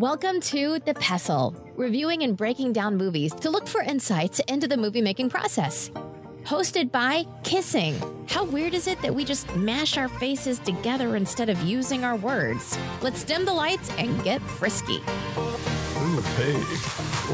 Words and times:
Welcome 0.00 0.40
to 0.40 0.78
The 0.78 0.94
Pestle, 0.94 1.54
reviewing 1.76 2.22
and 2.22 2.34
breaking 2.34 2.72
down 2.72 2.96
movies 2.96 3.34
to 3.34 3.50
look 3.50 3.68
for 3.68 3.82
insights 3.82 4.40
into 4.48 4.66
the 4.66 4.78
movie 4.78 5.02
making 5.02 5.28
process. 5.28 5.90
Hosted 6.44 6.90
by 6.90 7.26
Kissing. 7.44 8.00
How 8.26 8.44
weird 8.44 8.72
is 8.72 8.86
it 8.86 8.98
that 9.02 9.14
we 9.14 9.26
just 9.26 9.54
mash 9.56 9.98
our 9.98 10.08
faces 10.08 10.58
together 10.58 11.16
instead 11.16 11.50
of 11.50 11.60
using 11.64 12.02
our 12.02 12.16
words? 12.16 12.78
Let's 13.02 13.24
dim 13.24 13.44
the 13.44 13.52
lights 13.52 13.90
and 13.98 14.24
get 14.24 14.40
frisky. 14.40 15.02
Ooh, 15.98 16.22
hey. 16.38 16.54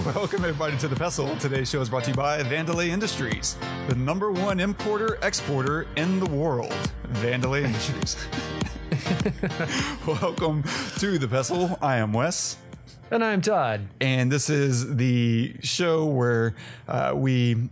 Welcome 0.04 0.40
everybody 0.40 0.76
to 0.78 0.88
The 0.88 0.96
Pestle. 0.96 1.36
Today's 1.36 1.70
show 1.70 1.80
is 1.80 1.88
brought 1.88 2.02
to 2.02 2.10
you 2.10 2.16
by 2.16 2.42
Vandelay 2.42 2.88
Industries, 2.88 3.56
the 3.86 3.94
number 3.94 4.32
one 4.32 4.58
importer 4.58 5.20
exporter 5.22 5.86
in 5.94 6.18
the 6.18 6.26
world. 6.26 6.74
Vandelay 7.12 7.62
Industries. 7.62 8.16
Welcome 10.06 10.62
to 10.98 11.18
The 11.18 11.26
Pestle. 11.26 11.76
I 11.82 11.96
am 11.96 12.12
Wes. 12.12 12.58
And 13.10 13.24
I'm 13.24 13.42
Todd. 13.42 13.88
And 14.00 14.30
this 14.30 14.48
is 14.48 14.96
the 14.96 15.56
show 15.62 16.04
where 16.04 16.54
uh, 16.86 17.12
we 17.16 17.68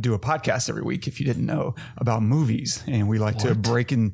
do 0.00 0.14
a 0.14 0.18
podcast 0.18 0.68
every 0.68 0.82
week, 0.82 1.06
if 1.06 1.20
you 1.20 1.26
didn't 1.26 1.46
know, 1.46 1.74
about 1.96 2.22
movies. 2.22 2.82
And 2.86 3.08
we 3.08 3.18
like 3.18 3.38
to 3.38 3.54
break 3.54 3.92
and 3.92 4.12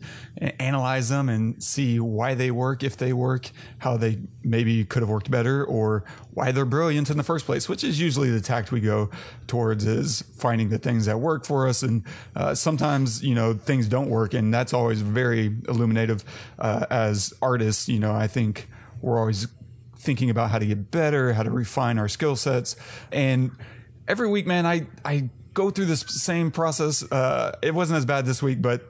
analyze 0.58 1.08
them 1.08 1.28
and 1.28 1.62
see 1.62 2.00
why 2.00 2.34
they 2.34 2.50
work, 2.50 2.82
if 2.82 2.96
they 2.96 3.12
work, 3.12 3.50
how 3.78 3.96
they 3.96 4.18
maybe 4.42 4.84
could 4.84 5.02
have 5.02 5.10
worked 5.10 5.30
better, 5.30 5.64
or 5.64 6.04
why 6.32 6.52
they're 6.52 6.64
brilliant 6.64 7.10
in 7.10 7.16
the 7.16 7.22
first 7.22 7.46
place, 7.46 7.68
which 7.68 7.84
is 7.84 8.00
usually 8.00 8.30
the 8.30 8.40
tact 8.40 8.72
we 8.72 8.80
go 8.80 9.10
towards 9.46 9.86
is 9.86 10.22
finding 10.36 10.68
the 10.68 10.78
things 10.78 11.06
that 11.06 11.18
work 11.18 11.44
for 11.44 11.68
us. 11.68 11.82
And 11.82 12.04
uh, 12.34 12.54
sometimes, 12.54 13.22
you 13.22 13.34
know, 13.34 13.54
things 13.54 13.88
don't 13.88 14.08
work. 14.08 14.34
And 14.34 14.52
that's 14.52 14.72
always 14.72 15.02
very 15.02 15.50
illuminative 15.50 16.24
uh, 16.58 16.86
as 16.90 17.34
artists. 17.42 17.88
You 17.88 17.98
know, 17.98 18.12
I 18.12 18.26
think 18.26 18.68
we're 19.00 19.18
always 19.18 19.48
thinking 19.98 20.30
about 20.30 20.50
how 20.50 20.58
to 20.58 20.66
get 20.66 20.90
better, 20.90 21.32
how 21.32 21.42
to 21.42 21.50
refine 21.50 21.98
our 21.98 22.08
skill 22.08 22.34
sets. 22.34 22.74
And 23.12 23.52
every 24.08 24.28
week, 24.28 24.46
man, 24.46 24.66
I, 24.66 24.86
I 25.04 25.30
go 25.54 25.70
through 25.70 25.86
this 25.86 26.00
same 26.00 26.50
process. 26.50 27.02
Uh, 27.10 27.56
it 27.62 27.74
wasn't 27.74 27.98
as 27.98 28.04
bad 28.04 28.26
this 28.26 28.42
week, 28.42 28.62
but 28.62 28.82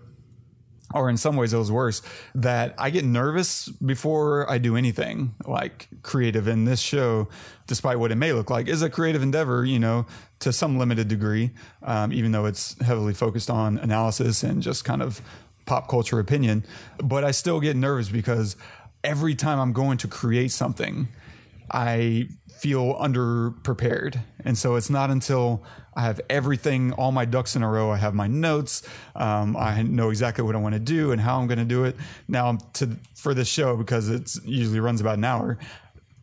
or 0.95 1.09
in 1.09 1.17
some 1.17 1.37
ways 1.37 1.53
it 1.53 1.59
was 1.59 1.73
worse 1.73 2.03
that 2.35 2.75
I 2.79 2.91
get 2.91 3.05
nervous 3.05 3.69
before 3.69 4.51
I 4.51 4.59
do 4.59 4.77
anything 4.77 5.35
like 5.47 5.89
creative 6.03 6.49
in 6.49 6.65
this 6.65 6.81
show, 6.81 7.29
despite 7.67 7.99
what 7.99 8.13
it 8.13 8.17
may 8.17 8.33
look 8.33 8.51
like, 8.51 8.69
is 8.69 8.83
a 8.83 8.91
creative 8.91 9.23
endeavor, 9.23 9.65
you 9.65 9.79
know, 9.79 10.07
to 10.41 10.53
some 10.53 10.79
limited 10.79 11.09
degree, 11.09 11.53
um, 11.83 12.13
even 12.13 12.33
though 12.33 12.47
it's 12.47 12.81
heavily 12.83 13.15
focused 13.15 13.51
on 13.51 13.79
analysis 13.79 14.43
and 14.43 14.63
just 14.63 14.85
kind 14.85 15.03
of 15.03 15.23
pop 15.65 15.89
culture 15.89 16.19
opinion. 16.19 16.65
But 16.99 17.25
I 17.25 17.31
still 17.31 17.61
get 17.61 17.77
nervous 17.77 18.09
because 18.09 18.57
every 19.05 19.35
time 19.35 19.59
I'm 19.59 19.73
going 19.73 19.99
to 19.99 20.09
create 20.09 20.53
something, 20.53 21.09
I 21.71 22.29
feel 22.63 22.95
underprepared. 22.95 24.23
And 24.45 24.57
so 24.57 24.77
it's 24.77 24.89
not 24.89 25.11
until 25.11 25.65
I 25.95 26.03
have 26.03 26.21
everything, 26.31 26.93
all 26.93 27.11
my 27.11 27.25
ducks 27.25 27.57
in 27.57 27.65
a 27.65 27.69
row. 27.69 27.91
I 27.91 27.97
have 27.97 28.15
my 28.15 28.29
notes. 28.29 28.89
Um, 29.17 29.57
I 29.57 29.83
know 29.83 30.11
exactly 30.11 30.45
what 30.45 30.55
I 30.55 30.61
want 30.61 30.75
to 30.75 30.79
do 30.79 31.11
and 31.11 31.21
how 31.21 31.41
I'm 31.41 31.49
going 31.49 31.59
to 31.59 31.65
do 31.65 31.83
it. 31.83 31.97
Now, 32.29 32.59
to 32.75 32.97
for 33.17 33.35
this 33.35 33.49
show 33.49 33.77
because 33.77 34.09
it 34.09 34.37
usually 34.45 34.79
runs 34.79 35.01
about 35.01 35.19
an 35.19 35.25
hour. 35.25 35.59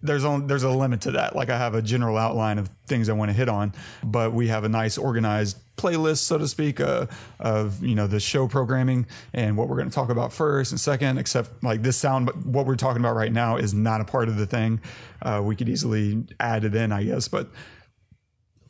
There's 0.02 0.24
only, 0.24 0.48
there's 0.48 0.64
a 0.64 0.70
limit 0.70 1.02
to 1.02 1.12
that. 1.12 1.36
Like 1.36 1.50
I 1.50 1.58
have 1.58 1.76
a 1.76 1.82
general 1.82 2.16
outline 2.16 2.58
of 2.58 2.70
things 2.88 3.10
I 3.10 3.14
want 3.14 3.32
to 3.32 3.36
hit 3.36 3.50
on, 3.50 3.74
but 4.02 4.32
we 4.32 4.48
have 4.48 4.64
a 4.64 4.70
nice 4.70 4.98
organized 4.98 5.58
playlist, 5.80 6.20
so 6.20 6.38
to 6.38 6.48
speak, 6.48 6.80
uh, 6.80 7.08
of 7.40 7.84
you 7.84 7.96
know 7.96 8.08
the 8.08 8.20
show 8.20 8.48
programming 8.48 9.08
and 9.34 9.58
what 9.58 9.68
we're 9.68 9.78
going 9.78 9.90
to 9.90 9.96
talk 9.96 10.10
about 10.10 10.34
first 10.34 10.72
and 10.72 10.80
second. 10.80 11.18
Except 11.18 11.64
like 11.64 11.82
this 11.82 11.98
sound, 11.98 12.26
but 12.26 12.46
what 12.46 12.66
we're 12.66 12.76
talking 12.76 13.02
about 13.02 13.16
right 13.16 13.32
now 13.32 13.58
is 13.58 13.74
not 13.74 14.02
a 14.02 14.06
part 14.06 14.30
of 14.30 14.38
the 14.38 14.46
thing. 14.46 14.82
Uh, 15.22 15.42
we 15.44 15.56
could 15.56 15.70
easily 15.70 16.26
add 16.40 16.64
it 16.64 16.76
in, 16.76 16.92
I 16.92 17.04
guess, 17.04 17.28
but 17.28 17.50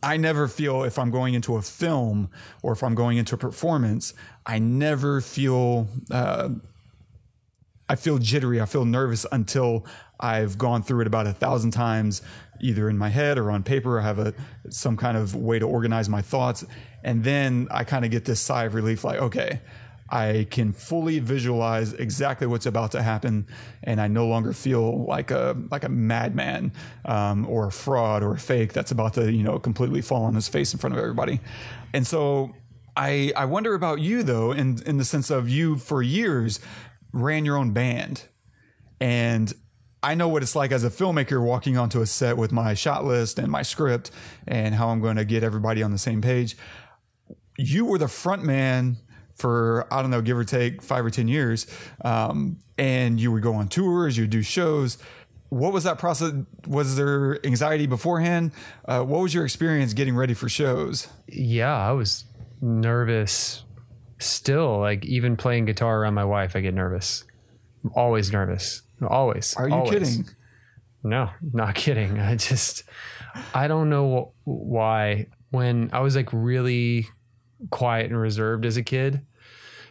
I 0.02 0.18
never 0.18 0.48
feel 0.48 0.84
if 0.84 0.98
I'm 0.98 1.12
going 1.12 1.34
into 1.34 1.58
a 1.58 1.62
film 1.62 2.30
or 2.62 2.72
if 2.72 2.84
I'm 2.84 2.96
going 2.96 3.18
into 3.18 3.36
a 3.36 3.38
performance, 3.38 4.14
I 4.46 4.60
never 4.60 5.20
feel 5.20 5.88
uh, 6.10 6.50
I 7.90 7.96
feel 7.96 8.20
jittery. 8.20 8.62
I 8.62 8.66
feel 8.66 8.86
nervous 8.86 9.26
until 9.32 9.86
I've 10.20 10.58
gone 10.58 10.84
through 10.84 11.02
it 11.02 11.08
about 11.08 11.28
a 11.28 11.34
thousand 11.34 11.72
times, 11.72 12.22
either 12.62 12.90
in 12.90 12.98
my 12.98 13.10
head 13.10 13.38
or 13.38 13.52
on 13.52 13.64
paper. 13.64 14.00
I 14.00 14.04
have 14.04 14.20
a 14.20 14.34
some 14.70 14.98
kind 14.98 15.18
of 15.18 15.36
way 15.36 15.60
to 15.60 15.66
organize 15.66 16.10
my 16.10 16.22
thoughts, 16.22 16.66
and 17.04 17.24
then 17.24 17.68
I 17.72 17.84
kind 17.84 18.06
of 18.06 18.12
get 18.12 18.26
this 18.26 18.40
sigh 18.40 18.66
of 18.66 18.76
relief, 18.76 19.04
like, 19.04 19.20
okay, 19.20 19.62
I 20.12 20.48
can 20.50 20.74
fully 20.74 21.20
visualize 21.20 21.94
exactly 21.94 22.48
what's 22.48 22.66
about 22.66 22.92
to 22.94 23.02
happen, 23.02 23.48
and 23.84 24.02
I 24.02 24.08
no 24.08 24.28
longer 24.28 24.54
feel 24.54 25.06
like 25.06 25.32
a 25.32 25.56
like 25.70 25.84
a 25.84 25.90
madman 25.90 26.72
um, 27.06 27.46
or 27.48 27.68
a 27.68 27.72
fraud 27.72 28.24
or 28.24 28.34
a 28.34 28.40
fake 28.40 28.74
that's 28.74 28.92
about 28.92 29.14
to 29.16 29.32
you 29.32 29.44
know 29.44 29.60
completely 29.60 30.02
fall 30.02 30.24
on 30.24 30.34
his 30.34 30.48
face 30.48 30.74
in 30.74 30.80
front 30.80 30.96
of 30.96 31.00
everybody. 31.00 31.40
And 31.94 32.08
so 32.08 32.56
I 32.98 33.32
I 33.36 33.46
wonder 33.46 33.76
about 33.76 34.00
you 34.00 34.24
though, 34.24 34.52
in 34.52 34.82
in 34.86 34.98
the 34.98 35.06
sense 35.06 35.30
of 35.30 35.48
you 35.48 35.78
for 35.78 36.02
years 36.02 36.60
ran 37.12 37.46
your 37.46 37.58
own 37.58 37.72
band, 37.72 38.24
and 39.00 39.54
I 40.02 40.16
know 40.16 40.28
what 40.28 40.44
it's 40.44 40.56
like 40.56 40.72
as 40.72 40.84
a 40.84 40.90
filmmaker 40.90 41.44
walking 41.44 41.78
onto 41.78 42.02
a 42.02 42.06
set 42.06 42.38
with 42.38 42.52
my 42.52 42.74
shot 42.74 43.04
list 43.04 43.38
and 43.38 43.52
my 43.52 43.64
script 43.64 44.12
and 44.48 44.76
how 44.76 44.90
I'm 44.90 45.02
going 45.02 45.18
to 45.18 45.26
get 45.26 45.44
everybody 45.44 45.84
on 45.84 45.92
the 45.92 45.98
same 45.98 46.22
page. 46.22 46.56
You 47.58 47.86
were 47.86 47.98
the 47.98 48.08
front 48.08 48.44
man 48.44 48.98
for 49.40 49.88
I 49.92 50.02
don't 50.02 50.12
know, 50.12 50.22
give 50.22 50.38
or 50.38 50.44
take 50.44 50.82
five 50.82 51.06
or 51.06 51.10
ten 51.10 51.28
years, 51.28 51.66
um, 52.04 52.60
and 52.78 53.20
you 53.20 53.32
would 53.32 53.42
go 53.42 53.56
on 53.56 53.70
tours, 53.70 54.18
you 54.18 54.24
would 54.24 54.30
do 54.30 54.42
shows. 54.42 54.98
What 55.48 55.74
was 55.74 55.86
that 55.86 55.98
process? 55.98 56.34
Was 56.68 56.96
there 56.96 57.44
anxiety 57.46 57.88
beforehand? 57.88 58.52
Uh, 58.86 59.02
what 59.02 59.22
was 59.22 59.34
your 59.34 59.46
experience 59.46 59.94
getting 59.94 60.16
ready 60.16 60.36
for 60.36 60.48
shows? 60.48 61.08
Yeah, 61.28 61.76
I 61.76 61.92
was 61.94 62.26
nervous. 62.62 63.64
Still, 64.20 64.80
like 64.80 65.06
even 65.06 65.38
playing 65.38 65.66
guitar 65.66 66.02
around 66.02 66.14
my 66.14 66.26
wife, 66.26 66.56
I 66.56 66.62
get 66.62 66.74
nervous. 66.74 67.24
I'm 67.84 67.92
always 67.96 68.32
nervous. 68.32 68.84
Always. 69.08 69.56
Are 69.56 69.68
you 69.68 69.76
always. 69.76 70.18
kidding? 70.18 70.30
No, 71.04 71.30
not 71.54 71.76
kidding. 71.76 72.20
I 72.20 72.36
just, 72.36 72.84
I 73.54 73.68
don't 73.68 73.90
know 73.90 74.34
why. 74.44 75.28
When 75.52 75.90
I 75.94 76.02
was 76.02 76.16
like 76.16 76.30
really 76.32 77.08
quiet 77.72 78.12
and 78.12 78.20
reserved 78.20 78.66
as 78.66 78.78
a 78.78 78.84
kid, 78.84 79.26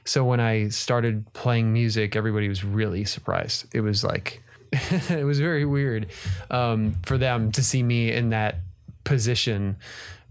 so 0.04 0.24
when 0.24 0.40
I 0.40 0.68
started 0.68 1.30
playing 1.32 1.72
music, 1.72 2.16
everybody 2.16 2.48
was 2.48 2.64
really 2.64 3.04
surprised. 3.04 3.66
It 3.74 3.80
was 3.80 4.02
like, 4.02 4.42
it 4.72 5.24
was 5.24 5.38
very 5.38 5.64
weird 5.64 6.06
um, 6.50 6.94
for 7.04 7.18
them 7.18 7.52
to 7.52 7.62
see 7.62 7.82
me 7.82 8.12
in 8.12 8.30
that 8.30 8.56
position. 9.04 9.76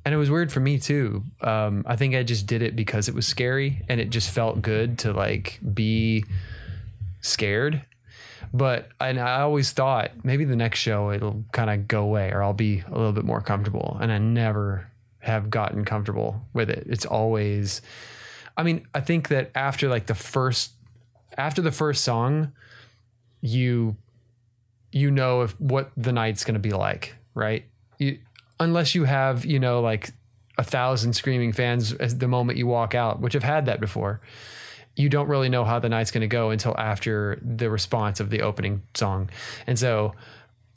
And 0.04 0.16
it 0.16 0.18
was 0.18 0.32
weird 0.32 0.52
for 0.52 0.62
me 0.62 0.80
too. 0.80 1.24
Um, 1.42 1.84
I 1.86 1.96
think 1.96 2.16
I 2.16 2.24
just 2.24 2.48
did 2.48 2.62
it 2.62 2.76
because 2.76 3.08
it 3.10 3.14
was 3.14 3.28
scary 3.28 3.84
and 3.90 4.00
it 4.00 4.10
just 4.10 4.32
felt 4.32 4.62
good 4.62 5.00
to 5.00 5.14
like 5.14 5.60
be 5.74 6.26
scared. 7.22 7.82
But 8.58 8.90
and 9.00 9.20
I 9.20 9.42
always 9.42 9.72
thought 9.72 10.12
maybe 10.24 10.44
the 10.44 10.56
next 10.56 10.80
show 10.80 11.12
it'll 11.12 11.44
kind 11.52 11.70
of 11.70 11.88
go 11.88 12.02
away 12.02 12.32
or 12.32 12.42
I'll 12.42 12.54
be 12.54 12.84
a 12.88 12.98
little 12.98 13.12
bit 13.14 13.24
more 13.24 13.40
comfortable. 13.40 13.98
And 14.02 14.12
I 14.12 14.18
never 14.18 14.90
have 15.20 15.52
gotten 15.52 15.86
comfortable 15.86 16.42
with 16.54 16.70
it. 16.72 16.88
It's 16.90 17.06
always 17.06 17.82
I 18.58 18.64
mean, 18.64 18.88
I 18.96 19.02
think 19.02 19.28
that 19.28 19.52
after 19.54 19.88
like 19.88 20.08
the 20.08 20.16
first 20.16 20.72
after 21.38 21.62
the 21.62 21.72
first 21.72 22.04
song, 22.04 22.52
you 23.42 23.96
you 24.92 25.12
know 25.12 25.44
if 25.44 25.60
what 25.62 25.92
the 25.96 26.12
night's 26.12 26.44
going 26.44 26.56
to 26.56 26.60
be 26.60 26.72
like, 26.72 27.16
right? 27.36 27.64
You, 28.00 28.18
unless 28.60 28.96
you 28.96 29.04
have, 29.04 29.46
you 29.46 29.60
know, 29.60 29.82
like 29.82 30.10
a 30.58 30.64
thousand 30.64 31.14
screaming 31.14 31.54
fans 31.54 31.94
as 31.94 32.18
the 32.18 32.28
moment 32.28 32.58
you 32.58 32.66
walk 32.66 32.96
out, 32.96 33.22
which 33.22 33.36
I've 33.36 33.44
had 33.44 33.68
that 33.68 33.80
before. 33.80 34.20
You 34.98 35.10
don't 35.10 35.28
really 35.28 35.48
know 35.48 35.64
how 35.64 35.80
the 35.80 35.90
night's 35.90 36.12
going 36.12 36.22
to 36.22 36.28
go 36.28 36.50
until 36.50 36.76
after 36.78 37.40
the 37.42 37.70
response 37.70 38.20
of 38.20 38.30
the 38.30 38.42
opening 38.42 38.82
song. 38.94 39.30
And 39.66 39.78
so 39.78 40.16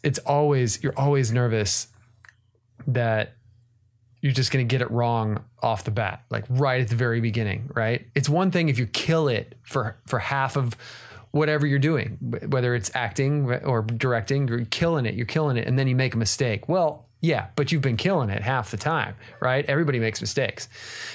it's 0.05 0.19
always 0.21 0.83
you're 0.83 0.99
always 0.99 1.33
nervous 1.33 1.89
that 2.87 3.33
you're 4.21 4.33
just 4.33 4.53
going 4.53 4.67
to 4.67 4.71
get 4.71 4.83
it 4.83 4.91
wrong 4.91 5.43
off 5.63 5.85
the 5.85 5.91
bat, 5.91 6.23
like 6.31 6.45
right 6.49 6.83
at 6.83 6.89
the 6.89 6.97
very 6.97 7.21
beginning, 7.21 7.71
right? 7.75 8.07
It's 8.15 8.29
one 8.29 8.51
thing 8.51 8.69
if 8.69 8.79
you 8.79 8.87
kill 8.87 9.29
it 9.29 9.57
for 9.63 9.97
for 10.07 10.19
half 10.19 10.57
of 10.57 10.77
whatever 11.31 11.67
you're 11.67 11.79
doing, 11.79 12.19
whether 12.49 12.75
it's 12.75 12.91
acting 12.95 13.51
or 13.51 13.83
directing, 13.83 14.49
you're 14.49 14.65
killing 14.67 15.07
it, 15.07 15.15
you're 15.15 15.27
killing 15.27 15.57
it, 15.57 15.67
and 15.67 15.79
then 15.79 15.87
you 15.89 15.97
make 15.97 16.15
a 16.15 16.19
mistake. 16.19 16.69
Well, 16.69 17.07
yeah, 17.21 17.49
but 17.55 17.71
you've 17.71 17.83
been 17.83 17.97
killing 17.97 18.31
it 18.31 18.43
half 18.43 18.71
the 18.71 18.77
time, 18.77 19.15
right? 19.41 19.65
Everybody 19.67 19.99
makes 19.99 20.21
mistakes. 20.21 20.69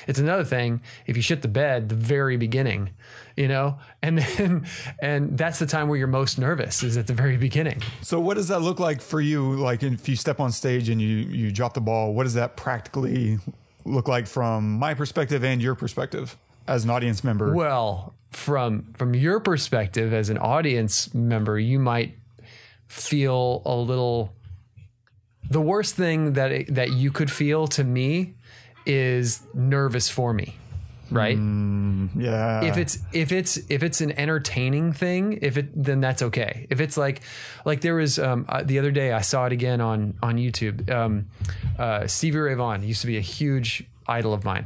It's 0.08 0.20
another 0.20 0.44
thing 0.44 0.82
if 1.08 1.16
you 1.16 1.24
shit 1.24 1.42
the 1.42 1.48
bed 1.48 1.90
the 1.90 1.96
very 1.96 2.38
beginning, 2.38 2.92
you 3.36 3.48
know, 3.48 3.80
and 4.04 4.20
then 4.20 4.68
and 5.02 5.38
that's 5.38 5.60
the 5.60 5.66
time 5.66 5.88
where 5.88 5.98
you're 5.98 6.08
most 6.08 6.38
nervous 6.38 6.84
is 6.84 6.96
at 6.98 7.08
the 7.08 7.14
very 7.14 7.38
beginning. 7.38 7.82
So 8.02 8.20
what 8.20 8.36
does 8.36 8.50
that 8.50 8.60
look 8.60 8.80
like 8.80 9.02
for 9.02 9.20
you? 9.20 9.56
Like 9.56 9.82
if 9.82 10.08
you 10.08 10.16
step 10.16 10.40
on 10.40 10.52
stage 10.52 10.90
and 10.90 11.02
you 11.02 11.08
you 11.08 11.52
drop 11.52 11.74
the 11.74 11.82
ball, 11.82 12.14
what 12.14 12.24
does 12.24 12.36
that 12.36 12.56
practically 12.56 13.40
look 13.84 14.08
like 14.08 14.28
from 14.28 14.78
my 14.78 14.94
perspective 14.94 15.44
and 15.44 15.62
your 15.62 15.76
perspective 15.76 16.38
as 16.68 16.84
an 16.84 16.90
audience 16.90 17.24
member? 17.24 17.54
Well, 17.54 18.14
from 18.30 18.94
from 18.96 19.16
your 19.16 19.40
perspective 19.40 20.14
as 20.14 20.30
an 20.30 20.38
audience 20.38 21.14
member, 21.16 21.58
you 21.58 21.80
might 21.80 22.16
feel 22.88 23.64
a 23.66 23.76
little. 23.76 24.35
The 25.50 25.62
worst 25.62 25.96
thing 25.96 26.34
that 26.34 26.52
it, 26.52 26.76
that 26.76 26.92
you 26.92 27.12
could 27.12 27.32
feel 27.32 27.68
to 27.68 27.84
me 27.84 28.36
is 28.86 29.42
nervous 29.54 30.10
for 30.10 30.34
me, 30.34 30.56
right? 31.12 31.38
Yeah. 31.38 32.62
if 32.64 32.78
it's 32.78 33.00
if 33.14 33.32
it's 33.32 33.58
if 33.70 33.84
it's 33.84 34.02
an 34.02 34.12
entertaining 34.14 34.94
thing 34.94 35.40
if 35.42 35.58
it 35.58 35.70
then 35.76 36.00
that's 36.02 36.22
okay 36.22 36.68
if 36.70 36.80
it's 36.80 36.98
like 36.98 37.22
like 37.66 37.82
there 37.82 37.96
was 37.96 38.20
um 38.20 38.46
uh, 38.48 38.64
the 38.64 38.80
other 38.80 38.92
day 38.92 39.12
i 39.12 39.22
saw 39.22 39.46
it 39.46 39.52
again 39.52 39.82
on 39.82 40.14
on 40.22 40.38
youtube 40.38 40.90
um 40.90 41.28
uh 41.78 42.08
stevie 42.08 42.38
ray 42.38 42.54
vaughan 42.54 42.84
used 42.84 43.02
to 43.02 43.08
be 43.08 43.18
a 43.18 43.22
huge 43.22 43.84
idol 44.08 44.34
of 44.34 44.46
mine 44.46 44.66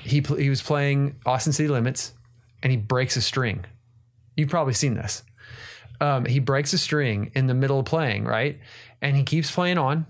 he 0.00 0.20
pl- 0.20 0.36
he 0.36 0.50
was 0.50 0.60
playing 0.60 1.16
austin 1.24 1.52
city 1.52 1.68
limits 1.68 2.12
and 2.62 2.70
he 2.70 2.76
breaks 2.76 3.16
a 3.16 3.22
string 3.22 3.64
you've 4.36 4.50
probably 4.50 4.74
seen 4.74 4.94
this 4.94 5.22
um, 6.00 6.24
he 6.24 6.38
breaks 6.40 6.72
a 6.72 6.78
string 6.78 7.30
in 7.34 7.46
the 7.46 7.54
middle 7.54 7.78
of 7.78 7.86
playing, 7.86 8.24
right? 8.24 8.58
And 9.04 9.16
he 9.16 9.22
keeps 9.22 9.50
playing 9.50 9.76
on 9.76 10.06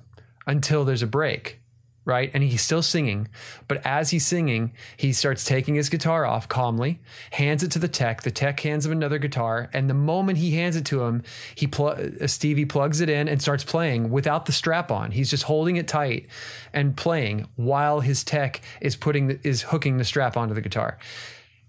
until 0.46 0.85
there's 0.85 1.02
a 1.02 1.06
break, 1.08 1.61
right? 2.05 2.31
And 2.32 2.44
he's 2.44 2.62
still 2.62 2.81
singing. 2.81 3.26
But 3.67 3.85
as 3.85 4.11
he's 4.11 4.25
singing, 4.25 4.73
he 4.96 5.12
starts 5.12 5.44
taking 5.44 5.75
his 5.75 5.88
guitar 5.88 6.25
off 6.25 6.49
calmly, 6.49 7.00
hands 7.32 7.64
it 7.64 7.73
to 7.73 7.81
the 7.81 7.88
tech. 7.88 8.23
The 8.23 8.31
tech 8.31 8.61
hands 8.61 8.87
him 8.87 8.93
another 8.93 9.19
guitar. 9.19 9.69
And 9.73 9.91
the 9.91 9.94
moment 9.94 10.38
he 10.38 10.52
hands 10.52 10.76
it 10.76 10.87
to 10.87 11.02
him, 11.02 11.25
he 11.56 11.67
pl- 11.67 11.96
uh, 12.20 12.29
Stevie 12.29 12.67
plugs 12.67 13.00
it 13.00 13.08
in 13.08 13.26
and 13.26 13.43
starts 13.43 13.64
playing 13.64 14.11
without 14.11 14.46
the 14.46 14.52
strap 14.52 14.93
on. 14.93 15.11
He's 15.11 15.29
just 15.29 15.43
holding 15.43 15.75
it 15.75 15.88
tight 15.88 16.29
and 16.73 16.97
playing 16.97 17.49
while 17.56 17.99
his 17.99 18.23
tech 18.23 18.61
is 18.81 18.94
putting 18.94 19.26
the, 19.26 19.40
is 19.43 19.62
hooking 19.62 19.97
the 19.97 20.05
strap 20.05 20.37
onto 20.37 20.55
the 20.55 20.61
guitar 20.61 20.99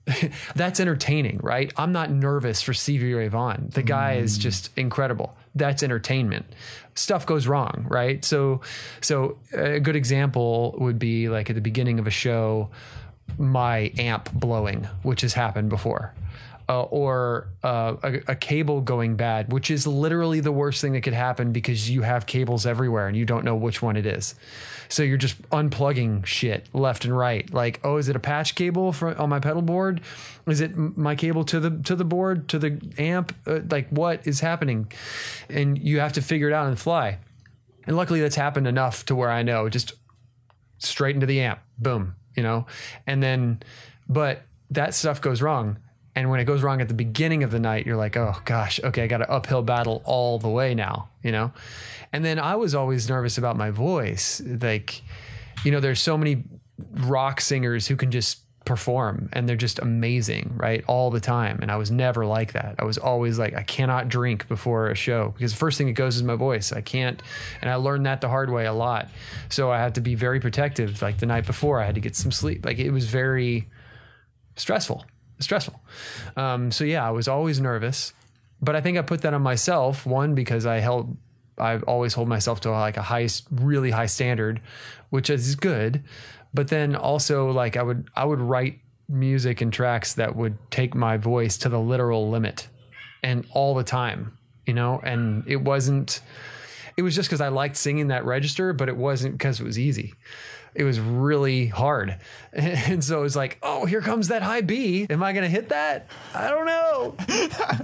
that's 0.55 0.79
entertaining, 0.79 1.39
right? 1.41 1.73
I'm 1.75 1.91
not 1.91 2.11
nervous 2.11 2.61
for 2.61 2.73
Stevie 2.73 3.15
Ray 3.15 3.27
Vaughan. 3.27 3.69
The 3.73 3.81
guy 3.81 4.13
is 4.13 4.37
just 4.37 4.69
incredible. 4.77 5.35
That's 5.55 5.81
entertainment. 5.83 6.45
Stuff 6.95 7.25
goes 7.25 7.47
wrong, 7.47 7.85
right? 7.89 8.23
So, 8.23 8.61
so 9.01 9.37
a 9.53 9.79
good 9.79 9.95
example 9.95 10.75
would 10.77 10.99
be 10.99 11.29
like 11.29 11.49
at 11.49 11.55
the 11.55 11.61
beginning 11.61 11.97
of 11.97 12.07
a 12.07 12.11
show, 12.11 12.69
my 13.37 13.91
amp 13.97 14.31
blowing, 14.33 14.83
which 15.03 15.21
has 15.21 15.33
happened 15.33 15.69
before. 15.69 16.13
Uh, 16.67 16.81
or 16.83 17.49
uh, 17.63 17.95
a, 18.01 18.31
a 18.31 18.35
cable 18.35 18.81
going 18.81 19.15
bad, 19.15 19.53
which 19.53 19.69
is 19.69 19.85
literally 19.85 20.39
the 20.39 20.51
worst 20.51 20.81
thing 20.81 20.93
that 20.93 21.01
could 21.01 21.13
happen 21.13 21.51
because 21.51 21.91
you 21.91 22.01
have 22.01 22.25
cables 22.25 22.65
everywhere 22.65 23.07
and 23.07 23.15
you 23.15 23.23
don't 23.23 23.45
know 23.45 23.55
which 23.55 23.83
one 23.83 23.95
it 23.95 24.05
is. 24.07 24.33
So 24.89 25.03
you're 25.03 25.17
just 25.17 25.41
unplugging 25.49 26.25
shit 26.25 26.67
left 26.73 27.05
and 27.05 27.15
right. 27.15 27.51
Like, 27.53 27.79
oh, 27.83 27.97
is 27.97 28.09
it 28.09 28.15
a 28.15 28.19
patch 28.19 28.55
cable 28.55 28.91
for, 28.91 29.15
on 29.19 29.29
my 29.29 29.39
pedal 29.39 29.61
board? 29.61 30.01
Is 30.47 30.61
it 30.61 30.75
my 30.75 31.15
cable 31.15 31.43
to 31.45 31.59
the 31.59 31.71
to 31.83 31.95
the 31.95 32.05
board 32.05 32.47
to 32.49 32.59
the 32.59 32.79
amp? 32.97 33.35
Uh, 33.45 33.59
like, 33.69 33.89
what 33.89 34.25
is 34.25 34.39
happening? 34.39 34.91
And 35.49 35.77
you 35.77 35.99
have 35.99 36.13
to 36.13 36.21
figure 36.21 36.47
it 36.47 36.53
out 36.53 36.67
and 36.67 36.79
fly. 36.79 37.19
And 37.87 37.95
luckily, 37.95 38.21
that's 38.21 38.35
happened 38.35 38.67
enough 38.67 39.05
to 39.05 39.15
where 39.15 39.29
I 39.29 39.43
know 39.43 39.69
just 39.69 39.93
straight 40.79 41.15
into 41.15 41.27
the 41.27 41.41
amp, 41.41 41.59
boom, 41.77 42.15
you 42.35 42.43
know. 42.43 42.65
And 43.05 43.21
then, 43.21 43.61
but 44.07 44.43
that 44.71 44.93
stuff 44.93 45.21
goes 45.21 45.41
wrong. 45.41 45.77
And 46.15 46.29
when 46.29 46.39
it 46.39 46.45
goes 46.45 46.63
wrong 46.63 46.79
at 46.79 46.87
the 46.87 46.93
beginning 46.93 47.43
of 47.43 47.51
the 47.51 47.59
night, 47.59 47.85
you're 47.85 47.97
like, 47.97 48.15
oh 48.15 48.37
gosh, 48.45 48.79
okay, 48.83 49.03
I 49.03 49.07
got 49.07 49.21
an 49.21 49.27
uphill 49.29 49.61
battle 49.61 50.01
all 50.05 50.39
the 50.39 50.49
way 50.49 50.73
now, 50.73 51.09
you 51.21 51.31
know? 51.31 51.51
And 52.13 52.23
then 52.23 52.39
I 52.39 52.55
was 52.55 52.73
always 52.73 53.09
nervous 53.09 53.37
about 53.37 53.57
my 53.57 53.69
voice. 53.69 54.41
Like, 54.45 55.01
you 55.65 55.71
know, 55.71 55.81
there's 55.81 55.99
so 55.99 56.17
many 56.17 56.43
rock 56.93 57.41
singers 57.41 57.87
who 57.87 57.97
can 57.97 58.11
just 58.11 58.39
perform 58.63 59.29
and 59.33 59.47
they're 59.47 59.57
just 59.57 59.77
amazing, 59.79 60.53
right? 60.55 60.83
All 60.87 61.11
the 61.11 61.19
time. 61.19 61.59
And 61.61 61.69
I 61.69 61.75
was 61.75 61.91
never 61.91 62.25
like 62.25 62.53
that. 62.53 62.75
I 62.79 62.85
was 62.85 62.97
always 62.97 63.37
like, 63.37 63.53
I 63.53 63.63
cannot 63.63 64.07
drink 64.07 64.47
before 64.47 64.89
a 64.89 64.95
show 64.95 65.33
because 65.35 65.51
the 65.51 65.57
first 65.57 65.77
thing 65.77 65.87
that 65.87 65.93
goes 65.93 66.15
is 66.15 66.23
my 66.23 66.35
voice. 66.35 66.71
I 66.71 66.81
can't. 66.81 67.21
And 67.61 67.69
I 67.69 67.75
learned 67.75 68.05
that 68.05 68.21
the 68.21 68.29
hard 68.29 68.49
way 68.49 68.65
a 68.65 68.73
lot. 68.73 69.09
So 69.49 69.69
I 69.69 69.79
had 69.79 69.95
to 69.95 70.01
be 70.01 70.15
very 70.15 70.39
protective. 70.39 71.01
Like 71.01 71.19
the 71.19 71.25
night 71.25 71.45
before, 71.45 71.81
I 71.81 71.85
had 71.85 71.95
to 71.95 72.01
get 72.01 72.15
some 72.15 72.31
sleep. 72.31 72.65
Like 72.65 72.79
it 72.79 72.91
was 72.91 73.05
very 73.05 73.69
stressful 74.55 75.05
stressful. 75.39 75.79
Um, 76.35 76.71
so 76.71 76.83
yeah, 76.83 77.07
I 77.07 77.11
was 77.11 77.27
always 77.27 77.59
nervous, 77.59 78.13
but 78.61 78.75
I 78.75 78.81
think 78.81 78.97
I 78.97 79.01
put 79.01 79.21
that 79.21 79.33
on 79.33 79.41
myself. 79.41 80.05
One 80.05 80.35
because 80.35 80.65
I 80.65 80.79
held, 80.79 81.17
I 81.57 81.77
always 81.79 82.13
hold 82.13 82.27
myself 82.27 82.61
to 82.61 82.71
like 82.71 82.97
a 82.97 83.01
high, 83.01 83.27
really 83.51 83.91
high 83.91 84.05
standard, 84.05 84.61
which 85.09 85.29
is 85.29 85.55
good. 85.55 86.03
But 86.53 86.69
then 86.69 86.95
also 86.95 87.51
like 87.51 87.77
I 87.77 87.83
would, 87.83 88.07
I 88.15 88.25
would 88.25 88.39
write 88.39 88.79
music 89.07 89.61
and 89.61 89.71
tracks 89.71 90.15
that 90.15 90.35
would 90.35 90.57
take 90.71 90.95
my 90.95 91.17
voice 91.17 91.57
to 91.59 91.69
the 91.69 91.79
literal 91.79 92.29
limit, 92.29 92.67
and 93.21 93.45
all 93.51 93.75
the 93.75 93.83
time, 93.83 94.37
you 94.65 94.73
know. 94.73 94.99
And 95.03 95.43
it 95.47 95.57
wasn't. 95.57 96.21
It 96.97 97.01
was 97.01 97.13
just 97.13 97.27
because 97.27 97.41
I 97.41 97.49
liked 97.49 97.75
singing 97.75 98.07
that 98.07 98.23
register, 98.23 98.71
but 98.71 98.87
it 98.87 98.95
wasn't 98.95 99.33
because 99.33 99.59
it 99.59 99.65
was 99.65 99.77
easy 99.77 100.13
it 100.75 100.83
was 100.83 100.99
really 100.99 101.67
hard. 101.67 102.17
And 102.53 103.03
so 103.03 103.19
it 103.19 103.21
was 103.21 103.35
like, 103.35 103.57
oh, 103.61 103.85
here 103.85 103.99
comes 104.01 104.29
that 104.29 104.41
high 104.41 104.61
B. 104.61 105.07
Am 105.09 105.21
I 105.21 105.33
going 105.33 105.43
to 105.43 105.49
hit 105.49 105.69
that? 105.69 106.07
I 106.33 106.49
don't 106.49 106.65
know. 106.65 107.15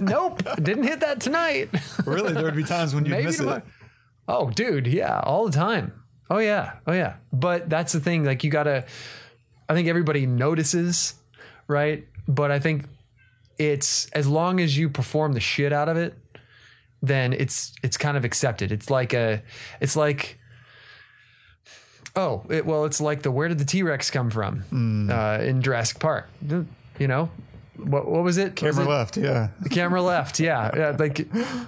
nope. 0.00 0.42
Didn't 0.62 0.84
hit 0.84 1.00
that 1.00 1.20
tonight. 1.20 1.68
really, 2.06 2.32
there 2.32 2.44
would 2.44 2.56
be 2.56 2.64
times 2.64 2.94
when 2.94 3.04
you 3.04 3.10
miss 3.12 3.36
tomorrow- 3.36 3.58
it. 3.58 3.64
Oh, 4.26 4.48
dude. 4.50 4.86
Yeah. 4.86 5.20
All 5.20 5.44
the 5.44 5.52
time. 5.52 5.92
Oh, 6.30 6.38
yeah. 6.38 6.74
Oh, 6.86 6.92
yeah. 6.92 7.16
But 7.34 7.68
that's 7.68 7.92
the 7.92 8.00
thing. 8.00 8.24
Like, 8.24 8.44
you 8.44 8.50
got 8.50 8.62
to, 8.62 8.86
I 9.68 9.74
think 9.74 9.88
everybody 9.88 10.24
notices, 10.26 11.14
right? 11.68 12.06
But 12.26 12.50
I 12.50 12.58
think 12.58 12.86
it's 13.58 14.08
as 14.12 14.26
long 14.26 14.58
as 14.60 14.78
you 14.78 14.88
perform 14.88 15.32
the 15.34 15.40
shit 15.40 15.72
out 15.72 15.88
of 15.90 15.96
it, 15.98 16.14
then 17.02 17.32
it's 17.32 17.72
it's 17.82 17.96
kind 17.96 18.16
of 18.16 18.24
accepted. 18.24 18.70
It's 18.72 18.88
like 18.88 19.12
a 19.12 19.42
it's 19.80 19.96
like 19.96 20.38
oh 22.16 22.42
it, 22.48 22.66
well 22.66 22.84
it's 22.84 23.00
like 23.00 23.22
the 23.22 23.30
where 23.30 23.48
did 23.48 23.58
the 23.58 23.64
T 23.64 23.82
Rex 23.82 24.10
come 24.10 24.30
from 24.30 24.60
Hmm. 24.70 25.10
uh, 25.10 25.38
in 25.38 25.62
Jurassic 25.62 25.98
Park? 25.98 26.28
You 26.98 27.08
know 27.08 27.30
what 27.76 28.06
what 28.08 28.22
was 28.22 28.38
it? 28.38 28.60
Was 28.62 28.76
Camera 28.76 28.84
it- 28.84 28.88
left, 28.98 29.16
yeah. 29.16 29.48
The 29.60 29.68
camera 29.68 30.02
left. 30.02 30.38
Yeah, 30.40 30.70
yeah, 30.76 30.96
like 30.98 31.18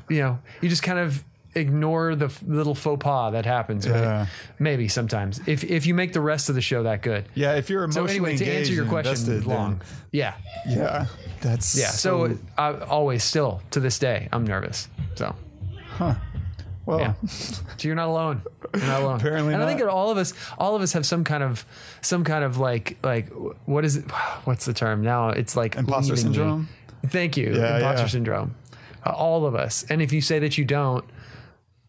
you 0.08 0.18
know 0.20 0.38
you 0.60 0.68
just 0.68 0.82
kind 0.82 0.98
of 0.98 1.24
ignore 1.56 2.16
the 2.16 2.32
little 2.46 2.74
faux 2.74 3.02
pas 3.02 3.32
that 3.32 3.46
happens. 3.46 3.88
Right? 3.88 4.00
Yeah. 4.00 4.26
Maybe 4.58 4.88
sometimes 4.88 5.40
if 5.46 5.64
if 5.64 5.86
you 5.86 5.94
make 5.94 6.12
the 6.12 6.20
rest 6.20 6.48
of 6.48 6.54
the 6.56 6.60
show 6.60 6.82
that 6.82 7.00
good. 7.02 7.24
Yeah, 7.34 7.54
if 7.54 7.70
you're 7.70 7.90
So 7.92 8.00
emotionally 8.00 8.32
anyway, 8.34 8.44
to 8.46 8.58
answer 8.58 8.72
your 8.72 8.86
question, 8.86 9.12
invested, 9.12 9.42
then- 9.42 9.56
long. 9.56 9.80
Yeah, 10.12 10.34
yeah, 10.68 11.06
that's 11.40 11.76
yeah. 11.76 11.88
So, 11.90 12.38
I 12.56 12.72
always, 12.78 13.24
still 13.24 13.62
to 13.72 13.80
this 13.80 13.98
day, 13.98 14.28
I'm 14.32 14.44
nervous. 14.46 14.88
So 15.16 15.34
well, 16.86 16.98
yeah. 17.00 17.14
so 17.26 17.62
you're 17.80 17.94
not 17.94 18.08
alone. 18.08 18.42
You're 18.74 18.86
not 18.86 19.02
alone. 19.02 19.16
Apparently 19.16 19.54
and 19.54 19.62
I 19.62 19.66
think 19.66 19.80
that 19.80 19.88
all 19.88 20.10
of 20.10 20.18
us, 20.18 20.34
all 20.58 20.76
of 20.76 20.82
us 20.82 20.92
have 20.92 21.06
some 21.06 21.24
kind 21.24 21.42
of, 21.42 21.64
some 22.00 22.24
kind 22.24 22.44
of 22.44 22.58
like, 22.58 22.98
like 23.02 23.28
what 23.66 23.84
is 23.84 23.96
it? 23.96 24.10
What's 24.44 24.64
the 24.66 24.74
term 24.74 25.02
now? 25.02 25.30
It's 25.30 25.56
like 25.56 25.76
Imposter 25.76 26.14
leaving 26.14 26.30
me. 26.30 26.34
syndrome? 26.36 26.68
Thank 27.06 27.36
you. 27.36 27.54
Yeah, 27.54 27.76
Imposter 27.76 28.02
yeah. 28.02 28.08
syndrome. 28.08 28.54
Uh, 29.06 29.10
all 29.10 29.46
of 29.46 29.54
us. 29.54 29.84
And 29.90 30.00
if 30.02 30.12
you 30.12 30.20
say 30.20 30.38
that 30.40 30.56
you 30.58 30.64
don't, 30.64 31.04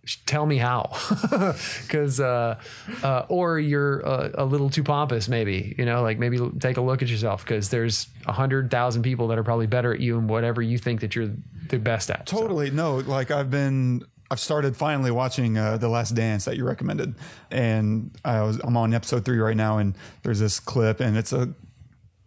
sh- 0.03 0.17
tell 0.25 0.45
me 0.45 0.57
how 0.57 0.91
because 1.81 2.19
uh, 2.19 2.59
uh, 3.03 3.25
or 3.29 3.57
you're 3.59 4.05
uh, 4.05 4.29
a 4.35 4.45
little 4.45 4.69
too 4.69 4.83
pompous 4.83 5.27
maybe 5.27 5.73
you 5.79 5.85
know 5.85 6.01
like 6.03 6.19
maybe 6.19 6.37
take 6.59 6.77
a 6.77 6.81
look 6.81 7.01
at 7.01 7.07
yourself 7.07 7.43
because 7.43 7.69
there's 7.69 8.07
a 8.27 8.31
hundred 8.33 8.69
thousand 8.69 9.01
people 9.01 9.29
that 9.29 9.37
are 9.39 9.43
probably 9.43 9.65
better 9.67 9.93
at 9.93 9.99
you 9.99 10.17
and 10.19 10.29
whatever 10.29 10.61
you 10.61 10.77
think 10.77 10.99
that 11.01 11.15
you're 11.15 11.31
the 11.69 11.79
best 11.79 12.11
at 12.11 12.27
So- 12.29 12.39
Totally. 12.41 12.69
No, 12.69 12.97
like 12.97 13.31
I've 13.31 13.49
been 13.49 14.03
I've 14.31 14.39
started 14.39 14.75
finally 14.75 15.11
watching 15.11 15.57
uh, 15.57 15.77
The 15.77 15.87
Last 15.87 16.15
Dance 16.15 16.45
that 16.45 16.57
you 16.57 16.65
recommended. 16.65 17.15
And 17.51 18.11
I 18.25 18.41
was 18.41 18.59
I'm 18.63 18.75
on 18.77 18.93
episode 18.93 19.25
3 19.25 19.37
right 19.39 19.57
now 19.57 19.77
and 19.77 19.95
there's 20.23 20.39
this 20.39 20.59
clip 20.59 20.99
and 20.99 21.17
it's 21.17 21.31
a 21.31 21.53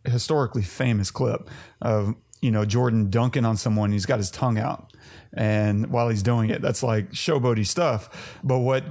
historically 0.04 0.62
famous 0.62 1.10
clip 1.10 1.50
of, 1.82 2.14
you 2.40 2.50
know, 2.50 2.64
Jordan 2.64 3.10
dunking 3.10 3.44
on 3.44 3.56
someone, 3.56 3.90
he's 3.92 4.06
got 4.06 4.18
his 4.18 4.30
tongue 4.30 4.58
out. 4.58 4.92
And 5.32 5.90
while 5.90 6.08
he's 6.08 6.22
doing 6.22 6.50
it, 6.50 6.62
that's 6.62 6.82
like 6.82 7.10
showboaty 7.10 7.66
stuff. 7.66 8.38
But 8.44 8.58
what 8.58 8.84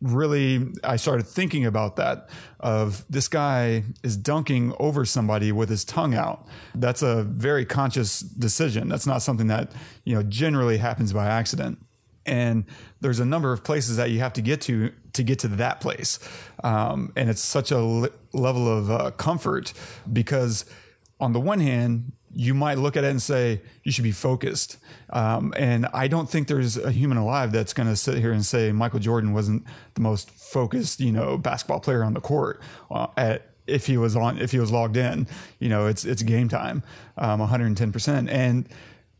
really 0.00 0.72
I 0.82 0.96
started 0.96 1.26
thinking 1.26 1.64
about 1.64 1.96
that 1.96 2.28
of 2.60 3.04
this 3.08 3.28
guy 3.28 3.84
is 4.02 4.16
dunking 4.16 4.74
over 4.78 5.04
somebody 5.04 5.52
with 5.52 5.68
his 5.68 5.84
tongue 5.84 6.14
out. 6.14 6.46
That's 6.74 7.02
a 7.02 7.22
very 7.22 7.64
conscious 7.64 8.20
decision. 8.20 8.88
That's 8.88 9.06
not 9.06 9.22
something 9.22 9.46
that, 9.48 9.72
you 10.04 10.14
know, 10.14 10.22
generally 10.22 10.78
happens 10.78 11.12
by 11.12 11.26
accident. 11.26 11.78
And 12.26 12.64
there's 13.00 13.20
a 13.20 13.24
number 13.24 13.52
of 13.52 13.64
places 13.64 13.96
that 13.96 14.10
you 14.10 14.20
have 14.20 14.32
to 14.34 14.42
get 14.42 14.60
to 14.62 14.92
to 15.14 15.22
get 15.22 15.38
to 15.40 15.48
that 15.48 15.80
place. 15.80 16.18
Um, 16.62 17.12
and 17.16 17.30
it's 17.30 17.42
such 17.42 17.70
a 17.70 17.78
le- 17.78 18.10
level 18.32 18.68
of 18.68 18.90
uh, 18.90 19.10
comfort 19.12 19.72
because 20.12 20.64
on 21.18 21.32
the 21.32 21.40
one 21.40 21.60
hand, 21.60 22.12
you 22.34 22.52
might 22.52 22.76
look 22.76 22.96
at 22.96 23.04
it 23.04 23.08
and 23.08 23.22
say 23.22 23.62
you 23.82 23.90
should 23.90 24.04
be 24.04 24.12
focused. 24.12 24.76
Um, 25.10 25.54
and 25.56 25.86
I 25.94 26.06
don't 26.06 26.28
think 26.28 26.48
there's 26.48 26.76
a 26.76 26.92
human 26.92 27.16
alive 27.16 27.50
that's 27.50 27.72
going 27.72 27.88
to 27.88 27.96
sit 27.96 28.18
here 28.18 28.30
and 28.30 28.44
say 28.44 28.72
Michael 28.72 29.00
Jordan 29.00 29.32
wasn't 29.32 29.64
the 29.94 30.02
most 30.02 30.30
focused, 30.30 31.00
you 31.00 31.12
know, 31.12 31.38
basketball 31.38 31.80
player 31.80 32.04
on 32.04 32.12
the 32.12 32.20
court 32.20 32.60
uh, 32.90 33.06
at 33.16 33.52
if 33.66 33.86
he 33.86 33.96
was 33.96 34.14
on 34.16 34.38
if 34.38 34.52
he 34.52 34.58
was 34.58 34.70
logged 34.70 34.98
in. 34.98 35.26
You 35.58 35.70
know, 35.70 35.86
it's 35.86 36.04
it's 36.04 36.22
game 36.22 36.48
time, 36.48 36.82
um, 37.16 37.40
110 37.40 37.90
percent. 37.90 38.28
And 38.28 38.68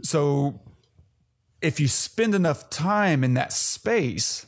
so 0.03 0.61
if 1.67 1.81
you 1.81 1.89
spend 1.89 2.35
enough 2.35 2.71
time 2.71 3.25
in 3.25 3.35
that 3.35 3.53
space 3.53 4.47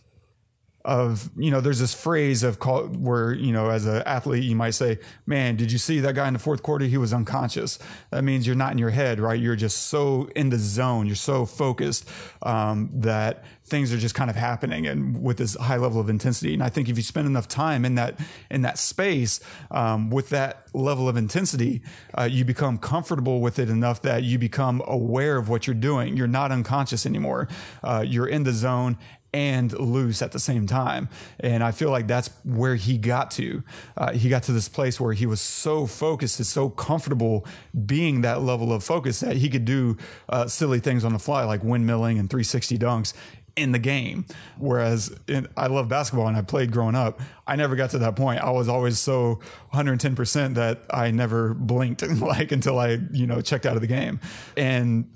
of 0.89 1.29
you 1.37 1.51
know 1.51 1.61
there's 1.61 1.79
this 1.79 1.93
phrase 1.93 2.43
of 2.43 2.59
call 2.59 2.85
where 2.87 3.35
you 3.35 3.53
know 3.53 3.69
as 3.69 3.85
an 3.85 4.03
athlete 4.07 4.43
you 4.43 4.57
might 4.57 4.71
say 4.71 4.99
man 5.27 5.55
did 5.55 5.71
you 5.71 5.77
see 5.77 6.01
that 6.01 6.15
guy 6.15 6.27
in 6.27 6.33
the 6.33 6.39
fourth 6.39 6.63
quarter? 6.63 6.87
He 6.87 6.97
was 6.97 7.13
unconscious. 7.13 7.79
That 8.11 8.25
means 8.25 8.47
you're 8.47 8.57
not 8.57 8.73
in 8.73 8.79
your 8.79 8.91
head 8.91 9.21
right? 9.21 9.39
You're 9.39 9.55
just 9.55 9.89
so 9.89 10.31
in 10.35 10.49
the 10.49 10.59
zone. 10.59 11.07
You're 11.07 11.15
so 11.15 11.45
focused 11.45 12.09
um, 12.43 12.89
that 12.95 13.45
things 13.65 13.93
are 13.93 13.99
just 13.99 14.15
kind 14.15 14.31
of 14.31 14.37
happening 14.37 14.87
and 14.87 15.23
with 15.23 15.37
this 15.37 15.55
high 15.57 15.77
level 15.77 16.01
of 16.01 16.09
intensity. 16.09 16.55
And 16.55 16.63
i 16.63 16.71
think 16.71 16.89
if 16.89 16.97
you 16.97 17.03
spend 17.03 17.27
enough 17.27 17.49
time 17.49 17.85
in 17.85 17.97
that 17.97 18.19
in 18.51 18.63
that 18.63 18.79
space 18.79 19.41
um, 19.71 20.09
with 20.09 20.31
that 20.31 20.69
level 20.73 21.07
of 21.07 21.19
intensity 21.19 21.83
uh, 22.17 22.25
you 22.25 22.47
become 22.47 22.79
comfortable 22.79 23.43
with 23.43 23.59
it 23.59 23.69
enough 23.69 24.01
that 24.03 24.23
you 24.23 24.39
become 24.39 24.83
aware 24.87 25.37
of 25.37 25.51
what 25.51 25.67
you're 25.67 25.75
doing. 25.75 26.17
You're 26.17 26.27
not 26.27 26.51
unconscious 26.51 27.05
anymore. 27.05 27.49
Uh, 27.83 28.05
you're 28.07 28.27
in 28.27 28.45
the 28.45 28.53
zone 28.53 28.97
and 29.33 29.79
loose 29.79 30.23
at 30.23 30.33
the 30.33 30.39
same 30.39 30.67
time. 30.67 31.09
And 31.41 31.63
I 31.63 31.71
feel 31.71 31.91
like 31.91 32.07
that's 32.07 32.31
where 32.45 32.77
he 32.77 32.97
got 32.97 33.31
to. 33.33 33.63
Uh, 33.97 34.13
he 34.13 34.29
got 34.29 34.45
to 34.45 34.53
this 34.53 34.69
place 34.69 34.99
where 34.99 35.13
he 35.13 35.27
was 35.27 35.41
so 35.41 35.87
focused 35.87 36.39
and 36.39 36.47
so 36.47 36.71
comfortable 36.71 37.47
being 37.87 38.23
that 38.23 38.43
level 38.43 38.73
of 38.73 38.83
focus 38.83 39.21
that 39.21 39.37
he 39.37 39.49
could 39.49 39.65
do 39.65 39.97
uh, 40.29 40.47
silly 40.47 40.81
things 40.81 41.05
on 41.05 41.13
the 41.13 41.19
fly, 41.19 41.45
like 41.45 41.63
windmilling 41.63 42.19
and 42.19 42.31
360 42.31 42.79
dunks 42.79 43.13
in 43.59 43.73
the 43.73 43.79
game. 43.79 44.25
Whereas 44.57 45.15
in, 45.27 45.49
I 45.57 45.67
love 45.67 45.89
basketball 45.89 46.29
and 46.29 46.37
I 46.37 46.43
played 46.43 46.73
growing 46.73 46.95
up. 46.95 47.21
I 47.47 47.57
never 47.57 47.77
got 47.77 47.91
to 47.91 47.99
that 47.99 48.17
point. 48.17 48.41
I 48.41 48.51
was 48.51 48.69
always 48.69 48.99
so 48.99 49.41
110% 49.75 50.55
that 50.55 50.83
I 50.91 51.11
never 51.11 51.55
blinked 51.55 52.03
like 52.21 52.53
until 52.53 52.79
I, 52.79 52.99
you 53.13 53.27
know, 53.27 53.41
checked 53.41 53.67
out 53.67 53.75
of 53.75 53.83
the 53.83 53.89
game. 53.89 54.21
And 54.57 55.13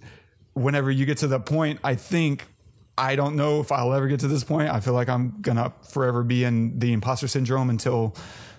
whenever 0.54 0.90
you 0.90 1.06
get 1.06 1.18
to 1.18 1.28
that 1.28 1.46
point, 1.46 1.80
I 1.82 1.94
think 1.94 2.46
I 3.02 3.16
don't 3.16 3.34
know 3.34 3.60
if 3.60 3.72
I'll 3.72 3.92
ever 3.92 4.06
get 4.06 4.20
to 4.20 4.28
this 4.28 4.44
point. 4.44 4.70
I 4.70 4.78
feel 4.78 4.94
like 4.94 5.08
I'm 5.08 5.40
gonna 5.40 5.72
forever 5.90 6.22
be 6.22 6.44
in 6.44 6.78
the 6.78 6.92
imposter 6.92 7.26
syndrome 7.26 7.68
until, 7.68 8.14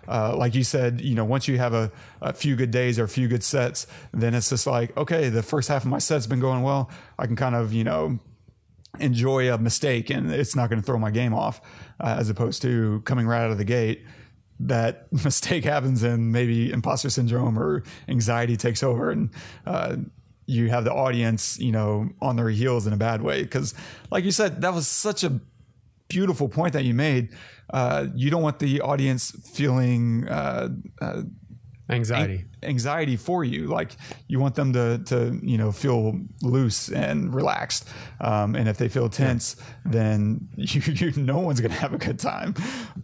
uh, 0.05 0.35
like 0.35 0.53
you 0.53 0.65
said, 0.65 0.99
you 0.99 1.15
know, 1.15 1.23
once 1.23 1.47
you 1.47 1.57
have 1.59 1.73
a, 1.73 1.89
a, 2.21 2.33
few 2.33 2.57
good 2.57 2.69
days 2.69 2.99
or 2.99 3.05
a 3.05 3.07
few 3.07 3.29
good 3.29 3.41
sets, 3.41 3.87
then 4.11 4.33
it's 4.33 4.49
just 4.49 4.67
like, 4.67 4.95
okay, 4.97 5.29
the 5.29 5.41
first 5.41 5.69
half 5.69 5.83
of 5.83 5.89
my 5.89 5.97
set's 5.97 6.27
been 6.27 6.41
going 6.41 6.61
well. 6.61 6.91
I 7.17 7.25
can 7.25 7.37
kind 7.37 7.55
of, 7.55 7.71
you 7.71 7.85
know, 7.85 8.19
enjoy 8.99 9.49
a 9.49 9.57
mistake 9.57 10.09
and 10.09 10.29
it's 10.29 10.57
not 10.57 10.69
going 10.69 10.81
to 10.81 10.85
throw 10.85 10.99
my 10.99 11.09
game 11.09 11.33
off, 11.33 11.61
uh, 12.01 12.17
as 12.19 12.29
opposed 12.29 12.61
to 12.63 12.99
coming 13.05 13.25
right 13.25 13.45
out 13.45 13.51
of 13.51 13.57
the 13.57 13.63
gate. 13.63 14.03
That 14.59 15.07
mistake 15.23 15.63
happens 15.63 16.03
and 16.03 16.33
maybe 16.33 16.69
imposter 16.69 17.09
syndrome 17.09 17.57
or 17.57 17.83
anxiety 18.09 18.57
takes 18.57 18.83
over 18.83 19.09
and 19.09 19.29
uh, 19.65 19.95
you 20.45 20.69
have 20.69 20.83
the 20.83 20.93
audience, 20.93 21.59
you 21.59 21.71
know, 21.71 22.09
on 22.21 22.35
their 22.35 22.49
heels 22.49 22.87
in 22.87 22.93
a 22.93 22.97
bad 22.97 23.21
way. 23.21 23.43
Because, 23.43 23.73
like 24.11 24.23
you 24.23 24.31
said, 24.31 24.61
that 24.61 24.73
was 24.73 24.87
such 24.87 25.23
a 25.23 25.39
beautiful 26.09 26.49
point 26.49 26.73
that 26.73 26.83
you 26.83 26.93
made. 26.93 27.29
Uh, 27.71 28.07
you 28.13 28.29
don't 28.29 28.43
want 28.43 28.59
the 28.59 28.81
audience 28.81 29.31
feeling 29.31 30.27
uh, 30.27 30.69
uh, 31.01 31.23
anxiety, 31.89 32.45
anxiety 32.61 33.15
for 33.15 33.43
you. 33.43 33.67
Like 33.67 33.95
you 34.27 34.39
want 34.39 34.55
them 34.55 34.73
to, 34.73 34.99
to 35.05 35.39
you 35.41 35.57
know, 35.57 35.71
feel 35.71 36.19
loose 36.41 36.89
and 36.89 37.33
relaxed. 37.33 37.87
Um, 38.21 38.55
and 38.55 38.67
if 38.67 38.77
they 38.77 38.89
feel 38.89 39.09
tense, 39.09 39.55
yeah. 39.59 39.91
then 39.91 40.49
you, 40.55 40.81
you, 40.81 41.11
no 41.13 41.39
one's 41.39 41.61
going 41.61 41.71
to 41.71 41.79
have 41.79 41.93
a 41.93 41.97
good 41.97 42.19
time. 42.19 42.55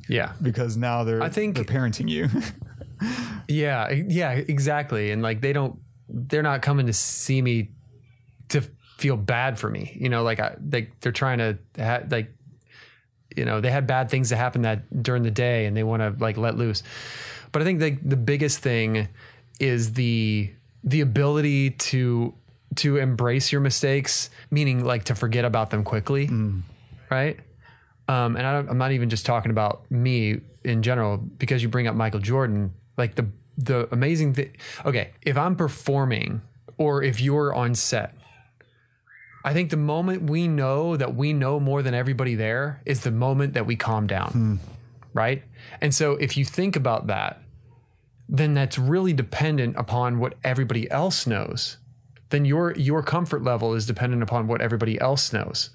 Yeah, 0.08 0.34
because 0.42 0.78
now 0.78 1.04
they're 1.04 1.24
I 1.24 1.30
think 1.30 1.56
they're 1.56 1.64
parenting 1.64 2.10
you. 2.10 2.30
yeah, 3.48 3.92
yeah, 3.92 4.32
exactly. 4.32 5.12
And 5.12 5.22
like 5.22 5.42
they 5.42 5.54
don't 5.54 5.80
they're 6.28 6.44
not 6.44 6.62
coming 6.62 6.88
to 6.88 6.94
see 6.94 7.42
me 7.42 7.70
to 8.50 8.62
feel 8.98 9.18
bad 9.18 9.58
for 9.58 9.70
me. 9.70 9.96
You 10.00 10.10
know, 10.10 10.24
like 10.24 10.40
I, 10.40 10.56
they 10.60 10.90
they're 11.02 11.12
trying 11.12 11.38
to 11.40 11.58
ha- 11.78 12.04
like 12.10 12.34
you 13.36 13.46
know 13.46 13.62
they 13.62 13.72
had 13.72 13.88
bad 13.88 14.10
things 14.10 14.30
that 14.30 14.38
happen 14.38 14.64
that 14.64 15.04
during 15.04 15.24
the 15.24 15.32
day 15.32 15.66
and 15.66 15.76
they 15.76 15.84
want 15.84 16.02
to 16.02 16.16
like 16.24 16.38
let 16.38 16.58
loose. 16.58 16.84
But 17.52 17.62
I 17.62 17.66
think 17.66 17.80
the 17.80 17.92
the 17.92 18.18
biggest 18.18 18.60
thing 18.60 19.08
is 19.60 19.94
the 19.94 20.52
the 20.84 21.02
ability 21.02 21.72
to 21.72 22.34
to 22.76 22.98
embrace 22.98 23.52
your 23.52 23.62
mistakes, 23.62 24.30
meaning 24.52 24.84
like 24.84 25.06
to 25.06 25.16
forget 25.16 25.46
about 25.46 25.70
them 25.70 25.84
quickly, 25.84 26.28
mm. 26.28 26.62
right? 27.10 27.40
Um, 28.08 28.36
and 28.36 28.46
I 28.46 28.58
am 28.60 28.78
not 28.78 28.92
even 28.92 29.10
just 29.10 29.26
talking 29.26 29.52
about 29.52 29.90
me 29.92 30.42
in 30.64 30.82
general 30.82 31.18
because 31.18 31.62
you 31.62 31.70
bring 31.70 31.88
up 31.88 31.96
Michael 31.96 32.20
Jordan. 32.20 32.74
Like 32.98 33.16
the 33.16 33.28
the 33.60 33.88
amazing 33.92 34.34
thing. 34.34 34.56
Okay, 34.86 35.12
if 35.22 35.38
I'm 35.38 35.56
performing 35.56 36.42
or 36.78 37.04
if 37.04 37.20
you're 37.20 37.54
on 37.54 37.76
set, 37.76 38.16
I 39.44 39.54
think 39.54 39.70
the 39.70 39.78
moment 39.78 40.30
we 40.30 40.48
know 40.48 40.98
that 40.98 41.16
we 41.16 41.34
know 41.34 41.60
more 41.60 41.82
than 41.82 41.94
everybody 41.94 42.36
there 42.36 42.82
is 42.86 43.02
the 43.02 43.12
moment 43.12 43.54
that 43.54 43.66
we 43.66 43.76
calm 43.76 44.08
down. 44.08 44.32
Hmm. 44.32 44.56
Right. 45.14 45.44
And 45.82 45.94
so 45.94 46.14
if 46.14 46.38
you 46.38 46.46
think 46.46 46.76
about 46.76 47.08
that, 47.08 47.42
then 48.28 48.54
that's 48.54 48.78
really 48.78 49.12
dependent 49.12 49.76
upon 49.76 50.20
what 50.20 50.36
everybody 50.44 50.90
else 50.92 51.26
knows. 51.26 51.78
Then 52.30 52.46
your 52.46 52.74
your 52.78 53.02
comfort 53.02 53.44
level 53.44 53.74
is 53.74 53.88
dependent 53.88 54.22
upon 54.22 54.48
what 54.48 54.62
everybody 54.62 55.02
else 55.02 55.34
knows. 55.34 55.72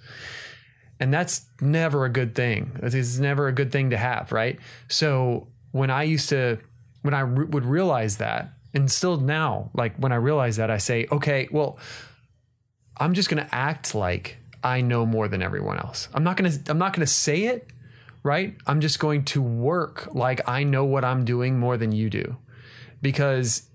And 1.00 1.12
that's 1.12 1.46
never 1.60 2.04
a 2.04 2.08
good 2.08 2.36
thing. 2.36 2.78
It's 2.80 3.18
never 3.18 3.48
a 3.48 3.52
good 3.52 3.72
thing 3.72 3.90
to 3.90 3.96
have, 3.96 4.30
right? 4.30 4.60
So 4.88 5.48
when 5.72 5.90
I 5.90 6.04
used 6.04 6.28
to 6.28 6.58
when 7.04 7.12
I 7.12 7.20
re- 7.20 7.44
would 7.44 7.66
realize 7.66 8.16
that, 8.16 8.54
and 8.72 8.90
still 8.90 9.18
now, 9.18 9.70
like 9.74 9.94
when 9.96 10.10
I 10.10 10.16
realize 10.16 10.56
that, 10.56 10.70
I 10.70 10.78
say, 10.78 11.06
okay, 11.12 11.48
well, 11.52 11.78
I'm 12.96 13.12
just 13.12 13.28
going 13.28 13.44
to 13.44 13.54
act 13.54 13.94
like 13.94 14.38
I 14.62 14.80
know 14.80 15.04
more 15.04 15.28
than 15.28 15.42
everyone 15.42 15.76
else. 15.76 16.08
I'm 16.14 16.24
not 16.24 16.38
going 16.38 16.50
to, 16.50 16.70
I'm 16.70 16.78
not 16.78 16.94
going 16.94 17.06
to 17.06 17.12
say 17.12 17.44
it, 17.44 17.68
right? 18.22 18.56
I'm 18.66 18.80
just 18.80 18.98
going 19.00 19.26
to 19.26 19.42
work 19.42 20.08
like 20.14 20.48
I 20.48 20.64
know 20.64 20.86
what 20.86 21.04
I'm 21.04 21.26
doing 21.26 21.58
more 21.58 21.76
than 21.76 21.92
you 21.92 22.08
do. 22.08 22.38
Because 23.02 23.68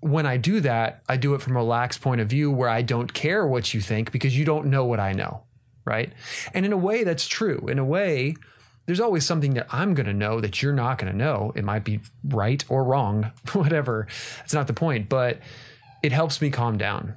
when 0.00 0.26
I 0.26 0.36
do 0.36 0.60
that, 0.60 1.02
I 1.08 1.16
do 1.16 1.32
it 1.32 1.40
from 1.40 1.56
a 1.56 1.64
lax 1.64 1.96
point 1.96 2.20
of 2.20 2.28
view 2.28 2.50
where 2.50 2.68
I 2.68 2.82
don't 2.82 3.14
care 3.14 3.46
what 3.46 3.72
you 3.72 3.80
think 3.80 4.12
because 4.12 4.36
you 4.36 4.44
don't 4.44 4.66
know 4.66 4.84
what 4.84 5.00
I 5.00 5.12
know, 5.12 5.44
right? 5.86 6.12
And 6.52 6.66
in 6.66 6.74
a 6.74 6.76
way, 6.76 7.04
that's 7.04 7.26
true. 7.26 7.66
In 7.68 7.78
a 7.78 7.84
way, 7.86 8.36
there's 8.86 9.00
always 9.00 9.24
something 9.24 9.54
that 9.54 9.66
I'm 9.70 9.94
going 9.94 10.06
to 10.06 10.12
know 10.12 10.40
that 10.40 10.62
you're 10.62 10.72
not 10.72 10.98
going 10.98 11.12
to 11.12 11.16
know. 11.16 11.52
It 11.54 11.64
might 11.64 11.84
be 11.84 12.00
right 12.24 12.64
or 12.68 12.84
wrong, 12.84 13.30
whatever. 13.52 14.06
It's 14.44 14.54
not 14.54 14.66
the 14.66 14.72
point, 14.72 15.08
but 15.08 15.38
it 16.02 16.12
helps 16.12 16.40
me 16.40 16.50
calm 16.50 16.78
down 16.78 17.14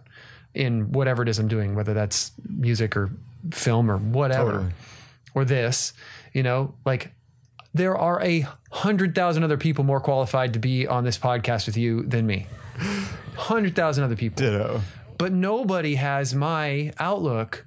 in 0.53 0.91
whatever 0.91 1.23
it 1.23 1.29
is 1.29 1.39
I'm 1.39 1.47
doing, 1.47 1.75
whether 1.75 1.93
that's 1.93 2.31
music 2.47 2.95
or 2.95 3.11
film 3.51 3.89
or 3.89 3.97
whatever, 3.97 4.51
totally. 4.51 4.71
or 5.33 5.45
this, 5.45 5.93
you 6.33 6.43
know, 6.43 6.75
like 6.85 7.11
there 7.73 7.97
are 7.97 8.21
a 8.21 8.47
hundred 8.71 9.15
thousand 9.15 9.43
other 9.43 9.57
people 9.57 9.83
more 9.83 9.99
qualified 9.99 10.53
to 10.53 10.59
be 10.59 10.85
on 10.85 11.03
this 11.03 11.17
podcast 11.17 11.65
with 11.65 11.77
you 11.77 12.03
than 12.03 12.27
me. 12.27 12.45
Hundred 13.35 13.75
thousand 13.75 14.03
other 14.03 14.15
people. 14.15 14.43
Ditto. 14.43 14.81
But 15.17 15.31
nobody 15.31 15.95
has 15.95 16.35
my 16.35 16.93
outlook 16.99 17.65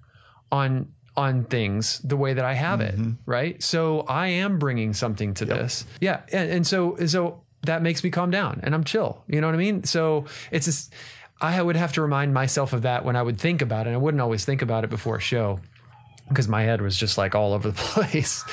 on 0.53 0.93
on 1.17 1.45
things 1.45 1.99
the 2.01 2.17
way 2.17 2.35
that 2.35 2.45
I 2.45 2.53
have 2.55 2.81
mm-hmm. 2.81 3.11
it, 3.11 3.17
right? 3.25 3.63
So 3.63 4.01
I 4.01 4.29
am 4.29 4.59
bringing 4.59 4.93
something 4.93 5.35
to 5.35 5.47
yep. 5.47 5.59
this. 5.59 5.87
Yeah, 6.01 6.21
and, 6.33 6.51
and 6.51 6.67
so 6.67 6.97
so 7.07 7.43
that 7.63 7.83
makes 7.83 8.05
me 8.05 8.11
calm 8.11 8.31
down 8.31 8.61
and 8.63 8.75
I'm 8.75 8.85
chill. 8.85 9.23
You 9.29 9.41
know 9.41 9.47
what 9.47 9.55
I 9.55 9.59
mean? 9.59 9.85
So 9.85 10.27
it's 10.51 10.67
just 10.67 10.93
I 11.41 11.61
would 11.61 11.77
have 11.77 11.93
to 11.95 12.03
remind 12.03 12.33
myself 12.33 12.73
of 12.73 12.83
that 12.83 13.05
when 13.05 13.17
I 13.17 13.23
would 13.23 13.39
think 13.39 13.63
about 13.63 13.87
it. 13.87 13.91
I 13.91 13.97
wouldn't 13.97 14.21
always 14.21 14.45
think 14.45 14.63
about 14.63 14.85
it 14.85 14.91
before 14.91 15.17
a 15.17 15.21
show 15.21 15.61
because 16.29 16.49
my 16.49 16.63
head 16.63 16.81
was 16.81 16.97
just 16.97 17.19
like 17.19 17.35
all 17.35 17.53
over 17.53 17.71
the 17.71 17.75
place, 17.81 18.45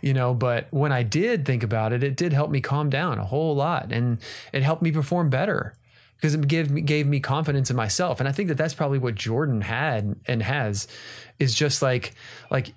you 0.00 0.12
know. 0.14 0.34
But 0.34 0.66
when 0.70 0.92
I 0.92 1.02
did 1.02 1.44
think 1.44 1.62
about 1.62 1.92
it, 1.92 2.02
it 2.02 2.16
did 2.16 2.32
help 2.32 2.50
me 2.50 2.60
calm 2.60 2.90
down 2.90 3.18
a 3.18 3.24
whole 3.24 3.54
lot 3.54 3.92
and 3.92 4.18
it 4.52 4.62
helped 4.62 4.82
me 4.82 4.92
perform 4.92 5.30
better 5.30 5.74
because 6.16 6.34
it 6.34 6.46
gave 6.46 6.70
me, 6.70 6.80
gave 6.80 7.06
me 7.06 7.20
confidence 7.20 7.70
in 7.70 7.76
myself. 7.76 8.20
And 8.20 8.28
I 8.28 8.32
think 8.32 8.48
that 8.48 8.56
that's 8.56 8.74
probably 8.74 8.98
what 8.98 9.14
Jordan 9.14 9.60
had 9.60 10.16
and 10.26 10.42
has 10.42 10.86
is 11.38 11.54
just 11.54 11.82
like, 11.82 12.14
like, 12.50 12.74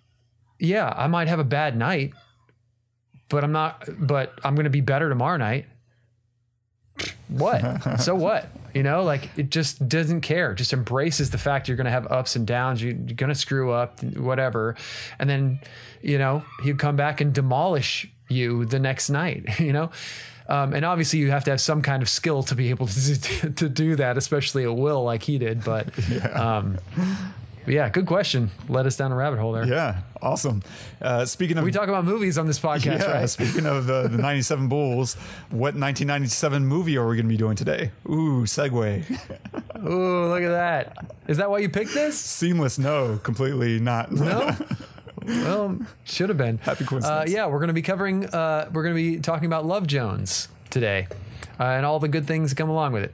yeah, 0.60 0.92
I 0.96 1.08
might 1.08 1.28
have 1.28 1.40
a 1.40 1.44
bad 1.44 1.78
night, 1.78 2.14
but 3.30 3.44
I'm 3.44 3.52
not, 3.52 3.88
but 4.00 4.34
I'm 4.44 4.56
going 4.56 4.66
to 4.66 4.70
be 4.70 4.82
better 4.82 5.10
tomorrow 5.10 5.38
night. 5.38 5.68
What? 7.28 8.00
so 8.00 8.16
what? 8.16 8.50
You 8.74 8.84
know, 8.84 9.04
like 9.04 9.30
it 9.38 9.50
just 9.50 9.88
doesn't 9.88 10.22
care. 10.22 10.54
Just 10.54 10.74
embraces 10.74 11.30
the 11.30 11.38
fact 11.38 11.68
you're 11.68 11.78
going 11.78 11.86
to 11.86 11.92
have 11.92 12.12
ups 12.12 12.36
and 12.36 12.46
downs. 12.46 12.84
You're 12.84 12.94
going 12.94 13.30
to 13.30 13.36
screw 13.36 13.72
up, 13.72 14.04
whatever. 14.04 14.76
And 15.20 15.30
then, 15.30 15.60
you 16.02 16.18
know, 16.18 16.44
he'd 16.64 16.80
come 16.80 16.96
back 16.96 17.22
and 17.22 17.34
demolish 17.34 18.10
you 18.30 18.66
the 18.66 18.80
next 18.80 19.10
night, 19.10 19.60
you 19.60 19.74
know? 19.74 19.92
Um, 20.48 20.74
and 20.74 20.86
obviously, 20.86 21.20
you 21.20 21.32
have 21.32 21.44
to 21.46 21.52
have 21.52 21.62
some 21.62 21.82
kind 21.82 22.04
of 22.04 22.10
skill 22.10 22.44
to 22.44 22.56
be 22.56 22.70
able 22.70 22.88
to, 22.88 23.52
to, 23.56 23.70
do 23.70 23.96
that, 23.96 24.18
especially 24.18 24.64
a 24.64 24.74
will 24.74 25.04
like 25.04 25.24
he 25.24 25.38
did. 25.38 25.64
But, 25.64 25.90
yeah. 26.10 26.28
um, 26.28 26.78
yeah, 27.68 27.90
good 27.90 28.06
question. 28.06 28.52
Led 28.70 28.86
us 28.86 28.96
down 28.96 29.12
a 29.12 29.16
rabbit 29.16 29.40
hole 29.40 29.54
there. 29.54 29.66
Yeah, 29.66 30.02
awesome. 30.22 30.62
Uh, 31.02 31.26
speaking 31.26 31.58
of 31.58 31.64
We 31.64 31.72
talk 31.72 31.90
about 31.90 32.06
movies 32.06 32.38
on 32.38 32.46
this 32.46 32.60
podcast, 32.60 33.00
yeah, 33.00 33.12
right? 33.12 33.30
speaking 33.30 33.66
of 33.66 33.88
the, 33.88 34.08
the 34.08 34.18
97 34.18 34.68
Bulls, 34.68 35.16
what 35.50 35.74
1997 35.74 36.66
movie 36.66 36.98
are 36.98 37.08
we 37.08 37.16
going 37.16 37.26
to 37.26 37.30
be 37.30 37.38
doing 37.38 37.56
today? 37.56 37.92
Ooh, 38.08 38.44
segue. 38.44 39.10
Ooh, 39.88 40.28
look 40.28 40.44
at 40.44 40.50
that. 40.50 41.12
Is 41.28 41.38
that 41.38 41.50
why 41.50 41.60
you 41.60 41.70
picked 41.70 41.94
this? 41.94 42.18
Seamless, 42.18 42.78
no, 42.78 43.18
completely 43.18 43.80
not. 43.80 44.12
No. 44.12 44.56
Well, 45.26 45.78
should 46.04 46.30
have 46.30 46.38
been. 46.38 46.58
Happy 46.64 46.86
Uh, 46.90 47.26
yeah, 47.28 47.48
we're 47.48 47.60
going 47.60 47.68
to 47.68 47.74
be 47.74 47.82
covering. 47.82 48.26
Uh, 48.26 48.70
we're 48.72 48.84
going 48.84 48.96
to 48.96 49.02
be 49.02 49.20
talking 49.20 49.46
about 49.46 49.66
Love 49.66 49.88
Jones 49.88 50.48
today, 50.70 51.08
uh, 51.60 51.64
and 51.64 51.86
all 51.86 52.00
the 52.00 52.08
good 52.08 52.28
things 52.28 52.52
that 52.52 52.56
come 52.56 52.70
along 52.70 52.94
with 52.94 53.04
it. 53.04 53.14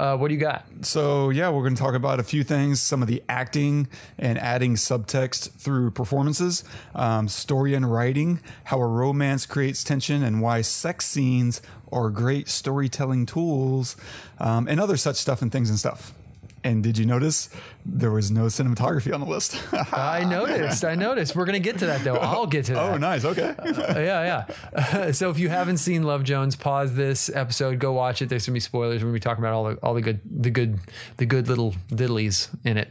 Uh, 0.00 0.16
what 0.16 0.28
do 0.28 0.34
you 0.34 0.40
got? 0.40 0.64
So, 0.80 1.28
yeah, 1.28 1.50
we're 1.50 1.60
going 1.62 1.74
to 1.74 1.82
talk 1.82 1.94
about 1.94 2.20
a 2.20 2.22
few 2.22 2.42
things 2.42 2.80
some 2.80 3.02
of 3.02 3.08
the 3.08 3.22
acting 3.28 3.86
and 4.16 4.38
adding 4.38 4.76
subtext 4.76 5.50
through 5.50 5.90
performances, 5.90 6.64
um, 6.94 7.28
story 7.28 7.74
and 7.74 7.92
writing, 7.92 8.40
how 8.64 8.80
a 8.80 8.86
romance 8.86 9.44
creates 9.44 9.84
tension, 9.84 10.22
and 10.22 10.40
why 10.40 10.62
sex 10.62 11.06
scenes 11.06 11.60
are 11.92 12.08
great 12.08 12.48
storytelling 12.48 13.26
tools, 13.26 13.94
um, 14.38 14.66
and 14.68 14.80
other 14.80 14.96
such 14.96 15.16
stuff 15.16 15.42
and 15.42 15.52
things 15.52 15.68
and 15.68 15.78
stuff. 15.78 16.14
And 16.62 16.82
did 16.82 16.98
you 16.98 17.06
notice 17.06 17.48
there 17.86 18.10
was 18.10 18.30
no 18.30 18.42
cinematography 18.42 19.14
on 19.14 19.20
the 19.20 19.26
list? 19.26 19.62
I 19.94 20.24
noticed. 20.24 20.84
I 20.84 20.94
noticed. 20.94 21.34
We're 21.34 21.46
going 21.46 21.60
to 21.60 21.66
get 21.66 21.78
to 21.78 21.86
that 21.86 22.04
though. 22.04 22.16
I'll 22.16 22.46
get 22.46 22.66
to 22.66 22.74
that. 22.74 22.82
oh, 22.82 22.96
nice. 22.98 23.24
Okay. 23.24 23.54
yeah, 23.64 24.46
yeah. 24.76 25.10
so 25.12 25.30
if 25.30 25.38
you 25.38 25.48
haven't 25.48 25.78
seen 25.78 26.02
Love 26.02 26.22
Jones, 26.22 26.56
pause 26.56 26.94
this 26.94 27.30
episode, 27.34 27.78
go 27.78 27.92
watch 27.92 28.20
it. 28.20 28.28
There's 28.28 28.46
gonna 28.46 28.54
be 28.54 28.60
spoilers. 28.60 29.02
We're 29.02 29.08
gonna 29.08 29.14
be 29.14 29.20
talking 29.20 29.42
about 29.42 29.54
all 29.54 29.64
the 29.64 29.74
all 29.76 29.94
the 29.94 30.02
good 30.02 30.20
the 30.24 30.50
good 30.50 30.78
the 31.16 31.26
good 31.26 31.48
little 31.48 31.74
diddlies 31.90 32.48
in 32.64 32.76
it. 32.76 32.90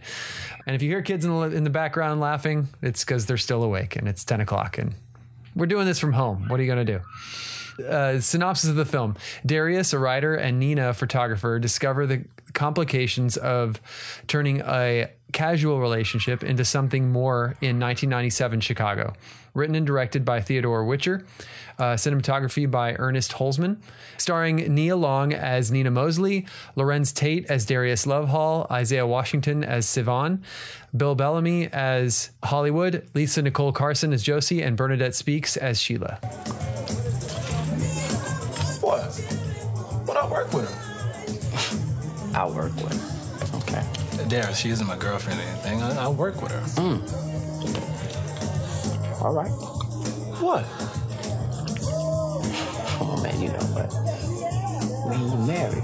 And 0.65 0.75
if 0.75 0.81
you 0.81 0.89
hear 0.89 1.03
kids 1.03 1.23
in 1.23 1.31
the 1.31 1.55
in 1.55 1.63
the 1.63 1.69
background 1.69 2.19
laughing, 2.19 2.69
it's 2.81 3.03
because 3.03 3.27
they're 3.27 3.37
still 3.37 3.63
awake 3.63 3.95
and 3.95 4.07
it's 4.07 4.25
ten 4.25 4.41
o'clock 4.41 4.79
and 4.79 4.95
we're 5.55 5.67
doing 5.67 5.85
this 5.85 5.99
from 5.99 6.13
home. 6.13 6.47
What 6.47 6.59
are 6.59 6.63
you 6.63 6.69
gonna 6.69 6.85
do? 6.85 7.01
Uh, 7.87 8.19
synopsis 8.19 8.69
of 8.69 8.75
the 8.75 8.85
film 8.85 9.15
Darius, 9.45 9.93
a 9.93 9.99
writer, 9.99 10.35
and 10.35 10.59
Nina, 10.59 10.89
a 10.89 10.93
photographer, 10.93 11.59
discover 11.59 12.05
the 12.05 12.25
complications 12.53 13.37
of 13.37 13.79
turning 14.27 14.61
a 14.61 15.09
casual 15.31 15.79
relationship 15.79 16.43
into 16.43 16.65
something 16.65 17.11
more 17.11 17.55
in 17.61 17.79
1997 17.79 18.61
Chicago. 18.61 19.13
Written 19.53 19.75
and 19.75 19.85
directed 19.85 20.23
by 20.23 20.41
Theodore 20.41 20.85
Witcher, 20.85 21.25
uh, 21.79 21.95
cinematography 21.95 22.69
by 22.69 22.93
Ernest 22.93 23.33
Holzman, 23.33 23.77
starring 24.17 24.57
Nia 24.73 24.95
Long 24.95 25.33
as 25.33 25.71
Nina 25.71 25.89
Mosley, 25.89 26.45
Larenz 26.77 27.13
Tate 27.13 27.47
as 27.47 27.65
Darius 27.65 28.05
Lovehall, 28.05 28.69
Isaiah 28.69 29.07
Washington 29.07 29.63
as 29.63 29.87
Savon, 29.87 30.43
Bill 30.95 31.15
Bellamy 31.15 31.67
as 31.67 32.31
Hollywood, 32.43 33.07
Lisa 33.15 33.41
Nicole 33.41 33.71
Carson 33.71 34.13
as 34.13 34.21
Josie, 34.21 34.61
and 34.61 34.77
Bernadette 34.77 35.15
Speakes 35.15 35.57
as 35.57 35.81
Sheila. 35.81 36.15
What? 38.81 39.15
What 40.05 40.17
I 40.17 40.27
work 40.27 40.53
with 40.53 40.69
her? 40.69 40.88
I 42.33 42.45
work 42.47 42.75
with 42.75 42.93
her. 42.93 43.57
Okay. 43.59 43.83
Dara, 44.27 44.53
she 44.53 44.69
isn't 44.69 44.85
my 44.85 44.97
girlfriend 44.97 45.39
or 45.39 45.43
anything. 45.43 45.81
I, 45.81 46.05
I 46.05 46.07
work 46.09 46.41
with 46.41 46.51
her. 46.51 46.61
Hmm. 46.81 46.99
All 49.23 49.33
right. 49.33 49.49
What? 50.41 50.65
Oh 53.01 53.19
man, 53.23 53.41
you 53.41 53.47
know 53.49 53.65
what? 53.75 53.91
When 55.07 55.19
you 55.19 55.37
married. 55.47 55.83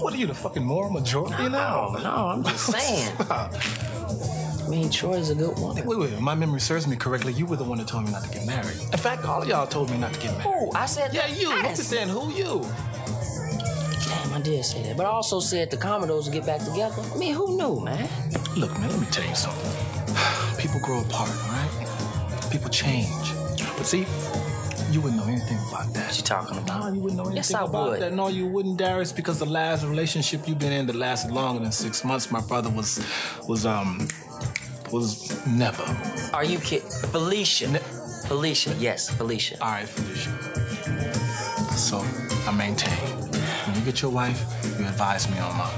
What 0.00 0.14
are 0.14 0.16
you, 0.16 0.26
the 0.26 0.34
fucking 0.34 0.64
moral 0.64 0.90
majority 0.90 1.48
now? 1.48 1.96
No, 2.02 2.28
I'm 2.28 2.44
just 2.44 2.66
saying. 2.72 3.12
I 3.28 4.68
mean, 4.70 4.90
Troy's 4.90 5.30
a 5.30 5.34
good 5.34 5.58
one. 5.58 5.74
Wait, 5.84 5.98
wait, 5.98 6.12
if 6.12 6.20
my 6.20 6.34
memory 6.34 6.60
serves 6.60 6.86
me 6.86 6.94
correctly, 6.96 7.32
you 7.32 7.46
were 7.46 7.56
the 7.56 7.64
one 7.64 7.78
that 7.78 7.88
told 7.88 8.04
me 8.04 8.12
not 8.12 8.22
to 8.24 8.30
get 8.30 8.46
married. 8.46 8.76
In 8.92 8.98
fact, 8.98 9.24
all 9.24 9.42
of 9.42 9.48
y'all 9.48 9.66
told 9.66 9.90
me 9.90 9.98
not 9.98 10.12
to 10.12 10.20
get 10.20 10.36
married. 10.38 10.60
Who? 10.60 10.72
I 10.74 10.86
said 10.86 11.12
Yeah, 11.14 11.26
you. 11.26 11.50
I'm 11.50 11.64
Yes. 11.64 11.78
just 11.78 11.90
saying, 11.90 12.08
who 12.08 12.30
you? 12.32 12.64
I 14.38 14.40
did 14.40 14.64
say 14.64 14.82
that. 14.84 14.96
But 14.96 15.06
I 15.06 15.08
also 15.08 15.40
said 15.40 15.68
the 15.68 15.76
Commodores 15.76 16.26
would 16.26 16.32
get 16.32 16.46
back 16.46 16.60
together. 16.60 17.02
I 17.12 17.16
mean, 17.18 17.34
who 17.34 17.56
knew, 17.56 17.80
man? 17.80 18.08
Look, 18.56 18.70
man, 18.78 18.88
let 18.88 19.00
me 19.00 19.06
tell 19.10 19.26
you 19.28 19.34
something. 19.34 19.72
People 20.62 20.78
grow 20.80 21.00
apart, 21.00 21.28
all 21.30 21.50
right? 21.50 22.48
People 22.52 22.70
change. 22.70 23.32
But 23.76 23.84
see, 23.84 24.06
you 24.92 25.00
wouldn't 25.00 25.20
know 25.20 25.26
anything 25.28 25.58
about 25.68 25.92
that. 25.94 26.06
What 26.06 26.16
you 26.18 26.22
talking 26.22 26.54
No, 26.56 26.62
about? 26.62 26.94
you 26.94 27.00
wouldn't 27.00 27.16
know 27.16 27.24
anything 27.24 27.36
Yes, 27.36 27.52
I 27.52 27.64
about 27.64 27.90
would. 27.90 28.00
that. 28.00 28.12
No, 28.14 28.28
you 28.28 28.46
wouldn't, 28.46 28.76
Darius, 28.76 29.10
because 29.10 29.40
the 29.40 29.46
last 29.46 29.84
relationship 29.84 30.46
you've 30.46 30.60
been 30.60 30.72
in 30.72 30.86
that 30.86 30.94
lasted 30.94 31.32
longer 31.32 31.60
than 31.60 31.72
six 31.72 32.04
months, 32.04 32.30
my 32.30 32.40
brother 32.40 32.70
was, 32.70 33.04
was, 33.48 33.66
um, 33.66 34.06
was 34.92 35.44
never. 35.48 35.82
Are 36.32 36.44
you 36.44 36.58
kidding? 36.60 36.88
Felicia. 37.10 37.68
Ne- 37.72 37.80
Felicia, 38.28 38.72
yes, 38.78 39.10
Felicia. 39.10 39.56
All 39.60 39.72
right, 39.72 39.88
Felicia. 39.88 40.30
So, 41.76 42.04
I 42.46 42.52
maintain. 42.52 43.17
When 43.88 43.94
you 43.94 44.02
get 44.02 44.02
your 44.02 44.10
wife, 44.10 44.78
you 44.78 44.84
advise 44.84 45.30
me 45.30 45.38
on 45.38 45.56
mine. 45.56 45.70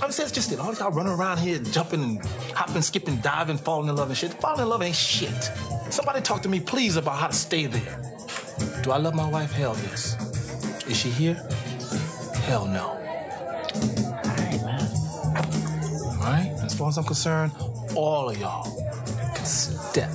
I'm 0.00 0.10
saying 0.10 0.28
it's 0.28 0.32
just 0.32 0.50
it. 0.50 0.58
All 0.58 0.72
y'all 0.72 0.90
running 0.92 1.12
around 1.12 1.40
here 1.40 1.58
jumping 1.58 2.02
and 2.02 2.24
hopping, 2.54 2.80
skipping, 2.80 3.16
diving, 3.16 3.58
falling 3.58 3.90
in 3.90 3.96
love 3.96 4.08
and 4.08 4.16
shit. 4.16 4.32
Falling 4.32 4.62
in 4.62 4.68
love 4.70 4.80
ain't 4.80 4.96
shit. 4.96 5.50
Somebody 5.90 6.22
talk 6.22 6.40
to 6.40 6.48
me, 6.48 6.58
please, 6.58 6.96
about 6.96 7.18
how 7.18 7.26
to 7.26 7.34
stay 7.34 7.66
there. 7.66 8.00
Do 8.82 8.92
I 8.92 8.96
love 8.96 9.14
my 9.14 9.28
wife? 9.28 9.52
Hell 9.52 9.76
yes. 9.82 10.16
Is 10.88 10.96
she 10.96 11.10
here? 11.10 11.34
Hell 12.46 12.64
no. 12.64 12.86
All 12.86 12.98
right, 14.24 14.60
man. 14.64 14.88
All 16.06 16.16
right? 16.22 16.50
As 16.64 16.72
far 16.72 16.88
as 16.88 16.96
I'm 16.96 17.04
concerned, 17.04 17.52
all 17.94 18.30
of 18.30 18.40
y'all 18.40 18.64
can 19.34 19.44
step. 19.44 20.10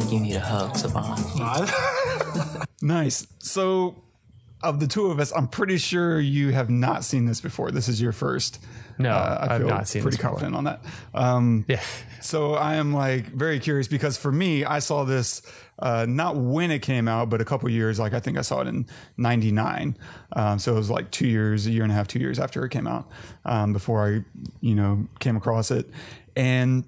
Think 0.00 0.12
you 0.12 0.20
need 0.20 0.34
a 0.36 0.40
hug, 0.40 0.76
Savon. 0.76 1.16
Nice. 2.82 3.26
So, 3.38 4.02
of 4.62 4.78
the 4.80 4.86
two 4.86 5.06
of 5.06 5.18
us, 5.20 5.32
I'm 5.34 5.48
pretty 5.48 5.78
sure 5.78 6.18
you 6.20 6.50
have 6.52 6.68
not 6.68 7.02
seen 7.04 7.24
this 7.26 7.40
before. 7.40 7.70
This 7.70 7.88
is 7.88 8.00
your 8.00 8.12
first. 8.12 8.62
No, 8.98 9.10
Uh, 9.10 9.38
I 9.48 9.54
I've 9.54 9.60
feel 9.60 9.68
not 9.70 9.88
seen 9.88 10.02
pretty 10.02 10.16
this 10.16 10.18
before. 10.22 10.30
confident 10.38 10.56
on 10.56 10.64
that. 10.64 10.80
Um, 11.14 11.64
Yeah. 11.68 11.80
So 12.20 12.54
I 12.54 12.74
am 12.74 12.92
like 12.92 13.26
very 13.28 13.58
curious 13.58 13.88
because 13.88 14.16
for 14.18 14.30
me, 14.32 14.64
I 14.64 14.80
saw 14.80 15.04
this 15.04 15.42
uh, 15.78 16.06
not 16.08 16.36
when 16.36 16.70
it 16.70 16.80
came 16.82 17.08
out, 17.08 17.30
but 17.30 17.40
a 17.40 17.44
couple 17.44 17.68
years. 17.70 17.98
Like 17.98 18.12
I 18.14 18.20
think 18.20 18.36
I 18.38 18.42
saw 18.42 18.60
it 18.60 18.66
in 18.68 18.86
'99. 19.16 19.96
Um, 20.32 20.58
so 20.58 20.72
it 20.72 20.76
was 20.76 20.90
like 20.90 21.10
two 21.10 21.26
years, 21.26 21.66
a 21.66 21.70
year 21.70 21.82
and 21.84 21.92
a 21.92 21.94
half, 21.94 22.08
two 22.08 22.18
years 22.20 22.38
after 22.38 22.64
it 22.64 22.70
came 22.70 22.86
out, 22.86 23.08
um, 23.44 23.72
before 23.72 24.06
I, 24.06 24.24
you 24.60 24.74
know, 24.74 25.06
came 25.20 25.36
across 25.36 25.70
it. 25.70 25.88
And 26.36 26.84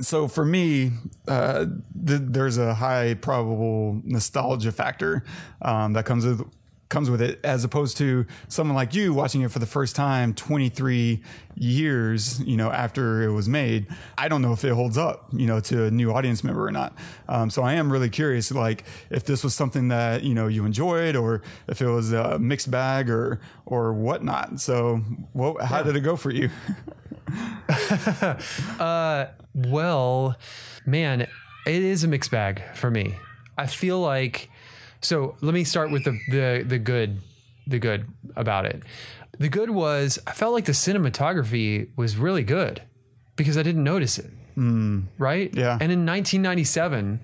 so 0.00 0.28
for 0.28 0.44
me, 0.44 0.92
uh, 1.26 1.66
th- 2.06 2.20
there's 2.24 2.58
a 2.58 2.74
high 2.74 3.14
probable 3.14 4.00
nostalgia 4.04 4.72
factor 4.72 5.24
um, 5.62 5.94
that 5.94 6.04
comes 6.04 6.26
with 6.26 6.42
comes 6.88 7.10
with 7.10 7.20
it, 7.20 7.38
as 7.44 7.64
opposed 7.64 7.98
to 7.98 8.24
someone 8.48 8.74
like 8.74 8.94
you 8.94 9.12
watching 9.12 9.42
it 9.42 9.50
for 9.50 9.58
the 9.58 9.66
first 9.66 9.94
time 9.94 10.32
23 10.32 11.22
years, 11.54 12.40
you 12.40 12.56
know, 12.56 12.70
after 12.70 13.22
it 13.22 13.32
was 13.32 13.48
made. 13.48 13.86
I 14.16 14.28
don't 14.28 14.40
know 14.40 14.54
if 14.54 14.64
it 14.64 14.72
holds 14.72 14.96
up, 14.96 15.28
you 15.32 15.46
know, 15.46 15.60
to 15.60 15.84
a 15.84 15.90
new 15.90 16.12
audience 16.12 16.42
member 16.42 16.66
or 16.66 16.70
not. 16.70 16.94
Um, 17.28 17.50
so 17.50 17.62
I 17.62 17.74
am 17.74 17.92
really 17.92 18.08
curious, 18.08 18.50
like 18.50 18.84
if 19.10 19.24
this 19.24 19.44
was 19.44 19.54
something 19.54 19.88
that 19.88 20.22
you 20.22 20.34
know 20.34 20.46
you 20.46 20.64
enjoyed, 20.64 21.16
or 21.16 21.42
if 21.66 21.82
it 21.82 21.88
was 21.88 22.12
a 22.12 22.38
mixed 22.38 22.70
bag, 22.70 23.10
or 23.10 23.40
or 23.66 23.92
whatnot. 23.92 24.60
So, 24.60 24.96
what, 25.32 25.62
how 25.62 25.82
did 25.82 25.96
it 25.96 26.00
go 26.00 26.16
for 26.16 26.30
you? 26.30 26.50
Well, 29.66 30.36
man, 30.86 31.22
it 31.22 31.28
is 31.66 32.04
a 32.04 32.08
mixed 32.08 32.30
bag 32.30 32.62
for 32.74 32.90
me. 32.90 33.16
I 33.56 33.66
feel 33.66 34.00
like 34.00 34.50
so 35.00 35.36
let 35.40 35.54
me 35.54 35.64
start 35.64 35.90
with 35.90 36.04
the 36.04 36.18
the 36.30 36.64
the 36.66 36.78
good 36.78 37.20
the 37.66 37.78
good 37.78 38.06
about 38.36 38.66
it. 38.66 38.82
The 39.38 39.48
good 39.48 39.70
was 39.70 40.18
I 40.26 40.32
felt 40.32 40.52
like 40.54 40.64
the 40.64 40.72
cinematography 40.72 41.88
was 41.96 42.16
really 42.16 42.44
good 42.44 42.82
because 43.36 43.56
I 43.58 43.62
didn't 43.62 43.84
notice 43.84 44.18
it. 44.18 44.30
Hmm. 44.54 45.02
Right? 45.18 45.54
Yeah. 45.54 45.72
And 45.80 45.92
in 45.92 46.06
1997 46.06 47.20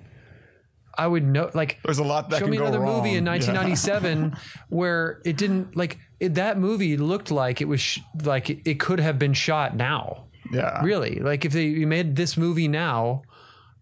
I 0.97 1.07
would 1.07 1.25
know 1.25 1.51
like 1.55 1.79
There's 1.85 1.99
a 1.99 2.05
lot 2.05 2.31
that 2.31 2.41
show 2.41 2.47
me 2.47 2.57
another 2.57 2.81
movie 2.81 3.15
in 3.15 3.25
wrong. 3.25 3.41
Yeah. 3.41 3.53
1997 3.53 4.37
where 4.69 5.21
it 5.25 5.37
didn't 5.37 5.77
like 5.77 5.99
it, 6.21 6.35
that 6.35 6.59
movie 6.59 6.97
looked 6.97 7.31
like 7.31 7.61
it 7.61 7.67
was 7.67 7.81
sh- 7.81 8.01
like 8.23 8.51
it, 8.51 8.61
it 8.65 8.81
could 8.81 9.01
have 9.01 9.19
been 9.19 9.35
shot 9.35 9.77
now. 9.77 10.25
Yeah. 10.55 10.83
Really? 10.83 11.17
Like 11.17 11.45
if 11.45 11.53
they 11.53 11.65
you 11.65 11.87
made 11.87 12.17
this 12.17 12.37
movie 12.37 12.69
now, 12.69 13.23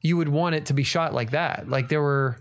you 0.00 0.16
would 0.16 0.28
want 0.28 0.54
it 0.54 0.66
to 0.66 0.74
be 0.74 0.82
shot 0.82 1.12
like 1.14 1.30
that. 1.30 1.68
Like 1.68 1.88
there 1.88 2.02
were 2.02 2.38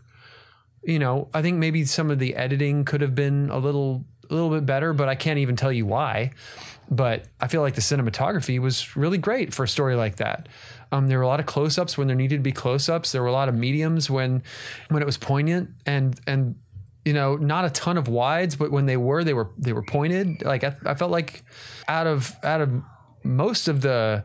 you 0.83 0.99
know, 0.99 1.29
I 1.33 1.41
think 1.41 1.57
maybe 1.57 1.85
some 1.85 2.09
of 2.09 2.19
the 2.19 2.35
editing 2.35 2.85
could 2.85 3.01
have 3.01 3.13
been 3.13 3.49
a 3.49 3.57
little 3.57 4.03
a 4.29 4.33
little 4.33 4.49
bit 4.49 4.65
better, 4.65 4.93
but 4.93 5.09
I 5.09 5.15
can't 5.15 5.39
even 5.39 5.55
tell 5.55 5.71
you 5.71 5.85
why. 5.85 6.31
But 6.89 7.25
I 7.39 7.47
feel 7.47 7.61
like 7.61 7.75
the 7.75 7.81
cinematography 7.81 8.59
was 8.59 8.95
really 8.97 9.17
great 9.17 9.53
for 9.53 9.63
a 9.63 9.67
story 9.67 9.95
like 9.95 10.17
that. 10.17 10.49
Um, 10.91 11.07
there 11.07 11.17
were 11.17 11.23
a 11.23 11.27
lot 11.27 11.39
of 11.39 11.45
close-ups 11.45 11.97
when 11.97 12.07
there 12.07 12.15
needed 12.15 12.37
to 12.37 12.41
be 12.41 12.51
close-ups. 12.51 13.11
There 13.11 13.21
were 13.21 13.29
a 13.29 13.33
lot 13.33 13.47
of 13.47 13.55
mediums 13.55 14.09
when 14.09 14.43
when 14.89 15.01
it 15.01 15.05
was 15.05 15.17
poignant, 15.17 15.69
and 15.85 16.19
and 16.27 16.55
you 17.05 17.13
know, 17.13 17.35
not 17.35 17.65
a 17.65 17.69
ton 17.69 17.97
of 17.97 18.07
wides, 18.07 18.55
but 18.55 18.71
when 18.71 18.85
they 18.85 18.97
were, 18.97 19.23
they 19.23 19.33
were 19.33 19.49
they 19.57 19.73
were 19.73 19.83
pointed. 19.83 20.43
Like 20.43 20.63
I, 20.63 20.75
I 20.85 20.95
felt 20.95 21.11
like 21.11 21.43
out 21.87 22.07
of 22.07 22.35
out 22.43 22.61
of 22.61 22.81
most 23.23 23.67
of 23.67 23.81
the 23.81 24.23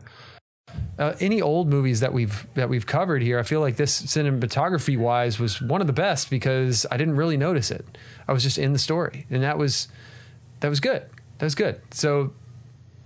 uh, 0.99 1.13
any 1.19 1.41
old 1.41 1.67
movies 1.67 1.99
that 1.99 2.11
we've 2.11 2.47
that 2.55 2.69
we've 2.69 2.85
covered 2.85 3.21
here, 3.21 3.39
I 3.39 3.43
feel 3.43 3.61
like 3.61 3.77
this 3.77 4.01
cinematography 4.01 4.97
wise 4.97 5.39
was 5.39 5.61
one 5.61 5.81
of 5.81 5.87
the 5.87 5.93
best 5.93 6.29
because 6.29 6.85
I 6.91 6.97
didn't 6.97 7.15
really 7.15 7.37
notice 7.37 7.71
it. 7.71 7.85
I 8.27 8.33
was 8.33 8.43
just 8.43 8.57
in 8.57 8.73
the 8.73 8.79
story, 8.79 9.25
and 9.29 9.43
that 9.43 9.57
was 9.57 9.87
that 10.59 10.69
was 10.69 10.79
good. 10.79 11.03
That 11.37 11.45
was 11.45 11.55
good. 11.55 11.79
So, 11.91 12.33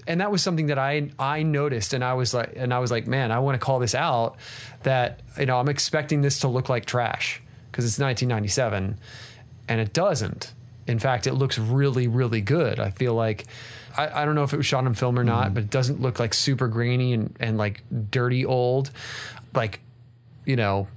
and 0.07 0.21
that 0.21 0.31
was 0.31 0.41
something 0.41 0.67
that 0.67 0.79
I 0.79 1.11
I 1.19 1.43
noticed, 1.43 1.93
and 1.93 2.03
I 2.03 2.13
was 2.13 2.33
like, 2.33 2.53
and 2.55 2.73
I 2.73 2.79
was 2.79 2.91
like, 2.91 3.07
man, 3.07 3.31
I 3.31 3.39
want 3.39 3.59
to 3.59 3.65
call 3.65 3.79
this 3.79 3.93
out. 3.93 4.37
That 4.83 5.19
you 5.37 5.45
know, 5.45 5.59
I'm 5.59 5.69
expecting 5.69 6.21
this 6.21 6.39
to 6.39 6.47
look 6.47 6.69
like 6.69 6.85
trash 6.85 7.41
because 7.71 7.85
it's 7.85 7.99
1997, 7.99 8.99
and 9.67 9.81
it 9.81 9.93
doesn't. 9.93 10.53
In 10.87 10.97
fact, 10.97 11.27
it 11.27 11.33
looks 11.33 11.59
really, 11.59 12.07
really 12.07 12.41
good. 12.41 12.79
I 12.79 12.89
feel 12.89 13.13
like 13.13 13.45
I, 13.97 14.21
I 14.21 14.25
don't 14.25 14.35
know 14.35 14.43
if 14.43 14.53
it 14.53 14.57
was 14.57 14.65
shot 14.65 14.85
on 14.85 14.93
film 14.93 15.17
or 15.17 15.23
not, 15.23 15.53
but 15.53 15.63
it 15.63 15.69
doesn't 15.69 16.01
look 16.01 16.19
like 16.19 16.33
super 16.33 16.67
grainy 16.67 17.13
and, 17.13 17.35
and 17.39 17.57
like 17.57 17.83
dirty 18.09 18.45
old, 18.45 18.91
like 19.53 19.81
you 20.45 20.55
know, 20.55 20.87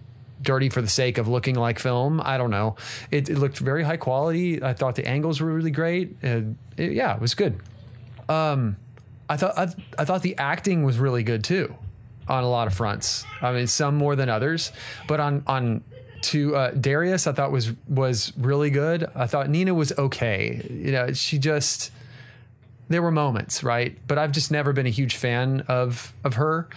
dirty 0.42 0.68
for 0.68 0.80
the 0.80 0.88
sake 0.88 1.18
of 1.18 1.28
looking 1.28 1.54
like 1.54 1.78
film. 1.78 2.20
I 2.24 2.38
don't 2.38 2.50
know. 2.50 2.76
It, 3.10 3.28
it 3.28 3.38
looked 3.38 3.58
very 3.58 3.82
high 3.82 3.96
quality. 3.96 4.62
I 4.62 4.72
thought 4.72 4.94
the 4.94 5.06
angles 5.06 5.40
were 5.40 5.52
really 5.52 5.70
great. 5.70 6.16
And 6.22 6.56
it, 6.76 6.92
yeah, 6.92 7.14
it 7.14 7.20
was 7.20 7.34
good. 7.34 7.60
Um, 8.28 8.76
I 9.28 9.36
thought 9.36 9.58
I, 9.58 9.68
I 9.98 10.04
thought 10.04 10.22
the 10.22 10.36
acting 10.38 10.82
was 10.82 10.98
really 10.98 11.22
good 11.22 11.44
too, 11.44 11.74
on 12.28 12.44
a 12.44 12.48
lot 12.48 12.66
of 12.66 12.74
fronts. 12.74 13.24
I 13.40 13.52
mean, 13.52 13.66
some 13.66 13.96
more 13.96 14.16
than 14.16 14.28
others, 14.28 14.72
but 15.08 15.20
on 15.20 15.42
on 15.46 15.82
to 16.22 16.56
uh, 16.56 16.70
Darius, 16.70 17.26
I 17.26 17.32
thought 17.32 17.50
was 17.50 17.72
was 17.88 18.32
really 18.36 18.70
good. 18.70 19.06
I 19.14 19.26
thought 19.26 19.48
Nina 19.48 19.74
was 19.74 19.92
okay. 19.98 20.66
You 20.70 20.92
know, 20.92 21.12
she 21.12 21.38
just 21.38 21.90
there 22.88 23.02
were 23.02 23.10
moments, 23.10 23.62
right? 23.62 23.96
But 24.06 24.18
I've 24.18 24.32
just 24.32 24.50
never 24.50 24.72
been 24.72 24.86
a 24.86 24.90
huge 24.90 25.16
fan 25.16 25.64
of 25.68 26.12
of 26.24 26.34
her. 26.34 26.68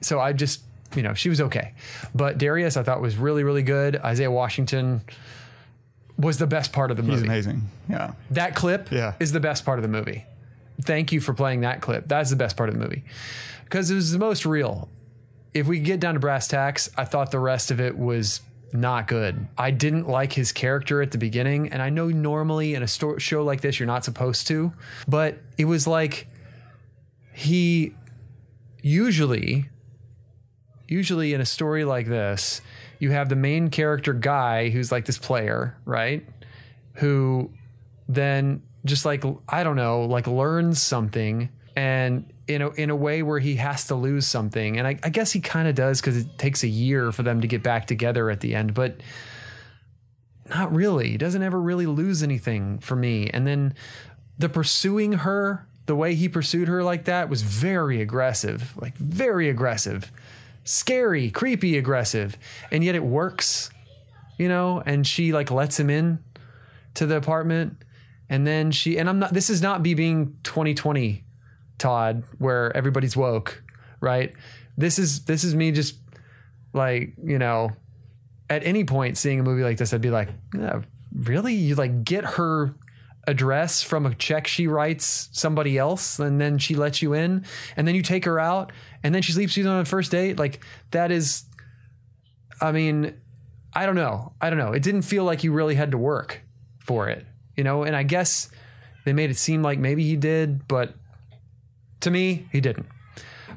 So 0.00 0.18
I 0.20 0.32
just, 0.32 0.62
you 0.94 1.02
know, 1.02 1.14
she 1.14 1.28
was 1.28 1.40
okay. 1.40 1.74
But 2.14 2.38
Darius 2.38 2.76
I 2.76 2.82
thought 2.82 3.00
was 3.00 3.16
really 3.16 3.44
really 3.44 3.62
good. 3.62 3.96
Isaiah 3.96 4.30
Washington 4.30 5.02
was 6.18 6.38
the 6.38 6.46
best 6.46 6.72
part 6.72 6.90
of 6.90 6.96
the 6.96 7.02
movie. 7.02 7.14
He's 7.16 7.22
amazing. 7.22 7.62
Yeah. 7.88 8.12
That 8.30 8.54
clip 8.54 8.90
Yeah. 8.90 9.14
is 9.20 9.32
the 9.32 9.40
best 9.40 9.64
part 9.64 9.78
of 9.78 9.82
the 9.82 9.88
movie. 9.88 10.26
Thank 10.82 11.12
you 11.12 11.20
for 11.20 11.34
playing 11.34 11.60
that 11.62 11.80
clip. 11.80 12.08
That's 12.08 12.30
the 12.30 12.36
best 12.36 12.56
part 12.56 12.68
of 12.68 12.74
the 12.74 12.80
movie. 12.80 13.04
Because 13.64 13.90
it 13.90 13.94
was 13.94 14.12
the 14.12 14.18
most 14.18 14.44
real. 14.44 14.88
If 15.54 15.66
we 15.66 15.80
get 15.80 15.98
down 16.00 16.14
to 16.14 16.20
brass 16.20 16.46
tacks, 16.46 16.90
I 16.96 17.04
thought 17.04 17.30
the 17.30 17.38
rest 17.38 17.70
of 17.70 17.80
it 17.80 17.96
was 17.98 18.40
not 18.72 19.08
good. 19.08 19.48
I 19.58 19.70
didn't 19.70 20.08
like 20.08 20.32
his 20.32 20.52
character 20.52 21.02
at 21.02 21.10
the 21.10 21.18
beginning, 21.18 21.68
and 21.72 21.82
I 21.82 21.90
know 21.90 22.08
normally 22.08 22.74
in 22.74 22.82
a 22.82 22.88
sto- 22.88 23.18
show 23.18 23.42
like 23.44 23.60
this 23.60 23.78
you're 23.78 23.86
not 23.86 24.04
supposed 24.04 24.46
to, 24.48 24.72
but 25.08 25.38
it 25.58 25.64
was 25.64 25.86
like 25.86 26.28
he 27.32 27.94
usually 28.82 29.68
usually 30.88 31.32
in 31.32 31.40
a 31.40 31.46
story 31.46 31.84
like 31.84 32.08
this, 32.08 32.60
you 32.98 33.12
have 33.12 33.28
the 33.28 33.36
main 33.36 33.70
character 33.70 34.12
guy 34.12 34.70
who's 34.70 34.90
like 34.90 35.04
this 35.06 35.18
player, 35.18 35.76
right? 35.84 36.26
Who 36.94 37.50
then 38.08 38.62
just 38.84 39.04
like 39.04 39.24
I 39.48 39.62
don't 39.62 39.76
know, 39.76 40.02
like 40.02 40.26
learns 40.26 40.82
something 40.82 41.48
and 41.76 42.32
in 42.48 42.62
a 42.62 42.70
in 42.70 42.90
a 42.90 42.96
way 42.96 43.22
where 43.22 43.38
he 43.38 43.56
has 43.56 43.86
to 43.86 43.94
lose 43.94 44.26
something. 44.26 44.78
And 44.78 44.86
I, 44.86 44.98
I 45.02 45.08
guess 45.08 45.32
he 45.32 45.40
kind 45.40 45.68
of 45.68 45.74
does 45.74 46.00
because 46.00 46.16
it 46.16 46.38
takes 46.38 46.62
a 46.62 46.68
year 46.68 47.12
for 47.12 47.22
them 47.22 47.40
to 47.40 47.46
get 47.46 47.62
back 47.62 47.86
together 47.86 48.30
at 48.30 48.40
the 48.40 48.54
end, 48.54 48.74
but 48.74 49.00
not 50.48 50.72
really. 50.72 51.10
He 51.10 51.16
doesn't 51.16 51.42
ever 51.42 51.60
really 51.60 51.86
lose 51.86 52.22
anything 52.22 52.78
for 52.80 52.96
me. 52.96 53.30
And 53.30 53.46
then 53.46 53.74
the 54.38 54.48
pursuing 54.48 55.12
her, 55.12 55.66
the 55.86 55.94
way 55.94 56.14
he 56.14 56.28
pursued 56.28 56.68
her 56.68 56.82
like 56.82 57.04
that 57.04 57.28
was 57.28 57.42
very 57.42 58.00
aggressive, 58.00 58.76
like 58.76 58.96
very 58.96 59.48
aggressive, 59.48 60.10
scary, 60.64 61.30
creepy, 61.30 61.78
aggressive. 61.78 62.36
And 62.72 62.82
yet 62.82 62.96
it 62.96 63.04
works, 63.04 63.70
you 64.38 64.48
know, 64.48 64.82
and 64.84 65.06
she 65.06 65.32
like 65.32 65.50
lets 65.50 65.78
him 65.78 65.88
in 65.88 66.18
to 66.94 67.06
the 67.06 67.16
apartment. 67.16 67.76
And 68.28 68.46
then 68.46 68.72
she, 68.72 68.98
and 68.98 69.08
I'm 69.08 69.20
not, 69.20 69.32
this 69.32 69.50
is 69.50 69.62
not 69.62 69.82
me 69.82 69.94
being 69.94 70.36
2020 70.42 71.24
Todd, 71.80 72.22
where 72.38 72.74
everybody's 72.76 73.16
woke, 73.16 73.62
right? 74.00 74.32
This 74.76 74.98
is, 74.98 75.24
this 75.24 75.42
is 75.42 75.54
me 75.54 75.72
just 75.72 75.96
like, 76.72 77.14
you 77.22 77.38
know, 77.38 77.70
at 78.48 78.64
any 78.64 78.84
point 78.84 79.16
seeing 79.16 79.40
a 79.40 79.42
movie 79.42 79.62
like 79.62 79.78
this, 79.78 79.94
I'd 79.94 80.00
be 80.00 80.10
like, 80.10 80.28
"Yeah, 80.54 80.82
really? 81.14 81.54
You 81.54 81.76
like 81.76 82.04
get 82.04 82.24
her 82.24 82.74
address 83.26 83.82
from 83.82 84.06
a 84.06 84.14
check 84.14 84.46
she 84.46 84.66
writes 84.66 85.28
somebody 85.32 85.78
else, 85.78 86.18
and 86.18 86.40
then 86.40 86.58
she 86.58 86.74
lets 86.74 87.00
you 87.00 87.14
in, 87.14 87.44
and 87.76 87.86
then 87.86 87.94
you 87.94 88.02
take 88.02 88.24
her 88.24 88.38
out, 88.38 88.72
and 89.02 89.14
then 89.14 89.22
she 89.22 89.32
sleeps 89.32 89.56
with 89.56 89.64
you 89.64 89.70
on 89.70 89.80
a 89.80 89.84
first 89.84 90.10
date? 90.10 90.38
Like 90.38 90.60
that 90.90 91.10
is, 91.10 91.44
I 92.60 92.72
mean, 92.72 93.14
I 93.72 93.86
don't 93.86 93.94
know. 93.94 94.32
I 94.40 94.50
don't 94.50 94.58
know. 94.58 94.72
It 94.72 94.82
didn't 94.82 95.02
feel 95.02 95.24
like 95.24 95.44
you 95.44 95.52
really 95.52 95.76
had 95.76 95.92
to 95.92 95.98
work 95.98 96.42
for 96.80 97.08
it, 97.08 97.24
you 97.56 97.62
know. 97.62 97.84
And 97.84 97.94
I 97.94 98.02
guess 98.02 98.50
they 99.04 99.12
made 99.12 99.30
it 99.30 99.36
seem 99.36 99.62
like 99.62 99.78
maybe 99.78 100.04
he 100.04 100.16
did, 100.16 100.66
but 100.66 100.94
to 102.00 102.10
me, 102.10 102.48
he 102.52 102.60
didn't. 102.60 102.86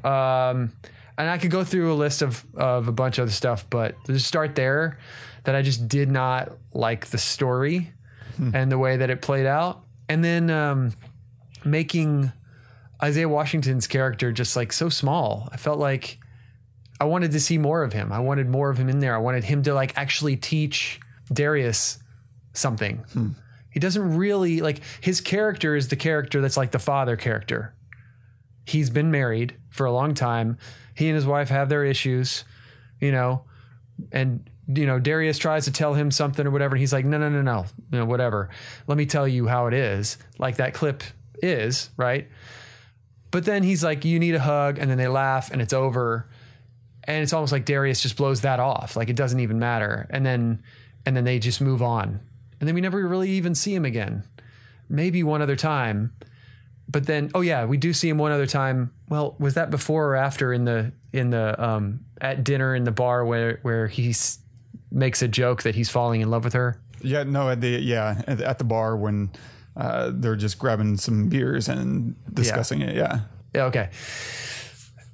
Um, 0.03 0.73
and 1.17 1.29
I 1.29 1.37
could 1.37 1.51
go 1.51 1.63
through 1.63 1.93
a 1.93 1.95
list 1.95 2.21
of, 2.21 2.43
of 2.55 2.87
a 2.87 2.91
bunch 2.91 3.17
of 3.17 3.23
other 3.23 3.31
stuff, 3.31 3.65
but 3.69 3.95
to 4.05 4.19
start 4.19 4.55
there, 4.55 4.99
that 5.43 5.55
I 5.55 5.61
just 5.61 5.87
did 5.87 6.09
not 6.09 6.53
like 6.73 7.07
the 7.07 7.17
story 7.17 7.91
and 8.53 8.71
the 8.71 8.77
way 8.77 8.97
that 8.97 9.09
it 9.09 9.21
played 9.21 9.45
out. 9.45 9.83
And 10.09 10.23
then 10.23 10.49
um, 10.49 10.93
making 11.63 12.31
Isaiah 13.01 13.29
Washington's 13.29 13.85
character 13.87 14.31
just 14.31 14.55
like 14.55 14.73
so 14.73 14.89
small. 14.89 15.49
I 15.51 15.57
felt 15.57 15.79
like 15.79 16.17
I 16.99 17.05
wanted 17.05 17.31
to 17.33 17.39
see 17.39 17.57
more 17.57 17.83
of 17.83 17.93
him. 17.93 18.11
I 18.11 18.19
wanted 18.19 18.49
more 18.49 18.69
of 18.69 18.77
him 18.77 18.89
in 18.89 18.99
there. 18.99 19.13
I 19.13 19.19
wanted 19.19 19.43
him 19.43 19.63
to 19.63 19.73
like 19.73 19.93
actually 19.97 20.35
teach 20.37 20.99
Darius 21.31 21.99
something. 22.53 23.03
He 23.69 23.79
doesn't 23.79 24.15
really 24.15 24.61
like 24.61 24.81
his 25.01 25.19
character 25.19 25.75
is 25.75 25.89
the 25.89 25.95
character 25.95 26.41
that's 26.41 26.57
like 26.57 26.71
the 26.71 26.79
father 26.79 27.15
character 27.17 27.73
he's 28.65 28.89
been 28.89 29.11
married 29.11 29.55
for 29.69 29.85
a 29.85 29.91
long 29.91 30.13
time. 30.13 30.57
He 30.95 31.07
and 31.07 31.15
his 31.15 31.25
wife 31.25 31.49
have 31.49 31.69
their 31.69 31.83
issues, 31.83 32.43
you 32.99 33.11
know, 33.11 33.43
and 34.11 34.49
you 34.67 34.85
know 34.85 34.99
Darius 34.99 35.37
tries 35.37 35.65
to 35.65 35.71
tell 35.71 35.93
him 35.93 36.11
something 36.11 36.45
or 36.45 36.51
whatever. 36.51 36.75
And 36.75 36.79
he's 36.79 36.93
like, 36.93 37.05
no, 37.05 37.17
no, 37.17 37.29
no, 37.29 37.41
no, 37.41 37.65
you 37.91 37.99
know, 37.99 38.05
whatever. 38.05 38.49
Let 38.87 38.97
me 38.97 39.05
tell 39.05 39.27
you 39.27 39.47
how 39.47 39.67
it 39.67 39.73
is, 39.73 40.17
like 40.37 40.57
that 40.57 40.73
clip 40.73 41.03
is, 41.41 41.89
right? 41.97 42.27
But 43.31 43.45
then 43.45 43.63
he's 43.63 43.83
like, 43.83 44.05
you 44.05 44.19
need 44.19 44.35
a 44.35 44.39
hug, 44.39 44.77
and 44.77 44.89
then 44.89 44.97
they 44.97 45.07
laugh, 45.07 45.49
and 45.51 45.61
it's 45.61 45.73
over, 45.73 46.29
and 47.05 47.23
it's 47.23 47.33
almost 47.33 47.51
like 47.51 47.65
Darius 47.65 48.01
just 48.01 48.15
blows 48.15 48.41
that 48.41 48.59
off, 48.59 48.95
like 48.95 49.09
it 49.09 49.15
doesn't 49.15 49.39
even 49.39 49.59
matter, 49.59 50.07
and 50.09 50.25
then 50.25 50.63
and 51.05 51.17
then 51.17 51.25
they 51.25 51.39
just 51.39 51.59
move 51.59 51.81
on, 51.81 52.21
and 52.59 52.67
then 52.67 52.75
we 52.75 52.81
never 52.81 53.05
really 53.07 53.31
even 53.31 53.55
see 53.55 53.73
him 53.73 53.85
again. 53.85 54.23
Maybe 54.87 55.23
one 55.23 55.41
other 55.41 55.55
time 55.55 56.13
but 56.87 57.05
then 57.05 57.31
oh 57.33 57.41
yeah 57.41 57.65
we 57.65 57.77
do 57.77 57.93
see 57.93 58.09
him 58.09 58.17
one 58.17 58.31
other 58.31 58.47
time. 58.47 58.93
Well 59.09 59.35
was 59.39 59.55
that 59.55 59.69
before 59.69 60.07
or 60.07 60.15
after 60.15 60.53
in 60.53 60.65
the 60.65 60.91
in 61.11 61.29
the 61.29 61.61
um 61.63 62.05
at 62.21 62.43
dinner 62.43 62.75
in 62.75 62.83
the 62.83 62.91
bar 62.91 63.25
where 63.25 63.59
where 63.61 63.87
he 63.87 64.13
makes 64.91 65.21
a 65.21 65.27
joke 65.27 65.63
that 65.63 65.75
he's 65.75 65.89
falling 65.89 66.21
in 66.21 66.29
love 66.29 66.43
with 66.43 66.53
her? 66.53 66.79
Yeah, 67.01 67.23
no, 67.23 67.49
at 67.49 67.61
the 67.61 67.69
yeah 67.69 68.21
at, 68.27 68.57
the 68.57 68.63
bar 68.63 68.95
when 68.95 69.31
uh, 69.75 70.11
they're 70.13 70.35
just 70.35 70.57
grabbing 70.57 70.97
some 70.97 71.29
beers 71.29 71.67
and 71.67 72.15
discussing 72.33 72.81
it. 72.81 72.95
Yeah, 72.95 73.21
yeah 73.53 73.65
okay. 73.65 73.89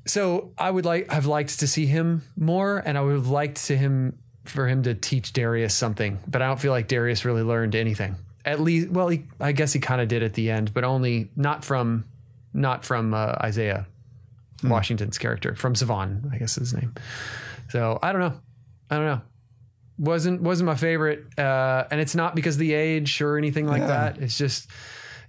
So 0.06 0.54
i 0.58 0.70
would 0.70 0.86
like 0.86 1.12
have 1.12 1.28
liked 1.28 1.60
to 1.60 1.68
see 1.68 1.86
him 1.86 2.24
more 2.36 2.80
and 2.80 2.98
i 2.98 3.02
would 3.02 3.14
have 3.14 3.28
liked 3.28 3.68
to 3.68 3.78
him 3.78 4.18
for 4.44 4.68
him 4.68 4.82
to 4.82 4.96
teach 4.96 5.34
darius 5.34 5.76
something 5.76 6.18
but 6.28 6.42
i 6.42 6.48
don't 6.48 6.60
feel 6.60 6.72
like 6.72 6.88
darius 6.88 7.26
really 7.26 7.44
learned 7.44 7.76
anything 7.76 8.16
at 8.50 8.60
least 8.60 8.90
well 8.90 9.08
he, 9.10 9.26
i 9.40 9.52
guess 9.52 9.72
he 9.74 9.80
kind 9.80 10.02
of 10.02 10.08
did 10.08 10.24
at 10.24 10.34
the 10.34 10.50
end 10.52 10.74
but 10.74 10.84
only 10.84 11.30
not 11.36 11.64
from 11.64 12.04
not 12.54 12.84
from 12.84 13.14
uh, 13.14 13.36
isaiah 13.42 13.86
washington's 14.64 15.18
character 15.18 15.56
from 15.56 15.76
savon 15.76 16.30
i 16.34 16.38
guess 16.38 16.58
is 16.58 16.72
his 16.72 16.74
name. 16.74 16.94
So 17.70 17.98
i 18.02 18.12
don't 18.12 18.22
know. 18.22 18.34
I 18.90 18.96
don't 18.98 19.06
know. 19.06 19.22
Wasn't 20.00 20.42
wasn't 20.42 20.66
my 20.66 20.76
favorite 20.76 21.38
uh 21.40 21.86
and 21.92 22.02
it's 22.02 22.16
not 22.16 22.36
because 22.36 22.56
of 22.56 22.60
the 22.60 22.74
age 22.74 23.22
or 23.22 23.38
anything 23.38 23.68
like 23.68 23.82
Yeah. 23.82 23.88
that. 23.88 24.18
It's 24.18 24.38
just 24.38 24.68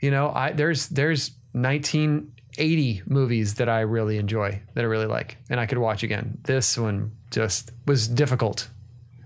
you 0.01 0.11
know 0.11 0.31
i 0.35 0.53
there's 0.53 0.89
there's 0.89 1.33
1980 1.53 3.03
movies 3.07 3.55
that 3.55 3.69
i 3.69 3.81
really 3.81 4.17
enjoy 4.19 4.61
that 4.75 4.83
i 4.83 4.87
really 4.87 5.07
like 5.07 5.37
and 5.51 5.61
i 5.61 5.67
could 5.67 5.79
watch 5.79 6.03
again. 6.03 6.39
This 6.45 6.79
one 6.79 7.13
just 7.31 7.71
was 7.87 8.09
difficult 8.09 8.69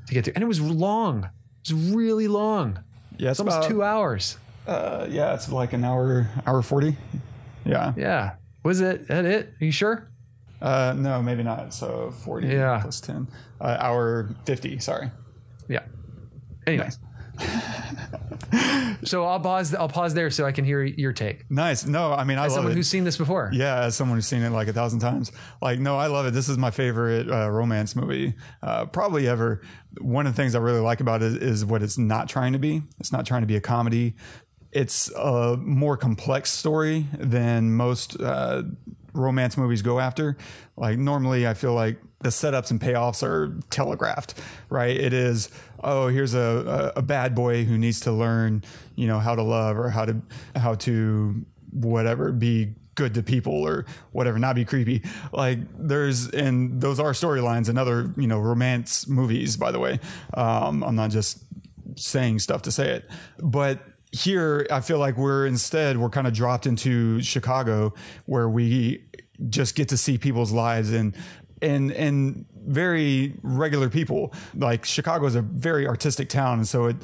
to 0.08 0.14
get 0.14 0.24
through 0.24 0.34
and 0.34 0.42
it 0.42 0.48
was 0.48 0.60
long. 0.60 1.30
It 1.66 1.72
was 1.72 1.94
really 1.94 2.28
long 2.28 2.82
yeah, 3.18 3.30
it's 3.30 3.40
almost 3.40 3.68
two 3.68 3.82
hours 3.82 4.38
Uh, 4.66 5.06
yeah, 5.10 5.34
it's 5.34 5.50
like 5.50 5.72
an 5.72 5.84
hour, 5.84 6.28
hour 6.46 6.62
forty. 6.62 6.96
Yeah, 7.64 7.92
yeah 7.96 8.34
was 8.62 8.80
it 8.80 9.08
that 9.08 9.24
it 9.24 9.52
are 9.60 9.64
you 9.64 9.72
sure 9.72 10.08
Uh, 10.62 10.94
no, 10.96 11.20
maybe 11.20 11.42
not. 11.42 11.74
So 11.74 12.10
40 12.24 12.46
Yeah. 12.48 12.78
plus 12.80 12.98
10. 13.00 13.26
Uh, 13.60 13.76
hour 13.80 14.30
50, 14.46 14.78
sorry. 14.78 15.10
Yeah. 15.68 15.82
Anyway. 16.66 16.88
so 19.04 19.24
I'll 19.24 19.40
pause. 19.40 19.74
I'll 19.74 19.88
pause 19.88 20.14
there 20.14 20.30
so 20.30 20.44
I 20.44 20.52
can 20.52 20.64
hear 20.64 20.82
your 20.82 21.12
take. 21.12 21.50
Nice. 21.50 21.86
No, 21.86 22.12
I 22.12 22.24
mean, 22.24 22.38
I 22.38 22.46
As 22.46 22.54
someone 22.54 22.72
it. 22.72 22.76
who's 22.76 22.88
seen 22.88 23.04
this 23.04 23.16
before. 23.16 23.50
Yeah, 23.52 23.80
as 23.80 23.94
someone 23.96 24.16
who's 24.18 24.26
seen 24.26 24.42
it 24.42 24.50
like 24.50 24.68
a 24.68 24.72
thousand 24.72 25.00
times. 25.00 25.32
Like, 25.60 25.78
no, 25.78 25.96
I 25.96 26.06
love 26.06 26.26
it. 26.26 26.32
This 26.32 26.48
is 26.48 26.58
my 26.58 26.70
favorite 26.70 27.30
uh, 27.30 27.50
romance 27.50 27.94
movie, 27.96 28.34
uh, 28.62 28.86
probably 28.86 29.28
ever. 29.28 29.62
One 30.00 30.26
of 30.26 30.34
the 30.34 30.36
things 30.42 30.54
I 30.54 30.58
really 30.58 30.80
like 30.80 31.00
about 31.00 31.22
it 31.22 31.42
is 31.42 31.64
what 31.64 31.82
it's 31.82 31.98
not 31.98 32.28
trying 32.28 32.52
to 32.52 32.58
be. 32.58 32.82
It's 32.98 33.12
not 33.12 33.26
trying 33.26 33.42
to 33.42 33.46
be 33.46 33.56
a 33.56 33.60
comedy. 33.60 34.14
It's 34.72 35.10
a 35.12 35.56
more 35.56 35.96
complex 35.96 36.50
story 36.50 37.06
than 37.16 37.74
most 37.74 38.20
uh, 38.20 38.64
romance 39.14 39.56
movies 39.56 39.80
go 39.80 39.98
after. 39.98 40.36
Like, 40.76 40.98
normally, 40.98 41.46
I 41.46 41.54
feel 41.54 41.72
like 41.72 41.98
the 42.20 42.30
setups 42.30 42.70
and 42.70 42.80
payoffs 42.80 43.22
are 43.22 43.58
telegraphed, 43.70 44.34
right? 44.68 44.96
It 44.96 45.12
is, 45.12 45.50
oh, 45.82 46.08
here's 46.08 46.34
a, 46.34 46.92
a, 46.96 46.98
a 46.98 47.02
bad 47.02 47.34
boy 47.34 47.64
who 47.64 47.78
needs 47.78 48.00
to 48.00 48.12
learn, 48.12 48.64
you 48.96 49.06
know, 49.06 49.18
how 49.18 49.34
to 49.34 49.42
love 49.42 49.78
or 49.78 49.90
how 49.90 50.04
to 50.04 50.20
how 50.56 50.74
to 50.74 51.44
whatever 51.70 52.32
be 52.32 52.74
good 52.94 53.14
to 53.14 53.22
people 53.22 53.66
or 53.66 53.84
whatever 54.12 54.38
not 54.38 54.54
be 54.54 54.64
creepy 54.64 55.02
like 55.32 55.58
there's 55.76 56.28
and 56.30 56.80
those 56.80 57.00
are 57.00 57.10
storylines 57.10 57.68
in 57.68 57.76
other 57.76 58.12
you 58.16 58.28
know 58.28 58.38
romance 58.38 59.08
movies 59.08 59.56
by 59.56 59.72
the 59.72 59.80
way 59.80 59.98
um 60.34 60.84
i'm 60.84 60.94
not 60.94 61.10
just 61.10 61.42
saying 61.96 62.38
stuff 62.38 62.62
to 62.62 62.70
say 62.70 62.90
it 62.90 63.10
but 63.40 63.80
here 64.14 64.66
i 64.70 64.80
feel 64.80 64.98
like 64.98 65.16
we're 65.16 65.44
instead 65.46 65.96
we're 65.96 66.08
kind 66.08 66.26
of 66.26 66.32
dropped 66.32 66.66
into 66.66 67.20
chicago 67.20 67.92
where 68.26 68.48
we 68.48 69.02
just 69.48 69.74
get 69.74 69.88
to 69.88 69.96
see 69.96 70.18
people's 70.18 70.52
lives 70.52 70.92
and 70.92 71.16
and 71.62 71.92
and 71.92 72.46
very 72.66 73.34
regular 73.42 73.90
people. 73.90 74.32
Like 74.54 74.84
chicago 74.84 75.26
is 75.26 75.34
a 75.34 75.42
very 75.42 75.86
artistic 75.86 76.28
town 76.28 76.58
and 76.58 76.68
so 76.68 76.86
it 76.86 76.96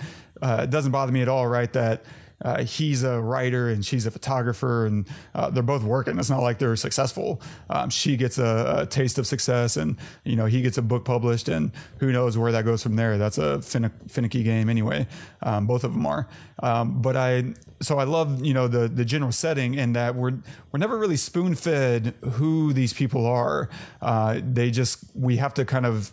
uh, 0.42 0.60
it 0.64 0.70
doesn't 0.70 0.92
bother 0.92 1.12
me 1.12 1.22
at 1.22 1.28
all 1.28 1.46
right 1.46 1.72
that 1.72 2.04
uh, 2.42 2.64
he's 2.64 3.02
a 3.02 3.20
writer 3.20 3.68
and 3.68 3.84
she's 3.84 4.06
a 4.06 4.10
photographer 4.10 4.86
and 4.86 5.06
uh, 5.34 5.50
they're 5.50 5.62
both 5.62 5.82
working. 5.82 6.18
It's 6.18 6.30
not 6.30 6.40
like 6.42 6.58
they're 6.58 6.76
successful. 6.76 7.40
Um, 7.68 7.90
she 7.90 8.16
gets 8.16 8.38
a, 8.38 8.76
a, 8.78 8.86
taste 8.86 9.18
of 9.18 9.26
success 9.26 9.76
and, 9.76 9.96
you 10.24 10.36
know, 10.36 10.46
he 10.46 10.62
gets 10.62 10.78
a 10.78 10.82
book 10.82 11.04
published 11.04 11.48
and 11.48 11.70
who 11.98 12.12
knows 12.12 12.38
where 12.38 12.50
that 12.52 12.64
goes 12.64 12.82
from 12.82 12.96
there. 12.96 13.18
That's 13.18 13.38
a 13.38 13.60
fin- 13.60 13.92
finicky 14.08 14.42
game 14.42 14.68
anyway. 14.68 15.06
Um, 15.42 15.66
both 15.66 15.84
of 15.84 15.92
them 15.92 16.06
are. 16.06 16.28
Um, 16.62 17.02
but 17.02 17.16
I, 17.16 17.54
so 17.82 17.98
I 17.98 18.04
love, 18.04 18.44
you 18.44 18.54
know, 18.54 18.68
the, 18.68 18.88
the 18.88 19.04
general 19.04 19.32
setting 19.32 19.78
and 19.78 19.94
that 19.96 20.14
we're, 20.14 20.32
we're 20.72 20.78
never 20.78 20.98
really 20.98 21.16
spoon 21.16 21.54
fed 21.54 22.14
who 22.32 22.72
these 22.72 22.92
people 22.92 23.26
are. 23.26 23.68
Uh, 24.00 24.40
they 24.42 24.70
just, 24.70 25.04
we 25.14 25.36
have 25.36 25.54
to 25.54 25.64
kind 25.64 25.86
of, 25.86 26.12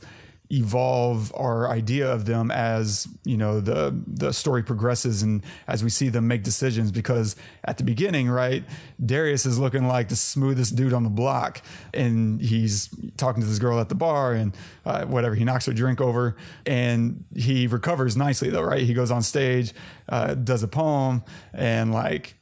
evolve 0.52 1.34
our 1.36 1.70
idea 1.70 2.10
of 2.12 2.26
them 2.26 2.52
as 2.52 3.08
you 3.26 3.36
know 3.36 3.60
the 3.60 3.94
the 4.08 4.32
story 4.32 4.64
progresses 4.64 5.22
and 5.22 5.44
as 5.68 5.84
we 5.84 5.90
see 5.90 6.08
them 6.08 6.28
make 6.28 6.42
decisions 6.44 6.92
because 6.92 7.36
at 7.66 7.78
the 7.78 7.84
beginning 7.84 8.30
right 8.30 8.64
Darius 9.06 9.46
is 9.46 9.60
looking 9.60 9.88
like 9.88 10.08
the 10.08 10.16
smoothest 10.16 10.76
dude 10.76 10.94
on 10.94 11.04
the 11.04 11.10
block 11.10 11.62
and 11.94 12.42
he's 12.42 12.90
talking 13.18 13.42
to 13.42 13.48
this 13.48 13.60
girl 13.60 13.80
at 13.80 13.90
the 13.90 13.96
bar 13.96 14.34
and 14.34 14.56
uh, 14.86 15.04
whatever 15.06 15.36
he 15.36 15.44
knocks 15.44 15.66
her 15.66 15.74
drink 15.74 16.00
over 16.00 16.38
and 16.66 17.26
he 17.36 17.68
recovers 17.68 18.16
nicely 18.16 18.50
though 18.50 18.62
right? 18.62 18.84
He 18.84 18.94
goes 18.94 19.12
on 19.12 19.22
stage 19.22 19.74
uh, 20.10 20.34
does 20.34 20.64
a 20.64 20.68
poem 20.68 21.24
and 21.54 21.94
like 21.94 22.36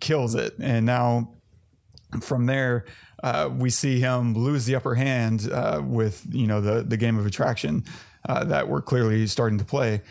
kills 0.00 0.34
it. 0.34 0.54
And 0.60 0.86
now 0.86 1.30
from 2.20 2.46
there 2.46 2.84
uh, 3.22 3.50
we 3.52 3.70
see 3.70 3.98
him 3.98 4.34
lose 4.34 4.66
the 4.66 4.74
upper 4.74 4.94
hand 4.94 5.50
uh, 5.50 5.80
with 5.84 6.24
you 6.30 6.46
know 6.46 6.60
the 6.60 6.82
the 6.82 6.96
game 6.96 7.18
of 7.18 7.26
attraction 7.26 7.84
uh, 8.28 8.44
that 8.44 8.68
we're 8.68 8.82
clearly 8.82 9.26
starting 9.26 9.58
to 9.58 9.64
play, 9.64 10.02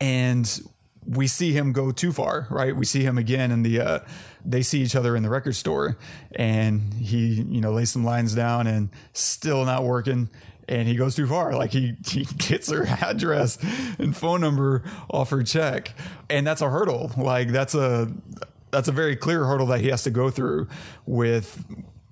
and 0.00 0.60
we 1.06 1.26
see 1.26 1.52
him 1.52 1.72
go 1.72 1.92
too 1.92 2.12
far. 2.12 2.46
Right, 2.50 2.74
we 2.74 2.84
see 2.84 3.02
him 3.02 3.18
again 3.18 3.50
in 3.50 3.62
the. 3.62 3.80
Uh, 3.80 3.98
they 4.44 4.62
see 4.62 4.80
each 4.82 4.96
other 4.96 5.14
in 5.14 5.22
the 5.22 5.30
record 5.30 5.54
store, 5.54 5.96
and 6.34 6.94
he 6.94 7.42
you 7.42 7.60
know 7.60 7.72
lays 7.72 7.92
some 7.92 8.04
lines 8.04 8.34
down 8.34 8.66
and 8.66 8.90
still 9.12 9.64
not 9.64 9.84
working. 9.84 10.28
And 10.68 10.88
he 10.88 10.94
goes 10.94 11.16
too 11.16 11.26
far. 11.26 11.54
Like 11.54 11.72
he, 11.72 11.96
he 12.06 12.24
gets 12.24 12.70
her 12.70 12.86
address 12.86 13.58
and 13.98 14.16
phone 14.16 14.40
number 14.40 14.84
off 15.10 15.30
her 15.30 15.42
check. 15.42 15.92
And 16.30 16.46
that's 16.46 16.62
a 16.62 16.70
hurdle. 16.70 17.10
Like 17.16 17.48
that's 17.48 17.74
a 17.74 18.10
that's 18.70 18.88
a 18.88 18.92
very 18.92 19.16
clear 19.16 19.44
hurdle 19.44 19.66
that 19.66 19.80
he 19.80 19.88
has 19.88 20.04
to 20.04 20.10
go 20.10 20.30
through 20.30 20.66
with 21.04 21.64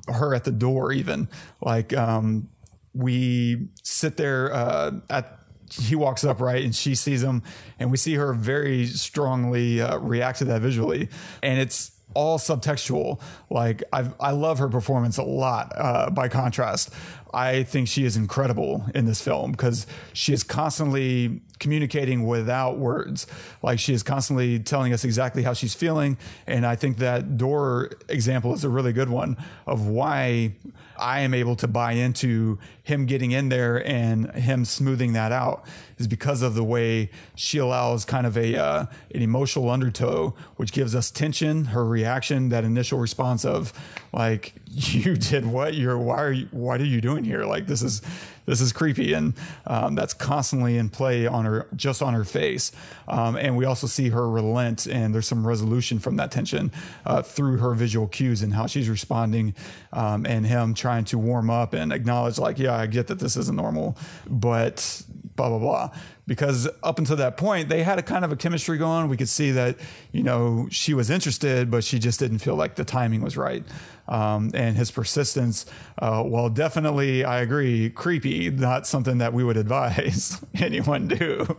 her 0.08 0.34
at 0.34 0.44
the 0.44 0.52
door 0.52 0.92
even. 0.92 1.28
Like 1.60 1.96
um 1.96 2.48
we 2.94 3.68
sit 3.82 4.16
there 4.16 4.52
uh 4.52 4.92
at 5.08 5.36
he 5.72 5.94
walks 5.94 6.24
up 6.24 6.40
right 6.40 6.64
and 6.64 6.74
she 6.74 6.94
sees 6.94 7.22
him 7.22 7.42
and 7.78 7.90
we 7.90 7.96
see 7.96 8.14
her 8.14 8.32
very 8.32 8.86
strongly 8.86 9.80
uh, 9.80 9.98
react 9.98 10.38
to 10.38 10.44
that 10.46 10.60
visually. 10.60 11.08
And 11.42 11.60
it's 11.60 11.92
all 12.14 12.38
subtextual. 12.38 13.20
Like 13.48 13.82
i 13.92 14.08
i 14.20 14.30
love 14.30 14.58
her 14.58 14.68
performance 14.68 15.18
a 15.18 15.22
lot 15.22 15.72
uh, 15.76 16.10
by 16.10 16.28
contrast. 16.28 16.90
I 17.32 17.62
think 17.62 17.86
she 17.86 18.04
is 18.04 18.16
incredible 18.16 18.84
in 18.92 19.06
this 19.06 19.22
film 19.22 19.52
because 19.52 19.86
she 20.12 20.32
is 20.32 20.42
constantly 20.42 21.40
communicating 21.60 22.26
without 22.26 22.78
words. 22.78 23.28
Like 23.62 23.78
she 23.78 23.92
is 23.92 24.02
constantly 24.02 24.58
telling 24.58 24.92
us 24.92 25.04
exactly 25.04 25.44
how 25.44 25.52
she's 25.52 25.74
feeling 25.74 26.16
and 26.46 26.66
i 26.66 26.76
think 26.76 26.98
that 26.98 27.36
door 27.36 27.90
example 28.08 28.52
is 28.52 28.64
a 28.64 28.68
really 28.68 28.92
good 28.92 29.08
one 29.08 29.36
of 29.66 29.86
why 29.86 30.52
I 31.00 31.20
am 31.20 31.34
able 31.34 31.56
to 31.56 31.66
buy 31.66 31.92
into 31.92 32.58
him 32.82 33.06
getting 33.06 33.32
in 33.32 33.48
there 33.48 33.86
and 33.86 34.30
him 34.32 34.64
smoothing 34.64 35.14
that 35.14 35.32
out 35.32 35.64
is 35.98 36.06
because 36.06 36.42
of 36.42 36.54
the 36.54 36.64
way 36.64 37.10
she 37.34 37.58
allows 37.58 38.04
kind 38.04 38.26
of 38.26 38.36
a 38.36 38.56
uh, 38.56 38.86
an 39.14 39.22
emotional 39.22 39.70
undertow, 39.70 40.34
which 40.56 40.72
gives 40.72 40.94
us 40.94 41.10
tension. 41.10 41.66
Her 41.66 41.84
reaction, 41.84 42.48
that 42.50 42.64
initial 42.64 42.98
response 42.98 43.44
of 43.44 43.72
like, 44.12 44.54
"You 44.66 45.16
did 45.16 45.46
what? 45.46 45.74
You're 45.74 45.98
why 45.98 46.22
are 46.22 46.32
you? 46.32 46.48
What 46.50 46.80
are 46.80 46.86
you 46.86 47.00
doing 47.00 47.24
here? 47.24 47.44
Like 47.44 47.66
this 47.66 47.82
is 47.82 48.02
this 48.50 48.60
is 48.60 48.72
creepy," 48.72 49.12
and 49.12 49.34
um, 49.66 49.94
that's 49.94 50.12
constantly 50.12 50.76
in 50.76 50.88
play 50.88 51.26
on 51.26 51.44
her 51.44 51.68
just 51.76 52.02
on 52.02 52.14
her 52.14 52.24
face. 52.24 52.72
Um, 53.08 53.36
and 53.36 53.56
we 53.56 53.64
also 53.64 53.86
see 53.86 54.10
her 54.10 54.28
relent, 54.28 54.86
and 54.86 55.14
there's 55.14 55.26
some 55.26 55.46
resolution 55.46 55.98
from 55.98 56.16
that 56.16 56.30
tension 56.30 56.72
uh, 57.06 57.22
through 57.22 57.58
her 57.58 57.74
visual 57.74 58.06
cues 58.06 58.42
and 58.42 58.54
how 58.54 58.66
she's 58.66 58.88
responding, 58.88 59.54
um, 59.92 60.26
and 60.26 60.46
him 60.46 60.74
trying 60.74 61.04
to 61.06 61.18
warm 61.18 61.50
up 61.50 61.72
and 61.72 61.92
acknowledge 61.92 62.38
like, 62.38 62.58
"Yeah, 62.58 62.76
I 62.76 62.86
get 62.86 63.06
that 63.06 63.18
this 63.20 63.36
isn't 63.36 63.56
normal, 63.56 63.96
but 64.28 65.02
blah 65.40 65.48
blah 65.48 65.58
blah." 65.58 65.90
Because 66.26 66.68
up 66.82 66.98
until 66.98 67.16
that 67.16 67.36
point, 67.36 67.68
they 67.68 67.82
had 67.82 67.98
a 67.98 68.02
kind 68.02 68.24
of 68.24 68.30
a 68.30 68.36
chemistry 68.36 68.78
going. 68.78 69.08
We 69.08 69.16
could 69.16 69.28
see 69.28 69.50
that 69.52 69.76
you 70.12 70.22
know 70.22 70.68
she 70.70 70.94
was 70.94 71.10
interested, 71.10 71.70
but 71.70 71.82
she 71.84 71.98
just 71.98 72.18
didn't 72.20 72.38
feel 72.38 72.56
like 72.56 72.74
the 72.76 72.84
timing 72.84 73.22
was 73.22 73.36
right. 73.36 73.64
Um, 74.08 74.50
and 74.54 74.76
his 74.76 74.90
persistence, 74.90 75.66
uh, 75.98 76.24
well, 76.26 76.48
definitely, 76.48 77.24
I 77.24 77.40
agree, 77.40 77.90
creepy. 77.90 78.50
Not 78.50 78.86
something 78.86 79.18
that 79.18 79.32
we 79.32 79.44
would 79.44 79.56
advise 79.66 80.44
anyone 80.54 81.08
do. 81.08 81.56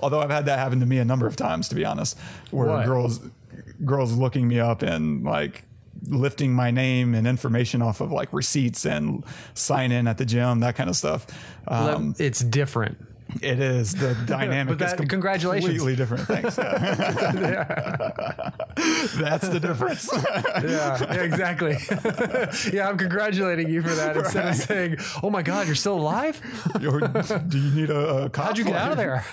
Although 0.00 0.20
I've 0.20 0.30
had 0.30 0.46
that 0.46 0.58
happen 0.58 0.80
to 0.80 0.86
me 0.86 0.98
a 0.98 1.04
number 1.04 1.26
of 1.26 1.36
times, 1.36 1.68
to 1.68 1.74
be 1.74 1.84
honest, 1.84 2.18
where 2.50 2.66
What? 2.68 2.84
girls 2.86 3.20
girls 3.84 4.12
looking 4.12 4.48
me 4.48 4.58
up 4.58 4.82
and 4.82 5.22
like 5.24 5.62
lifting 6.06 6.52
my 6.52 6.70
name 6.70 7.14
and 7.14 7.26
information 7.26 7.82
off 7.82 8.00
of 8.00 8.12
like 8.12 8.32
receipts 8.32 8.84
and 8.84 9.24
sign 9.54 9.92
in 9.92 10.06
at 10.06 10.18
the 10.18 10.24
gym, 10.24 10.60
that 10.60 10.76
kind 10.76 10.88
of 10.90 10.96
stuff. 10.96 11.26
Um, 11.66 12.14
it's 12.18 12.40
different. 12.40 12.98
It 13.42 13.60
is 13.60 13.94
the 13.94 14.14
dynamic. 14.26 14.78
But 14.78 14.86
is 14.86 14.94
that- 14.96 15.08
congratulations. 15.08 15.66
Completely 15.70 15.96
different 15.96 16.26
things. 16.26 16.58
Yeah. 17.48 18.50
That's 19.16 19.48
the 19.48 19.58
difference. 19.60 20.08
Yeah, 20.58 20.98
yeah, 21.14 21.22
exactly. 21.22 21.76
yeah, 22.72 22.88
I'm 22.88 22.98
congratulating 22.98 23.68
you 23.68 23.82
for 23.82 23.94
that 23.94 24.16
instead 24.16 24.46
of 24.48 24.54
saying, 24.56 24.96
"Oh 25.22 25.30
my 25.30 25.42
God, 25.42 25.66
you're 25.66 25.74
still 25.76 25.94
alive? 25.96 26.40
Or 26.84 27.00
do 27.00 27.58
you 27.58 27.70
need 27.80 27.90
a, 27.90 28.24
a 28.24 28.30
How'd 28.36 28.58
you 28.58 28.64
get 28.64 28.74
out 28.74 28.90
of 28.92 28.96
there?" 28.96 29.24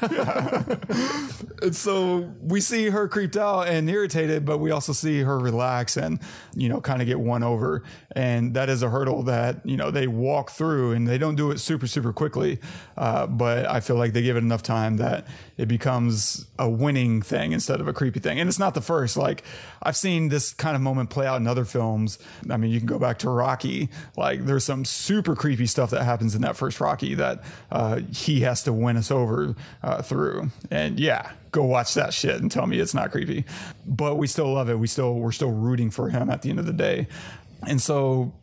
And 1.62 1.76
so 1.76 2.32
we 2.42 2.62
see 2.62 2.90
her 2.90 3.08
creeped 3.08 3.38
out 3.38 3.68
and 3.68 3.90
irritated, 3.90 4.46
but 4.46 4.60
we 4.60 4.72
also 4.72 4.94
see 4.94 5.22
her 5.22 5.40
relax 5.40 5.98
and, 5.98 6.20
you 6.54 6.70
know, 6.70 6.80
kind 6.82 7.02
of 7.02 7.08
get 7.08 7.20
won 7.20 7.44
over. 7.44 7.84
And 8.16 8.54
that 8.56 8.70
is 8.70 8.84
a 8.84 8.90
hurdle 8.90 9.24
that, 9.24 9.66
you 9.66 9.78
know, 9.78 9.90
they 9.92 10.08
walk 10.08 10.52
through 10.52 10.92
and 10.92 11.08
they 11.08 11.18
don't 11.18 11.36
do 11.36 11.52
it 11.52 11.60
super, 11.60 11.88
super 11.88 12.14
quickly. 12.14 12.60
Uh, 12.98 13.26
but 13.28 13.66
I 13.68 13.80
feel 13.86 13.96
like 13.96 14.14
they 14.14 14.22
give 14.22 14.36
it 14.36 14.44
enough 14.44 14.64
time 14.64 14.98
that 14.98 15.28
it 15.58 15.68
becomes 15.68 16.48
a 16.58 16.70
winning 16.70 17.22
thing 17.22 17.52
instead 17.52 17.80
of 17.80 17.88
a 17.88 17.94
creepy 17.94 18.20
thing. 18.20 18.40
And 18.40 18.50
it's 18.50 18.60
not 18.60 18.74
the 18.74 18.82
first. 18.82 19.16
Like 19.16 19.44
I've 19.82 19.96
seen 19.96 20.30
this 20.30 20.54
kind 20.54 20.76
of 20.76 20.82
moment 20.82 21.10
play 21.10 21.28
out 21.28 21.40
in 21.40 21.48
other 21.48 21.66
films. 21.66 22.20
I 22.50 22.58
mean, 22.58 22.72
you 22.72 22.80
can 22.80 22.88
go 22.88 23.00
back 23.00 23.20
to 23.20 23.30
Rocky. 23.30 23.90
Like 24.18 24.46
there's 24.46 24.64
some 24.64 24.86
super 24.86 25.36
creepy 25.36 25.68
stuff 25.68 25.92
that 25.92 26.04
happens 26.04 26.36
in 26.36 26.42
that 26.42 26.58
first 26.58 26.82
Rocky 26.82 27.14
that 27.16 27.44
uh, 27.72 27.98
he 28.12 28.42
has 28.42 28.64
to 28.64 28.74
win 28.74 28.98
us 28.98 29.12
over 29.12 29.56
uh, 29.84 30.02
through. 30.02 30.52
And 30.72 31.00
yeah, 31.00 31.32
go 31.52 31.64
watch 31.64 31.94
that 31.94 32.14
shit 32.14 32.42
and 32.42 32.52
tell 32.52 32.68
me 32.68 32.80
it's 32.80 32.94
not 32.94 33.12
creepy. 33.12 33.46
But 33.86 34.16
we 34.16 34.28
still 34.28 34.52
love 34.52 34.70
it. 34.70 34.80
We 34.80 34.88
still 34.88 35.16
we're 35.16 35.32
still 35.32 35.52
rooting 35.52 35.92
for 35.92 36.10
him 36.10 36.30
at 36.30 36.42
the 36.42 36.50
end 36.50 36.60
of 36.60 36.66
the 36.66 36.74
day. 36.74 37.08
And 37.68 37.82
so 37.82 38.34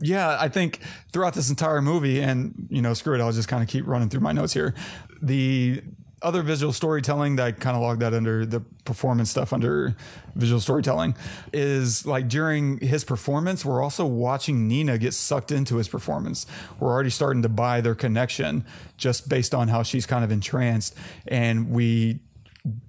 yeah, 0.00 0.36
I 0.40 0.48
think 0.48 0.80
throughout 1.12 1.34
this 1.34 1.50
entire 1.50 1.82
movie, 1.82 2.20
and 2.20 2.68
you 2.70 2.82
know, 2.82 2.94
screw 2.94 3.14
it, 3.14 3.20
I'll 3.20 3.32
just 3.32 3.48
kind 3.48 3.62
of 3.62 3.68
keep 3.68 3.86
running 3.86 4.08
through 4.08 4.20
my 4.20 4.32
notes 4.32 4.52
here. 4.52 4.74
The 5.22 5.82
other 6.24 6.42
visual 6.42 6.72
storytelling 6.72 7.36
that 7.36 7.46
I 7.46 7.52
kind 7.52 7.76
of 7.76 7.82
logged 7.82 8.00
that 8.00 8.14
under 8.14 8.46
the 8.46 8.60
performance 8.84 9.30
stuff 9.30 9.52
under 9.52 9.94
visual 10.34 10.58
storytelling 10.58 11.14
is 11.52 12.06
like 12.06 12.28
during 12.28 12.78
his 12.78 13.04
performance, 13.04 13.62
we're 13.62 13.82
also 13.82 14.06
watching 14.06 14.66
Nina 14.66 14.96
get 14.96 15.12
sucked 15.12 15.52
into 15.52 15.76
his 15.76 15.86
performance. 15.86 16.46
We're 16.80 16.90
already 16.90 17.10
starting 17.10 17.42
to 17.42 17.50
buy 17.50 17.82
their 17.82 17.94
connection 17.94 18.64
just 18.96 19.28
based 19.28 19.54
on 19.54 19.68
how 19.68 19.82
she's 19.82 20.06
kind 20.06 20.24
of 20.24 20.32
entranced. 20.32 20.96
And 21.28 21.68
we 21.70 22.20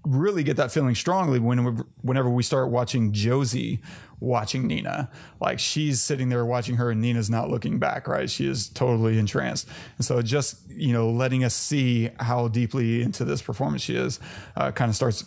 really 0.05 0.43
get 0.43 0.55
that 0.55 0.71
feeling 0.71 0.95
strongly 0.95 1.37
when 1.37 1.65
we, 1.65 1.83
whenever 2.01 2.29
we 2.29 2.43
start 2.43 2.69
watching 2.69 3.11
Josie 3.11 3.81
watching 4.19 4.67
Nina. 4.67 5.09
Like 5.39 5.59
she's 5.59 6.01
sitting 6.01 6.29
there 6.29 6.45
watching 6.45 6.75
her 6.75 6.91
and 6.91 7.01
Nina's 7.01 7.29
not 7.29 7.49
looking 7.49 7.79
back, 7.79 8.07
right? 8.07 8.29
She 8.29 8.47
is 8.47 8.69
totally 8.69 9.17
entranced. 9.19 9.67
And 9.97 10.05
so 10.05 10.21
just, 10.21 10.69
you 10.69 10.93
know, 10.93 11.09
letting 11.09 11.43
us 11.43 11.53
see 11.53 12.09
how 12.19 12.47
deeply 12.47 13.01
into 13.01 13.25
this 13.25 13.41
performance 13.41 13.81
she 13.81 13.95
is 13.95 14.19
uh, 14.55 14.71
kind 14.71 14.89
of 14.89 14.95
starts 14.95 15.25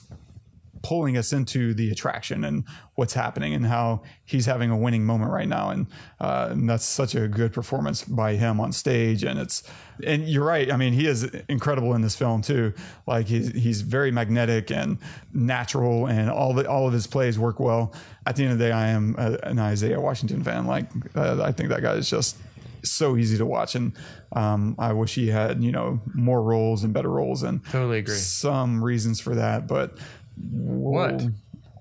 pulling 0.82 1.16
us 1.16 1.32
into 1.32 1.74
the 1.74 1.90
attraction 1.90 2.44
and 2.44 2.64
what's 2.94 3.14
happening 3.14 3.54
and 3.54 3.66
how 3.66 4.02
he's 4.24 4.46
having 4.46 4.70
a 4.70 4.76
winning 4.76 5.04
moment 5.04 5.30
right 5.30 5.48
now. 5.48 5.70
And, 5.70 5.86
uh, 6.20 6.48
and 6.50 6.68
that's 6.68 6.84
such 6.84 7.14
a 7.14 7.28
good 7.28 7.52
performance 7.52 8.04
by 8.04 8.34
him 8.36 8.60
on 8.60 8.72
stage. 8.72 9.22
And 9.24 9.38
it's 9.38 9.62
and 10.04 10.28
you're 10.28 10.44
right. 10.44 10.70
I 10.72 10.76
mean 10.76 10.92
he 10.92 11.06
is 11.06 11.24
incredible 11.48 11.94
in 11.94 12.02
this 12.02 12.14
film 12.16 12.42
too. 12.42 12.72
Like 13.06 13.26
he's, 13.26 13.52
he's 13.52 13.80
very 13.82 14.10
magnetic 14.12 14.70
and 14.70 14.98
natural 15.32 16.06
and 16.06 16.30
all 16.30 16.52
the 16.54 16.68
all 16.68 16.86
of 16.86 16.92
his 16.92 17.06
plays 17.06 17.38
work 17.38 17.58
well. 17.60 17.92
At 18.26 18.36
the 18.36 18.44
end 18.44 18.52
of 18.52 18.58
the 18.58 18.66
day 18.66 18.72
i 18.72 18.88
am 18.88 19.14
a, 19.18 19.38
an 19.42 19.58
isaiah 19.58 20.00
washington 20.00 20.42
fan. 20.42 20.66
Like 20.66 20.88
uh, 21.16 21.42
i 21.42 21.52
think 21.52 21.70
that 21.70 21.82
guy 21.82 21.94
is 21.94 22.08
just 22.08 22.36
so 22.84 23.16
easy 23.16 23.36
to 23.38 23.46
watch. 23.46 23.74
And 23.74 23.92
um, 24.32 24.76
i 24.78 24.92
wish 24.92 25.14
he 25.14 25.28
had 25.28 25.62
you 25.62 25.72
know 25.72 26.00
more 26.14 26.42
roles 26.42 26.84
and 26.84 26.92
better 26.92 27.08
roles 27.10 27.42
and 27.42 27.64
Totally 27.64 27.98
agree. 27.98 28.14
some 28.14 28.82
reasons 28.84 29.20
for 29.20 29.34
that. 29.34 29.66
But 29.66 29.98
What? 30.50 31.22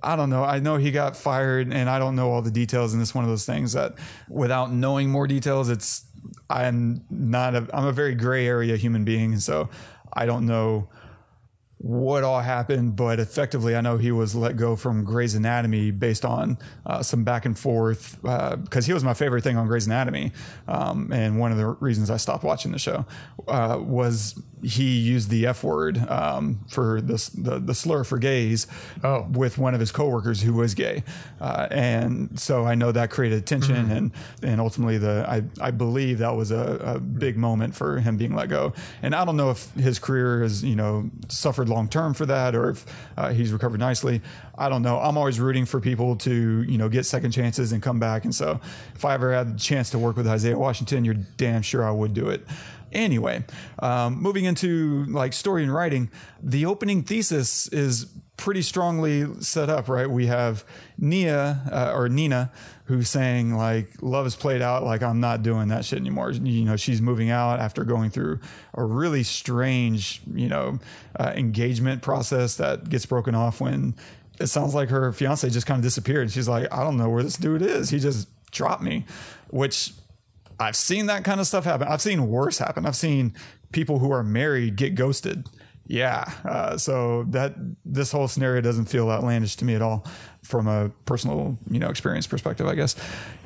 I 0.03 0.15
don't 0.15 0.29
know. 0.29 0.43
I 0.43 0.59
know 0.59 0.77
he 0.77 0.91
got 0.91 1.15
fired, 1.15 1.73
and 1.73 1.89
I 1.89 1.99
don't 1.99 2.15
know 2.15 2.31
all 2.31 2.41
the 2.41 2.51
details. 2.51 2.93
And 2.93 3.01
it's 3.01 3.15
one 3.15 3.23
of 3.23 3.29
those 3.29 3.45
things 3.45 3.73
that, 3.73 3.95
without 4.29 4.71
knowing 4.71 5.09
more 5.09 5.27
details, 5.27 5.69
it's 5.69 6.05
I'm 6.49 7.03
not 7.09 7.55
a 7.55 7.67
I'm 7.73 7.85
a 7.85 7.91
very 7.91 8.15
gray 8.15 8.47
area 8.47 8.77
human 8.77 9.03
being, 9.03 9.39
so 9.39 9.69
I 10.13 10.25
don't 10.25 10.45
know 10.45 10.89
what 11.79 12.23
all 12.23 12.41
happened, 12.41 12.95
but 12.95 13.19
effectively, 13.19 13.75
I 13.75 13.81
know 13.81 13.97
he 13.97 14.11
was 14.11 14.33
let 14.33 14.57
go 14.57 14.75
from 14.75 15.03
Grey's 15.03 15.35
Anatomy 15.35 15.91
based 15.91 16.25
on 16.25 16.57
uh, 16.87 17.03
some 17.03 17.23
back 17.23 17.45
and 17.45 17.57
forth 17.57 18.19
because 18.21 18.87
he 18.87 18.93
was 18.93 19.03
my 19.03 19.13
favorite 19.13 19.43
thing 19.43 19.57
on 19.57 19.67
Grey's 19.67 19.85
Anatomy, 19.85 20.31
um, 20.67 21.11
and 21.11 21.39
one 21.39 21.51
of 21.51 21.57
the 21.57 21.67
reasons 21.67 22.09
I 22.09 22.17
stopped 22.17 22.43
watching 22.43 22.71
the 22.71 22.79
show 22.79 23.05
uh, 23.47 23.77
was 23.79 24.41
he 24.63 24.97
used 24.97 25.29
the 25.29 25.45
F 25.45 25.63
word 25.63 25.97
um, 26.09 26.59
for 26.69 26.99
this, 27.01 27.29
the 27.29 27.59
the 27.59 27.75
slur 27.75 28.03
for 28.03 28.17
gays 28.17 28.65
Oh. 29.03 29.27
with 29.31 29.57
one 29.57 29.73
of 29.73 29.79
his 29.79 29.91
coworkers 29.91 30.41
who 30.41 30.53
was 30.53 30.73
gay, 30.73 31.03
uh, 31.39 31.67
and 31.69 32.39
so 32.39 32.65
I 32.65 32.75
know 32.75 32.91
that 32.91 33.09
created 33.11 33.45
tension, 33.45 33.91
and 33.91 34.11
and 34.41 34.59
ultimately 34.59 34.97
the 34.97 35.25
I 35.29 35.43
I 35.61 35.71
believe 35.71 36.17
that 36.19 36.35
was 36.35 36.51
a, 36.51 36.95
a 36.95 36.99
big 36.99 37.37
moment 37.37 37.75
for 37.75 37.99
him 37.99 38.17
being 38.17 38.33
let 38.35 38.49
go, 38.49 38.73
and 39.01 39.13
I 39.13 39.25
don't 39.25 39.37
know 39.37 39.51
if 39.51 39.71
his 39.73 39.99
career 39.99 40.41
has 40.41 40.63
you 40.63 40.75
know 40.75 41.09
suffered 41.27 41.69
long 41.69 41.87
term 41.89 42.13
for 42.13 42.25
that 42.25 42.55
or 42.55 42.69
if 42.71 42.85
uh, 43.17 43.29
he's 43.33 43.51
recovered 43.53 43.79
nicely. 43.79 44.21
I 44.57 44.69
don't 44.69 44.81
know. 44.81 44.99
I'm 44.99 45.17
always 45.17 45.39
rooting 45.39 45.65
for 45.65 45.79
people 45.79 46.15
to 46.17 46.63
you 46.63 46.77
know 46.79 46.89
get 46.89 47.05
second 47.05 47.31
chances 47.31 47.71
and 47.71 47.81
come 47.83 47.99
back, 47.99 48.25
and 48.25 48.33
so 48.33 48.59
if 48.95 49.05
I 49.05 49.13
ever 49.13 49.31
had 49.33 49.55
the 49.55 49.59
chance 49.59 49.91
to 49.91 49.99
work 49.99 50.17
with 50.17 50.27
Isaiah 50.27 50.57
Washington, 50.57 51.05
you're 51.05 51.13
damn 51.37 51.61
sure 51.61 51.83
I 51.87 51.91
would 51.91 52.13
do 52.15 52.29
it. 52.29 52.45
Anyway, 52.91 53.43
um, 53.79 54.21
moving 54.21 54.45
into 54.45 55.05
like 55.05 55.33
story 55.33 55.63
and 55.63 55.73
writing, 55.73 56.09
the 56.41 56.65
opening 56.65 57.03
thesis 57.03 57.67
is 57.67 58.07
pretty 58.37 58.61
strongly 58.61 59.25
set 59.41 59.69
up, 59.69 59.89
right? 59.89 60.09
We 60.09 60.27
have 60.27 60.63
Nia 60.97 61.61
uh, 61.71 61.91
or 61.93 62.07
Nina 62.07 62.51
who's 62.87 63.09
saying 63.09 63.53
like 63.53 63.89
love 64.01 64.25
is 64.25 64.35
played 64.35 64.61
out, 64.61 64.83
like 64.83 65.03
I'm 65.03 65.19
not 65.19 65.43
doing 65.43 65.67
that 65.67 65.83
shit 65.83 65.99
anymore. 65.99 66.31
You 66.31 66.63
know, 66.63 66.77
she's 66.77 67.01
moving 67.01 67.29
out 67.29 67.59
after 67.59 67.83
going 67.83 68.11
through 68.11 68.39
a 68.73 68.83
really 68.83 69.23
strange, 69.23 70.21
you 70.33 70.47
know, 70.47 70.79
uh, 71.19 71.33
engagement 71.35 72.01
process 72.01 72.55
that 72.55 72.87
gets 72.87 73.05
broken 73.05 73.35
off 73.35 73.59
when 73.59 73.93
it 74.39 74.47
sounds 74.47 74.73
like 74.73 74.89
her 74.89 75.11
fiance 75.11 75.49
just 75.49 75.67
kind 75.67 75.79
of 75.79 75.83
disappeared. 75.83 76.31
She's 76.31 76.47
like, 76.47 76.71
I 76.73 76.83
don't 76.83 76.95
know 76.95 77.09
where 77.09 77.23
this 77.23 77.35
dude 77.35 77.61
is. 77.61 77.89
He 77.89 77.99
just 77.99 78.29
dropped 78.51 78.83
me, 78.83 79.05
which 79.49 79.91
I've 80.59 80.75
seen 80.75 81.05
that 81.07 81.23
kind 81.23 81.39
of 81.39 81.47
stuff 81.47 81.65
happen. 81.65 81.87
I've 81.87 82.01
seen 82.01 82.27
worse 82.29 82.57
happen. 82.57 82.85
I've 82.85 82.95
seen 82.95 83.33
people 83.71 83.99
who 83.99 84.11
are 84.11 84.23
married 84.23 84.75
get 84.75 84.95
ghosted. 84.95 85.47
Yeah. 85.85 86.29
Uh, 86.43 86.77
so 86.77 87.23
that 87.29 87.53
this 87.85 88.11
whole 88.11 88.27
scenario 88.27 88.61
doesn't 88.61 88.85
feel 88.85 89.09
outlandish 89.09 89.55
to 89.57 89.65
me 89.65 89.73
at 89.73 89.81
all 89.81 90.05
from 90.43 90.67
a 90.67 90.89
personal, 91.05 91.57
you 91.69 91.79
know, 91.79 91.89
experience 91.89 92.27
perspective, 92.27 92.67
I 92.67 92.75
guess. 92.75 92.95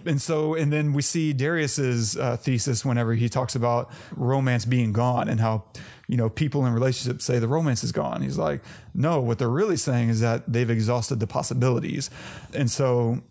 And 0.05 0.19
so, 0.19 0.55
and 0.55 0.73
then 0.73 0.93
we 0.93 1.03
see 1.03 1.33
Darius's 1.33 2.17
uh, 2.17 2.37
thesis 2.37 2.83
whenever 2.83 3.13
he 3.13 3.29
talks 3.29 3.55
about 3.55 3.91
romance 4.15 4.65
being 4.65 4.91
gone 4.91 5.29
and 5.29 5.39
how, 5.39 5.65
you 6.07 6.17
know, 6.17 6.29
people 6.29 6.65
in 6.65 6.73
relationships 6.73 7.25
say 7.25 7.37
the 7.37 7.47
romance 7.47 7.83
is 7.83 7.91
gone. 7.91 8.23
He's 8.23 8.37
like, 8.37 8.61
no, 8.95 9.19
what 9.19 9.37
they're 9.37 9.49
really 9.49 9.77
saying 9.77 10.09
is 10.09 10.21
that 10.21 10.51
they've 10.51 10.69
exhausted 10.69 11.19
the 11.19 11.27
possibilities. 11.27 12.09
And 12.55 12.71
so 12.71 13.21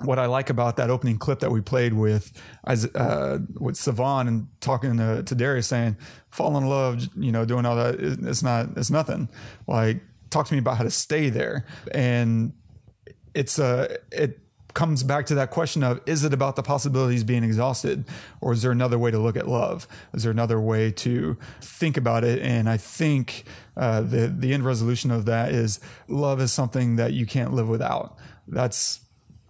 what 0.00 0.18
I 0.18 0.26
like 0.26 0.50
about 0.50 0.76
that 0.76 0.90
opening 0.90 1.18
clip 1.18 1.40
that 1.40 1.50
we 1.50 1.60
played 1.60 1.94
with 1.94 2.32
uh, 2.66 3.38
with 3.58 3.76
Savon 3.76 4.28
and 4.28 4.48
talking 4.60 4.96
to, 4.98 5.22
to 5.22 5.34
Darius 5.34 5.66
saying, 5.66 5.96
fall 6.30 6.56
in 6.56 6.66
love, 6.66 7.08
you 7.16 7.32
know, 7.32 7.44
doing 7.44 7.66
all 7.66 7.76
that, 7.76 7.96
it's 8.00 8.42
not, 8.42 8.70
it's 8.76 8.90
nothing. 8.90 9.28
Like, 9.66 10.02
talk 10.30 10.46
to 10.46 10.54
me 10.54 10.58
about 10.58 10.78
how 10.78 10.84
to 10.84 10.90
stay 10.90 11.30
there. 11.30 11.66
And 11.92 12.52
it's 13.34 13.58
a, 13.58 13.98
it 14.10 14.38
comes 14.74 15.02
back 15.02 15.26
to 15.26 15.34
that 15.34 15.50
question 15.50 15.82
of 15.82 16.00
is 16.06 16.24
it 16.24 16.32
about 16.32 16.56
the 16.56 16.62
possibilities 16.62 17.24
being 17.24 17.44
exhausted 17.44 18.04
or 18.40 18.52
is 18.52 18.62
there 18.62 18.72
another 18.72 18.98
way 18.98 19.10
to 19.10 19.18
look 19.18 19.36
at 19.36 19.46
love 19.46 19.86
is 20.14 20.22
there 20.22 20.32
another 20.32 20.58
way 20.58 20.90
to 20.90 21.36
think 21.60 21.98
about 21.98 22.24
it 22.24 22.40
and 22.40 22.70
i 22.70 22.76
think 22.78 23.44
uh, 23.76 24.00
the 24.00 24.28
the 24.28 24.54
end 24.54 24.64
resolution 24.64 25.10
of 25.10 25.26
that 25.26 25.52
is 25.52 25.78
love 26.08 26.40
is 26.40 26.50
something 26.50 26.96
that 26.96 27.12
you 27.12 27.26
can't 27.26 27.52
live 27.52 27.68
without 27.68 28.16
that's 28.48 29.00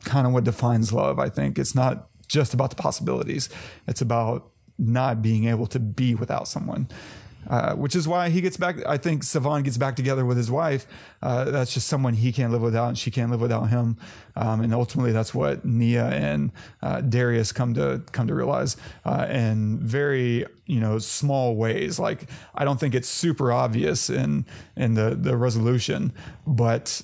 kind 0.04 0.26
of 0.26 0.32
what 0.32 0.44
defines 0.44 0.92
love 0.92 1.18
i 1.18 1.28
think 1.28 1.58
it's 1.58 1.74
not 1.74 2.08
just 2.28 2.54
about 2.54 2.70
the 2.70 2.76
possibilities 2.76 3.48
it's 3.86 4.00
about 4.00 4.50
not 4.78 5.22
being 5.22 5.46
able 5.46 5.66
to 5.66 5.78
be 5.78 6.14
without 6.14 6.48
someone 6.48 6.88
uh, 7.48 7.74
which 7.74 7.96
is 7.96 8.06
why 8.06 8.28
he 8.28 8.40
gets 8.40 8.56
back. 8.56 8.76
I 8.86 8.96
think 8.96 9.24
Savon 9.24 9.62
gets 9.62 9.76
back 9.76 9.96
together 9.96 10.24
with 10.24 10.36
his 10.36 10.50
wife. 10.50 10.86
Uh, 11.20 11.44
that's 11.44 11.74
just 11.74 11.88
someone 11.88 12.14
he 12.14 12.32
can't 12.32 12.52
live 12.52 12.62
without, 12.62 12.88
and 12.88 12.98
she 12.98 13.10
can't 13.10 13.30
live 13.30 13.40
without 13.40 13.68
him. 13.68 13.96
Um, 14.36 14.60
and 14.60 14.72
ultimately, 14.72 15.12
that's 15.12 15.34
what 15.34 15.64
Nia 15.64 16.06
and 16.06 16.52
uh, 16.82 17.00
Darius 17.00 17.52
come 17.52 17.74
to 17.74 18.02
come 18.12 18.28
to 18.28 18.34
realize 18.34 18.76
uh, 19.04 19.26
in 19.28 19.80
very 19.80 20.46
you 20.66 20.80
know 20.80 20.98
small 20.98 21.56
ways. 21.56 21.98
Like 21.98 22.28
I 22.54 22.64
don't 22.64 22.78
think 22.78 22.94
it's 22.94 23.08
super 23.08 23.50
obvious 23.50 24.08
in 24.08 24.46
in 24.76 24.94
the 24.94 25.16
the 25.20 25.36
resolution, 25.36 26.12
but 26.46 27.02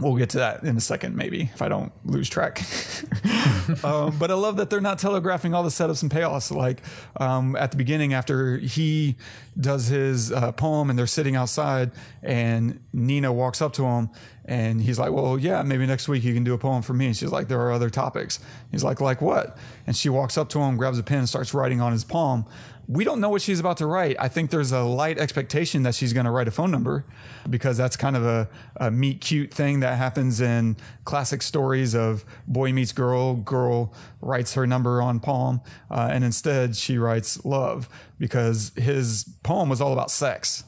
We'll 0.00 0.14
get 0.14 0.30
to 0.30 0.38
that 0.38 0.62
in 0.62 0.76
a 0.76 0.80
second, 0.80 1.16
maybe 1.16 1.50
if 1.52 1.60
I 1.60 1.68
don't 1.68 1.92
lose 2.04 2.28
track. 2.28 2.60
um, 3.84 4.16
but 4.16 4.30
I 4.30 4.34
love 4.34 4.56
that 4.58 4.70
they're 4.70 4.80
not 4.80 5.00
telegraphing 5.00 5.54
all 5.54 5.64
the 5.64 5.70
setups 5.70 6.02
and 6.02 6.10
payoffs. 6.10 6.54
Like 6.54 6.82
um, 7.18 7.56
at 7.56 7.72
the 7.72 7.76
beginning, 7.76 8.14
after 8.14 8.58
he 8.58 9.16
does 9.58 9.88
his 9.88 10.30
uh, 10.30 10.52
poem 10.52 10.88
and 10.90 10.98
they're 10.98 11.08
sitting 11.08 11.34
outside, 11.34 11.90
and 12.22 12.80
Nina 12.92 13.32
walks 13.32 13.60
up 13.60 13.72
to 13.74 13.84
him 13.84 14.10
and 14.48 14.80
he's 14.80 14.98
like, 14.98 15.12
Well, 15.12 15.38
yeah, 15.38 15.62
maybe 15.62 15.84
next 15.86 16.08
week 16.08 16.24
you 16.24 16.32
can 16.32 16.42
do 16.42 16.54
a 16.54 16.58
poem 16.58 16.82
for 16.82 16.94
me. 16.94 17.06
And 17.06 17.16
she's 17.16 17.30
like, 17.30 17.48
There 17.48 17.60
are 17.60 17.70
other 17.70 17.90
topics. 17.90 18.40
He's 18.70 18.82
like, 18.82 19.00
Like 19.00 19.20
what? 19.20 19.58
And 19.86 19.94
she 19.94 20.08
walks 20.08 20.38
up 20.38 20.48
to 20.50 20.60
him, 20.60 20.76
grabs 20.76 20.98
a 20.98 21.02
pen, 21.02 21.26
starts 21.26 21.52
writing 21.52 21.80
on 21.80 21.92
his 21.92 22.02
palm. 22.02 22.46
We 22.88 23.04
don't 23.04 23.20
know 23.20 23.28
what 23.28 23.42
she's 23.42 23.60
about 23.60 23.76
to 23.76 23.86
write. 23.86 24.16
I 24.18 24.28
think 24.28 24.50
there's 24.50 24.72
a 24.72 24.80
light 24.80 25.18
expectation 25.18 25.82
that 25.82 25.94
she's 25.94 26.14
going 26.14 26.24
to 26.24 26.32
write 26.32 26.48
a 26.48 26.50
phone 26.50 26.70
number 26.70 27.04
because 27.48 27.76
that's 27.76 27.96
kind 27.96 28.16
of 28.16 28.24
a, 28.24 28.48
a 28.76 28.90
meet 28.90 29.20
cute 29.20 29.52
thing 29.52 29.80
that 29.80 29.98
happens 29.98 30.40
in 30.40 30.76
classic 31.04 31.42
stories 31.42 31.94
of 31.94 32.24
boy 32.46 32.72
meets 32.72 32.92
girl, 32.92 33.34
girl 33.34 33.92
writes 34.22 34.54
her 34.54 34.66
number 34.66 35.02
on 35.02 35.20
palm, 35.20 35.60
uh, 35.90 36.08
and 36.10 36.24
instead 36.24 36.74
she 36.74 36.96
writes 36.96 37.44
love 37.44 37.90
because 38.18 38.72
his 38.74 39.24
poem 39.42 39.68
was 39.68 39.82
all 39.82 39.92
about 39.92 40.10
sex 40.10 40.64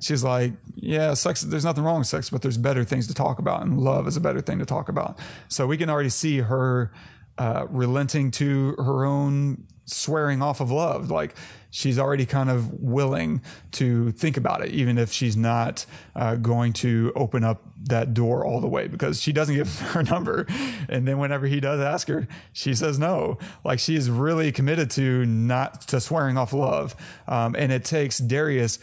she's 0.00 0.22
like, 0.22 0.52
yeah, 0.76 1.14
sex, 1.14 1.40
there's 1.40 1.64
nothing 1.64 1.82
wrong 1.82 1.98
with 1.98 2.06
sex, 2.06 2.30
but 2.30 2.42
there's 2.42 2.58
better 2.58 2.84
things 2.84 3.06
to 3.06 3.14
talk 3.14 3.38
about, 3.38 3.62
and 3.62 3.80
love 3.80 4.06
is 4.06 4.16
a 4.16 4.20
better 4.20 4.40
thing 4.40 4.58
to 4.58 4.66
talk 4.66 4.88
about. 4.88 5.18
So 5.48 5.66
we 5.66 5.76
can 5.76 5.88
already 5.88 6.10
see 6.10 6.38
her 6.38 6.92
uh, 7.38 7.66
relenting 7.70 8.30
to 8.32 8.74
her 8.78 9.04
own 9.04 9.66
swearing 9.86 10.42
off 10.42 10.60
of 10.60 10.70
love. 10.70 11.10
Like 11.10 11.34
she's 11.74 11.98
already 11.98 12.24
kind 12.24 12.48
of 12.48 12.72
willing 12.80 13.42
to 13.72 14.12
think 14.12 14.36
about 14.36 14.64
it, 14.64 14.70
even 14.70 14.96
if 14.96 15.12
she's 15.12 15.36
not 15.36 15.84
uh, 16.14 16.36
going 16.36 16.72
to 16.72 17.12
open 17.16 17.42
up 17.42 17.64
that 17.88 18.14
door 18.14 18.46
all 18.46 18.60
the 18.60 18.68
way 18.68 18.86
because 18.86 19.20
she 19.20 19.32
doesn't 19.32 19.56
give 19.56 19.80
her 19.90 20.04
number. 20.04 20.46
And 20.88 21.06
then 21.06 21.18
whenever 21.18 21.48
he 21.48 21.58
does 21.58 21.80
ask 21.80 22.06
her, 22.06 22.28
she 22.52 22.74
says 22.74 22.96
no. 22.96 23.38
Like 23.64 23.80
she 23.80 23.96
is 23.96 24.08
really 24.08 24.52
committed 24.52 24.88
to 24.92 25.26
not 25.26 25.80
to 25.88 26.00
swearing 26.00 26.38
off 26.38 26.52
love. 26.52 26.94
Um, 27.26 27.56
and 27.58 27.72
it 27.72 27.84
takes 27.84 28.18
Darius 28.18 28.78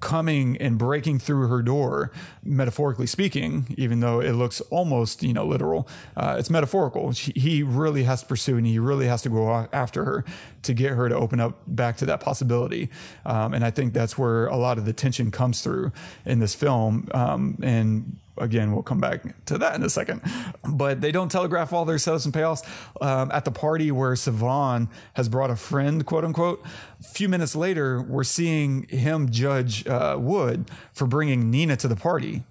coming 0.00 0.56
and 0.58 0.78
breaking 0.78 1.18
through 1.18 1.48
her 1.48 1.62
door, 1.62 2.12
metaphorically 2.44 3.06
speaking, 3.06 3.74
even 3.76 4.00
though 4.00 4.20
it 4.20 4.32
looks 4.32 4.60
almost, 4.70 5.22
you 5.22 5.32
know, 5.32 5.44
literal, 5.44 5.88
uh, 6.16 6.36
it's 6.38 6.50
metaphorical. 6.50 7.12
She, 7.12 7.32
he 7.34 7.62
really 7.62 8.04
has 8.04 8.20
to 8.20 8.26
pursue 8.26 8.56
and 8.56 8.66
he 8.66 8.78
really 8.78 9.06
has 9.06 9.22
to 9.22 9.28
go 9.28 9.68
after 9.72 10.04
her 10.04 10.24
to 10.62 10.74
get 10.74 10.92
her 10.92 11.08
to 11.08 11.14
open 11.14 11.40
up 11.40 11.60
back 11.66 11.96
to 11.98 12.06
that 12.06 12.20
possibility. 12.20 12.90
Um, 13.24 13.54
and 13.54 13.64
I 13.64 13.70
think 13.70 13.92
that's 13.92 14.18
where 14.18 14.46
a 14.46 14.56
lot 14.56 14.78
of 14.78 14.84
the 14.84 14.92
tension 14.92 15.30
comes 15.30 15.62
through 15.62 15.92
in 16.24 16.38
this 16.40 16.54
film. 16.54 17.08
Um, 17.12 17.58
and 17.62 18.18
again, 18.38 18.72
we'll 18.72 18.82
come 18.82 19.00
back 19.00 19.44
to 19.46 19.58
that 19.58 19.74
in 19.74 19.82
a 19.82 19.90
second. 19.90 20.22
But 20.68 21.00
they 21.00 21.12
don't 21.12 21.30
telegraph 21.30 21.72
all 21.72 21.84
their 21.84 21.96
setups 21.96 22.24
and 22.24 22.34
payoffs 22.34 22.66
um, 23.00 23.30
at 23.32 23.44
the 23.44 23.50
party 23.50 23.90
where 23.90 24.16
Savon 24.16 24.88
has 25.14 25.28
brought 25.28 25.50
a 25.50 25.56
friend, 25.56 26.04
quote 26.04 26.24
unquote. 26.24 26.64
A 27.00 27.02
few 27.02 27.28
minutes 27.28 27.54
later, 27.54 28.02
we're 28.02 28.24
seeing 28.24 28.84
him 28.84 29.30
judge 29.30 29.86
uh, 29.86 30.16
Wood 30.18 30.70
for 30.92 31.06
bringing 31.06 31.50
Nina 31.50 31.76
to 31.76 31.88
the 31.88 31.96
party, 31.96 32.44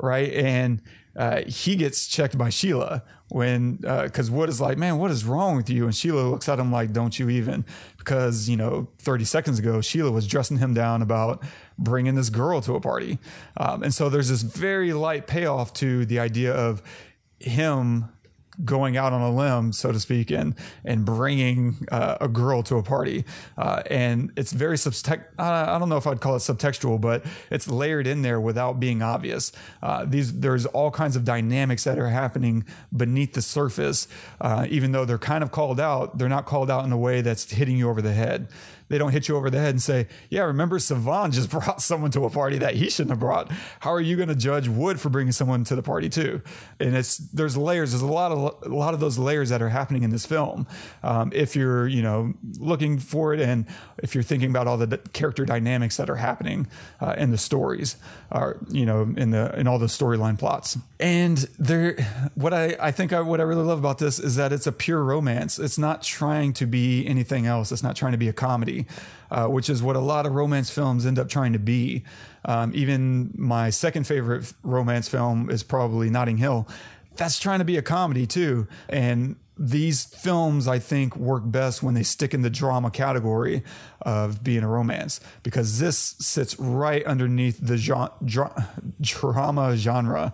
right? 0.00 0.32
And 0.32 0.82
uh, 1.16 1.42
he 1.46 1.76
gets 1.76 2.06
checked 2.06 2.36
by 2.36 2.50
Sheila 2.50 3.02
when 3.28 3.76
because 3.76 4.30
uh, 4.30 4.32
Wood 4.32 4.48
is 4.48 4.60
like, 4.60 4.78
man, 4.78 4.98
what 4.98 5.10
is 5.10 5.24
wrong 5.24 5.56
with 5.56 5.70
you? 5.70 5.84
And 5.84 5.94
Sheila 5.94 6.28
looks 6.28 6.48
at 6.48 6.58
him 6.58 6.70
like, 6.70 6.92
don't 6.92 7.18
you 7.18 7.30
even? 7.30 7.64
Because 7.98 8.48
you 8.48 8.56
know, 8.56 8.88
30 8.98 9.24
seconds 9.24 9.58
ago, 9.58 9.80
Sheila 9.80 10.10
was 10.10 10.26
dressing 10.26 10.58
him 10.58 10.74
down 10.74 11.02
about 11.02 11.42
bringing 11.78 12.14
this 12.14 12.30
girl 12.30 12.60
to 12.62 12.74
a 12.74 12.80
party, 12.80 13.18
um, 13.56 13.82
and 13.82 13.94
so 13.94 14.08
there's 14.08 14.28
this 14.28 14.42
very 14.42 14.92
light 14.92 15.26
payoff 15.26 15.72
to 15.74 16.04
the 16.06 16.18
idea 16.18 16.52
of 16.52 16.82
him 17.38 18.06
going 18.64 18.96
out 18.96 19.12
on 19.12 19.20
a 19.20 19.34
limb, 19.34 19.72
so 19.72 19.92
to 19.92 20.00
speak, 20.00 20.30
and 20.30 20.54
and 20.84 21.04
bringing 21.04 21.86
uh, 21.90 22.16
a 22.20 22.28
girl 22.28 22.62
to 22.64 22.76
a 22.76 22.82
party. 22.82 23.24
Uh, 23.56 23.82
and 23.90 24.32
it's 24.36 24.52
very 24.52 24.76
subtext. 24.76 25.24
I 25.38 25.78
don't 25.78 25.88
know 25.88 25.96
if 25.96 26.06
I'd 26.06 26.20
call 26.20 26.36
it 26.36 26.40
subtextual, 26.40 27.00
but 27.00 27.24
it's 27.50 27.68
layered 27.68 28.06
in 28.06 28.22
there 28.22 28.40
without 28.40 28.80
being 28.80 29.02
obvious. 29.02 29.52
Uh, 29.82 30.04
these 30.04 30.40
there's 30.40 30.66
all 30.66 30.90
kinds 30.90 31.16
of 31.16 31.24
dynamics 31.24 31.84
that 31.84 31.98
are 31.98 32.08
happening 32.08 32.64
beneath 32.96 33.34
the 33.34 33.42
surface, 33.42 34.08
uh, 34.40 34.66
even 34.68 34.92
though 34.92 35.04
they're 35.04 35.18
kind 35.18 35.42
of 35.42 35.50
called 35.50 35.80
out. 35.80 36.18
They're 36.18 36.28
not 36.28 36.46
called 36.46 36.70
out 36.70 36.84
in 36.84 36.92
a 36.92 36.98
way 36.98 37.20
that's 37.20 37.50
hitting 37.50 37.76
you 37.76 37.88
over 37.88 38.02
the 38.02 38.12
head 38.12 38.48
they 38.88 38.98
don't 38.98 39.10
hit 39.10 39.28
you 39.28 39.36
over 39.36 39.50
the 39.50 39.58
head 39.58 39.70
and 39.70 39.82
say, 39.82 40.06
"Yeah, 40.30 40.42
remember 40.42 40.78
Savon 40.78 41.32
just 41.32 41.50
brought 41.56 41.82
someone 41.82 42.10
to 42.12 42.24
a 42.24 42.30
party 42.30 42.58
that 42.58 42.74
he 42.74 42.88
shouldn't 42.90 43.10
have 43.10 43.20
brought. 43.20 43.50
How 43.80 43.92
are 43.92 44.00
you 44.00 44.16
going 44.16 44.28
to 44.28 44.34
judge 44.34 44.68
Wood 44.68 45.00
for 45.00 45.08
bringing 45.08 45.32
someone 45.32 45.64
to 45.64 45.76
the 45.76 45.82
party 45.82 46.08
too?" 46.08 46.42
And 46.78 46.96
it's 46.96 47.18
there's 47.18 47.56
layers. 47.56 47.92
There's 47.92 48.02
a 48.02 48.06
lot 48.06 48.32
of 48.32 48.62
a 48.70 48.74
lot 48.74 48.94
of 48.94 49.00
those 49.00 49.18
layers 49.18 49.48
that 49.50 49.62
are 49.62 49.68
happening 49.68 50.02
in 50.02 50.10
this 50.10 50.26
film. 50.26 50.66
Um, 51.02 51.32
if 51.34 51.56
you're 51.56 51.88
you 51.88 52.02
know 52.02 52.34
looking 52.58 52.98
for 52.98 53.34
it, 53.34 53.40
and 53.40 53.66
if 53.98 54.14
you're 54.14 54.24
thinking 54.24 54.50
about 54.50 54.66
all 54.66 54.76
the 54.76 54.98
character 55.12 55.44
dynamics 55.44 55.96
that 55.96 56.08
are 56.08 56.16
happening 56.16 56.68
uh, 57.00 57.14
in 57.18 57.30
the 57.30 57.38
stories, 57.38 57.96
or 58.30 58.58
you 58.68 58.86
know 58.86 59.02
in 59.16 59.30
the 59.30 59.58
in 59.58 59.66
all 59.66 59.78
the 59.78 59.86
storyline 59.86 60.38
plots. 60.38 60.78
And 60.98 61.38
there, 61.58 61.96
what 62.34 62.54
I 62.54 62.76
I 62.80 62.90
think 62.92 63.12
I, 63.12 63.20
what 63.20 63.40
I 63.40 63.44
really 63.44 63.64
love 63.64 63.78
about 63.78 63.98
this 63.98 64.18
is 64.18 64.36
that 64.36 64.52
it's 64.52 64.66
a 64.66 64.72
pure 64.72 65.02
romance. 65.02 65.58
It's 65.58 65.78
not 65.78 66.02
trying 66.02 66.52
to 66.54 66.66
be 66.66 67.06
anything 67.06 67.46
else. 67.46 67.72
It's 67.72 67.82
not 67.82 67.96
trying 67.96 68.12
to 68.12 68.18
be 68.18 68.28
a 68.28 68.32
comedy 68.32 68.75
uh, 69.30 69.46
which 69.46 69.70
is 69.70 69.82
what 69.82 69.96
a 69.96 70.00
lot 70.00 70.26
of 70.26 70.32
romance 70.32 70.70
films 70.70 71.06
end 71.06 71.18
up 71.18 71.28
trying 71.28 71.52
to 71.52 71.58
be. 71.58 72.04
Um, 72.44 72.72
even 72.74 73.32
my 73.34 73.70
second 73.70 74.06
favorite 74.06 74.52
romance 74.62 75.08
film 75.08 75.50
is 75.50 75.62
probably 75.62 76.10
Notting 76.10 76.36
Hill. 76.36 76.68
That's 77.16 77.38
trying 77.38 77.60
to 77.60 77.64
be 77.64 77.76
a 77.76 77.82
comedy 77.82 78.26
too. 78.26 78.68
And 78.88 79.36
these 79.58 80.04
films, 80.04 80.68
I 80.68 80.78
think, 80.78 81.16
work 81.16 81.42
best 81.46 81.82
when 81.82 81.94
they 81.94 82.02
stick 82.02 82.34
in 82.34 82.42
the 82.42 82.50
drama 82.50 82.90
category 82.90 83.62
of 84.02 84.44
being 84.44 84.62
a 84.62 84.68
romance 84.68 85.18
because 85.42 85.78
this 85.78 85.96
sits 86.18 86.58
right 86.58 87.04
underneath 87.06 87.58
the 87.60 87.78
genre, 87.78 88.12
drama 89.00 89.76
genre 89.76 90.32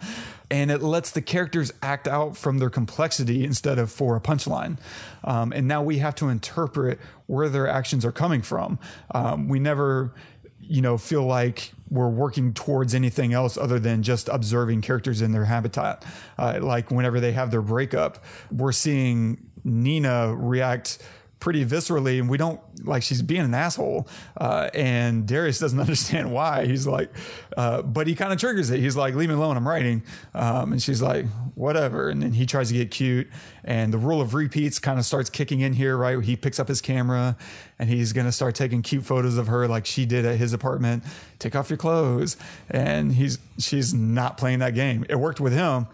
and 0.53 0.71
it 0.71 0.83
lets 0.83 1.11
the 1.11 1.23
characters 1.23 1.73
act 1.83 2.07
out 2.07 2.37
from 2.37 2.59
their 2.59 2.69
complexity 2.69 3.43
instead 3.43 3.79
of 3.79 3.91
for 3.91 4.17
a 4.17 4.21
punchline. 4.21 4.79
Um, 5.25 5.51
and 5.51 5.67
now 5.67 5.83
we 5.83 5.99
have 5.99 6.15
to 6.17 6.29
interpret 6.29 7.01
where 7.27 7.49
their 7.49 7.67
actions 7.67 8.05
are 8.05 8.13
coming 8.13 8.43
from. 8.43 8.79
Um, 9.15 9.49
we 9.49 9.59
never, 9.59 10.13
you 10.61 10.83
know, 10.83 10.99
feel 10.99 11.25
like 11.25 11.73
we're 11.89 12.11
working 12.11 12.53
towards 12.53 12.95
anything 12.95 13.33
else 13.33 13.57
other 13.57 13.79
than 13.79 14.03
just 14.03 14.29
observing 14.29 14.83
characters 14.83 15.23
in 15.23 15.33
their 15.33 15.47
habitat. 15.47 16.05
Uh, 16.39 16.59
like 16.61 16.91
whenever 16.91 17.19
they 17.19 17.33
have 17.33 17.51
their 17.51 17.63
breakup, 17.63 18.23
we're 18.51 18.73
seeing 18.73 19.51
Nina 19.65 20.35
react 20.37 20.99
pretty 21.43 21.67
viscerally 21.67 22.21
and 22.21 22.31
we 22.31 22.39
don't 22.39 22.61
like 22.87 23.03
she's 23.03 23.21
being 23.21 23.41
an 23.41 23.53
asshole 23.53 24.07
uh, 24.37 24.71
and 24.75 25.27
darius 25.27 25.59
doesn't 25.59 25.81
understand 25.87 26.33
why. 26.33 26.67
He's 26.67 26.87
like 26.87 27.11
uh, 27.57 27.83
but 27.83 28.07
he 28.07 28.15
kind 28.15 28.33
of 28.33 28.39
triggers 28.39 28.71
it. 28.71 28.79
He's 28.79 28.97
like 28.97 29.17
leave 29.17 29.29
me 29.29 29.35
alone 29.35 29.57
i'm 29.57 29.67
writing. 29.67 30.05
Um, 30.35 30.73
and 30.73 30.81
she's 30.81 31.03
like 31.03 31.27
whatever. 31.57 32.11
And 32.11 32.23
then 32.23 32.33
he 32.33 32.47
tries 32.47 32.69
to 32.69 32.75
get 32.75 32.93
cute 32.93 33.29
and 33.65 33.93
the 33.93 33.99
rule 33.99 34.21
of 34.21 34.35
repeats 34.35 34.79
kind 34.79 35.01
of 35.01 35.05
starts 35.05 35.29
kicking 35.29 35.61
in 35.61 35.73
here 35.73 35.97
right? 35.97 36.23
He 36.23 36.37
picks 36.37 36.61
up 36.61 36.69
his 36.69 36.81
camera 36.81 37.37
and 37.77 37.91
he's 37.91 38.13
to 38.13 38.31
start 38.31 38.55
taking 38.55 38.81
cute 38.81 39.05
photos 39.05 39.37
of 39.37 39.49
her 39.49 39.67
like 39.67 39.85
she 39.85 40.07
did 40.07 40.25
at 40.25 40.37
his 40.37 40.53
apartment. 40.53 41.03
Take 41.41 41.57
off 41.57 41.71
your 41.71 41.77
clothes. 41.77 42.37
And 42.71 43.13
he's 43.13 43.41
she's 43.59 43.93
not 43.93 44.39
playing 44.39 44.61
that 44.61 44.77
game. 44.77 45.05
It 45.09 45.17
worked 45.17 45.41
with 45.41 45.53
him 45.53 45.89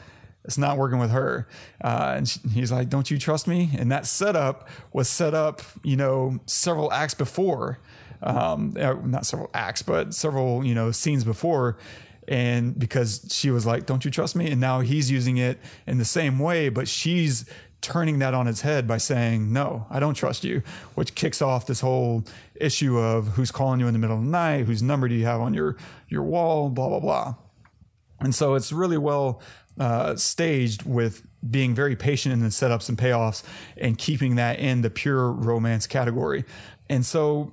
it's 0.49 0.57
not 0.57 0.79
working 0.79 0.99
with 0.99 1.11
her. 1.11 1.47
Uh, 1.85 2.15
and 2.17 2.27
she, 2.27 2.41
he's 2.49 2.73
like, 2.73 2.89
Don't 2.89 3.11
you 3.11 3.19
trust 3.19 3.47
me? 3.47 3.69
And 3.79 3.93
that 3.93 4.07
setup 4.07 4.67
was 4.95 5.09
set 5.09 5.35
up, 5.35 5.61
you 5.85 5.95
know, 5.95 6.41
several 6.47 6.91
acts 6.91 7.13
before. 7.13 7.79
Um, 8.23 8.75
uh, 8.81 8.95
not 9.05 9.27
several 9.27 9.51
acts, 9.53 9.83
but 9.83 10.15
several, 10.15 10.65
you 10.65 10.75
know, 10.75 10.91
scenes 10.91 11.23
before. 11.23 11.77
And 12.27 12.77
because 12.77 13.29
she 13.31 13.51
was 13.51 13.67
like, 13.67 13.85
Don't 13.85 14.07
you 14.07 14.11
trust 14.11 14.37
me? 14.37 14.51
And 14.51 14.59
now 14.59 14.81
he's 14.81 15.11
using 15.11 15.37
it 15.37 15.59
in 15.87 15.99
the 15.99 16.07
same 16.07 16.39
way, 16.39 16.71
but 16.71 16.89
she's 16.89 17.45
turning 17.83 18.19
that 18.21 18.33
on 18.33 18.49
its 18.49 18.63
head 18.63 18.89
by 18.89 18.97
saying, 18.97 19.53
No, 19.53 19.87
I 19.91 20.01
don't 20.01 20.15
trust 20.15 20.45
you, 20.45 20.63
which 20.95 21.15
kicks 21.15 21.43
off 21.43 21.67
this 21.67 21.83
whole 21.83 22.25
issue 22.55 22.97
of 22.99 23.29
who's 23.29 23.51
calling 23.51 23.81
you 23.81 23.87
in 23.87 23.93
the 23.93 23.99
middle 23.99 24.17
of 24.17 24.25
the 24.25 24.31
night, 24.31 24.65
whose 24.65 24.83
number 24.83 25.09
do 25.09 25.15
you 25.15 25.27
have 25.27 25.43
on 25.43 25.53
your, 25.53 25.77
your 26.09 26.23
wall, 26.23 26.71
blah, 26.71 26.89
blah, 26.89 27.01
blah. 27.01 27.35
And 28.21 28.35
so 28.35 28.55
it's 28.55 28.73
really 28.73 28.99
well 28.99 29.41
uh, 29.79 30.17
staged 30.17 30.83
with 30.85 31.27
being 31.49 31.75
very 31.75 31.95
patient 31.95 32.33
in 32.33 32.41
the 32.41 32.49
setups 32.49 32.89
and 32.89 32.99
payoffs 32.99 33.43
and 33.77 33.97
keeping 33.97 34.37
that 34.37 34.59
in 34.59 34.83
the 34.83 34.91
pure 34.91 35.31
romance 35.31 35.87
category. 35.87 36.45
And 36.89 37.07
so 37.07 37.53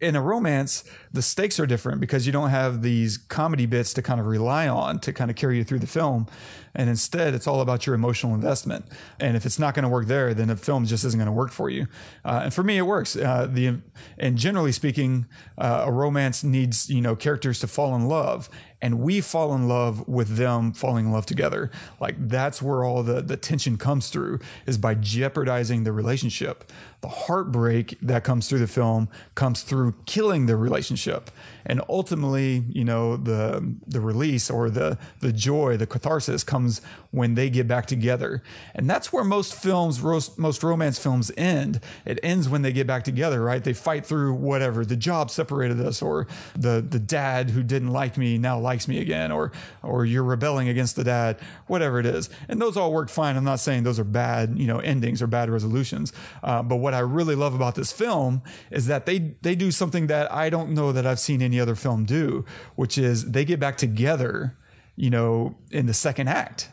in 0.00 0.16
a 0.16 0.22
romance, 0.22 0.84
the 1.12 1.22
stakes 1.22 1.58
are 1.60 1.66
different 1.66 2.00
because 2.00 2.26
you 2.26 2.32
don't 2.32 2.50
have 2.50 2.82
these 2.82 3.16
comedy 3.16 3.66
bits 3.66 3.92
to 3.94 4.02
kind 4.02 4.20
of 4.20 4.26
rely 4.26 4.68
on 4.68 4.98
to 5.00 5.12
kind 5.12 5.30
of 5.30 5.36
carry 5.36 5.56
you 5.56 5.64
through 5.64 5.80
the 5.80 5.86
film. 5.86 6.26
And 6.74 6.90
instead, 6.90 7.34
it's 7.34 7.46
all 7.46 7.60
about 7.60 7.86
your 7.86 7.94
emotional 7.94 8.34
investment. 8.34 8.86
And 9.20 9.36
if 9.36 9.46
it's 9.46 9.58
not 9.58 9.74
going 9.74 9.84
to 9.84 9.88
work 9.88 10.06
there, 10.06 10.34
then 10.34 10.48
the 10.48 10.56
film 10.56 10.86
just 10.86 11.04
isn't 11.04 11.18
going 11.18 11.26
to 11.26 11.32
work 11.32 11.52
for 11.52 11.70
you. 11.70 11.86
Uh, 12.24 12.42
and 12.44 12.54
for 12.54 12.64
me, 12.64 12.78
it 12.78 12.82
works. 12.82 13.16
Uh, 13.16 13.46
the 13.50 13.80
and 14.18 14.36
generally 14.36 14.72
speaking, 14.72 15.26
uh, 15.56 15.84
a 15.86 15.92
romance 15.92 16.42
needs 16.42 16.90
you 16.90 17.00
know 17.00 17.14
characters 17.14 17.60
to 17.60 17.66
fall 17.66 17.94
in 17.94 18.06
love, 18.06 18.50
and 18.82 18.98
we 19.00 19.20
fall 19.20 19.54
in 19.54 19.68
love 19.68 20.06
with 20.08 20.36
them 20.36 20.72
falling 20.72 21.06
in 21.06 21.12
love 21.12 21.26
together. 21.26 21.70
Like 22.00 22.16
that's 22.28 22.60
where 22.60 22.84
all 22.84 23.02
the 23.02 23.22
the 23.22 23.36
tension 23.36 23.78
comes 23.78 24.10
through 24.10 24.40
is 24.66 24.76
by 24.76 24.94
jeopardizing 24.94 25.84
the 25.84 25.92
relationship. 25.92 26.70
The 27.00 27.08
heartbreak 27.08 27.98
that 28.02 28.24
comes 28.24 28.48
through 28.48 28.60
the 28.60 28.66
film 28.66 29.08
comes 29.34 29.62
through 29.62 29.94
killing 30.06 30.46
the 30.46 30.56
relationship 30.56 31.30
and 31.66 31.80
ultimately 31.88 32.64
you 32.68 32.84
know 32.84 33.16
the 33.16 33.74
the 33.86 34.00
release 34.00 34.50
or 34.50 34.70
the 34.70 34.98
the 35.20 35.32
joy 35.32 35.76
the 35.76 35.86
catharsis 35.86 36.44
comes 36.44 36.80
when 37.10 37.34
they 37.34 37.48
get 37.48 37.68
back 37.68 37.86
together. 37.86 38.42
And 38.74 38.90
that's 38.90 39.12
where 39.12 39.24
most 39.24 39.54
films 39.54 40.02
most 40.02 40.62
romance 40.62 40.98
films 40.98 41.30
end. 41.36 41.80
It 42.04 42.18
ends 42.22 42.48
when 42.48 42.62
they 42.62 42.72
get 42.72 42.86
back 42.86 43.04
together 43.04 43.42
right? 43.42 43.62
They 43.62 43.72
fight 43.72 44.04
through 44.04 44.34
whatever 44.34 44.84
the 44.84 44.96
job 44.96 45.30
separated 45.30 45.80
us 45.80 46.02
or 46.02 46.26
the 46.56 46.84
the 46.86 46.98
dad 46.98 47.50
who 47.50 47.62
didn't 47.62 47.90
like 47.90 48.16
me 48.18 48.38
now 48.38 48.58
likes 48.58 48.88
me 48.88 49.00
again 49.00 49.32
or 49.32 49.52
or 49.82 50.04
you're 50.04 50.24
rebelling 50.24 50.68
against 50.68 50.96
the 50.96 51.04
dad 51.04 51.38
whatever 51.66 51.98
it 51.98 52.06
is. 52.06 52.30
And 52.48 52.60
those 52.60 52.76
all 52.76 52.92
work 52.92 53.08
fine. 53.08 53.36
I'm 53.36 53.44
not 53.44 53.60
saying 53.60 53.84
those 53.84 53.98
are 53.98 54.04
bad 54.04 54.58
you 54.58 54.66
know 54.66 54.78
endings 54.80 55.22
or 55.22 55.26
bad 55.26 55.50
resolutions. 55.50 56.12
Uh, 56.42 56.62
but 56.62 56.76
what 56.76 56.94
i 56.94 56.98
really 56.98 57.34
love 57.34 57.54
about 57.54 57.74
this 57.74 57.92
film 57.92 58.42
is 58.70 58.86
that 58.86 59.06
they 59.06 59.34
they 59.42 59.54
do 59.54 59.70
something 59.70 60.06
that 60.08 60.30
i 60.32 60.50
don't 60.50 60.70
know 60.70 60.92
that 60.92 61.06
i've 61.06 61.18
seen 61.18 61.40
any 61.42 61.53
any 61.54 61.60
other 61.60 61.74
film 61.76 62.04
do, 62.04 62.44
which 62.74 62.98
is 62.98 63.30
they 63.30 63.44
get 63.44 63.60
back 63.60 63.76
together, 63.76 64.56
you 64.96 65.10
know, 65.10 65.56
in 65.70 65.86
the 65.86 65.94
second 65.94 66.28
act. 66.28 66.68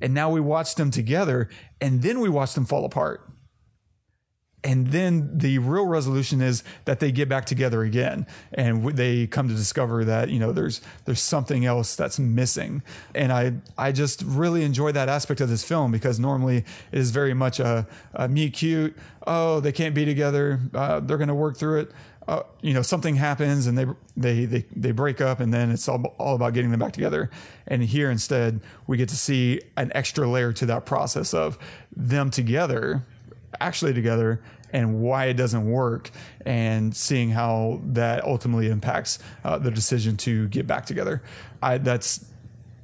And 0.00 0.14
now 0.14 0.30
we 0.30 0.40
watch 0.40 0.74
them 0.76 0.90
together 0.90 1.48
and 1.80 2.02
then 2.02 2.20
we 2.20 2.28
watch 2.28 2.54
them 2.54 2.64
fall 2.64 2.84
apart. 2.84 3.20
and 4.66 4.86
then 4.92 5.30
the 5.36 5.58
real 5.58 5.84
resolution 5.86 6.40
is 6.40 6.64
that 6.86 6.98
they 6.98 7.12
get 7.12 7.28
back 7.28 7.44
together 7.44 7.82
again 7.82 8.26
and 8.54 8.78
w- 8.78 8.96
they 8.96 9.26
come 9.26 9.46
to 9.46 9.54
discover 9.54 10.04
that 10.06 10.30
you 10.30 10.38
know 10.38 10.52
there's 10.52 10.80
there's 11.04 11.20
something 11.20 11.66
else 11.66 11.94
that's 11.96 12.18
missing 12.18 12.82
and 13.14 13.30
i 13.30 13.52
i 13.76 13.92
just 13.92 14.22
really 14.22 14.62
enjoy 14.64 14.90
that 14.90 15.08
aspect 15.08 15.42
of 15.42 15.50
this 15.50 15.62
film 15.62 15.92
because 15.92 16.18
normally 16.18 16.58
it 16.92 16.98
is 16.98 17.10
very 17.10 17.34
much 17.34 17.60
a, 17.60 17.86
a 18.14 18.26
cute 18.48 18.96
oh 19.26 19.60
they 19.60 19.72
can't 19.72 19.94
be 19.94 20.06
together 20.06 20.58
uh, 20.72 20.98
they're 21.00 21.18
going 21.18 21.28
to 21.28 21.34
work 21.34 21.58
through 21.58 21.80
it 21.80 21.92
uh, 22.26 22.42
you 22.62 22.72
know 22.72 22.82
something 22.82 23.16
happens 23.16 23.66
and 23.66 23.76
they 23.76 23.86
they 24.16 24.44
they 24.44 24.64
they 24.74 24.92
break 24.92 25.20
up 25.20 25.40
and 25.40 25.52
then 25.52 25.70
it's 25.70 25.88
all, 25.88 26.02
all 26.18 26.34
about 26.34 26.54
getting 26.54 26.70
them 26.70 26.80
back 26.80 26.92
together 26.92 27.30
and 27.66 27.82
here 27.82 28.10
instead 28.10 28.60
we 28.86 28.96
get 28.96 29.08
to 29.08 29.16
see 29.16 29.60
an 29.76 29.92
extra 29.94 30.26
layer 30.28 30.52
to 30.52 30.64
that 30.64 30.86
process 30.86 31.34
of 31.34 31.58
them 31.94 32.30
together 32.30 33.04
actually 33.60 33.92
together 33.92 34.40
and 34.72 35.00
why 35.00 35.26
it 35.26 35.34
doesn't 35.34 35.70
work 35.70 36.10
and 36.44 36.96
seeing 36.96 37.30
how 37.30 37.80
that 37.84 38.24
ultimately 38.24 38.68
impacts 38.68 39.18
uh, 39.44 39.56
the 39.58 39.70
decision 39.70 40.16
to 40.16 40.48
get 40.48 40.66
back 40.66 40.86
together 40.86 41.22
I, 41.62 41.78
that's 41.78 42.24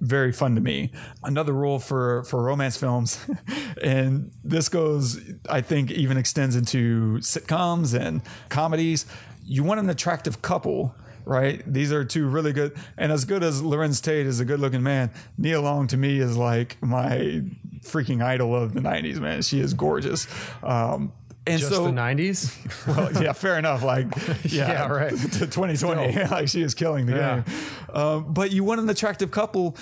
very 0.01 0.33
fun 0.33 0.55
to 0.55 0.61
me. 0.61 0.91
Another 1.23 1.53
rule 1.53 1.79
for 1.79 2.25
for 2.25 2.43
romance 2.43 2.77
films, 2.77 3.25
and 3.83 4.31
this 4.43 4.69
goes, 4.69 5.21
I 5.49 5.61
think, 5.61 5.91
even 5.91 6.17
extends 6.17 6.57
into 6.57 7.19
sitcoms 7.19 7.99
and 7.99 8.23
comedies. 8.49 9.07
You 9.51 9.65
want 9.65 9.81
an 9.81 9.91
attractive 9.91 10.41
couple. 10.43 10.95
Right, 11.27 11.63
these 11.71 11.93
are 11.93 12.03
two 12.03 12.27
really 12.27 12.53
good, 12.55 12.75
and 12.97 13.13
as 13.13 13.27
good 13.27 13.43
as 13.43 13.61
Larenz 13.61 14.03
Tate 14.03 14.27
is 14.27 14.41
a 14.41 14.45
good-looking 14.45 14.83
man, 14.83 15.11
Nia 15.37 15.61
Long 15.61 15.87
to 15.89 15.97
me 15.99 16.19
is 16.19 16.35
like 16.37 16.79
my 16.83 17.43
freaking 17.83 18.23
idol 18.23 18.57
of 18.57 18.73
the 18.73 18.81
'90s. 18.81 19.21
Man, 19.21 19.43
she 19.43 19.61
is 19.61 19.75
gorgeous. 19.75 20.27
Um, 20.63 21.13
and 21.47 21.59
Just 21.61 21.73
so 21.73 21.85
the 21.85 21.91
90s? 21.91 22.87
well, 22.87 23.23
yeah, 23.23 23.33
fair 23.33 23.59
enough. 23.59 23.83
Like, 23.83 24.07
yeah, 24.45 24.69
Yeah, 24.73 24.87
right. 24.89 25.11
To 25.33 25.47
2020, 25.47 26.25
like 26.31 26.49
she 26.49 26.63
is 26.63 26.75
killing 26.75 27.05
the 27.07 27.17
Yeah. 27.17 27.43
game. 27.43 27.55
Um, 27.95 28.33
but 28.33 28.51
you 28.53 28.65
want 28.65 28.81
an 28.81 28.89
attractive 28.89 29.31
couple, 29.31 29.77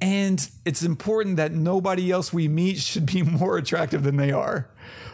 and 0.00 0.48
it's 0.64 0.82
important 0.84 1.36
that 1.38 1.52
nobody 1.52 2.10
else 2.12 2.32
we 2.32 2.46
meet 2.48 2.78
should 2.78 3.06
be 3.06 3.22
more 3.22 3.56
attractive 3.58 4.04
than 4.04 4.16
they 4.18 4.30
are. 4.30 4.68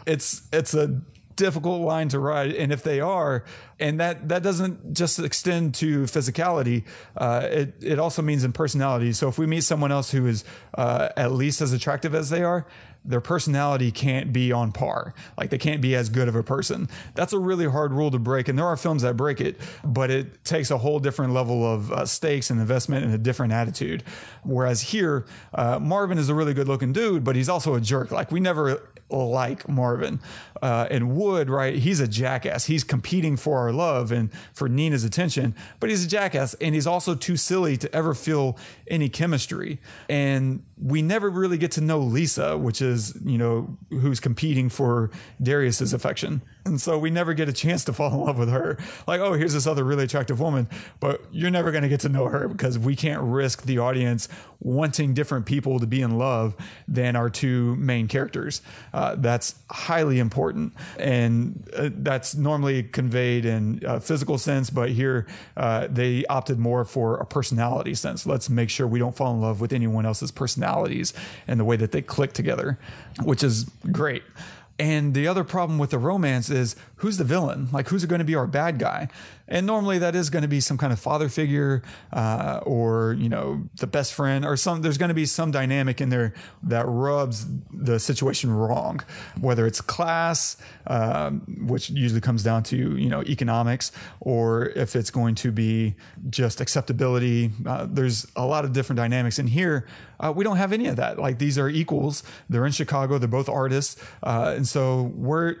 It's 0.05 0.43
it's 0.53 0.73
a 0.75 1.01
difficult 1.35 1.81
line 1.81 2.09
to 2.09 2.19
ride, 2.19 2.53
and 2.53 2.71
if 2.71 2.83
they 2.83 2.99
are, 2.99 3.43
and 3.79 3.99
that 3.99 4.29
that 4.29 4.43
doesn't 4.43 4.93
just 4.93 5.19
extend 5.19 5.75
to 5.75 6.03
physicality, 6.03 6.83
uh, 7.17 7.47
it 7.49 7.75
it 7.81 7.99
also 7.99 8.21
means 8.21 8.43
in 8.43 8.51
personality. 8.51 9.13
So 9.13 9.27
if 9.27 9.37
we 9.37 9.45
meet 9.45 9.63
someone 9.63 9.91
else 9.91 10.11
who 10.11 10.25
is 10.27 10.43
uh, 10.75 11.09
at 11.17 11.31
least 11.31 11.61
as 11.61 11.73
attractive 11.73 12.15
as 12.15 12.29
they 12.29 12.43
are, 12.43 12.65
their 13.05 13.21
personality 13.21 13.91
can't 13.91 14.31
be 14.31 14.51
on 14.51 14.71
par. 14.71 15.13
Like 15.37 15.49
they 15.49 15.57
can't 15.57 15.81
be 15.81 15.95
as 15.95 16.09
good 16.09 16.27
of 16.27 16.35
a 16.35 16.43
person. 16.43 16.87
That's 17.15 17.33
a 17.33 17.39
really 17.39 17.69
hard 17.69 17.91
rule 17.91 18.11
to 18.11 18.19
break. 18.19 18.47
And 18.47 18.57
there 18.57 18.65
are 18.65 18.77
films 18.77 19.01
that 19.01 19.17
break 19.17 19.41
it, 19.41 19.59
but 19.83 20.09
it 20.09 20.43
takes 20.45 20.71
a 20.71 20.77
whole 20.77 20.99
different 20.99 21.33
level 21.33 21.65
of 21.71 21.91
uh, 21.91 22.05
stakes 22.05 22.49
and 22.49 22.59
investment 22.59 23.03
and 23.03 23.13
a 23.13 23.17
different 23.17 23.51
attitude. 23.53 24.03
Whereas 24.43 24.81
here, 24.81 25.25
uh, 25.53 25.79
Marvin 25.79 26.17
is 26.17 26.29
a 26.29 26.35
really 26.35 26.53
good 26.53 26.67
looking 26.67 26.93
dude, 26.93 27.23
but 27.23 27.35
he's 27.35 27.49
also 27.49 27.75
a 27.75 27.81
jerk. 27.81 28.11
Like 28.11 28.31
we 28.31 28.39
never 28.39 28.89
like 29.13 29.67
Marvin. 29.67 30.19
Uh, 30.61 30.87
and 30.89 31.15
Wood, 31.15 31.49
right? 31.49 31.75
He's 31.75 31.99
a 31.99 32.07
jackass. 32.07 32.65
He's 32.65 32.83
competing 32.83 33.35
for 33.35 33.59
our 33.59 33.73
love 33.73 34.11
and 34.11 34.31
for 34.53 34.69
Nina's 34.69 35.03
attention, 35.03 35.55
but 35.79 35.89
he's 35.89 36.05
a 36.05 36.07
jackass. 36.07 36.53
And 36.55 36.73
he's 36.73 36.87
also 36.87 37.15
too 37.15 37.35
silly 37.35 37.75
to 37.77 37.93
ever 37.93 38.13
feel 38.13 38.57
any 38.87 39.09
chemistry. 39.09 39.79
And 40.07 40.63
we 40.77 41.01
never 41.01 41.29
really 41.29 41.57
get 41.57 41.71
to 41.73 41.81
know 41.81 41.99
Lisa, 41.99 42.57
which 42.57 42.81
is, 42.81 43.17
you 43.23 43.37
know, 43.37 43.77
who's 43.89 44.19
competing 44.19 44.69
for 44.69 45.11
Darius's 45.41 45.93
affection. 45.93 46.41
And 46.65 46.81
so 46.81 46.97
we 46.97 47.09
never 47.09 47.33
get 47.33 47.49
a 47.49 47.53
chance 47.53 47.83
to 47.85 47.93
fall 47.93 48.11
in 48.13 48.19
love 48.21 48.37
with 48.37 48.49
her. 48.49 48.77
Like, 49.05 49.19
oh, 49.19 49.33
here's 49.33 49.53
this 49.53 49.67
other 49.67 49.83
really 49.83 50.05
attractive 50.05 50.39
woman, 50.39 50.67
but 50.99 51.21
you're 51.31 51.51
never 51.51 51.71
going 51.71 51.83
to 51.83 51.89
get 51.89 51.99
to 52.01 52.09
know 52.09 52.27
her 52.27 52.47
because 52.47 52.79
we 52.79 52.95
can't 52.95 53.21
risk 53.21 53.63
the 53.63 53.79
audience 53.79 54.29
wanting 54.59 55.13
different 55.13 55.45
people 55.45 55.77
to 55.79 55.85
be 55.85 56.01
in 56.01 56.17
love 56.17 56.55
than 56.87 57.15
our 57.15 57.29
two 57.29 57.75
main 57.75 58.07
characters. 58.07 58.61
Uh, 58.93 59.15
that's 59.15 59.55
highly 59.69 60.19
important. 60.19 60.73
And 60.97 61.69
uh, 61.75 61.89
that's 61.93 62.33
normally 62.33 62.83
conveyed 62.83 63.45
in 63.45 63.81
a 63.85 63.99
physical 63.99 64.37
sense, 64.37 64.69
but 64.69 64.89
here 64.89 65.27
uh, 65.57 65.87
they 65.89 66.25
opted 66.25 66.59
more 66.59 66.85
for 66.85 67.17
a 67.17 67.25
personality 67.25 67.93
sense. 67.93 68.25
Let's 68.25 68.49
make 68.49 68.69
sure 68.69 68.87
we 68.87 68.99
don't 68.99 69.15
fall 69.15 69.33
in 69.33 69.41
love 69.41 69.59
with 69.59 69.73
anyone 69.73 70.05
else's 70.05 70.31
personalities 70.63 71.13
and 71.47 71.59
the 71.59 71.65
way 71.65 71.75
that 71.75 71.91
they 71.91 72.01
click 72.01 72.33
together, 72.33 72.79
which 73.23 73.43
is 73.43 73.65
great. 73.91 74.23
And 74.79 75.13
the 75.13 75.27
other 75.27 75.43
problem 75.43 75.77
with 75.77 75.91
the 75.91 75.99
romance 75.99 76.49
is 76.49 76.75
who's 77.03 77.17
the 77.17 77.23
villain? 77.25 77.67
Like, 77.73 77.89
who's 77.89 78.05
going 78.05 78.19
to 78.19 78.25
be 78.25 78.33
our 78.33 78.47
bad 78.47 78.79
guy? 78.79 79.09
And 79.49 79.67
normally 79.67 79.99
that 79.99 80.15
is 80.15 80.29
going 80.29 80.43
to 80.43 80.47
be 80.47 80.61
some 80.61 80.77
kind 80.77 80.93
of 80.93 80.99
father 81.01 81.27
figure 81.27 81.83
uh, 82.13 82.61
or, 82.65 83.17
you 83.19 83.27
know, 83.27 83.67
the 83.75 83.87
best 83.87 84.13
friend 84.13 84.45
or 84.45 84.55
some, 84.55 84.81
there's 84.81 84.97
going 84.97 85.09
to 85.09 85.13
be 85.13 85.25
some 85.25 85.51
dynamic 85.51 85.99
in 85.99 86.07
there 86.07 86.33
that 86.63 86.85
rubs 86.87 87.45
the 87.73 87.99
situation 87.99 88.51
wrong, 88.51 89.01
whether 89.37 89.67
it's 89.67 89.81
class, 89.81 90.55
um, 90.87 91.41
which 91.67 91.89
usually 91.89 92.21
comes 92.21 92.41
down 92.41 92.63
to, 92.63 92.77
you 92.97 93.09
know, 93.09 93.21
economics, 93.23 93.91
or 94.21 94.67
if 94.69 94.95
it's 94.95 95.11
going 95.11 95.35
to 95.35 95.51
be 95.51 95.95
just 96.29 96.61
acceptability. 96.61 97.51
Uh, 97.65 97.85
there's 97.85 98.25
a 98.37 98.45
lot 98.45 98.63
of 98.63 98.71
different 98.71 98.95
dynamics. 98.95 99.39
And 99.39 99.49
here, 99.49 99.85
uh, 100.21 100.31
we 100.33 100.45
don't 100.45 100.55
have 100.55 100.71
any 100.71 100.87
of 100.87 100.95
that. 100.95 101.19
Like, 101.19 101.37
these 101.37 101.57
are 101.57 101.67
equals. 101.67 102.23
They're 102.47 102.65
in 102.65 102.71
Chicago. 102.71 103.17
They're 103.17 103.27
both 103.27 103.49
artists. 103.49 104.01
Uh, 104.23 104.53
and 104.55 104.65
so 104.65 105.11
we're, 105.15 105.57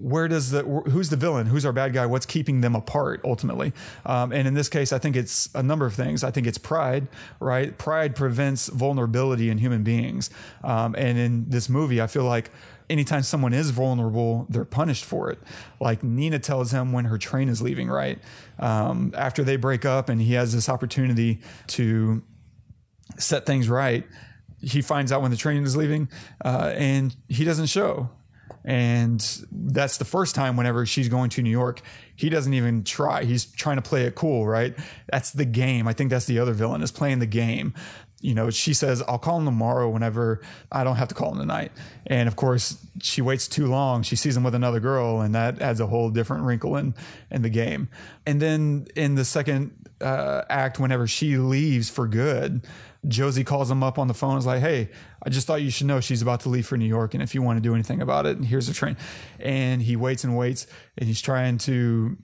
where 0.00 0.28
does 0.28 0.50
the 0.50 0.62
who's 0.62 1.10
the 1.10 1.16
villain? 1.16 1.46
Who's 1.46 1.66
our 1.66 1.72
bad 1.72 1.92
guy? 1.92 2.06
What's 2.06 2.26
keeping 2.26 2.62
them 2.62 2.74
apart 2.74 3.20
ultimately? 3.24 3.72
Um, 4.06 4.32
and 4.32 4.48
in 4.48 4.54
this 4.54 4.68
case 4.68 4.92
i 4.92 4.98
think 4.98 5.14
it's 5.14 5.48
a 5.54 5.62
number 5.62 5.86
of 5.86 5.94
things. 5.94 6.24
I 6.24 6.30
think 6.30 6.46
it's 6.46 6.58
pride 6.58 7.08
right? 7.38 7.76
Pride 7.76 8.16
prevents 8.16 8.68
vulnerability 8.68 9.50
in 9.50 9.58
human 9.58 9.82
beings. 9.82 10.30
Um, 10.64 10.94
and 10.96 11.18
in 11.18 11.50
this 11.50 11.68
movie 11.68 12.00
i 12.00 12.06
feel 12.06 12.24
like 12.24 12.50
anytime 12.88 13.22
someone 13.22 13.52
is 13.52 13.70
vulnerable 13.70 14.46
they're 14.48 14.64
punished 14.64 15.04
for 15.04 15.30
it. 15.30 15.38
Like 15.80 16.02
nina 16.02 16.38
tells 16.38 16.72
him 16.72 16.92
when 16.92 17.04
her 17.04 17.18
train 17.18 17.48
is 17.48 17.60
leaving 17.60 17.88
right? 17.88 18.18
Um, 18.58 19.12
after 19.16 19.44
they 19.44 19.56
break 19.56 19.84
up 19.84 20.08
and 20.08 20.20
he 20.20 20.32
has 20.34 20.54
this 20.54 20.68
opportunity 20.68 21.40
to 21.68 22.22
set 23.18 23.44
things 23.44 23.68
right 23.68 24.06
he 24.62 24.82
finds 24.82 25.10
out 25.10 25.22
when 25.22 25.30
the 25.30 25.36
train 25.36 25.64
is 25.64 25.76
leaving 25.76 26.08
uh, 26.44 26.72
and 26.76 27.16
he 27.28 27.44
doesn't 27.44 27.66
show 27.66 28.10
and 28.64 29.20
that's 29.50 29.96
the 29.96 30.04
first 30.04 30.34
time 30.34 30.56
whenever 30.56 30.84
she's 30.84 31.08
going 31.08 31.30
to 31.30 31.42
New 31.42 31.50
York, 31.50 31.80
he 32.14 32.28
doesn't 32.28 32.52
even 32.52 32.84
try. 32.84 33.24
He's 33.24 33.46
trying 33.46 33.76
to 33.76 33.82
play 33.82 34.04
it 34.04 34.14
cool, 34.14 34.46
right? 34.46 34.76
That's 35.10 35.30
the 35.30 35.44
game. 35.46 35.88
I 35.88 35.92
think 35.92 36.10
that's 36.10 36.26
the 36.26 36.38
other 36.38 36.52
villain 36.52 36.82
is 36.82 36.92
playing 36.92 37.20
the 37.20 37.26
game. 37.26 37.74
You 38.20 38.34
know, 38.34 38.50
she 38.50 38.74
says, 38.74 39.02
I'll 39.08 39.18
call 39.18 39.38
him 39.38 39.46
tomorrow 39.46 39.88
whenever 39.88 40.42
I 40.70 40.84
don't 40.84 40.96
have 40.96 41.08
to 41.08 41.14
call 41.14 41.32
him 41.32 41.38
tonight. 41.38 41.72
And 42.06 42.28
of 42.28 42.36
course, 42.36 42.86
she 43.00 43.22
waits 43.22 43.48
too 43.48 43.66
long. 43.66 44.02
She 44.02 44.14
sees 44.14 44.36
him 44.36 44.42
with 44.42 44.54
another 44.54 44.78
girl, 44.78 45.22
and 45.22 45.34
that 45.34 45.62
adds 45.62 45.80
a 45.80 45.86
whole 45.86 46.10
different 46.10 46.44
wrinkle 46.44 46.76
in, 46.76 46.94
in 47.30 47.40
the 47.40 47.48
game. 47.48 47.88
And 48.26 48.42
then 48.42 48.88
in 48.94 49.14
the 49.14 49.24
second 49.24 49.72
uh, 50.02 50.42
act, 50.50 50.78
whenever 50.78 51.06
she 51.06 51.38
leaves 51.38 51.88
for 51.88 52.06
good, 52.06 52.60
Josie 53.08 53.44
calls 53.44 53.70
him 53.70 53.82
up 53.82 53.98
on 53.98 54.08
the 54.08 54.14
phone. 54.14 54.36
Is 54.36 54.46
like, 54.46 54.60
"Hey, 54.60 54.90
I 55.22 55.30
just 55.30 55.46
thought 55.46 55.62
you 55.62 55.70
should 55.70 55.86
know 55.86 56.00
she's 56.00 56.22
about 56.22 56.40
to 56.40 56.48
leave 56.48 56.66
for 56.66 56.76
New 56.76 56.86
York, 56.86 57.14
and 57.14 57.22
if 57.22 57.34
you 57.34 57.42
want 57.42 57.56
to 57.56 57.60
do 57.60 57.74
anything 57.74 58.02
about 58.02 58.26
it, 58.26 58.44
here's 58.44 58.66
the 58.66 58.74
train." 58.74 58.96
And 59.38 59.80
he 59.82 59.96
waits 59.96 60.24
and 60.24 60.36
waits, 60.36 60.66
and 60.98 61.06
he's 61.06 61.20
trying 61.20 61.58
to 61.58 62.18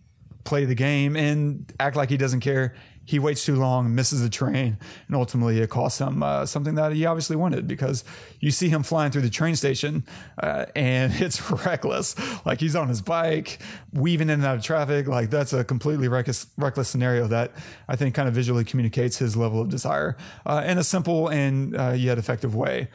play 0.44 0.64
the 0.64 0.74
game 0.74 1.16
and 1.16 1.72
act 1.80 1.96
like 1.96 2.10
he 2.10 2.16
doesn't 2.16 2.40
care. 2.40 2.74
He 3.06 3.18
waits 3.18 3.44
too 3.44 3.56
long, 3.56 3.94
misses 3.94 4.20
the 4.20 4.28
train, 4.28 4.78
and 5.06 5.16
ultimately 5.16 5.60
it 5.60 5.70
costs 5.70 6.00
him 6.00 6.22
uh, 6.22 6.44
something 6.44 6.74
that 6.74 6.92
he 6.92 7.06
obviously 7.06 7.36
wanted 7.36 7.66
because 7.66 8.04
you 8.40 8.50
see 8.50 8.68
him 8.68 8.82
flying 8.82 9.12
through 9.12 9.22
the 9.22 9.30
train 9.30 9.56
station 9.56 10.04
uh, 10.42 10.66
and 10.74 11.12
it's 11.20 11.50
reckless. 11.50 12.16
Like 12.44 12.60
he's 12.60 12.76
on 12.76 12.88
his 12.88 13.00
bike, 13.00 13.60
weaving 13.92 14.28
in 14.28 14.40
and 14.40 14.44
out 14.44 14.56
of 14.56 14.62
traffic. 14.62 15.06
Like 15.06 15.30
that's 15.30 15.52
a 15.52 15.64
completely 15.64 16.08
reckless, 16.08 16.48
reckless 16.56 16.88
scenario 16.88 17.26
that 17.28 17.52
I 17.88 17.96
think 17.96 18.14
kind 18.14 18.28
of 18.28 18.34
visually 18.34 18.64
communicates 18.64 19.18
his 19.18 19.36
level 19.36 19.60
of 19.60 19.68
desire 19.68 20.16
uh, 20.44 20.64
in 20.66 20.78
a 20.78 20.84
simple 20.84 21.28
and 21.28 21.76
uh, 21.76 21.92
yet 21.92 22.18
effective 22.18 22.54
way 22.54 22.88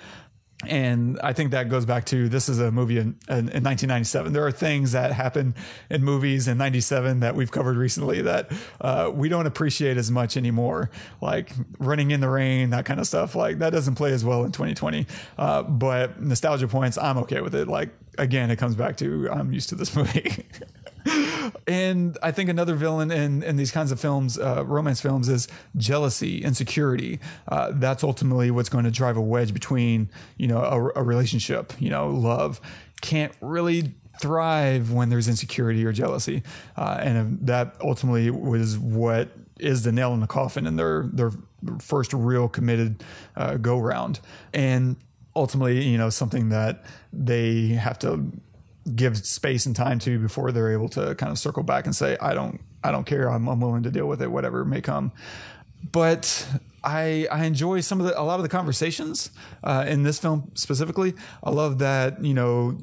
and 0.67 1.19
I 1.23 1.33
think 1.33 1.51
that 1.51 1.69
goes 1.69 1.85
back 1.85 2.05
to 2.05 2.29
this 2.29 2.47
is 2.47 2.59
a 2.59 2.71
movie 2.71 2.97
in, 2.97 3.15
in, 3.27 3.49
in 3.49 3.63
1997. 3.63 4.33
There 4.33 4.45
are 4.45 4.51
things 4.51 4.91
that 4.91 5.11
happen 5.11 5.55
in 5.89 6.03
movies 6.03 6.47
in 6.47 6.57
97 6.57 7.21
that 7.21 7.35
we've 7.35 7.51
covered 7.51 7.77
recently 7.77 8.21
that 8.21 8.51
uh, 8.79 9.11
we 9.13 9.29
don't 9.29 9.47
appreciate 9.47 9.97
as 9.97 10.11
much 10.11 10.37
anymore, 10.37 10.91
like 11.19 11.51
running 11.79 12.11
in 12.11 12.19
the 12.19 12.29
rain, 12.29 12.69
that 12.71 12.85
kind 12.85 12.99
of 12.99 13.07
stuff. 13.07 13.35
Like 13.35 13.59
that 13.59 13.71
doesn't 13.71 13.95
play 13.95 14.11
as 14.11 14.23
well 14.23 14.43
in 14.43 14.51
2020. 14.51 15.07
Uh, 15.37 15.63
but 15.63 16.21
nostalgia 16.21 16.67
points, 16.67 16.97
I'm 16.97 17.17
okay 17.19 17.41
with 17.41 17.55
it. 17.55 17.67
Like 17.67 17.89
again, 18.17 18.51
it 18.51 18.57
comes 18.57 18.75
back 18.75 18.97
to 18.97 19.29
I'm 19.31 19.51
used 19.51 19.69
to 19.69 19.75
this 19.75 19.95
movie. 19.95 20.45
And 21.67 22.17
I 22.21 22.31
think 22.31 22.49
another 22.49 22.75
villain 22.75 23.11
in, 23.11 23.43
in 23.43 23.55
these 23.55 23.71
kinds 23.71 23.91
of 23.91 23.99
films, 23.99 24.37
uh, 24.37 24.63
romance 24.65 25.01
films, 25.01 25.29
is 25.29 25.47
jealousy, 25.75 26.43
insecurity. 26.43 27.19
Uh, 27.47 27.71
that's 27.73 28.03
ultimately 28.03 28.51
what's 28.51 28.69
going 28.69 28.85
to 28.85 28.91
drive 28.91 29.17
a 29.17 29.21
wedge 29.21 29.53
between, 29.53 30.09
you 30.37 30.47
know, 30.47 30.59
a, 30.59 30.99
a 30.99 31.03
relationship. 31.03 31.73
You 31.79 31.89
know, 31.89 32.09
love 32.09 32.61
can't 33.01 33.33
really 33.41 33.93
thrive 34.21 34.91
when 34.91 35.09
there's 35.09 35.27
insecurity 35.27 35.85
or 35.85 35.91
jealousy, 35.91 36.43
uh, 36.77 36.97
and 36.99 37.39
that 37.47 37.75
ultimately 37.81 38.29
was 38.29 38.77
what 38.77 39.29
is 39.59 39.83
the 39.83 39.91
nail 39.91 40.13
in 40.13 40.19
the 40.19 40.27
coffin 40.27 40.67
in 40.67 40.75
their 40.75 41.09
their 41.11 41.31
first 41.79 42.13
real 42.13 42.47
committed 42.47 43.03
uh, 43.35 43.57
go 43.57 43.79
round, 43.79 44.19
and 44.53 44.95
ultimately, 45.35 45.83
you 45.83 45.97
know, 45.97 46.09
something 46.09 46.49
that 46.49 46.83
they 47.13 47.69
have 47.69 47.97
to 47.99 48.31
give 48.95 49.17
space 49.25 49.65
and 49.65 49.75
time 49.75 49.99
to 49.99 50.19
before 50.19 50.51
they're 50.51 50.71
able 50.71 50.89
to 50.89 51.15
kind 51.15 51.31
of 51.31 51.37
circle 51.37 51.63
back 51.63 51.85
and 51.85 51.95
say, 51.95 52.17
I 52.19 52.33
don't, 52.33 52.59
I 52.83 52.91
don't 52.91 53.05
care. 53.05 53.29
I'm, 53.29 53.47
I'm 53.47 53.61
willing 53.61 53.83
to 53.83 53.91
deal 53.91 54.07
with 54.07 54.21
it, 54.21 54.31
whatever 54.31 54.65
may 54.65 54.81
come. 54.81 55.11
But 55.91 56.47
I, 56.83 57.27
I 57.31 57.45
enjoy 57.45 57.81
some 57.81 57.99
of 57.99 58.07
the, 58.07 58.19
a 58.19 58.23
lot 58.23 58.35
of 58.35 58.43
the 58.43 58.49
conversations 58.49 59.31
uh, 59.63 59.85
in 59.87 60.03
this 60.03 60.19
film 60.19 60.51
specifically. 60.55 61.13
I 61.43 61.51
love 61.51 61.79
that, 61.79 62.23
you 62.23 62.33
know, 62.33 62.77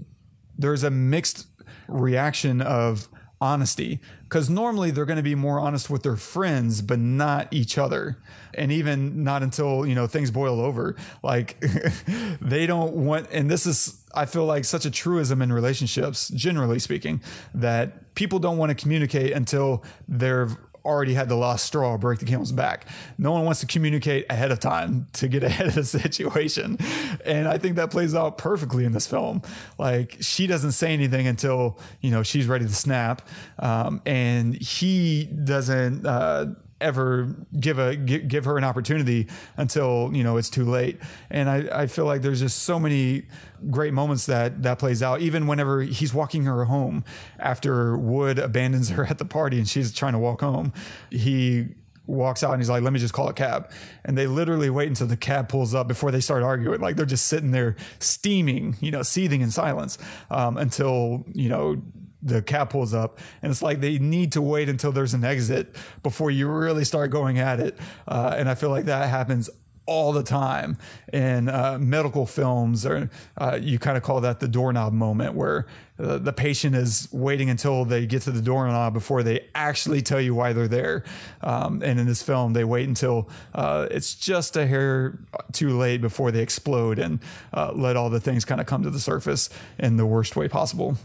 there's 0.56 0.84
a 0.84 0.90
mixed 0.90 1.46
reaction 1.88 2.60
of 2.60 3.08
honesty 3.40 4.00
because 4.24 4.50
normally 4.50 4.90
they're 4.90 5.06
going 5.06 5.16
to 5.16 5.22
be 5.22 5.34
more 5.34 5.60
honest 5.60 5.88
with 5.88 6.02
their 6.02 6.16
friends 6.16 6.82
but 6.82 6.98
not 6.98 7.48
each 7.52 7.78
other. 7.78 8.18
And 8.54 8.72
even 8.72 9.22
not 9.22 9.42
until 9.42 9.86
you 9.86 9.94
know 9.94 10.06
things 10.06 10.30
boil 10.30 10.60
over. 10.60 10.96
Like 11.22 11.60
they 12.40 12.66
don't 12.66 12.94
want 12.94 13.28
and 13.30 13.50
this 13.50 13.66
is 13.66 14.04
i 14.14 14.24
feel 14.24 14.46
like 14.46 14.64
such 14.64 14.84
a 14.84 14.90
truism 14.90 15.42
in 15.42 15.52
relationships 15.52 16.28
generally 16.30 16.78
speaking 16.78 17.20
that 17.54 18.14
people 18.14 18.38
don't 18.38 18.56
want 18.56 18.70
to 18.70 18.74
communicate 18.74 19.32
until 19.32 19.84
they're 20.08 20.48
already 20.88 21.14
had 21.14 21.28
the 21.28 21.36
last 21.36 21.66
straw 21.66 21.96
break 21.96 22.18
the 22.18 22.24
camel's 22.24 22.52
back. 22.52 22.86
No 23.18 23.32
one 23.32 23.44
wants 23.44 23.60
to 23.60 23.66
communicate 23.66 24.26
ahead 24.30 24.50
of 24.50 24.58
time 24.58 25.06
to 25.14 25.28
get 25.28 25.42
ahead 25.44 25.68
of 25.68 25.74
the 25.74 25.84
situation. 25.84 26.78
And 27.24 27.46
I 27.46 27.58
think 27.58 27.76
that 27.76 27.90
plays 27.90 28.14
out 28.14 28.38
perfectly 28.38 28.84
in 28.84 28.92
this 28.92 29.06
film. 29.06 29.42
Like 29.78 30.16
she 30.20 30.46
doesn't 30.46 30.72
say 30.72 30.92
anything 30.92 31.26
until, 31.26 31.78
you 32.00 32.10
know, 32.10 32.22
she's 32.22 32.46
ready 32.46 32.64
to 32.64 32.74
snap. 32.74 33.22
Um, 33.58 34.02
and 34.06 34.54
he 34.54 35.26
doesn't, 35.26 36.06
uh, 36.06 36.46
ever 36.80 37.34
give 37.58 37.78
a 37.78 37.96
give 37.96 38.44
her 38.44 38.56
an 38.56 38.64
opportunity 38.64 39.26
until 39.56 40.10
you 40.12 40.22
know 40.22 40.36
it's 40.36 40.50
too 40.50 40.64
late. 40.64 40.98
And 41.30 41.48
I, 41.48 41.82
I 41.82 41.86
feel 41.86 42.04
like 42.04 42.22
there's 42.22 42.40
just 42.40 42.62
so 42.62 42.78
many 42.78 43.24
great 43.70 43.92
moments 43.92 44.26
that 44.26 44.62
that 44.62 44.78
plays 44.78 45.02
out 45.02 45.20
even 45.20 45.46
whenever 45.46 45.82
he's 45.82 46.14
walking 46.14 46.44
her 46.44 46.64
home 46.66 47.04
after 47.38 47.96
wood 47.96 48.38
abandons 48.38 48.90
her 48.90 49.06
at 49.10 49.18
the 49.18 49.24
party 49.24 49.58
and 49.58 49.68
she's 49.68 49.92
trying 49.92 50.12
to 50.12 50.18
walk 50.18 50.40
home. 50.40 50.72
He 51.10 51.68
walks 52.06 52.42
out 52.42 52.52
and 52.52 52.62
he's 52.62 52.70
like 52.70 52.82
let 52.82 52.92
me 52.92 52.98
just 52.98 53.12
call 53.12 53.28
a 53.28 53.34
cab. 53.34 53.70
And 54.04 54.16
they 54.16 54.26
literally 54.26 54.70
wait 54.70 54.88
until 54.88 55.06
the 55.06 55.16
cab 55.16 55.48
pulls 55.48 55.74
up 55.74 55.88
before 55.88 56.10
they 56.10 56.20
start 56.20 56.42
arguing. 56.42 56.80
Like 56.80 56.96
they're 56.96 57.06
just 57.06 57.26
sitting 57.26 57.50
there 57.50 57.76
steaming 57.98 58.76
you 58.80 58.90
know 58.90 59.02
seething 59.02 59.40
in 59.40 59.50
silence 59.50 59.98
um, 60.30 60.56
until 60.56 61.24
you 61.32 61.48
know 61.48 61.82
the 62.22 62.42
cab 62.42 62.70
pulls 62.70 62.94
up 62.94 63.18
and 63.42 63.50
it's 63.50 63.62
like 63.62 63.80
they 63.80 63.98
need 63.98 64.32
to 64.32 64.42
wait 64.42 64.68
until 64.68 64.92
there's 64.92 65.14
an 65.14 65.24
exit 65.24 65.74
before 66.02 66.30
you 66.30 66.48
really 66.48 66.84
start 66.84 67.10
going 67.10 67.38
at 67.38 67.60
it. 67.60 67.78
Uh, 68.06 68.34
and 68.36 68.48
i 68.48 68.54
feel 68.54 68.70
like 68.70 68.86
that 68.86 69.08
happens 69.08 69.50
all 69.88 70.12
the 70.12 70.22
time 70.22 70.76
in 71.14 71.48
uh, 71.48 71.78
medical 71.80 72.26
films 72.26 72.84
or 72.84 73.08
uh, 73.38 73.58
you 73.60 73.78
kind 73.78 73.96
of 73.96 74.02
call 74.02 74.20
that 74.20 74.38
the 74.38 74.46
doorknob 74.46 74.92
moment 74.92 75.34
where 75.34 75.66
uh, 75.98 76.18
the 76.18 76.32
patient 76.32 76.76
is 76.76 77.08
waiting 77.10 77.48
until 77.48 77.86
they 77.86 78.04
get 78.04 78.20
to 78.20 78.30
the 78.30 78.42
doorknob 78.42 78.92
before 78.92 79.22
they 79.22 79.48
actually 79.54 80.02
tell 80.02 80.20
you 80.20 80.34
why 80.34 80.52
they're 80.52 80.68
there. 80.68 81.04
Um, 81.40 81.82
and 81.82 81.98
in 81.98 82.06
this 82.06 82.22
film 82.22 82.52
they 82.52 82.64
wait 82.64 82.86
until 82.86 83.30
uh, 83.54 83.88
it's 83.90 84.14
just 84.14 84.58
a 84.58 84.66
hair 84.66 85.18
too 85.52 85.78
late 85.78 86.02
before 86.02 86.30
they 86.30 86.42
explode 86.42 86.98
and 86.98 87.18
uh, 87.54 87.72
let 87.74 87.96
all 87.96 88.10
the 88.10 88.20
things 88.20 88.44
kind 88.44 88.60
of 88.60 88.66
come 88.66 88.82
to 88.82 88.90
the 88.90 89.00
surface 89.00 89.48
in 89.78 89.96
the 89.96 90.04
worst 90.04 90.36
way 90.36 90.48
possible 90.48 90.98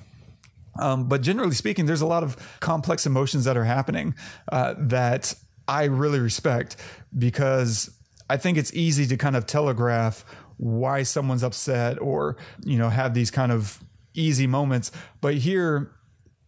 um, 0.80 1.08
but 1.08 1.22
generally 1.22 1.56
speaking, 1.56 1.86
there's 1.86 2.02
a 2.02 2.08
lot 2.08 2.24
of 2.24 2.38
complex 2.60 3.06
emotions 3.06 3.46
that 3.46 3.58
are 3.58 3.66
happening 3.66 4.16
uh, 4.52 4.76
that 4.78 5.34
I 5.68 5.86
really 5.86 6.20
respect 6.20 6.76
because 7.18 7.92
I 8.30 8.38
think 8.38 8.58
it's 8.58 8.74
easy 8.74 9.06
to 9.08 9.18
kind 9.18 9.36
of 9.36 9.46
telegraph 9.46 10.26
why 10.58 11.04
someone's 11.04 11.44
upset 11.44 12.00
or, 12.02 12.38
you 12.64 12.78
know, 12.78 12.90
have 12.90 13.14
these 13.14 13.32
kind 13.32 13.52
of 13.52 13.84
easy 14.14 14.48
moments. 14.48 14.92
But 15.22 15.36
here, 15.36 15.92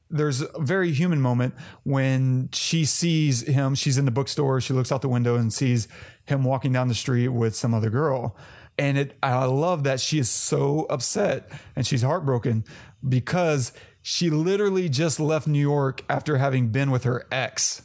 there's 0.10 0.42
a 0.42 0.60
very 0.60 0.92
human 0.92 1.20
moment 1.20 1.56
when 1.84 2.50
she 2.54 2.86
sees 2.86 3.42
him. 3.42 3.76
She's 3.76 3.98
in 3.98 4.06
the 4.06 4.12
bookstore. 4.12 4.62
She 4.62 4.74
looks 4.74 4.92
out 4.92 5.02
the 5.02 5.10
window 5.10 5.36
and 5.36 5.52
sees 5.52 5.88
him 6.26 6.44
walking 6.44 6.72
down 6.72 6.88
the 6.88 6.96
street 6.96 7.30
with 7.30 7.56
some 7.56 7.74
other 7.74 7.90
girl. 7.90 8.38
And 8.78 8.98
it, 8.98 9.18
I 9.24 9.46
love 9.46 9.84
that 9.84 10.00
she 10.00 10.20
is 10.20 10.30
so 10.30 10.86
upset 10.90 11.50
and 11.76 11.88
she's 11.88 12.02
heartbroken 12.02 12.66
because 13.08 13.72
she 14.08 14.30
literally 14.30 14.88
just 14.88 15.20
left 15.20 15.48
New 15.48 15.58
York 15.58 16.04
after 16.08 16.38
having 16.38 16.68
been 16.68 16.92
with 16.92 17.06
her 17.06 17.26
ex. 17.32 17.82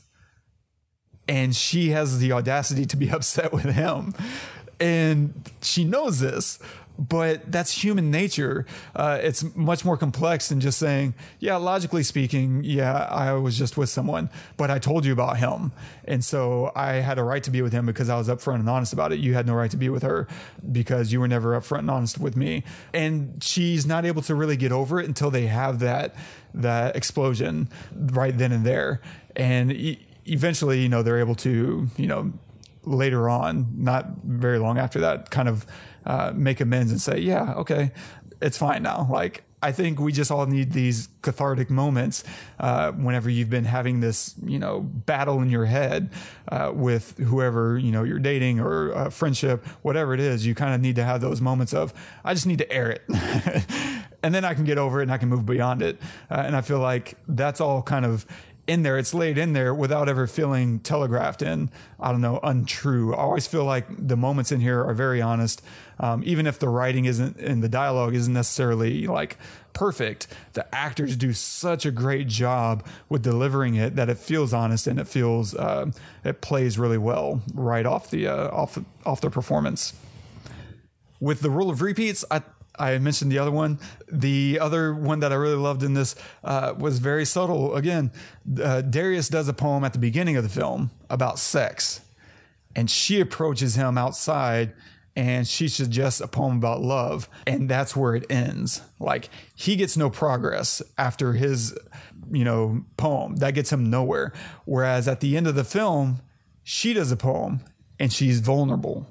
And 1.26 1.56
she 1.56 1.92
has 1.92 2.18
the 2.18 2.30
audacity 2.32 2.84
to 2.84 2.96
be 2.98 3.08
upset 3.10 3.54
with 3.54 3.64
him. 3.64 4.12
And 4.78 5.50
she 5.62 5.82
knows 5.82 6.20
this 6.20 6.58
but 7.00 7.50
that's 7.50 7.82
human 7.82 8.10
nature. 8.10 8.66
Uh, 8.94 9.18
it's 9.22 9.42
much 9.56 9.86
more 9.86 9.96
complex 9.96 10.50
than 10.50 10.60
just 10.60 10.78
saying, 10.78 11.14
yeah, 11.38 11.56
logically 11.56 12.02
speaking, 12.02 12.62
yeah, 12.62 13.06
I 13.10 13.32
was 13.32 13.56
just 13.56 13.78
with 13.78 13.88
someone, 13.88 14.28
but 14.58 14.70
I 14.70 14.78
told 14.78 15.06
you 15.06 15.12
about 15.14 15.38
him. 15.38 15.72
And 16.04 16.22
so 16.22 16.70
I 16.76 16.94
had 16.94 17.18
a 17.18 17.24
right 17.24 17.42
to 17.42 17.50
be 17.50 17.62
with 17.62 17.72
him 17.72 17.86
because 17.86 18.10
I 18.10 18.18
was 18.18 18.28
upfront 18.28 18.56
and 18.56 18.68
honest 18.68 18.92
about 18.92 19.12
it. 19.12 19.18
You 19.18 19.32
had 19.32 19.46
no 19.46 19.54
right 19.54 19.70
to 19.70 19.78
be 19.78 19.88
with 19.88 20.02
her 20.02 20.28
because 20.70 21.10
you 21.10 21.20
were 21.20 21.28
never 21.28 21.58
upfront 21.58 21.80
and 21.80 21.90
honest 21.90 22.18
with 22.18 22.36
me. 22.36 22.64
And 22.92 23.42
she's 23.42 23.86
not 23.86 24.04
able 24.04 24.20
to 24.22 24.34
really 24.34 24.58
get 24.58 24.70
over 24.70 25.00
it 25.00 25.06
until 25.06 25.30
they 25.30 25.46
have 25.46 25.78
that, 25.78 26.14
that 26.52 26.96
explosion 26.96 27.70
right 27.94 28.36
then 28.36 28.52
and 28.52 28.66
there. 28.66 29.00
And 29.36 29.72
e- 29.72 30.06
eventually, 30.26 30.82
you 30.82 30.90
know, 30.90 31.02
they're 31.02 31.20
able 31.20 31.36
to, 31.36 31.88
you 31.96 32.06
know, 32.06 32.34
later 32.84 33.28
on, 33.28 33.68
not 33.76 34.06
very 34.24 34.58
long 34.58 34.78
after 34.78 35.00
that, 35.00 35.30
kind 35.30 35.48
of 35.48 35.66
uh, 36.06 36.32
make 36.34 36.60
amends 36.60 36.90
and 36.92 37.00
say, 37.00 37.18
yeah, 37.18 37.54
okay, 37.54 37.92
it's 38.40 38.58
fine 38.58 38.82
now. 38.82 39.08
Like, 39.10 39.44
I 39.62 39.72
think 39.72 40.00
we 40.00 40.12
just 40.12 40.30
all 40.30 40.46
need 40.46 40.72
these 40.72 41.08
cathartic 41.20 41.68
moments 41.68 42.24
uh, 42.58 42.92
whenever 42.92 43.28
you've 43.28 43.50
been 43.50 43.64
having 43.64 44.00
this, 44.00 44.34
you 44.42 44.58
know, 44.58 44.80
battle 44.80 45.42
in 45.42 45.50
your 45.50 45.66
head 45.66 46.10
uh, 46.48 46.72
with 46.74 47.18
whoever 47.18 47.76
you 47.76 47.92
know 47.92 48.02
you're 48.02 48.18
dating 48.18 48.58
or 48.58 48.94
uh, 48.94 49.10
friendship, 49.10 49.66
whatever 49.82 50.14
it 50.14 50.20
is. 50.20 50.46
You 50.46 50.54
kind 50.54 50.74
of 50.74 50.80
need 50.80 50.96
to 50.96 51.04
have 51.04 51.20
those 51.20 51.40
moments 51.42 51.74
of, 51.74 51.92
I 52.24 52.32
just 52.32 52.46
need 52.46 52.58
to 52.58 52.72
air 52.72 52.90
it, 52.90 53.02
and 54.22 54.34
then 54.34 54.44
I 54.46 54.54
can 54.54 54.64
get 54.64 54.78
over 54.78 55.00
it 55.00 55.04
and 55.04 55.12
I 55.12 55.18
can 55.18 55.28
move 55.28 55.44
beyond 55.44 55.82
it. 55.82 55.98
Uh, 56.30 56.42
and 56.46 56.56
I 56.56 56.62
feel 56.62 56.78
like 56.78 57.18
that's 57.28 57.60
all 57.60 57.82
kind 57.82 58.06
of 58.06 58.24
in 58.70 58.84
there. 58.84 58.96
It's 58.96 59.12
laid 59.12 59.36
in 59.36 59.52
there 59.52 59.74
without 59.74 60.08
ever 60.08 60.28
feeling 60.28 60.78
telegraphed 60.78 61.42
in. 61.42 61.70
I 61.98 62.12
don't 62.12 62.20
know, 62.20 62.38
untrue. 62.42 63.12
I 63.12 63.18
always 63.18 63.48
feel 63.48 63.64
like 63.64 63.86
the 63.88 64.16
moments 64.16 64.52
in 64.52 64.60
here 64.60 64.82
are 64.84 64.94
very 64.94 65.20
honest. 65.20 65.60
Um, 65.98 66.22
even 66.24 66.46
if 66.46 66.60
the 66.60 66.68
writing 66.68 67.04
isn't 67.04 67.36
and 67.36 67.64
the 67.64 67.68
dialogue 67.68 68.14
isn't 68.14 68.32
necessarily 68.32 69.08
like 69.08 69.36
perfect, 69.72 70.28
the 70.52 70.72
actors 70.72 71.16
do 71.16 71.32
such 71.32 71.84
a 71.84 71.90
great 71.90 72.28
job 72.28 72.86
with 73.08 73.22
delivering 73.22 73.74
it 73.74 73.96
that 73.96 74.08
it 74.08 74.18
feels 74.18 74.54
honest 74.54 74.86
and 74.86 75.00
it 75.00 75.08
feels 75.08 75.54
uh, 75.56 75.90
it 76.24 76.40
plays 76.40 76.78
really 76.78 76.98
well 76.98 77.42
right 77.52 77.84
off 77.84 78.08
the 78.10 78.28
uh, 78.28 78.48
off 78.50 78.78
off 79.04 79.20
their 79.20 79.30
performance. 79.30 79.94
With 81.18 81.40
the 81.40 81.50
rule 81.50 81.70
of 81.70 81.82
repeats, 81.82 82.24
I 82.30 82.42
I 82.78 82.96
mentioned 82.98 83.30
the 83.30 83.38
other 83.38 83.50
one. 83.50 83.78
The 84.10 84.58
other 84.60 84.94
one 84.94 85.20
that 85.20 85.32
I 85.32 85.36
really 85.36 85.56
loved 85.56 85.82
in 85.82 85.94
this 85.94 86.14
uh, 86.42 86.74
was 86.78 86.98
very 86.98 87.24
subtle. 87.24 87.74
Again, 87.74 88.10
uh, 88.62 88.82
Darius 88.82 89.28
does 89.28 89.48
a 89.48 89.52
poem 89.52 89.84
at 89.84 89.92
the 89.92 89.98
beginning 89.98 90.36
of 90.36 90.42
the 90.42 90.48
film 90.48 90.90
about 91.08 91.38
sex, 91.38 92.00
and 92.74 92.90
she 92.90 93.20
approaches 93.20 93.74
him 93.74 93.98
outside 93.98 94.72
and 95.16 95.46
she 95.46 95.68
suggests 95.68 96.20
a 96.20 96.28
poem 96.28 96.56
about 96.56 96.80
love, 96.80 97.28
and 97.46 97.68
that's 97.68 97.96
where 97.96 98.14
it 98.14 98.24
ends. 98.30 98.80
Like 98.98 99.28
he 99.54 99.76
gets 99.76 99.96
no 99.96 100.08
progress 100.08 100.82
after 100.96 101.32
his, 101.32 101.76
you 102.30 102.44
know, 102.44 102.84
poem. 102.96 103.36
That 103.36 103.54
gets 103.54 103.72
him 103.72 103.90
nowhere. 103.90 104.32
Whereas 104.64 105.08
at 105.08 105.20
the 105.20 105.36
end 105.36 105.46
of 105.46 105.56
the 105.56 105.64
film, 105.64 106.20
she 106.62 106.94
does 106.94 107.10
a 107.10 107.16
poem 107.16 107.60
and 107.98 108.12
she's 108.12 108.40
vulnerable 108.40 109.06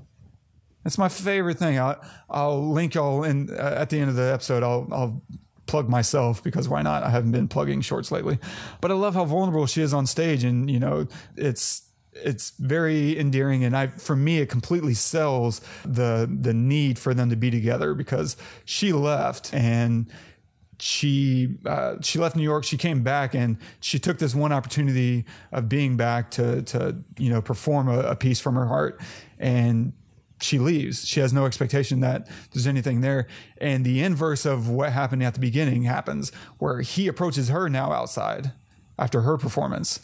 that's 0.89 0.97
my 0.97 1.07
favorite 1.07 1.59
thing. 1.59 1.77
I'll, 1.77 2.01
I'll 2.31 2.71
link 2.71 2.95
y'all 2.95 3.23
in 3.23 3.51
uh, 3.51 3.75
at 3.77 3.91
the 3.91 3.99
end 3.99 4.09
of 4.09 4.15
the 4.15 4.33
episode. 4.33 4.63
I'll, 4.63 4.87
I'll 4.91 5.21
plug 5.67 5.87
myself 5.87 6.43
because 6.43 6.67
why 6.67 6.81
not? 6.81 7.03
I 7.03 7.11
haven't 7.11 7.31
been 7.31 7.47
plugging 7.47 7.81
shorts 7.81 8.11
lately, 8.11 8.39
but 8.81 8.89
I 8.89 8.95
love 8.95 9.13
how 9.13 9.23
vulnerable 9.23 9.67
she 9.67 9.83
is 9.83 9.93
on 9.93 10.07
stage, 10.07 10.43
and 10.43 10.67
you 10.67 10.79
know, 10.79 11.07
it's 11.37 11.83
it's 12.11 12.53
very 12.57 13.19
endearing 13.19 13.63
and 13.63 13.77
I 13.77 13.87
for 13.87 14.15
me 14.15 14.39
it 14.39 14.49
completely 14.49 14.95
sells 14.95 15.61
the 15.85 16.27
the 16.29 16.55
need 16.55 16.97
for 16.97 17.13
them 17.13 17.29
to 17.29 17.35
be 17.35 17.51
together 17.51 17.93
because 17.93 18.35
she 18.65 18.91
left 18.91 19.53
and 19.53 20.11
she 20.81 21.57
uh, 21.65 21.97
she 22.01 22.19
left 22.19 22.35
New 22.35 22.43
York. 22.43 22.63
She 22.63 22.77
came 22.77 23.03
back 23.03 23.35
and 23.35 23.57
she 23.79 23.99
took 23.99 24.17
this 24.17 24.33
one 24.33 24.51
opportunity 24.51 25.25
of 25.51 25.69
being 25.69 25.97
back 25.97 26.31
to 26.31 26.63
to 26.63 26.97
you 27.17 27.29
know 27.29 27.41
perform 27.41 27.87
a, 27.89 27.99
a 27.99 28.15
piece 28.15 28.39
from 28.39 28.55
her 28.55 28.65
heart, 28.65 28.99
and 29.37 29.93
she 30.41 30.59
leaves. 30.59 31.07
She 31.07 31.19
has 31.19 31.33
no 31.33 31.45
expectation 31.45 31.99
that 32.01 32.27
there's 32.51 32.67
anything 32.67 33.01
there. 33.01 33.27
And 33.59 33.85
the 33.85 34.01
inverse 34.01 34.45
of 34.45 34.69
what 34.69 34.91
happened 34.91 35.23
at 35.23 35.33
the 35.33 35.39
beginning 35.39 35.83
happens 35.83 36.31
where 36.57 36.81
he 36.81 37.07
approaches 37.07 37.49
her 37.49 37.69
now 37.69 37.91
outside 37.91 38.51
after 38.97 39.21
her 39.21 39.37
performance 39.37 39.99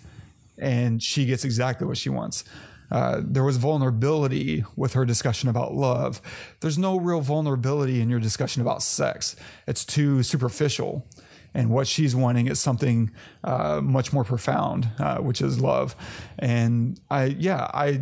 and 0.58 1.02
she 1.02 1.26
gets 1.26 1.44
exactly 1.44 1.88
what 1.88 1.98
she 1.98 2.10
wants. 2.10 2.44
Uh, 2.92 3.22
there 3.24 3.44
was 3.44 3.58
vulnerability 3.58 4.64
with 4.76 4.94
her 4.94 5.06
discussion 5.06 5.50
about 5.50 5.74
love. 5.74 6.22
There's 6.62 6.78
no 6.78 6.98
real 6.98 7.22
vulnerability 7.22 8.00
in 8.00 8.10
your 8.10 8.20
discussion 8.20 8.62
about 8.62 8.84
sex. 8.84 9.36
It's 9.68 9.84
too 9.84 10.22
superficial. 10.24 11.06
And 11.54 11.70
what 11.70 11.88
she's 11.88 12.16
wanting 12.16 12.48
is 12.48 12.60
something 12.60 13.12
uh, 13.44 13.80
much 13.82 14.14
more 14.14 14.24
profound, 14.24 14.90
uh, 15.00 15.18
which 15.18 15.42
is 15.42 15.60
love. 15.60 15.96
And 16.38 17.00
I, 17.10 17.26
yeah, 17.26 17.70
I 17.74 18.02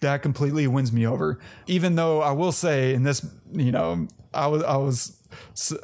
that 0.00 0.22
completely 0.22 0.66
wins 0.66 0.92
me 0.92 1.06
over. 1.06 1.38
Even 1.66 1.94
though 1.94 2.20
I 2.22 2.32
will 2.32 2.52
say 2.52 2.94
in 2.94 3.02
this, 3.02 3.24
you 3.52 3.72
know, 3.72 4.08
I 4.32 4.46
was 4.46 4.62
I 4.62 4.76
was 4.76 5.16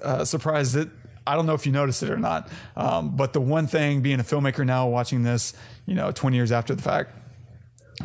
uh, 0.02 0.24
surprised 0.24 0.74
that 0.74 0.88
I 1.26 1.34
don't 1.34 1.46
know 1.46 1.54
if 1.54 1.66
you 1.66 1.72
noticed 1.72 2.02
it 2.02 2.10
or 2.10 2.18
not, 2.18 2.48
um, 2.76 3.16
but 3.16 3.32
the 3.32 3.40
one 3.40 3.66
thing 3.66 4.00
being 4.00 4.20
a 4.20 4.24
filmmaker 4.24 4.64
now, 4.64 4.86
watching 4.88 5.22
this, 5.24 5.54
you 5.84 5.94
know, 5.94 6.12
20 6.12 6.36
years 6.36 6.52
after 6.52 6.74
the 6.74 6.82
fact, 6.82 7.12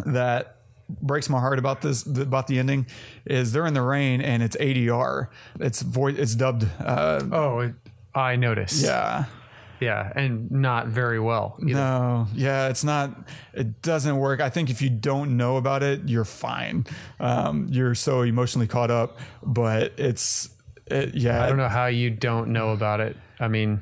that 0.06 0.58
breaks 1.02 1.30
my 1.30 1.40
heart 1.40 1.58
about 1.60 1.82
this 1.82 2.06
about 2.06 2.48
the 2.48 2.60
ending 2.60 2.86
is 3.26 3.54
they're 3.54 3.66
in 3.66 3.74
the 3.74 3.82
rain 3.82 4.20
and 4.22 4.42
it's 4.44 4.58
ADR. 4.58 5.28
It's 5.60 5.82
voice. 5.82 6.16
It's 6.18 6.36
dubbed. 6.36 6.68
Uh, 6.80 7.22
Oh, 7.32 7.60
it, 7.60 7.76
I 8.14 8.36
noticed. 8.36 8.84
yeah. 8.84 9.26
Yeah. 9.82 10.12
And 10.16 10.52
not 10.52 10.88
very 10.88 11.20
well. 11.20 11.58
either. 11.60 11.74
No, 11.74 12.28
yeah, 12.36 12.70
it's 12.70 12.84
not. 12.84 13.10
It 13.54 13.82
doesn't 13.82 14.16
work. 14.16 14.40
I 14.40 14.50
think 14.50 14.70
if 14.70 14.82
you 14.82 14.90
don't 14.90 15.36
know 15.36 15.58
about 15.58 15.82
it, 15.84 16.08
you're 16.08 16.24
fine. 16.24 16.86
Um, 17.20 17.68
you're 17.70 17.96
so 17.96 18.22
emotionally 18.22 18.68
caught 18.68 18.92
up, 18.92 19.18
but 19.42 19.94
it's, 19.98 20.50
it, 20.86 21.16
yeah, 21.16 21.44
I 21.44 21.48
don't 21.50 21.58
know 21.58 21.68
how 21.68 21.88
you 21.88 22.12
don't 22.12 22.50
know 22.50 22.70
about 22.70 23.00
it. 23.00 23.18
I 23.40 23.48
mean, 23.48 23.82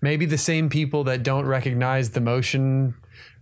maybe 0.00 0.24
the 0.24 0.38
same 0.38 0.70
people 0.70 1.04
that 1.04 1.22
don't 1.22 1.44
recognize 1.44 2.10
the 2.10 2.20
motion 2.20 2.94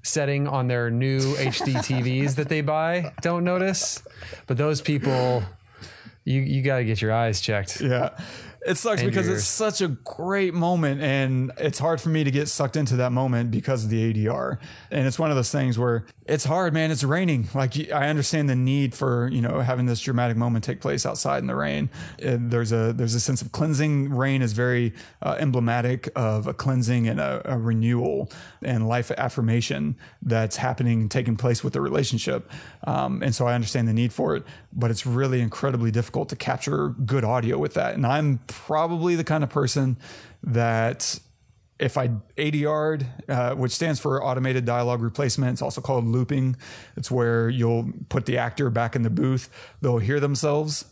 setting 0.02 0.48
on 0.48 0.66
their 0.68 0.90
new 0.90 1.20
HD 1.36 1.74
TVs 1.76 2.34
that 2.36 2.48
they 2.48 2.60
buy 2.60 3.12
don't 3.22 3.44
notice, 3.44 4.02
but 4.46 4.56
those 4.56 4.80
people, 4.80 5.42
you 6.24 6.40
you 6.40 6.62
got 6.62 6.78
to 6.78 6.84
get 6.84 7.00
your 7.00 7.12
eyes 7.12 7.40
checked. 7.40 7.80
Yeah. 7.80 8.10
It 8.66 8.76
sucks 8.76 9.00
And 9.00 9.10
because 9.10 9.26
yours. 9.26 9.38
it's 9.38 9.48
such 9.48 9.80
a 9.80 9.88
great 9.88 10.52
moment 10.52 11.00
and 11.00 11.52
it's 11.58 11.78
hard 11.78 12.00
for 12.00 12.08
me 12.08 12.24
to 12.24 12.30
get 12.30 12.48
sucked 12.48 12.76
into 12.76 12.96
that 12.96 13.12
moment 13.12 13.50
because 13.50 13.84
of 13.84 13.90
the 13.90 14.12
ADR. 14.12 14.58
And 14.90 15.06
it's 15.06 15.18
one 15.18 15.30
of 15.30 15.36
those 15.36 15.50
things 15.50 15.78
where 15.78 16.04
it's 16.26 16.44
hard, 16.44 16.74
man. 16.74 16.90
It's 16.90 17.04
raining. 17.04 17.48
Like 17.54 17.90
I 17.92 18.08
understand 18.08 18.50
the 18.50 18.56
need 18.56 18.94
for, 18.94 19.28
you 19.28 19.40
know, 19.40 19.60
having 19.60 19.86
this 19.86 20.00
dramatic 20.00 20.36
moment 20.36 20.64
take 20.64 20.80
place 20.80 21.06
outside 21.06 21.38
in 21.38 21.46
the 21.46 21.54
rain. 21.54 21.88
And 22.20 22.50
there's 22.50 22.72
a 22.72 22.92
there's 22.92 23.14
a 23.14 23.20
sense 23.20 23.40
of 23.42 23.52
cleansing. 23.52 24.10
Rain 24.10 24.42
is 24.42 24.52
very 24.52 24.92
uh, 25.22 25.36
emblematic 25.38 26.08
of 26.16 26.46
a 26.46 26.52
cleansing 26.54 27.08
and 27.08 27.20
a, 27.20 27.40
a 27.44 27.56
renewal 27.58 28.30
and 28.62 28.88
life 28.88 29.10
affirmation 29.12 29.96
that's 30.20 30.56
happening, 30.56 31.08
taking 31.08 31.36
place 31.36 31.64
with 31.64 31.72
the 31.72 31.80
relationship. 31.80 32.50
Um, 32.86 33.22
and 33.22 33.34
so 33.34 33.46
I 33.46 33.54
understand 33.54 33.88
the 33.88 33.94
need 33.94 34.12
for 34.12 34.36
it, 34.36 34.44
but 34.78 34.92
it's 34.92 35.04
really 35.04 35.40
incredibly 35.40 35.90
difficult 35.90 36.28
to 36.28 36.36
capture 36.36 36.90
good 37.04 37.24
audio 37.24 37.58
with 37.58 37.74
that. 37.74 37.94
And 37.94 38.06
I'm 38.06 38.38
probably 38.46 39.16
the 39.16 39.24
kind 39.24 39.42
of 39.42 39.50
person 39.50 39.96
that 40.44 41.18
if 41.80 41.98
I 41.98 42.08
ADR'd, 42.36 43.04
uh, 43.28 43.54
which 43.56 43.72
stands 43.72 43.98
for 43.98 44.24
automated 44.24 44.64
dialogue 44.64 45.02
replacement, 45.02 45.52
it's 45.52 45.62
also 45.62 45.80
called 45.80 46.06
looping. 46.06 46.56
It's 46.96 47.10
where 47.10 47.48
you'll 47.48 47.90
put 48.08 48.26
the 48.26 48.38
actor 48.38 48.70
back 48.70 48.94
in 48.94 49.02
the 49.02 49.10
booth. 49.10 49.50
They'll 49.80 49.98
hear 49.98 50.20
themselves 50.20 50.84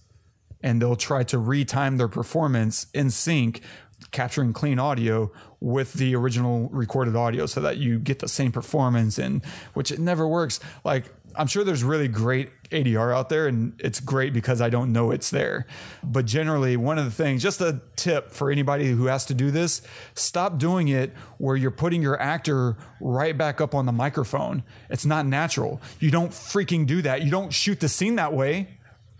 and 0.63 0.83
they'll 0.83 0.97
try 0.97 1.23
to 1.25 1.37
retime 1.37 1.97
their 1.97 2.09
performance 2.09 2.89
in 2.93 3.11
sync, 3.11 3.63
capturing 4.11 4.53
clean 4.53 4.81
audio 4.81 5.31
with 5.61 5.95
the 5.95 6.15
original 6.15 6.69
recorded 6.71 7.15
audio 7.15 7.47
so 7.47 7.61
that 7.61 7.77
you 7.79 7.99
get 7.99 8.19
the 8.19 8.29
same 8.29 8.51
performance 8.51 9.19
and 9.19 9.45
which 9.75 9.93
it 9.93 10.01
never 10.01 10.27
works. 10.27 10.59
Like 10.85 11.07
I'm 11.39 11.47
sure 11.47 11.65
there's 11.65 11.85
really 11.85 12.09
great 12.09 12.51
ADR 12.71 13.15
out 13.15 13.29
there 13.29 13.47
and 13.47 13.79
it's 13.79 14.01
great 14.01 14.33
because 14.33 14.61
I 14.61 14.71
don't 14.71 14.93
know 14.93 15.11
it's 15.11 15.31
there. 15.31 15.67
But 16.03 16.27
generally 16.27 16.77
one 16.77 16.99
of 16.99 17.05
the 17.05 17.11
things, 17.11 17.43
just 17.43 17.61
a 17.61 17.81
tip 17.97 18.31
for 18.33 18.51
anybody 18.51 18.91
who 18.91 19.07
has 19.07 19.27
to 19.27 19.35
do 19.35 19.51
this, 19.51 19.83
stop 20.15 20.59
doing 20.59 20.89
it 20.89 21.13
where 21.39 21.57
you're 21.57 21.71
putting 21.71 22.03
your 22.03 22.21
actor 22.21 22.77
right 23.01 23.37
back 23.37 23.61
up 23.61 23.75
on 23.75 23.87
the 23.87 23.93
microphone. 23.93 24.63
It's 24.91 25.07
not 25.07 25.27
natural. 25.27 25.81
You 26.01 26.11
don't 26.11 26.31
freaking 26.31 26.87
do 26.87 27.03
that. 27.03 27.23
You 27.23 27.31
don't 27.31 27.53
shoot 27.53 27.81
the 27.81 27.89
scene 27.89 28.17
that 28.17 28.33
way. 28.33 28.69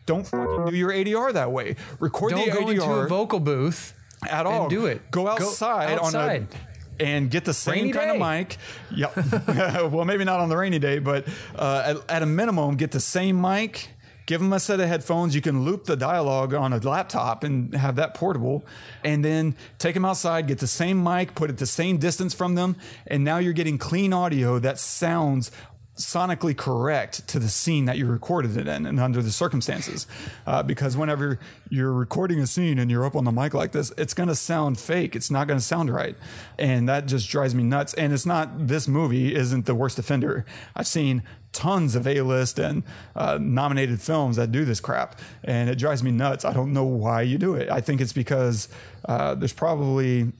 Don't 0.07 0.27
fucking 0.27 0.67
do 0.67 0.77
your 0.77 0.93
ADR 0.93 1.33
that 1.33 1.51
way. 1.51 1.77
Record 1.99 2.33
Don't 2.33 2.47
the 2.47 2.53
go 2.53 2.61
ADR 2.61 2.71
into 2.71 2.91
a 2.93 3.09
vocal 3.09 3.41
booth 3.41 3.93
at 4.29 4.47
all. 4.47 4.69
do 4.69 4.87
it. 4.87 5.11
Go 5.11 5.29
outside, 5.29 5.99
outside. 5.99 6.43
on 6.43 6.43
a 6.43 6.76
and 7.01 7.31
get 7.31 7.45
the 7.45 7.55
same 7.55 7.75
Rainy 7.75 7.93
kind 7.93 8.11
day. 8.11 8.15
of 8.17 8.21
mic. 8.39 8.57
Yep. 8.97 9.17
well, 9.93 10.05
maybe 10.05 10.25
not 10.25 10.41
on 10.41 10.49
the 10.49 10.57
rainy 10.57 10.79
day, 10.79 10.99
but 10.99 11.27
uh, 11.55 11.95
at, 12.09 12.11
at 12.11 12.23
a 12.23 12.27
minimum, 12.27 12.77
get 12.77 12.91
the 12.93 13.01
same 13.01 13.41
mic. 13.41 13.91
Give 14.27 14.41
them 14.41 14.53
a 14.53 14.59
set 14.59 14.81
of 14.81 14.89
headphones. 14.89 15.37
You 15.37 15.41
can 15.41 15.65
loop 15.65 15.85
the 15.85 15.97
dialogue 15.97 16.53
on 16.53 16.73
a 16.73 16.79
laptop 16.79 17.45
and 17.45 17.73
have 17.77 17.95
that 17.97 18.15
portable, 18.15 18.65
and 19.05 19.25
then 19.25 19.55
take 19.79 19.95
them 19.95 20.05
outside. 20.05 20.49
Get 20.49 20.59
the 20.59 20.67
same 20.67 21.01
mic, 21.03 21.37
put 21.37 21.49
it 21.49 21.59
the 21.59 21.67
same 21.67 21.99
distance 21.99 22.35
from 22.35 22.57
them, 22.57 22.75
and 23.07 23.23
now 23.23 23.39
you're 23.39 23.53
getting 23.53 23.79
clean 23.79 24.13
audio 24.13 24.59
that 24.59 24.81
sounds 24.81 25.53
sonically 25.97 26.57
correct 26.57 27.27
to 27.27 27.39
the 27.39 27.49
scene 27.49 27.87
that 27.87 27.97
you 27.97 28.07
recorded 28.07 28.57
it 28.57 28.69
in 28.69 28.87
and 28.87 29.01
under 29.01 29.23
the 29.23 29.31
circumstances. 29.31 30.07
Uh, 30.47 30.63
because 30.63 30.97
whenever 30.97 31.39
you're 31.71 31.93
recording 31.93 32.39
a 32.41 32.47
scene 32.47 32.79
and 32.79 32.91
you're 32.91 33.05
up 33.05 33.17
on 33.17 33.25
the 33.25 33.33
mic 33.33 33.55
like 33.55 33.73
this, 33.73 33.93
it's 33.97 34.15
going 34.15 34.29
to 34.29 34.35
sound 34.35 34.79
fake. 34.79 35.17
It's 35.17 35.31
not 35.31 35.47
going 35.47 35.59
to 35.59 35.65
sound 35.65 35.91
right. 35.91 36.17
And 36.59 36.89
that 36.89 37.07
just 37.07 37.29
drives 37.29 37.55
me 37.55 37.63
nuts. 37.63 37.95
And 37.95 38.13
it's 38.13 38.27
not, 38.27 38.69
this 38.69 38.87
movie 38.87 39.35
isn't 39.35 39.65
the 39.65 39.75
worst 39.75 39.99
offender. 39.99 40.45
I've 40.75 40.87
seen 40.87 41.23
tons 41.53 41.95
of 41.95 42.07
A-list 42.07 42.59
and 42.59 42.83
uh, 43.15 43.39
nominated 43.41 44.01
films 44.03 44.37
that 44.37 44.53
do 44.53 44.67
this 44.67 44.81
crap. 44.81 45.19
And 45.43 45.71
it 45.71 45.79
drives 45.79 46.03
me 46.03 46.11
nuts. 46.11 46.45
I 46.45 46.53
don't 46.53 46.75
know 46.75 46.85
why 46.85 47.23
you 47.23 47.39
do 47.39 47.55
it. 47.55 47.71
I 47.71 47.81
think 47.81 48.03
it's 48.03 48.13
because 48.13 48.69
uh, 49.07 49.35
there's 49.35 49.55
probably 49.55 50.33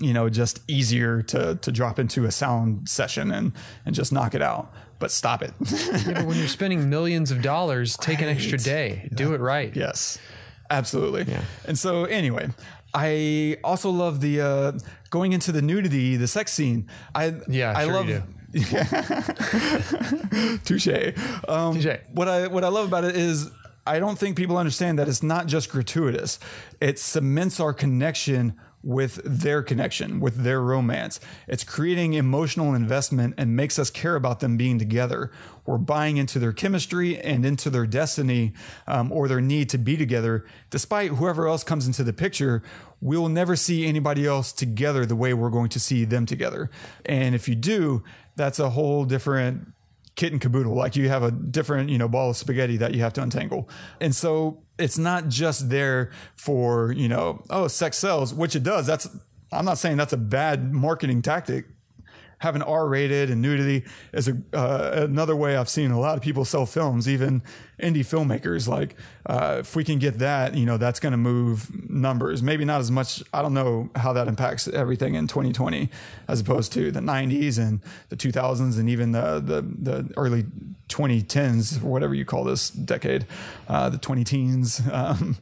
you 0.00 0.12
know, 0.12 0.28
just 0.28 0.60
easier 0.68 1.22
to 1.22 1.56
to 1.56 1.72
drop 1.72 1.98
into 1.98 2.24
a 2.24 2.30
sound 2.32 2.88
session 2.88 3.30
and 3.30 3.52
and 3.84 3.94
just 3.94 4.12
knock 4.12 4.34
it 4.34 4.42
out. 4.42 4.72
But 4.98 5.10
stop 5.10 5.42
it. 5.42 5.52
Yeah, 5.66 6.14
but 6.14 6.26
when 6.26 6.38
you're 6.38 6.48
spending 6.48 6.88
millions 6.96 7.30
of 7.30 7.42
dollars, 7.42 7.96
take 7.98 8.20
an 8.22 8.28
extra 8.28 8.58
day. 8.58 9.08
Do 9.14 9.34
it 9.34 9.40
right. 9.40 9.74
yes, 9.76 10.18
absolutely. 10.70 11.24
Yeah. 11.30 11.42
And 11.66 11.78
so 11.78 12.04
anyway, 12.06 12.48
I 12.94 13.58
also 13.62 13.90
love 13.90 14.20
the 14.20 14.40
uh, 14.40 14.72
going 15.10 15.32
into 15.32 15.52
the 15.52 15.60
nudity, 15.62 16.16
the 16.16 16.26
sex 16.26 16.52
scene. 16.52 16.88
I 17.14 17.34
Yeah, 17.48 17.74
I 17.76 17.84
sure 17.84 17.92
love. 17.94 18.08
you 18.08 18.22
Touche. 20.64 20.88
Um, 21.48 21.74
Touche. 21.80 21.98
What 22.12 22.28
I 22.28 22.46
what 22.46 22.64
I 22.64 22.68
love 22.68 22.88
about 22.88 23.04
it 23.04 23.16
is 23.16 23.50
I 23.86 23.98
don't 23.98 24.18
think 24.18 24.36
people 24.36 24.56
understand 24.56 24.98
that 24.98 25.08
it's 25.08 25.22
not 25.22 25.46
just 25.46 25.70
gratuitous. 25.70 26.38
It 26.80 26.98
cements 26.98 27.60
our 27.60 27.72
connection 27.72 28.54
with 28.86 29.20
their 29.24 29.64
connection, 29.64 30.20
with 30.20 30.44
their 30.44 30.62
romance. 30.62 31.18
It's 31.48 31.64
creating 31.64 32.14
emotional 32.14 32.72
investment 32.72 33.34
and 33.36 33.56
makes 33.56 33.80
us 33.80 33.90
care 33.90 34.14
about 34.14 34.38
them 34.38 34.56
being 34.56 34.78
together. 34.78 35.32
We're 35.66 35.78
buying 35.78 36.18
into 36.18 36.38
their 36.38 36.52
chemistry 36.52 37.18
and 37.18 37.44
into 37.44 37.68
their 37.68 37.84
destiny 37.84 38.52
um, 38.86 39.10
or 39.10 39.26
their 39.26 39.40
need 39.40 39.68
to 39.70 39.78
be 39.78 39.96
together. 39.96 40.46
Despite 40.70 41.10
whoever 41.10 41.48
else 41.48 41.64
comes 41.64 41.88
into 41.88 42.04
the 42.04 42.12
picture, 42.12 42.62
we 43.00 43.18
will 43.18 43.28
never 43.28 43.56
see 43.56 43.84
anybody 43.86 44.24
else 44.24 44.52
together 44.52 45.04
the 45.04 45.16
way 45.16 45.34
we're 45.34 45.50
going 45.50 45.70
to 45.70 45.80
see 45.80 46.04
them 46.04 46.24
together. 46.24 46.70
And 47.04 47.34
if 47.34 47.48
you 47.48 47.56
do, 47.56 48.04
that's 48.36 48.60
a 48.60 48.70
whole 48.70 49.04
different 49.04 49.72
kit 50.16 50.32
and 50.32 50.40
caboodle. 50.40 50.74
Like 50.74 50.96
you 50.96 51.08
have 51.08 51.22
a 51.22 51.30
different, 51.30 51.90
you 51.90 51.98
know, 51.98 52.08
ball 52.08 52.30
of 52.30 52.36
spaghetti 52.36 52.78
that 52.78 52.94
you 52.94 53.02
have 53.02 53.12
to 53.14 53.22
untangle. 53.22 53.68
And 54.00 54.14
so 54.14 54.62
it's 54.78 54.98
not 54.98 55.28
just 55.28 55.68
there 55.68 56.10
for, 56.34 56.92
you 56.92 57.08
know, 57.08 57.44
oh, 57.50 57.68
sex 57.68 57.98
sells, 57.98 58.34
which 58.34 58.56
it 58.56 58.62
does. 58.62 58.86
That's, 58.86 59.08
I'm 59.52 59.64
not 59.64 59.78
saying 59.78 59.98
that's 59.98 60.12
a 60.12 60.18
bad 60.18 60.72
marketing 60.72 61.22
tactic. 61.22 61.66
Having 62.38 62.62
R 62.62 62.86
rated 62.86 63.30
and 63.30 63.40
nudity 63.40 63.84
is 64.12 64.28
a, 64.28 64.36
uh, 64.52 65.04
another 65.08 65.34
way 65.34 65.56
I've 65.56 65.68
seen 65.68 65.90
a 65.90 65.98
lot 65.98 66.16
of 66.16 66.22
people 66.22 66.44
sell 66.44 66.66
films, 66.66 67.08
even 67.08 67.42
indie 67.80 68.00
filmmakers. 68.00 68.68
Like, 68.68 68.94
uh, 69.24 69.56
if 69.60 69.74
we 69.74 69.84
can 69.84 69.98
get 69.98 70.18
that, 70.18 70.54
you 70.54 70.66
know, 70.66 70.76
that's 70.76 71.00
going 71.00 71.12
to 71.12 71.18
move 71.18 71.90
numbers. 71.90 72.42
Maybe 72.42 72.64
not 72.64 72.80
as 72.80 72.90
much. 72.90 73.22
I 73.32 73.42
don't 73.42 73.54
know 73.54 73.90
how 73.96 74.12
that 74.12 74.28
impacts 74.28 74.68
everything 74.68 75.14
in 75.14 75.26
2020 75.26 75.88
as 76.28 76.40
opposed 76.40 76.72
to 76.72 76.90
the 76.90 77.00
90s 77.00 77.58
and 77.58 77.80
the 78.10 78.16
2000s 78.16 78.78
and 78.78 78.88
even 78.88 79.12
the, 79.12 79.40
the, 79.40 79.62
the 79.62 80.12
early 80.16 80.44
2010s, 80.88 81.82
whatever 81.82 82.14
you 82.14 82.24
call 82.24 82.44
this 82.44 82.70
decade, 82.70 83.26
uh, 83.68 83.88
the 83.88 83.98
20 83.98 84.24
teens. 84.24 84.82
Um, 84.96 85.36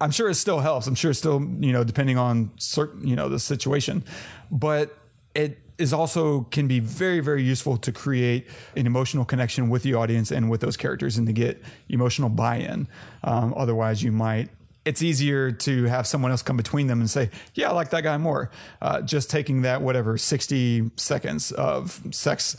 I'm 0.00 0.12
sure 0.12 0.30
it 0.30 0.36
still 0.36 0.60
helps. 0.60 0.86
I'm 0.86 0.94
sure 0.94 1.10
it 1.10 1.14
still, 1.14 1.40
you 1.60 1.72
know, 1.72 1.82
depending 1.82 2.18
on 2.18 2.52
certain, 2.56 3.06
you 3.06 3.16
know, 3.16 3.28
the 3.28 3.40
situation, 3.40 4.04
but 4.50 4.96
it, 5.34 5.58
is 5.78 5.92
also 5.92 6.42
can 6.50 6.68
be 6.68 6.78
very 6.78 7.20
very 7.20 7.42
useful 7.42 7.76
to 7.76 7.90
create 7.90 8.46
an 8.76 8.86
emotional 8.86 9.24
connection 9.24 9.70
with 9.70 9.82
the 9.82 9.94
audience 9.94 10.30
and 10.30 10.50
with 10.50 10.60
those 10.60 10.76
characters 10.76 11.16
and 11.16 11.26
to 11.26 11.32
get 11.32 11.60
emotional 11.88 12.28
buy-in 12.28 12.86
um, 13.24 13.52
otherwise 13.56 14.02
you 14.02 14.12
might 14.12 14.48
it's 14.84 15.02
easier 15.02 15.52
to 15.52 15.84
have 15.84 16.06
someone 16.06 16.30
else 16.30 16.42
come 16.42 16.56
between 16.56 16.86
them 16.88 17.00
and 17.00 17.08
say, 17.08 17.30
"Yeah, 17.54 17.70
I 17.70 17.72
like 17.72 17.90
that 17.90 18.02
guy 18.02 18.16
more." 18.16 18.50
Uh, 18.80 19.00
just 19.00 19.30
taking 19.30 19.62
that 19.62 19.82
whatever 19.82 20.18
sixty 20.18 20.90
seconds 20.96 21.52
of 21.52 22.00
sex. 22.10 22.56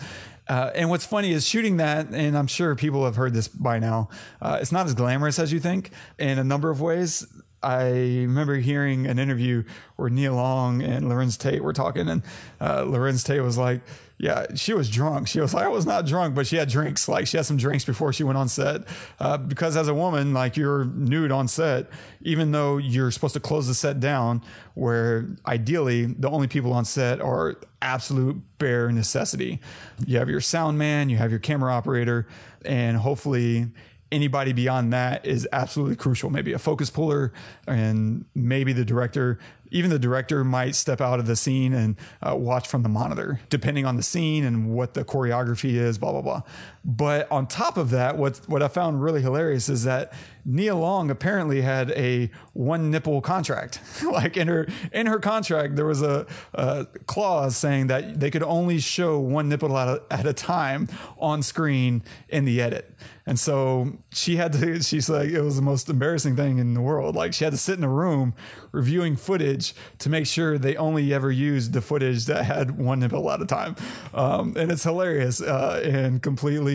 Uh, 0.47 0.71
and 0.75 0.89
what's 0.89 1.05
funny 1.05 1.31
is 1.31 1.47
shooting 1.47 1.77
that, 1.77 2.07
and 2.09 2.37
I'm 2.37 2.47
sure 2.47 2.75
people 2.75 3.05
have 3.05 3.15
heard 3.15 3.33
this 3.33 3.47
by 3.47 3.79
now. 3.79 4.09
Uh, 4.41 4.57
it's 4.61 4.73
not 4.73 4.85
as 4.85 4.93
glamorous 4.93 5.39
as 5.39 5.53
you 5.53 5.59
think 5.59 5.91
in 6.19 6.37
a 6.37 6.43
number 6.43 6.69
of 6.69 6.81
ways. 6.81 7.25
I 7.63 7.89
remember 7.89 8.57
hearing 8.57 9.07
an 9.07 9.19
interview 9.19 9.63
where 9.95 10.09
Nia 10.09 10.33
Long 10.33 10.81
and 10.81 11.05
Larenz 11.05 11.37
Tate 11.37 11.63
were 11.63 11.73
talking, 11.73 12.09
and 12.09 12.23
uh, 12.59 12.83
Larenz 12.83 13.25
Tate 13.25 13.41
was 13.41 13.57
like, 13.57 13.81
yeah, 14.23 14.45
she 14.55 14.73
was 14.73 14.89
drunk. 14.89 15.27
She 15.27 15.41
was 15.41 15.53
like, 15.53 15.65
I 15.65 15.67
was 15.67 15.85
not 15.85 16.05
drunk, 16.05 16.33
but 16.35 16.47
she 16.47 16.55
had 16.55 16.69
drinks. 16.69 17.09
Like 17.09 17.27
she 17.27 17.37
had 17.37 17.45
some 17.45 17.57
drinks 17.57 17.83
before 17.83 18.13
she 18.13 18.23
went 18.23 18.37
on 18.37 18.47
set. 18.47 18.81
Uh, 19.19 19.37
because 19.37 19.75
as 19.75 19.87
a 19.87 19.93
woman, 19.93 20.33
like 20.33 20.55
you're 20.55 20.85
nude 20.85 21.31
on 21.31 21.47
set, 21.47 21.89
even 22.21 22.51
though 22.51 22.77
you're 22.77 23.11
supposed 23.11 23.33
to 23.33 23.39
close 23.39 23.67
the 23.67 23.73
set 23.73 23.99
down, 23.99 24.41
where 24.75 25.27
ideally 25.45 26.05
the 26.05 26.29
only 26.29 26.47
people 26.47 26.71
on 26.71 26.85
set 26.85 27.19
are 27.19 27.57
absolute 27.81 28.41
bare 28.59 28.91
necessity. 28.91 29.59
You 30.05 30.19
have 30.19 30.29
your 30.29 30.41
sound 30.41 30.77
man, 30.77 31.09
you 31.09 31.17
have 31.17 31.31
your 31.31 31.41
camera 31.41 31.73
operator, 31.73 32.27
and 32.63 32.97
hopefully 32.97 33.67
anybody 34.13 34.53
beyond 34.53 34.93
that 34.93 35.25
is 35.25 35.47
absolutely 35.51 35.95
crucial. 35.95 36.29
Maybe 36.29 36.53
a 36.53 36.59
focus 36.59 36.89
puller 36.89 37.33
and 37.67 38.25
maybe 38.35 38.71
the 38.71 38.85
director 38.85 39.39
even 39.73 39.89
the 39.89 39.99
director 39.99 40.43
might 40.43 40.75
step 40.75 41.01
out 41.01 41.19
of 41.19 41.25
the 41.25 41.35
scene 41.35 41.73
and 41.73 41.97
uh, 42.21 42.35
watch 42.35 42.67
from 42.67 42.83
the 42.83 42.89
monitor, 42.89 43.41
depending 43.49 43.85
on 43.85 43.97
the 43.97 44.03
scene 44.03 44.45
and 44.45 44.69
what 44.69 44.93
the 44.93 45.03
choreography 45.03 45.71
is, 45.71 45.97
blah, 45.97 46.11
blah, 46.11 46.21
blah. 46.21 46.41
But 46.85 47.31
on 47.31 47.47
top 47.47 47.77
of 47.77 47.91
that, 47.91 48.17
what, 48.17 48.41
what 48.47 48.61
I 48.61 48.67
found 48.67 49.01
really 49.01 49.21
hilarious 49.21 49.69
is 49.69 49.83
that 49.85 50.13
Nia 50.45 50.75
Long 50.75 51.09
apparently 51.09 51.61
had 51.61 51.91
a 51.91 52.29
one 52.51 52.91
nipple 52.91 53.21
contract. 53.21 53.79
like 54.03 54.35
in 54.35 54.47
her 54.47 54.67
in 54.91 55.07
her 55.07 55.19
contract, 55.19 55.75
there 55.75 55.85
was 55.85 56.01
a, 56.01 56.25
a, 56.53 56.85
clause 57.05 57.55
saying 57.55 57.87
that 57.87 58.19
they 58.19 58.29
could 58.29 58.43
only 58.43 58.79
show 58.79 59.19
one 59.19 59.47
nipple 59.47 59.77
at 59.77 59.87
a, 59.87 60.03
at 60.11 60.25
a 60.25 60.33
time 60.33 60.89
on 61.17 61.41
screen 61.41 62.03
in 62.27 62.45
the 62.45 62.61
edit. 62.61 62.93
And 63.25 63.39
so 63.39 63.99
she 64.11 64.35
had 64.35 64.51
to. 64.53 64.81
She's 64.83 65.09
like, 65.09 65.29
it 65.29 65.41
was 65.41 65.55
the 65.55 65.61
most 65.61 65.89
embarrassing 65.89 66.35
thing 66.35 66.57
in 66.59 66.73
the 66.73 66.81
world. 66.81 67.15
Like 67.15 67.33
she 67.33 67.45
had 67.45 67.53
to 67.53 67.59
sit 67.59 67.77
in 67.77 67.83
a 67.83 67.89
room 67.89 68.33
reviewing 68.73 69.15
footage 69.15 69.73
to 69.99 70.09
make 70.09 70.27
sure 70.27 70.57
they 70.57 70.75
only 70.75 71.13
ever 71.13 71.31
used 71.31 71.71
the 71.71 71.81
footage 71.81 72.25
that 72.25 72.43
had 72.43 72.77
one 72.77 72.99
nipple 72.99 73.29
at 73.31 73.41
a 73.41 73.45
time. 73.45 73.75
Um, 74.13 74.55
and 74.57 74.71
it's 74.71 74.83
hilarious 74.83 75.41
uh, 75.41 75.81
and 75.85 76.21
completely 76.21 76.72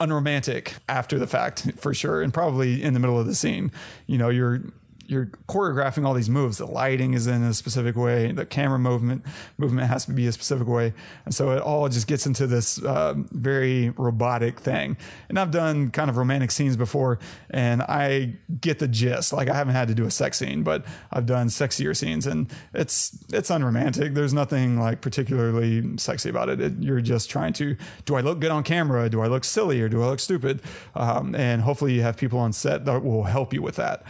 unromantic 0.00 0.74
after 0.88 1.18
the 1.18 1.26
fact 1.26 1.72
for 1.76 1.94
sure, 1.94 2.22
and 2.22 2.32
probably 2.32 2.82
in 2.82 2.94
the 2.94 3.00
middle 3.00 3.18
of 3.18 3.26
the 3.26 3.34
scene. 3.34 3.70
You 4.06 4.18
know, 4.18 4.28
you're 4.28 4.60
you're 5.06 5.26
choreographing 5.48 6.06
all 6.06 6.14
these 6.14 6.30
moves. 6.30 6.58
The 6.58 6.66
lighting 6.66 7.14
is 7.14 7.26
in 7.26 7.42
a 7.42 7.54
specific 7.54 7.96
way. 7.96 8.32
The 8.32 8.46
camera 8.46 8.78
movement 8.78 9.24
movement 9.58 9.88
has 9.88 10.06
to 10.06 10.12
be 10.12 10.26
a 10.26 10.32
specific 10.32 10.66
way, 10.66 10.92
and 11.24 11.34
so 11.34 11.50
it 11.50 11.60
all 11.60 11.88
just 11.88 12.06
gets 12.06 12.26
into 12.26 12.46
this 12.46 12.82
uh, 12.82 13.14
very 13.30 13.90
robotic 13.90 14.60
thing. 14.60 14.96
And 15.28 15.38
I've 15.38 15.50
done 15.50 15.90
kind 15.90 16.10
of 16.10 16.16
romantic 16.16 16.50
scenes 16.50 16.76
before, 16.76 17.18
and 17.50 17.82
I 17.82 18.34
get 18.60 18.78
the 18.78 18.88
gist. 18.88 19.32
Like 19.32 19.48
I 19.48 19.54
haven't 19.54 19.74
had 19.74 19.88
to 19.88 19.94
do 19.94 20.04
a 20.04 20.10
sex 20.10 20.38
scene, 20.38 20.62
but 20.62 20.84
I've 21.12 21.26
done 21.26 21.48
sexier 21.48 21.96
scenes, 21.96 22.26
and 22.26 22.50
it's 22.72 23.24
it's 23.32 23.50
unromantic. 23.50 24.14
There's 24.14 24.34
nothing 24.34 24.78
like 24.78 25.00
particularly 25.00 25.98
sexy 25.98 26.30
about 26.30 26.48
it. 26.48 26.60
it 26.60 26.72
you're 26.78 27.00
just 27.00 27.30
trying 27.30 27.52
to 27.54 27.76
do 28.04 28.14
I 28.14 28.20
look 28.20 28.40
good 28.40 28.50
on 28.50 28.62
camera? 28.62 29.08
Do 29.08 29.20
I 29.20 29.26
look 29.26 29.44
silly 29.44 29.80
or 29.80 29.88
do 29.88 30.02
I 30.02 30.06
look 30.06 30.20
stupid? 30.20 30.62
Um, 30.94 31.34
and 31.34 31.62
hopefully 31.62 31.94
you 31.94 32.02
have 32.02 32.16
people 32.16 32.38
on 32.38 32.52
set 32.52 32.84
that 32.84 33.04
will 33.04 33.24
help 33.24 33.52
you 33.52 33.62
with 33.62 33.76
that 33.76 34.04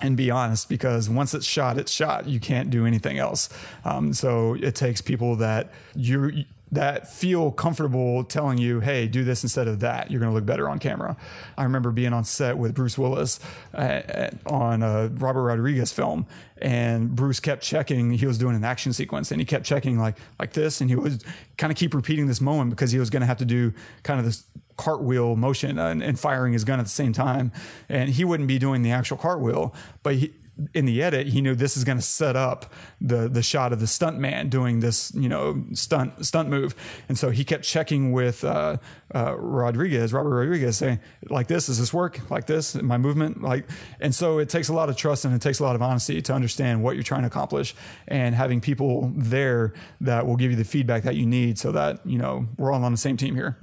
and 0.00 0.16
be 0.16 0.30
honest 0.30 0.68
because 0.68 1.08
once 1.08 1.34
it's 1.34 1.46
shot 1.46 1.78
it's 1.78 1.92
shot. 1.92 2.26
You 2.26 2.40
can't 2.40 2.70
do 2.70 2.86
anything 2.86 3.18
else. 3.18 3.48
Um, 3.84 4.12
so 4.12 4.54
it 4.54 4.74
takes 4.74 5.00
people 5.00 5.36
that 5.36 5.70
you 5.94 6.44
that 6.70 7.10
feel 7.10 7.50
comfortable 7.50 8.22
telling 8.24 8.58
you 8.58 8.80
hey 8.80 9.08
do 9.08 9.24
this 9.24 9.42
instead 9.42 9.66
of 9.66 9.80
that. 9.80 10.10
You're 10.10 10.20
going 10.20 10.30
to 10.30 10.34
look 10.34 10.44
better 10.44 10.68
on 10.68 10.78
camera. 10.78 11.16
I 11.56 11.64
remember 11.64 11.90
being 11.90 12.12
on 12.12 12.24
set 12.24 12.58
with 12.58 12.74
bruce 12.74 12.98
willis 12.98 13.40
uh, 13.74 14.30
on 14.46 14.82
a 14.82 15.08
robert 15.08 15.42
rodriguez 15.42 15.92
film 15.92 16.26
and 16.58 17.14
bruce 17.14 17.40
kept 17.40 17.62
checking. 17.62 18.12
He 18.12 18.26
was 18.26 18.38
doing 18.38 18.54
an 18.54 18.64
action 18.64 18.92
sequence 18.92 19.30
and 19.30 19.40
he 19.40 19.44
kept 19.46 19.64
checking 19.64 19.98
like 19.98 20.16
like 20.38 20.52
this 20.52 20.80
and 20.80 20.90
he 20.90 20.96
was 20.96 21.24
kind 21.56 21.70
of 21.70 21.76
keep 21.76 21.94
repeating 21.94 22.26
this 22.26 22.40
moment 22.40 22.70
because 22.70 22.92
he 22.92 22.98
was 22.98 23.10
going 23.10 23.22
to 23.22 23.26
have 23.26 23.38
to 23.38 23.46
do 23.46 23.72
kind 24.02 24.20
of 24.20 24.26
this 24.26 24.44
cartwheel 24.78 25.36
motion 25.36 25.78
and, 25.78 26.02
and, 26.02 26.18
firing 26.18 26.54
his 26.54 26.64
gun 26.64 26.78
at 26.78 26.86
the 26.86 26.90
same 26.90 27.12
time. 27.12 27.52
And 27.88 28.08
he 28.08 28.24
wouldn't 28.24 28.48
be 28.48 28.58
doing 28.58 28.82
the 28.82 28.92
actual 28.92 29.18
cartwheel, 29.18 29.74
but 30.02 30.14
he, 30.14 30.32
in 30.74 30.86
the 30.86 31.02
edit, 31.02 31.28
he 31.28 31.40
knew 31.40 31.54
this 31.54 31.76
is 31.76 31.84
going 31.84 31.98
to 31.98 32.04
set 32.04 32.34
up 32.34 32.72
the 33.00 33.28
the 33.28 33.42
shot 33.42 33.72
of 33.72 33.80
the 33.80 33.86
stunt 33.86 34.18
man 34.18 34.48
doing 34.48 34.80
this, 34.80 35.12
you 35.14 35.28
know, 35.28 35.64
stunt 35.72 36.24
stunt 36.26 36.48
move, 36.48 36.74
and 37.08 37.16
so 37.16 37.30
he 37.30 37.44
kept 37.44 37.64
checking 37.64 38.12
with 38.12 38.42
uh, 38.44 38.78
uh, 39.14 39.36
Rodriguez, 39.38 40.12
Robert 40.12 40.30
Rodriguez, 40.30 40.76
saying 40.76 40.98
like 41.28 41.46
this, 41.46 41.66
does 41.66 41.78
this 41.78 41.94
work? 41.94 42.28
Like 42.30 42.46
this, 42.46 42.74
my 42.74 42.98
movement, 42.98 43.42
like, 43.42 43.68
and 44.00 44.14
so 44.14 44.38
it 44.38 44.48
takes 44.48 44.68
a 44.68 44.72
lot 44.72 44.88
of 44.88 44.96
trust 44.96 45.24
and 45.24 45.34
it 45.34 45.40
takes 45.40 45.60
a 45.60 45.62
lot 45.62 45.76
of 45.76 45.82
honesty 45.82 46.20
to 46.22 46.34
understand 46.34 46.82
what 46.82 46.96
you're 46.96 47.04
trying 47.04 47.22
to 47.22 47.28
accomplish, 47.28 47.74
and 48.08 48.34
having 48.34 48.60
people 48.60 49.12
there 49.14 49.74
that 50.00 50.26
will 50.26 50.36
give 50.36 50.50
you 50.50 50.56
the 50.56 50.64
feedback 50.64 51.04
that 51.04 51.14
you 51.14 51.26
need, 51.26 51.58
so 51.58 51.70
that 51.72 52.04
you 52.04 52.18
know 52.18 52.48
we're 52.56 52.72
all 52.72 52.82
on 52.82 52.92
the 52.92 52.98
same 52.98 53.16
team 53.16 53.36
here. 53.36 53.58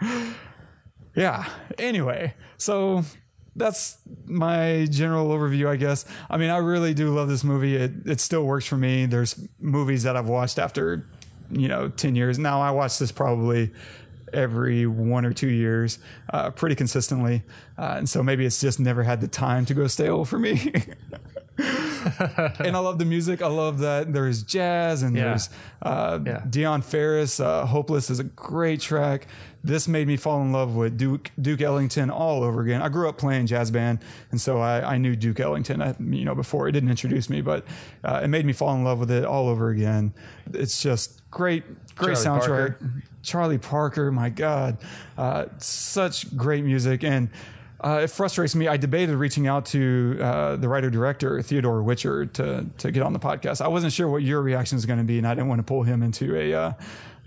yeah. 1.14 1.48
Anyway, 1.78 2.34
so 2.56 3.04
that's 3.56 3.98
my 4.26 4.86
general 4.90 5.28
overview, 5.28 5.68
I 5.68 5.76
guess. 5.76 6.04
I 6.28 6.36
mean, 6.36 6.50
I 6.50 6.58
really 6.58 6.94
do 6.94 7.14
love 7.14 7.28
this 7.28 7.42
movie. 7.42 7.76
It 7.76 7.92
it 8.06 8.20
still 8.20 8.44
works 8.44 8.66
for 8.66 8.76
me. 8.76 9.06
There's 9.06 9.40
movies 9.58 10.02
that 10.04 10.16
I've 10.16 10.28
watched 10.28 10.58
after, 10.58 11.08
you 11.50 11.68
know, 11.68 11.88
ten 11.88 12.14
years. 12.14 12.38
Now 12.38 12.60
I 12.60 12.70
watch 12.70 12.98
this 12.98 13.10
probably 13.10 13.72
every 14.32 14.86
one 14.86 15.24
or 15.24 15.32
two 15.32 15.48
years, 15.48 15.98
uh, 16.32 16.50
pretty 16.50 16.74
consistently, 16.74 17.42
uh, 17.78 17.94
and 17.96 18.08
so 18.08 18.22
maybe 18.22 18.44
it's 18.44 18.60
just 18.60 18.78
never 18.78 19.02
had 19.02 19.20
the 19.20 19.28
time 19.28 19.64
to 19.66 19.74
go 19.74 19.86
stale 19.86 20.24
for 20.24 20.38
me. 20.38 20.72
and 21.58 22.76
I 22.76 22.78
love 22.78 22.98
the 22.98 23.04
music. 23.04 23.40
I 23.40 23.46
love 23.46 23.78
that 23.78 24.12
there's 24.12 24.42
jazz 24.42 25.02
and 25.02 25.16
yeah. 25.16 25.24
there's 25.24 25.48
uh, 25.80 26.18
yeah. 26.24 26.42
Dionne 26.46 26.84
Farris. 26.84 27.40
Uh, 27.40 27.64
Hopeless 27.64 28.10
is 28.10 28.18
a 28.18 28.24
great 28.24 28.80
track 28.80 29.26
this 29.66 29.88
made 29.88 30.06
me 30.06 30.16
fall 30.16 30.40
in 30.42 30.52
love 30.52 30.76
with 30.76 30.96
Duke 30.96 31.30
Duke 31.40 31.60
Ellington 31.60 32.08
all 32.08 32.44
over 32.44 32.62
again. 32.62 32.80
I 32.80 32.88
grew 32.88 33.08
up 33.08 33.18
playing 33.18 33.46
jazz 33.46 33.70
band, 33.70 33.98
and 34.30 34.40
so 34.40 34.58
I, 34.58 34.94
I 34.94 34.98
knew 34.98 35.16
Duke 35.16 35.40
Ellington. 35.40 35.82
I, 35.82 35.94
you 35.98 36.24
know, 36.24 36.34
before 36.34 36.68
it 36.68 36.72
didn't 36.72 36.90
introduce 36.90 37.28
me, 37.28 37.40
but 37.40 37.64
uh, 38.04 38.20
it 38.22 38.28
made 38.28 38.46
me 38.46 38.52
fall 38.52 38.74
in 38.74 38.84
love 38.84 39.00
with 39.00 39.10
it 39.10 39.24
all 39.24 39.48
over 39.48 39.70
again. 39.70 40.14
It's 40.54 40.80
just 40.80 41.28
great, 41.30 41.64
great 41.96 42.16
Charlie 42.16 42.40
soundtrack. 42.40 42.78
Parker. 42.78 42.92
Charlie 43.22 43.58
Parker, 43.58 44.12
my 44.12 44.28
God, 44.28 44.78
uh, 45.18 45.46
such 45.58 46.36
great 46.36 46.64
music 46.64 47.04
and. 47.04 47.28
Uh, 47.78 48.00
it 48.04 48.10
frustrates 48.10 48.54
me. 48.54 48.66
I 48.68 48.78
debated 48.78 49.14
reaching 49.16 49.46
out 49.46 49.66
to 49.66 50.18
uh, 50.18 50.56
the 50.56 50.66
writer 50.66 50.88
director 50.88 51.42
Theodore 51.42 51.82
Witcher 51.82 52.24
to 52.24 52.64
to 52.78 52.90
get 52.90 53.02
on 53.02 53.12
the 53.12 53.18
podcast. 53.18 53.60
I 53.60 53.68
wasn't 53.68 53.92
sure 53.92 54.08
what 54.08 54.22
your 54.22 54.40
reaction 54.40 54.76
was 54.76 54.86
going 54.86 54.98
to 54.98 55.04
be, 55.04 55.18
and 55.18 55.26
I 55.26 55.34
didn't 55.34 55.48
want 55.48 55.58
to 55.58 55.62
pull 55.62 55.82
him 55.82 56.02
into 56.02 56.34
a 56.34 56.54
uh, 56.54 56.72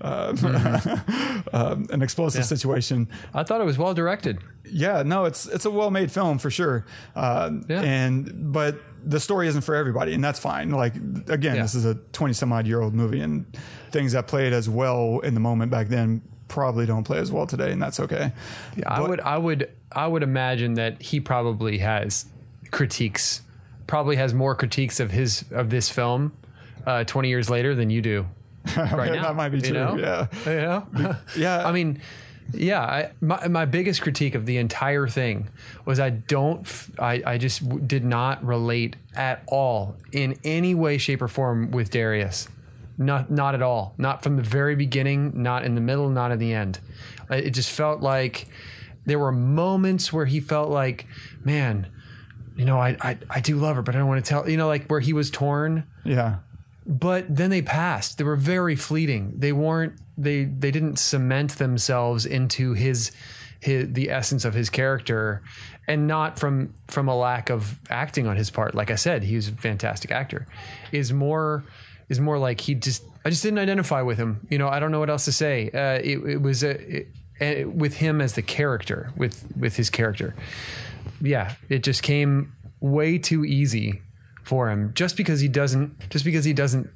uh, 0.02 0.32
mm-hmm. 0.32 1.50
uh, 1.54 1.76
an 1.94 2.02
explosive 2.02 2.40
yeah. 2.40 2.46
situation. 2.46 3.10
I 3.34 3.44
thought 3.44 3.62
it 3.62 3.66
was 3.66 3.78
well 3.78 3.94
directed. 3.94 4.40
Yeah, 4.66 5.04
no, 5.04 5.26
it's 5.26 5.46
it's 5.46 5.66
a 5.66 5.72
well 5.72 5.92
made 5.92 6.12
film 6.12 6.38
for 6.38 6.50
sure. 6.50 6.86
Uh, 7.16 7.52
yeah. 7.68 7.82
And 7.82 8.54
but 8.54 8.80
the 9.04 9.20
story 9.20 9.48
isn't 9.48 9.62
for 9.62 9.76
everybody, 9.76 10.14
and 10.14 10.24
that's 10.24 10.40
fine. 10.40 10.72
Like 10.72 10.96
again, 10.96 11.56
yeah. 11.56 11.62
this 11.62 11.76
is 11.76 11.86
a 11.86 11.96
twenty 12.14 12.34
some 12.34 12.52
odd 12.54 12.68
year 12.68 12.82
old 12.82 12.94
movie, 12.94 13.22
and 13.22 13.46
things 13.92 14.14
that 14.14 14.28
played 14.28 14.54
as 14.54 14.70
well 14.70 15.20
in 15.20 15.34
the 15.34 15.40
moment 15.40 15.72
back 15.72 15.88
then 15.88 16.22
probably 16.48 16.86
don't 16.86 17.04
play 17.04 17.20
as 17.20 17.32
well 17.32 17.46
today, 17.46 17.72
and 17.72 17.82
that's 17.82 18.00
okay. 18.00 18.32
Yeah, 18.76 18.84
but, 18.84 18.90
I 18.90 19.02
would 19.02 19.22
I 19.22 19.38
would 19.38 19.72
I 19.92 20.08
would 20.08 20.24
imagine 20.24 20.76
that 20.76 21.02
he 21.02 21.20
probably 21.20 21.80
has 21.80 22.26
critiques, 22.72 23.42
probably 23.88 24.16
has 24.16 24.34
more 24.34 24.56
critiques 24.56 25.00
of 25.00 25.12
his 25.12 25.46
of 25.52 25.70
this 25.70 25.90
film 25.90 26.34
uh, 26.86 27.04
twenty 27.04 27.30
years 27.30 27.50
later 27.50 27.76
than 27.76 27.90
you 27.90 28.02
do 28.02 28.28
right 28.78 29.12
now. 29.12 29.24
that 29.24 29.36
might 29.36 29.50
be 29.50 29.62
true. 29.62 29.74
Know? 29.74 29.98
Yeah. 29.98 30.28
Yeah. 30.46 31.16
yeah. 31.38 31.68
I 31.68 31.72
mean, 31.72 32.02
yeah. 32.54 32.82
I, 32.82 33.12
my, 33.22 33.48
my 33.48 33.66
biggest 33.66 34.02
critique 34.02 34.36
of 34.36 34.46
the 34.46 34.58
entire 34.58 35.08
thing 35.08 35.50
was 35.86 36.00
I 36.00 36.10
don't, 36.10 36.68
I, 36.98 37.22
I 37.26 37.38
just 37.38 37.64
w- 37.64 37.86
did 37.86 38.04
not 38.04 38.44
relate 38.44 38.96
at 39.16 39.44
all 39.48 39.98
in 40.12 40.38
any 40.44 40.76
way, 40.76 40.98
shape, 40.98 41.22
or 41.22 41.28
form 41.28 41.72
with 41.72 41.90
Darius. 41.90 42.48
Not, 42.98 43.32
not 43.32 43.56
at 43.56 43.62
all. 43.62 43.94
Not 43.98 44.24
from 44.24 44.36
the 44.36 44.44
very 44.44 44.76
beginning, 44.76 45.42
not 45.42 45.64
in 45.64 45.76
the 45.76 45.82
middle, 45.82 46.10
not 46.10 46.32
in 46.32 46.40
the 46.40 46.54
end. 46.54 46.80
It 47.30 47.52
just 47.52 47.70
felt 47.70 48.02
like 48.02 48.48
there 49.06 49.20
were 49.20 49.32
moments 49.32 50.12
where 50.12 50.26
he 50.26 50.40
felt 50.40 50.70
like, 50.70 51.08
man, 51.44 51.88
you 52.58 52.66
know, 52.66 52.78
I, 52.78 52.98
I, 53.00 53.18
I 53.30 53.40
do 53.40 53.56
love 53.56 53.78
her, 53.78 53.82
but 53.82 53.96
I 53.96 54.00
don't 54.00 54.08
want 54.10 54.24
to 54.24 54.28
tell, 54.28 54.50
you 54.50 54.58
know, 54.58 54.68
like 54.68 54.88
where 54.88 55.00
he 55.00 55.14
was 55.14 55.32
torn. 55.32 55.86
Yeah 56.04 56.40
but 56.86 57.34
then 57.34 57.50
they 57.50 57.62
passed. 57.62 58.18
They 58.18 58.24
were 58.24 58.36
very 58.36 58.76
fleeting. 58.76 59.34
They 59.36 59.52
weren't. 59.52 59.94
They 60.18 60.46
they 60.46 60.72
didn't 60.72 60.98
cement 60.98 61.52
themselves 61.58 62.26
into 62.26 62.74
his 62.74 63.12
his 63.60 63.92
the 63.92 64.10
essence 64.10 64.46
of 64.46 64.54
his 64.54 64.70
character, 64.70 65.42
and 65.88 66.08
not 66.08 66.40
from 66.40 66.74
from 66.88 67.08
a 67.08 67.16
lack 67.16 67.50
of 67.50 67.80
acting 67.90 68.28
on 68.28 68.38
his 68.38 68.50
part. 68.50 68.76
Like 68.76 68.92
I 68.92 68.96
said, 68.96 69.24
he 69.24 69.36
was 69.36 69.50
a 69.50 69.52
fantastic 69.54 70.12
actor. 70.12 70.48
Is 70.92 71.14
more 71.14 71.64
is 72.10 72.20
more 72.20 72.40
like 72.40 72.62
he 72.62 72.76
just 72.76 73.04
I 73.24 73.30
just 73.30 73.44
didn't 73.44 73.60
identify 73.60 74.02
with 74.02 74.18
him. 74.18 74.48
You 74.50 74.58
know, 74.58 74.68
I 74.68 74.80
don't 74.80 74.92
know 74.92 75.00
what 75.00 75.10
else 75.10 75.26
to 75.26 75.32
say. 75.32 75.70
Uh, 75.70 76.02
it, 76.04 76.18
it 76.26 76.42
was 76.42 76.64
a. 76.64 77.02
It, 77.02 77.08
with 77.74 77.96
him 77.96 78.20
as 78.20 78.34
the 78.34 78.42
character, 78.42 79.14
with 79.16 79.46
with 79.56 79.78
his 79.78 79.90
character, 79.90 80.36
yeah, 81.22 81.56
it 81.70 81.84
just 81.84 82.04
came 82.04 82.54
way 82.82 83.18
too 83.18 83.46
easy 83.46 84.02
for 84.50 84.68
him 84.68 84.92
just 84.96 85.16
because 85.16 85.40
he 85.40 85.48
doesn't 85.48 86.10
just 86.10 86.26
because 86.26 86.44
he 86.44 86.54
doesn't 86.54 86.90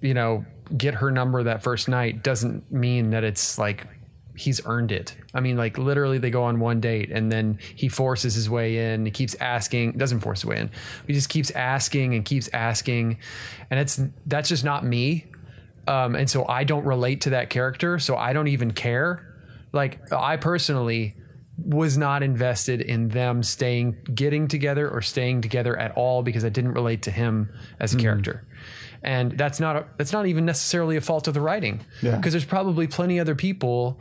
you 0.00 0.14
know 0.14 0.44
get 0.76 0.94
her 0.94 1.10
number 1.10 1.42
that 1.42 1.60
first 1.60 1.88
night 1.88 2.22
doesn't 2.22 2.70
mean 2.70 3.10
that 3.10 3.24
it's 3.24 3.58
like 3.58 3.88
he's 4.36 4.64
earned 4.64 4.92
it. 4.92 5.16
I 5.34 5.40
mean 5.40 5.56
like 5.56 5.76
literally 5.76 6.18
they 6.18 6.30
go 6.30 6.44
on 6.44 6.60
one 6.60 6.80
date 6.80 7.10
and 7.10 7.32
then 7.32 7.58
he 7.74 7.88
forces 7.88 8.34
his 8.34 8.48
way 8.48 8.92
in, 8.92 9.04
he 9.04 9.10
keeps 9.10 9.34
asking, 9.40 9.92
doesn't 9.92 10.20
force 10.20 10.42
his 10.42 10.46
way 10.46 10.58
in. 10.58 10.70
He 11.08 11.14
just 11.14 11.28
keeps 11.28 11.50
asking 11.50 12.14
and 12.14 12.24
keeps 12.24 12.48
asking 12.52 13.18
and 13.68 13.80
it's 13.80 14.00
that's 14.26 14.48
just 14.48 14.62
not 14.64 14.84
me. 14.84 15.26
Um 15.88 16.14
and 16.14 16.30
so 16.30 16.46
I 16.46 16.62
don't 16.62 16.84
relate 16.84 17.22
to 17.22 17.30
that 17.30 17.50
character, 17.50 17.98
so 17.98 18.16
I 18.16 18.32
don't 18.32 18.48
even 18.48 18.70
care. 18.70 19.34
Like 19.72 20.12
I 20.12 20.36
personally 20.36 21.16
was 21.56 21.96
not 21.96 22.22
invested 22.22 22.80
in 22.80 23.08
them 23.08 23.42
staying 23.42 23.96
getting 24.14 24.48
together 24.48 24.88
or 24.88 25.00
staying 25.00 25.40
together 25.40 25.76
at 25.78 25.92
all 25.92 26.22
because 26.22 26.44
I 26.44 26.48
didn't 26.48 26.72
relate 26.72 27.02
to 27.02 27.10
him 27.10 27.52
as 27.78 27.92
a 27.92 27.96
hmm. 27.96 28.02
character. 28.02 28.46
And 29.02 29.32
that's 29.32 29.60
not 29.60 29.76
a, 29.76 29.86
that's 29.96 30.12
not 30.12 30.26
even 30.26 30.46
necessarily 30.46 30.96
a 30.96 31.00
fault 31.00 31.28
of 31.28 31.34
the 31.34 31.40
writing. 31.40 31.84
Yeah. 32.02 32.16
Because 32.16 32.32
there's 32.32 32.44
probably 32.44 32.86
plenty 32.86 33.20
other 33.20 33.34
people 33.34 34.00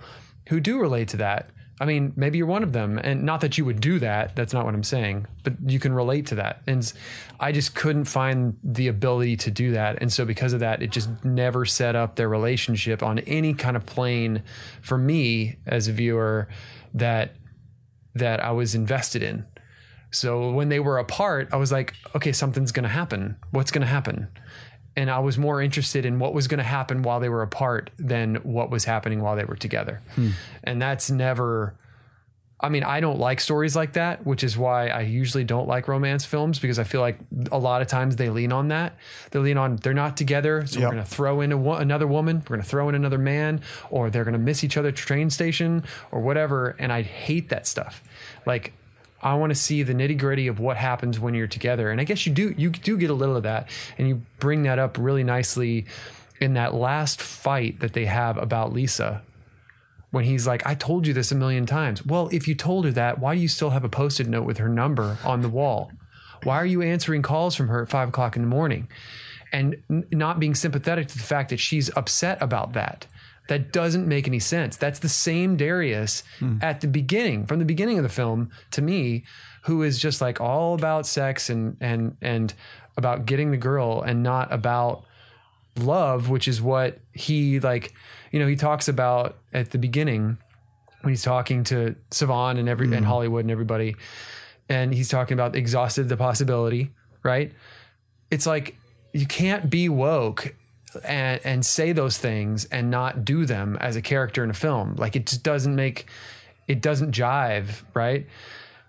who 0.50 0.60
do 0.60 0.80
relate 0.80 1.10
to 1.10 1.18
that. 1.18 1.50
I 1.82 1.86
mean, 1.86 2.14
maybe 2.16 2.38
you're 2.38 2.48
one 2.48 2.64
of 2.64 2.72
them 2.72 2.98
and 3.04 3.24
not 3.24 3.42
that 3.42 3.58
you 3.58 3.66
would 3.66 3.82
do 3.82 4.00
that, 4.00 4.36
that's 4.36 4.54
not 4.54 4.64
what 4.64 4.74
I'm 4.74 4.84
saying, 4.84 5.26
but 5.44 5.54
you 5.66 5.80
can 5.80 5.92
relate 5.92 6.28
to 6.28 6.36
that. 6.36 6.62
And 6.68 6.94
I 7.40 7.52
just 7.52 7.76
couldn't 7.76 8.06
find 8.06 8.58
the 8.64 8.88
ability 8.88 9.38
to 9.38 9.52
do 9.52 9.72
that. 9.72 10.02
And 10.02 10.14
so 10.14 10.24
because 10.24 10.54
of 10.54 10.62
that, 10.62 10.82
it 10.82 10.92
just 10.92 11.10
never 11.26 11.66
set 11.66 11.96
up 11.96 12.16
their 12.16 12.30
relationship 12.30 13.04
on 13.04 13.20
any 13.20 13.54
kind 13.54 13.76
of 13.76 13.86
plane 13.86 14.44
for 14.82 14.98
me 14.98 15.58
as 15.66 15.88
a 15.88 15.92
viewer 15.92 16.48
that 16.94 17.36
that 18.16 18.44
I 18.44 18.52
was 18.52 18.76
invested 18.76 19.24
in. 19.24 19.46
So 20.12 20.52
when 20.52 20.70
they 20.70 20.80
were 20.80 21.00
apart, 21.00 21.50
I 21.52 21.56
was 21.56 21.72
like, 21.72 21.96
okay, 22.16 22.32
something's 22.32 22.72
going 22.72 22.84
to 22.84 22.90
happen. 22.90 23.36
What's 23.52 23.72
going 23.72 23.82
to 23.82 23.88
happen? 23.88 24.28
And 24.96 25.10
I 25.10 25.20
was 25.20 25.40
more 25.40 25.60
interested 25.60 26.06
in 26.06 26.20
what 26.20 26.36
was 26.36 26.48
going 26.48 26.60
to 26.60 26.64
happen 26.64 27.02
while 27.02 27.20
they 27.20 27.30
were 27.30 27.42
apart 27.42 27.90
than 27.98 28.36
what 28.36 28.70
was 28.70 28.86
happening 28.86 29.22
while 29.22 29.36
they 29.36 29.46
were 29.46 29.56
together. 29.56 30.02
Hmm. 30.14 30.32
And 30.64 30.80
that's 30.80 31.10
never 31.10 31.76
I 32.64 32.70
mean, 32.70 32.84
I 32.86 33.02
don't 33.02 33.20
like 33.20 33.42
stories 33.42 33.76
like 33.76 33.94
that, 33.94 34.26
which 34.26 34.42
is 34.42 34.58
why 34.58 34.88
I 34.88 35.02
usually 35.02 35.44
don't 35.44 35.68
like 35.68 35.90
romance 35.90 36.24
films 36.24 36.60
because 36.60 36.80
I 36.80 36.86
feel 36.86 37.02
like 37.02 37.18
a 37.52 37.58
lot 37.60 37.82
of 37.82 37.90
times 37.90 38.16
they 38.16 38.30
lean 38.30 38.54
on 38.54 38.70
that. 38.70 38.96
They 39.32 39.40
lean 39.40 39.58
on 39.58 39.76
they're 39.76 39.94
not 39.94 40.16
together, 40.16 40.66
so 40.66 40.80
Yep. 40.80 40.88
we're 40.88 40.94
going 40.96 41.04
to 41.04 41.10
throw 41.10 41.42
in 41.42 41.52
a, 41.52 41.58
wo- 41.58 41.76
another 41.76 42.08
woman, 42.08 42.38
we're 42.38 42.56
going 42.56 42.62
to 42.62 42.68
throw 42.68 42.88
in 42.88 42.96
another 42.96 43.18
man, 43.18 43.60
or 43.90 44.10
they're 44.10 44.24
going 44.24 44.32
to 44.32 44.40
miss 44.40 44.64
each 44.64 44.78
other 44.78 44.88
at 44.90 44.96
train 44.96 45.30
station 45.30 45.84
or 46.12 46.22
whatever. 46.22 46.76
And 46.80 46.94
I 46.94 47.02
hate 47.02 47.50
that 47.50 47.68
stuff. 47.68 48.02
Like, 48.46 48.72
I 49.22 49.34
want 49.36 49.52
to 49.52 49.56
see 49.56 49.84
the 49.84 49.94
nitty 49.94 50.18
gritty 50.18 50.48
of 50.48 50.60
what 50.60 50.78
happens 50.78 51.20
when 51.20 51.34
you're 51.34 51.48
together. 51.48 51.92
And 51.92 52.00
I 52.00 52.06
guess 52.06 52.26
you 52.26 52.32
do 52.34 52.54
you 52.58 52.70
do 52.70 52.98
get 52.98 53.10
a 53.10 53.14
little 53.14 53.36
of 53.36 53.44
that, 53.44 53.68
and 53.98 54.08
you 54.08 54.22
bring 54.40 54.64
that 54.64 54.80
up 54.80 54.98
really 54.98 55.24
nicely 55.26 55.86
in 56.40 56.54
that 56.54 56.74
last 56.74 57.22
fight 57.22 57.82
that 57.82 57.92
they 57.94 58.06
have 58.06 58.38
about 58.38 58.72
Lisa 58.74 59.22
when 60.14 60.26
he's 60.26 60.46
like, 60.46 60.64
I 60.64 60.76
told 60.76 61.08
you 61.08 61.14
this 61.14 61.32
a 61.32 61.36
million 61.36 61.66
times. 61.66 62.06
Well, 62.06 62.30
if 62.32 62.48
you 62.48 62.54
told 62.54 62.86
her 62.86 62.92
that, 62.92 63.18
why 63.18 63.34
do 63.34 63.42
you 63.42 63.48
still 63.48 63.72
have 63.72 63.84
a 63.84 63.90
post 63.90 64.20
it 64.20 64.28
note 64.28 64.44
with 64.44 64.60
her 64.60 64.70
number 64.70 65.18
on 65.26 65.42
the 65.42 65.50
wall? 65.50 65.92
Why 66.44 66.58
are 66.58 66.68
you 66.68 66.84
answering 66.84 67.24
calls 67.24 67.56
from 67.56 67.68
her 67.70 67.82
at 67.82 67.90
five 67.90 68.10
o'clock 68.10 68.36
in 68.36 68.44
the 68.44 68.48
morning? 68.48 68.90
And 69.52 69.82
n- 69.90 70.06
not 70.12 70.40
being 70.40 70.54
sympathetic 70.54 71.08
to 71.08 71.18
the 71.18 71.24
fact 71.24 71.50
that 71.50 71.60
she's 71.60 71.90
upset 71.98 72.40
about 72.44 72.74
that. 72.74 73.08
That 73.48 73.74
doesn't 73.74 74.08
make 74.08 74.28
any 74.28 74.38
sense. 74.38 74.78
That's 74.78 75.00
the 75.00 75.10
same 75.10 75.58
Darius 75.58 76.22
hmm. 76.38 76.60
at 76.62 76.82
the 76.82 76.88
beginning, 76.88 77.48
from 77.48 77.58
the 77.58 77.66
beginning 77.66 77.98
of 77.98 78.04
the 78.04 78.10
film 78.10 78.52
to 78.70 78.84
me, 78.84 79.24
who 79.64 79.82
is 79.82 79.98
just 79.98 80.22
like 80.22 80.40
all 80.40 80.76
about 80.76 81.08
sex 81.08 81.50
and 81.50 81.76
and 81.82 82.18
and 82.22 82.54
about 82.98 83.26
getting 83.26 83.50
the 83.50 83.58
girl 83.58 84.04
and 84.04 84.22
not 84.22 84.54
about 84.54 85.06
love, 85.78 86.30
which 86.30 86.48
is 86.48 86.62
what 86.62 87.00
he 87.14 87.60
like, 87.60 87.94
you 88.32 88.40
know, 88.40 88.48
he 88.48 88.56
talks 88.56 88.88
about 88.88 89.38
at 89.54 89.72
the 89.72 89.78
beginning 89.78 90.38
when 91.02 91.12
he's 91.12 91.24
talking 91.24 91.64
to 91.66 91.96
Savon 92.12 92.58
and 92.58 92.70
every 92.70 92.94
and 92.96 93.06
Hollywood 93.06 93.44
and 93.44 93.52
everybody, 93.52 93.96
and 94.70 94.94
he's 94.94 95.10
talking 95.10 95.34
about 95.34 95.56
exhausted 95.56 96.10
the 96.10 96.18
possibility, 96.18 96.92
right? 97.24 97.52
It's 98.32 98.46
like 98.46 98.78
you 99.12 99.26
can't 99.26 99.70
be 99.70 99.90
woke 99.90 100.56
and 101.04 101.42
and 101.44 101.66
say 101.66 101.92
those 101.92 102.18
things 102.18 102.66
and 102.66 102.90
not 102.90 103.26
do 103.26 103.46
them 103.46 103.78
as 103.82 103.96
a 103.96 104.02
character 104.02 104.44
in 104.44 104.50
a 104.50 104.54
film. 104.54 104.96
Like 104.96 105.16
it 105.16 105.26
just 105.26 105.44
doesn't 105.44 105.76
make 105.76 106.08
it 106.68 106.82
doesn't 106.82 107.14
jive, 107.14 107.84
right? 107.94 108.28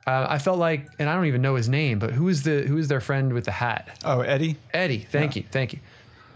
Uh, 0.06 0.26
I 0.28 0.38
felt 0.38 0.58
like, 0.58 0.86
and 0.98 1.08
I 1.08 1.14
don't 1.14 1.24
even 1.24 1.40
know 1.40 1.54
his 1.54 1.68
name, 1.68 1.98
but 1.98 2.12
who 2.12 2.28
is 2.28 2.42
the 2.42 2.62
who 2.62 2.76
is 2.76 2.88
their 2.88 3.00
friend 3.00 3.32
with 3.32 3.46
the 3.46 3.52
hat? 3.52 3.98
Oh, 4.04 4.20
Eddie. 4.20 4.56
Eddie. 4.72 4.98
Thank 4.98 5.34
you, 5.36 5.44
thank 5.50 5.72
you. 5.72 5.80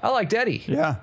I 0.02 0.08
liked 0.10 0.32
Eddie. 0.34 0.62
Yeah. 0.66 0.96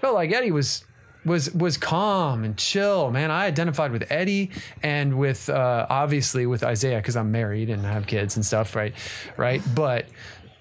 felt 0.00 0.14
like 0.14 0.32
Eddie 0.32 0.50
was 0.50 0.84
was 1.24 1.52
was 1.52 1.76
calm 1.76 2.44
and 2.44 2.56
chill, 2.56 3.10
man. 3.10 3.30
I 3.30 3.44
identified 3.46 3.92
with 3.92 4.10
Eddie 4.10 4.50
and 4.82 5.18
with 5.18 5.48
uh, 5.48 5.86
obviously 5.88 6.46
with 6.46 6.62
Isaiah 6.62 6.96
because 6.98 7.16
I'm 7.16 7.30
married 7.30 7.68
and 7.70 7.86
I 7.86 7.92
have 7.92 8.06
kids 8.06 8.36
and 8.36 8.44
stuff, 8.46 8.74
right? 8.74 8.94
Right, 9.36 9.60
but 9.74 10.06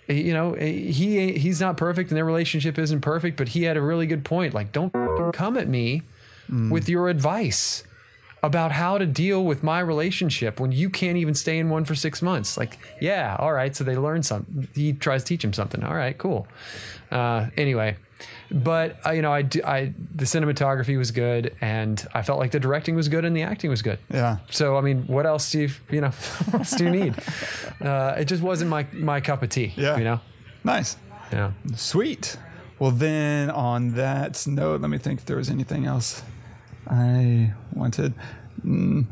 you 0.07 0.33
know 0.33 0.53
he 0.53 1.38
he's 1.38 1.59
not 1.59 1.75
perfect 1.77 2.09
and 2.11 2.17
their 2.17 2.25
relationship 2.25 2.77
isn't 2.77 3.01
perfect, 3.01 3.38
but 3.38 3.49
he 3.49 3.63
had 3.63 3.77
a 3.77 3.81
really 3.81 4.07
good 4.07 4.25
point. 4.25 4.53
Like, 4.53 4.71
don't 4.71 4.91
come 5.33 5.57
at 5.57 5.67
me 5.67 6.01
with 6.69 6.88
your 6.88 7.09
advice 7.09 7.83
about 8.43 8.71
how 8.71 8.97
to 8.97 9.05
deal 9.05 9.43
with 9.43 9.63
my 9.63 9.79
relationship 9.79 10.59
when 10.59 10.71
you 10.71 10.89
can't 10.89 11.17
even 11.17 11.33
stay 11.33 11.57
in 11.57 11.69
one 11.69 11.83
for 11.83 11.95
six 11.95 12.21
months. 12.21 12.55
Like, 12.57 12.77
yeah, 13.01 13.35
all 13.39 13.51
right. 13.51 13.75
So 13.75 13.83
they 13.83 13.97
learn 13.97 14.23
something. 14.23 14.67
He 14.73 14.93
tries 14.93 15.23
to 15.23 15.27
teach 15.27 15.43
him 15.43 15.51
something. 15.53 15.83
All 15.83 15.95
right, 15.95 16.17
cool. 16.17 16.47
Uh, 17.11 17.47
anyway, 17.55 17.97
but 18.51 18.97
uh, 19.05 19.11
you 19.11 19.21
know, 19.21 19.31
I, 19.33 19.47
I 19.65 19.93
the 20.15 20.25
cinematography 20.25 20.97
was 20.97 21.11
good, 21.11 21.55
and 21.61 22.05
I 22.13 22.21
felt 22.21 22.39
like 22.39 22.51
the 22.51 22.59
directing 22.59 22.95
was 22.95 23.09
good 23.09 23.25
and 23.25 23.35
the 23.35 23.43
acting 23.43 23.69
was 23.69 23.81
good. 23.81 23.99
Yeah. 24.11 24.37
So 24.49 24.77
I 24.77 24.81
mean, 24.81 25.03
what 25.07 25.25
else 25.25 25.51
do 25.51 25.61
you 25.61 25.69
you 25.89 26.01
know? 26.01 26.09
what 26.45 26.55
else 26.55 26.71
do 26.71 26.85
you 26.85 26.91
need? 26.91 27.15
Uh, 27.81 28.15
it 28.17 28.25
just 28.25 28.41
wasn't 28.41 28.69
my 28.69 28.85
my 28.93 29.21
cup 29.21 29.43
of 29.43 29.49
tea. 29.49 29.73
Yeah. 29.75 29.97
You 29.97 30.03
know. 30.03 30.19
Nice. 30.63 30.97
Yeah. 31.31 31.51
Sweet. 31.75 32.37
Well, 32.79 32.91
then 32.91 33.49
on 33.49 33.93
that 33.95 34.45
note, 34.47 34.81
let 34.81 34.89
me 34.89 34.97
think 34.97 35.19
if 35.19 35.25
there 35.25 35.37
was 35.37 35.49
anything 35.49 35.85
else 35.85 36.21
I 36.87 37.53
wanted. 37.73 38.13
Mm, 38.65 39.05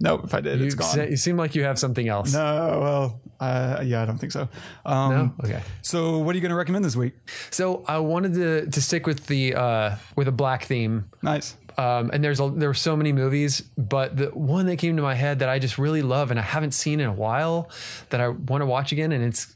nope, 0.00 0.22
if 0.24 0.34
I 0.34 0.40
did, 0.40 0.58
You, 0.60 0.66
it's 0.66 0.74
gone. 0.74 0.88
se- 0.88 1.10
you 1.10 1.16
seem 1.16 1.36
like 1.36 1.54
you 1.54 1.64
have 1.64 1.78
something 1.78 2.08
else. 2.08 2.32
no, 2.32 2.80
well, 2.80 3.20
uh, 3.40 3.82
yeah, 3.84 4.02
I 4.02 4.06
don't 4.06 4.18
think 4.18 4.32
so. 4.32 4.48
Um, 4.84 5.10
No? 5.10 5.34
Okay. 5.44 5.62
So, 5.82 6.18
what 6.18 6.34
are 6.34 6.36
you 6.38 6.42
going 6.42 6.50
to 6.50 6.56
recommend 6.56 6.84
this 6.84 6.96
week? 6.96 7.14
So 7.50 7.84
I 7.86 7.98
wanted 7.98 8.34
to 8.34 8.66
to 8.70 8.80
stick 8.82 9.06
with 9.06 9.26
the 9.26 9.54
uh, 9.54 9.96
with 10.16 10.28
a 10.28 10.32
black 10.32 10.64
theme. 10.64 11.10
Nice. 11.22 11.56
Um, 11.76 12.10
and 12.12 12.24
there's 12.24 12.40
a, 12.40 12.50
there 12.50 12.68
were 12.68 12.74
so 12.74 12.96
many 12.96 13.12
movies, 13.12 13.60
but 13.76 14.16
the 14.16 14.26
one 14.30 14.66
that 14.66 14.76
came 14.78 14.96
to 14.96 15.02
my 15.02 15.14
head 15.14 15.38
that 15.38 15.48
I 15.48 15.60
just 15.60 15.78
really 15.78 16.02
love 16.02 16.32
and 16.32 16.40
I 16.40 16.42
haven't 16.42 16.72
seen 16.72 16.98
in 16.98 17.06
a 17.08 17.12
while 17.12 17.70
that 18.10 18.20
I 18.20 18.28
want 18.30 18.62
to 18.62 18.66
watch 18.66 18.90
again, 18.90 19.12
and 19.12 19.22
it's 19.24 19.54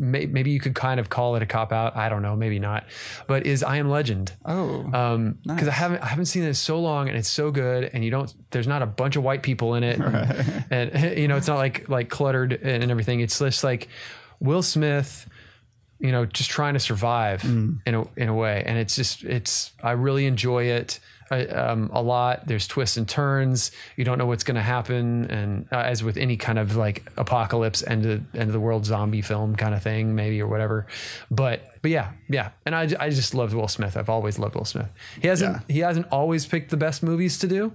may, 0.00 0.26
maybe 0.26 0.50
you 0.50 0.58
could 0.58 0.74
kind 0.74 0.98
of 0.98 1.08
call 1.08 1.36
it 1.36 1.42
a 1.42 1.46
cop 1.46 1.72
out. 1.72 1.96
I 1.96 2.08
don't 2.08 2.22
know, 2.22 2.34
maybe 2.34 2.58
not, 2.58 2.86
but 3.26 3.46
is 3.46 3.62
I 3.62 3.76
Am 3.76 3.88
Legend. 3.88 4.32
Oh, 4.44 4.90
Um, 4.92 5.38
because 5.44 5.68
I 5.68 5.72
haven't 5.72 6.02
I 6.02 6.06
haven't 6.06 6.26
seen 6.26 6.42
it 6.42 6.48
in 6.48 6.54
so 6.54 6.80
long 6.80 7.08
and 7.08 7.16
it's 7.16 7.28
so 7.28 7.50
good 7.50 7.90
and 7.92 8.04
you 8.04 8.10
don't 8.10 8.32
there's 8.50 8.66
not 8.66 8.82
a 8.82 8.86
bunch 8.86 9.16
of 9.16 9.22
white 9.22 9.42
people 9.42 9.74
in 9.74 9.84
it 9.84 10.00
and, 10.70 10.90
and, 10.90 11.18
you 11.18 11.28
know 11.28 11.36
it's 11.36 11.46
not 11.46 11.58
like 11.58 11.88
like 11.88 12.08
cluttered 12.08 12.52
and, 12.54 12.82
and 12.82 12.90
everything. 12.90 13.20
It's 13.20 13.38
just 13.38 13.62
like 13.62 13.88
Will 14.40 14.62
Smith, 14.62 15.28
you 15.98 16.12
know, 16.12 16.24
just 16.24 16.50
trying 16.50 16.74
to 16.74 16.80
survive 16.80 17.44
in 17.44 17.94
a 17.94 18.04
in 18.16 18.28
a 18.28 18.34
way, 18.34 18.62
and 18.64 18.78
it's 18.78 18.96
just 18.96 19.22
it's 19.22 19.72
I 19.82 19.92
really 19.92 20.26
enjoy 20.26 20.64
it. 20.64 20.98
Um, 21.32 21.90
a 21.92 22.02
lot. 22.02 22.48
There's 22.48 22.66
twists 22.66 22.96
and 22.96 23.08
turns. 23.08 23.70
You 23.96 24.04
don't 24.04 24.18
know 24.18 24.26
what's 24.26 24.42
going 24.42 24.56
to 24.56 24.62
happen, 24.62 25.30
and 25.30 25.68
uh, 25.70 25.76
as 25.76 26.02
with 26.02 26.16
any 26.16 26.36
kind 26.36 26.58
of 26.58 26.74
like 26.74 27.04
apocalypse, 27.16 27.84
end 27.86 28.04
of 28.04 28.34
end 28.34 28.48
of 28.48 28.52
the 28.52 28.58
world 28.58 28.84
zombie 28.84 29.22
film 29.22 29.54
kind 29.54 29.72
of 29.74 29.80
thing, 29.82 30.16
maybe 30.16 30.42
or 30.42 30.48
whatever. 30.48 30.86
But 31.30 31.62
but 31.82 31.92
yeah, 31.92 32.10
yeah. 32.28 32.50
And 32.66 32.74
I, 32.74 32.88
I 32.98 33.10
just 33.10 33.32
loved 33.32 33.54
Will 33.54 33.68
Smith. 33.68 33.96
I've 33.96 34.08
always 34.08 34.40
loved 34.40 34.56
Will 34.56 34.64
Smith. 34.64 34.88
He 35.22 35.28
hasn't 35.28 35.58
he 35.70 35.78
hasn't 35.80 36.06
always 36.10 36.46
picked 36.46 36.70
the 36.70 36.76
best 36.76 37.00
movies 37.02 37.38
to 37.38 37.46
do, 37.46 37.72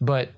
but 0.00 0.30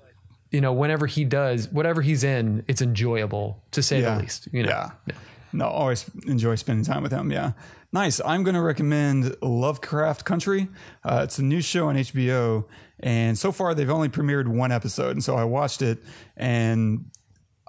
you 0.51 0.59
know 0.59 0.73
whenever 0.73 1.05
he 1.07 1.23
does, 1.23 1.69
whatever 1.69 2.01
he's 2.01 2.25
in, 2.25 2.65
it's 2.67 2.81
enjoyable 2.81 3.63
to 3.71 3.81
say 3.81 4.01
Yeah. 4.01 4.15
the 4.15 4.21
least. 4.23 4.49
You 4.51 4.63
know. 4.63 4.69
Yeah. 5.07 5.15
no, 5.53 5.67
always 5.67 6.03
enjoy 6.25 6.55
spending 6.55 6.83
time 6.83 7.01
with 7.03 7.13
him. 7.13 7.31
Yeah, 7.31 7.53
nice. 7.91 8.21
I'm 8.23 8.43
going 8.43 8.55
to 8.55 8.61
recommend 8.61 9.35
Lovecraft 9.41 10.25
Country. 10.25 10.67
Uh, 11.03 11.21
it's 11.23 11.39
a 11.39 11.43
new 11.43 11.61
show 11.61 11.87
on 11.87 11.95
HBO, 11.95 12.65
and 12.99 13.37
so 13.37 13.51
far 13.51 13.73
they've 13.73 13.89
only 13.89 14.09
premiered 14.09 14.47
one 14.47 14.71
episode, 14.71 15.11
and 15.11 15.23
so 15.23 15.35
I 15.35 15.43
watched 15.43 15.81
it, 15.81 15.99
and 16.35 17.05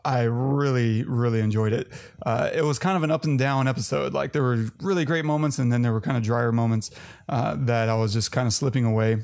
I 0.04 0.22
really, 0.22 1.02
really 1.04 1.40
enjoyed 1.40 1.72
it. 1.72 1.88
Uh, 2.24 2.50
it 2.52 2.62
was 2.62 2.78
kind 2.78 2.96
of 2.96 3.02
an 3.02 3.10
up 3.10 3.24
and 3.24 3.38
down 3.38 3.68
episode. 3.68 4.12
Like 4.12 4.32
there 4.32 4.42
were 4.42 4.66
really 4.80 5.04
great 5.04 5.24
moments, 5.24 5.58
and 5.58 5.72
then 5.72 5.82
there 5.82 5.92
were 5.92 6.00
kind 6.00 6.16
of 6.16 6.22
drier 6.22 6.52
moments 6.52 6.90
uh, 7.28 7.56
that 7.60 7.88
I 7.88 7.94
was 7.94 8.12
just 8.12 8.32
kind 8.32 8.46
of 8.46 8.52
slipping 8.52 8.84
away. 8.84 9.18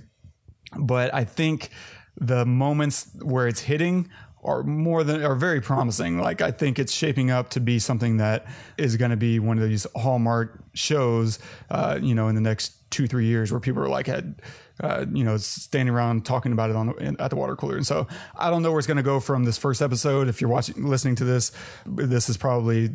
But 0.77 1.15
I 1.15 1.25
think 1.25 1.71
the 2.17 2.45
moments 2.45 3.11
where 3.23 3.49
it's 3.49 3.61
hitting 3.61 4.09
are 4.45 4.63
more 4.63 5.03
than 5.05 5.25
are 5.25 5.35
very 5.35 5.61
promising. 5.61 6.19
Like 6.19 6.41
I 6.41 6.51
think 6.51 6.79
it's 6.79 6.93
shaping 6.93 7.31
up 7.31 7.51
to 7.51 7.61
be 7.61 7.79
something 7.79 8.19
that 8.19 8.47
is 8.77 8.97
going 8.97 9.11
to 9.11 9.17
be 9.17 9.39
one 9.39 9.59
of 9.59 9.69
these 9.69 9.87
hallmark 9.97 10.63
shows. 10.75 11.39
Uh, 11.71 11.99
you 12.01 12.15
know, 12.15 12.29
in 12.29 12.35
the 12.35 12.41
next 12.41 12.91
two 12.91 13.07
three 13.07 13.27
years, 13.27 13.51
where 13.51 13.61
people 13.61 13.83
are 13.83 13.89
like 13.89 14.07
had. 14.07 14.41
Uh, 14.81 15.07
you 15.13 15.23
know, 15.23 15.37
standing 15.37 15.95
around 15.95 16.27
talking 16.27 16.51
about 16.51 16.69
it 16.69 16.75
on 16.75 17.17
at 17.21 17.31
the 17.31 17.37
water 17.37 17.55
cooler, 17.55 17.77
and 17.77 17.87
so 17.87 18.09
I 18.37 18.51
don't 18.51 18.61
know 18.61 18.73
where 18.73 18.81
it's 18.81 18.89
going 18.89 18.97
to 18.97 19.05
go 19.05 19.21
from 19.21 19.45
this 19.45 19.57
first 19.57 19.81
episode. 19.81 20.27
If 20.27 20.41
you're 20.41 20.51
watching, 20.51 20.89
listening 20.89 21.15
to 21.15 21.25
this, 21.25 21.53
this 21.87 22.29
is 22.29 22.37
probably 22.37 22.91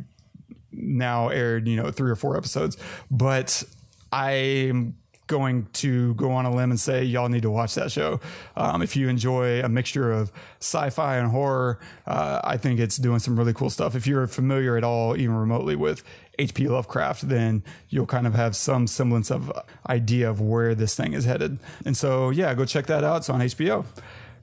now 0.74 1.30
aired, 1.30 1.70
you 1.70 1.78
know, 1.78 1.90
three 1.90 2.12
or 2.12 2.18
four 2.18 2.36
episodes, 2.36 2.76
but 3.10 3.64
I'm 4.12 4.99
going 5.30 5.68
to 5.72 6.14
go 6.16 6.32
on 6.32 6.46
a 6.46 6.54
limb 6.54 6.72
and 6.72 6.80
say 6.80 7.04
y'all 7.04 7.30
need 7.30 7.44
to 7.44 7.52
watch 7.52 7.76
that 7.76 7.92
show. 7.92 8.20
Um, 8.58 8.82
if 8.82 8.98
you 8.98 9.08
enjoy 9.08 9.64
a 9.64 9.70
mixture 9.70 10.12
of 10.12 10.34
sci-fi 10.60 11.16
and 11.16 11.32
horror, 11.32 11.80
uh, 12.06 12.42
I 12.44 12.58
think 12.58 12.82
it's 12.82 12.98
doing 12.98 13.20
some 13.20 13.38
really 13.40 13.54
cool 13.54 13.70
stuff. 13.70 13.96
If 13.96 14.06
you're 14.06 14.28
familiar 14.28 14.76
at 14.76 14.84
all, 14.84 15.16
even 15.16 15.36
remotely 15.36 15.78
with 15.78 16.04
H.P. 16.38 16.68
Lovecraft, 16.68 17.30
then 17.30 17.64
you'll 17.88 18.06
kind 18.06 18.28
of 18.28 18.34
have 18.34 18.56
some 18.56 18.88
semblance 18.88 19.32
of 19.32 19.52
idea 19.88 20.30
of 20.30 20.42
where 20.42 20.76
this 20.76 20.96
thing 20.96 21.14
is 21.14 21.24
headed. 21.26 21.60
And 21.86 21.96
so, 21.96 22.32
yeah, 22.32 22.54
go 22.54 22.66
check 22.66 22.88
that 22.88 23.04
out. 23.04 23.18
It's 23.18 23.30
on 23.30 23.40
HBO. 23.40 23.86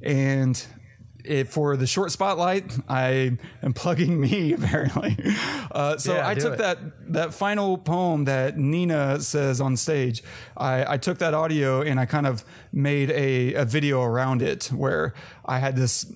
And 0.03 0.65
it, 1.27 1.49
for 1.49 1.77
the 1.77 1.87
short 1.87 2.11
spotlight, 2.13 2.65
I 2.89 3.37
am 3.63 3.73
plugging 3.75 4.21
me 4.21 4.53
apparently. 4.59 5.17
Uh, 5.71 5.97
so 5.99 6.15
Yeah, 6.15 6.29
I 6.29 6.35
took 6.35 6.55
it. 6.55 6.59
that 6.59 6.79
that 7.13 7.35
final 7.35 7.79
poem 7.79 8.25
that 8.25 8.59
Nina 8.59 9.21
says 9.21 9.61
on 9.61 9.77
stage. 9.77 10.23
I, 10.57 10.95
I 10.95 10.97
took 10.97 11.19
that 11.19 11.35
audio 11.35 11.83
and 11.83 12.01
I 12.01 12.07
kind 12.07 12.27
of 12.27 12.45
made 12.73 13.11
a, 13.11 13.55
a 13.55 13.65
video 13.65 14.03
around 14.03 14.43
it 14.43 14.67
where 14.73 15.15
I 15.45 15.59
had 15.59 15.77
this 15.77 16.07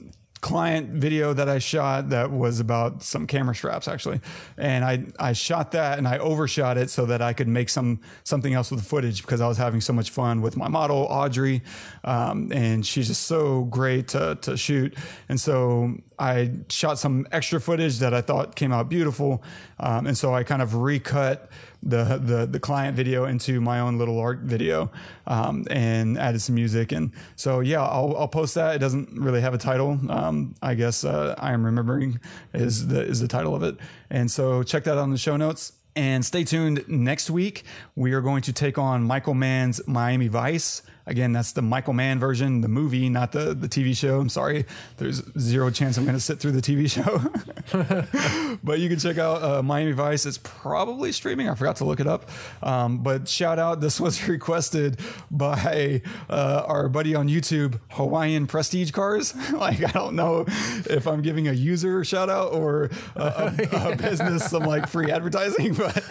client 0.40 0.88
video 0.88 1.34
that 1.34 1.48
I 1.48 1.58
shot 1.58 2.08
that 2.10 2.30
was 2.30 2.60
about 2.60 3.02
some 3.02 3.26
camera 3.26 3.54
straps 3.54 3.88
actually. 3.88 4.20
And 4.56 4.84
I, 4.84 5.04
I 5.18 5.32
shot 5.34 5.72
that 5.72 5.98
and 5.98 6.08
I 6.08 6.18
overshot 6.18 6.78
it 6.78 6.88
so 6.88 7.06
that 7.06 7.20
I 7.20 7.32
could 7.34 7.48
make 7.48 7.68
some, 7.68 8.00
something 8.24 8.54
else 8.54 8.70
with 8.70 8.80
the 8.80 8.86
footage 8.86 9.20
because 9.22 9.40
I 9.40 9.48
was 9.48 9.58
having 9.58 9.80
so 9.80 9.92
much 9.92 10.10
fun 10.10 10.40
with 10.40 10.56
my 10.56 10.68
model, 10.68 11.06
Audrey. 11.10 11.62
Um, 12.04 12.50
and 12.52 12.86
she's 12.86 13.08
just 13.08 13.26
so 13.26 13.64
great 13.64 14.08
to, 14.08 14.38
to 14.42 14.56
shoot. 14.56 14.96
And 15.28 15.38
so 15.38 15.96
I 16.18 16.52
shot 16.68 16.98
some 16.98 17.26
extra 17.32 17.60
footage 17.60 17.98
that 17.98 18.14
I 18.14 18.22
thought 18.22 18.56
came 18.56 18.72
out 18.72 18.88
beautiful. 18.88 19.42
Um, 19.78 20.06
and 20.06 20.16
so 20.16 20.34
I 20.34 20.42
kind 20.42 20.62
of 20.62 20.74
recut 20.74 21.50
the, 21.82 22.18
the 22.22 22.46
the 22.46 22.60
client 22.60 22.96
video 22.96 23.24
into 23.24 23.60
my 23.60 23.80
own 23.80 23.98
little 23.98 24.18
art 24.18 24.40
video 24.40 24.90
um, 25.26 25.64
and 25.70 26.18
added 26.18 26.40
some 26.40 26.54
music. 26.54 26.92
And 26.92 27.12
so 27.36 27.60
yeah 27.60 27.82
I'll, 27.82 28.14
I'll 28.16 28.28
post 28.28 28.54
that. 28.54 28.76
It 28.76 28.78
doesn't 28.78 29.18
really 29.18 29.40
have 29.40 29.54
a 29.54 29.58
title. 29.58 29.98
Um, 30.08 30.54
I 30.62 30.74
guess 30.74 31.04
uh, 31.04 31.34
I 31.38 31.52
am 31.52 31.64
remembering 31.64 32.20
is 32.52 32.88
the 32.88 33.00
is 33.02 33.20
the 33.20 33.28
title 33.28 33.54
of 33.54 33.62
it. 33.62 33.76
And 34.10 34.30
so 34.30 34.62
check 34.62 34.84
that 34.84 34.98
out 34.98 35.04
in 35.04 35.10
the 35.10 35.18
show 35.18 35.36
notes. 35.36 35.72
And 35.96 36.24
stay 36.24 36.44
tuned. 36.44 36.84
Next 36.88 37.30
week 37.30 37.64
we 37.96 38.12
are 38.12 38.20
going 38.20 38.42
to 38.42 38.52
take 38.52 38.78
on 38.78 39.02
Michael 39.02 39.34
Mann's 39.34 39.80
Miami 39.88 40.28
Vice 40.28 40.82
again 41.10 41.32
that's 41.32 41.52
the 41.52 41.62
Michael 41.62 41.92
Mann 41.92 42.18
version 42.18 42.60
the 42.60 42.68
movie 42.68 43.08
not 43.08 43.32
the 43.32 43.54
the 43.54 43.68
TV 43.68 43.96
show 43.96 44.20
I'm 44.20 44.28
sorry 44.28 44.64
there's 44.96 45.22
zero 45.38 45.70
chance 45.70 45.98
I'm 45.98 46.04
going 46.04 46.16
to 46.16 46.20
sit 46.20 46.40
through 46.40 46.52
the 46.52 46.62
TV 46.62 46.90
show 46.90 47.30
but 48.62 48.80
you 48.80 48.88
can 48.88 48.98
check 48.98 49.18
out 49.18 49.42
uh, 49.42 49.62
Miami 49.62 49.92
Vice. 49.92 50.26
It's 50.26 50.38
probably 50.38 51.12
streaming. 51.12 51.48
I 51.48 51.54
forgot 51.54 51.76
to 51.76 51.84
look 51.84 52.00
it 52.00 52.06
up. 52.06 52.28
Um, 52.62 52.98
but 52.98 53.28
shout 53.28 53.58
out, 53.58 53.80
this 53.80 54.00
was 54.00 54.28
requested 54.28 54.98
by 55.30 56.02
uh, 56.28 56.64
our 56.66 56.88
buddy 56.88 57.14
on 57.14 57.28
YouTube, 57.28 57.80
Hawaiian 57.90 58.46
Prestige 58.46 58.90
Cars. 58.90 59.34
like, 59.52 59.84
I 59.84 59.90
don't 59.92 60.16
know 60.16 60.44
if 60.48 61.06
I'm 61.06 61.22
giving 61.22 61.48
a 61.48 61.52
user 61.52 62.04
shout 62.04 62.28
out 62.28 62.52
or 62.52 62.90
a, 63.16 63.54
a, 63.72 63.92
a 63.92 63.96
business 63.96 64.50
some 64.50 64.64
like 64.64 64.88
free 64.88 65.10
advertising, 65.10 65.74
but 65.74 66.04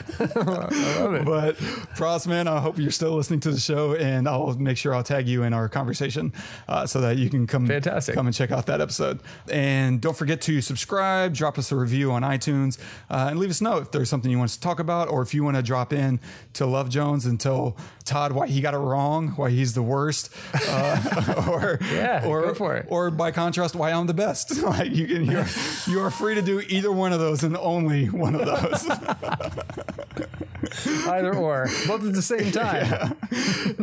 but 1.25 1.57
Pross, 1.95 2.27
man, 2.27 2.47
I 2.47 2.59
hope 2.59 2.77
you're 2.77 2.91
still 2.91 3.15
listening 3.15 3.39
to 3.41 3.51
the 3.51 3.59
show, 3.59 3.95
and 3.95 4.27
I'll 4.27 4.53
make 4.55 4.77
sure 4.77 4.88
I'll 4.93 5.03
tag 5.03 5.27
you 5.27 5.43
in 5.43 5.53
our 5.53 5.69
conversation 5.69 6.33
uh, 6.67 6.85
so 6.85 7.01
that 7.01 7.17
you 7.17 7.29
can 7.29 7.47
come 7.47 7.67
Fantastic. 7.67 8.15
come 8.15 8.27
and 8.27 8.35
check 8.35 8.51
out 8.51 8.65
that 8.67 8.81
episode. 8.81 9.19
And 9.51 10.01
don't 10.01 10.15
forget 10.17 10.41
to 10.41 10.61
subscribe, 10.61 11.33
drop 11.33 11.57
us 11.57 11.71
a 11.71 11.75
review 11.75 12.11
on 12.11 12.21
iTunes, 12.23 12.79
uh, 13.09 13.27
and 13.29 13.39
leave 13.39 13.49
us 13.49 13.61
know 13.61 13.77
if 13.77 13.91
there's 13.91 14.09
something 14.09 14.31
you 14.31 14.37
want 14.37 14.49
us 14.49 14.55
to 14.55 14.61
talk 14.61 14.79
about, 14.79 15.09
or 15.09 15.21
if 15.21 15.33
you 15.33 15.43
want 15.43 15.57
to 15.57 15.63
drop 15.63 15.93
in 15.93 16.19
to 16.53 16.65
Love 16.65 16.89
Jones 16.89 17.25
and 17.25 17.39
tell 17.39 17.75
Todd 18.05 18.31
why 18.31 18.47
he 18.47 18.61
got 18.61 18.73
it 18.73 18.77
wrong, 18.77 19.29
why 19.35 19.49
he's 19.49 19.73
the 19.73 19.83
worst, 19.83 20.31
uh, 20.67 21.43
or 21.49 21.79
Yeah, 21.93 22.25
or 22.25 22.41
go 22.43 22.53
for 22.53 22.75
it. 22.77 22.85
or 22.89 23.11
by 23.11 23.31
contrast, 23.31 23.75
why 23.75 23.91
I'm 23.91 24.07
the 24.07 24.13
best. 24.13 24.57
like 24.63 24.91
you 24.91 25.07
can, 25.07 25.25
you're, 25.25 25.45
you 25.87 25.99
are 26.01 26.11
free 26.11 26.35
to 26.35 26.41
do 26.41 26.61
either 26.69 26.91
one 26.91 27.13
of 27.13 27.19
those 27.19 27.43
and 27.43 27.55
only 27.57 28.05
one 28.07 28.35
of 28.35 28.45
those. 28.45 28.87
Either 31.07 31.33
or, 31.35 31.67
both 31.87 32.05
at 32.05 32.13
the 32.13 32.21
same 32.21 32.51
time. 32.51 33.15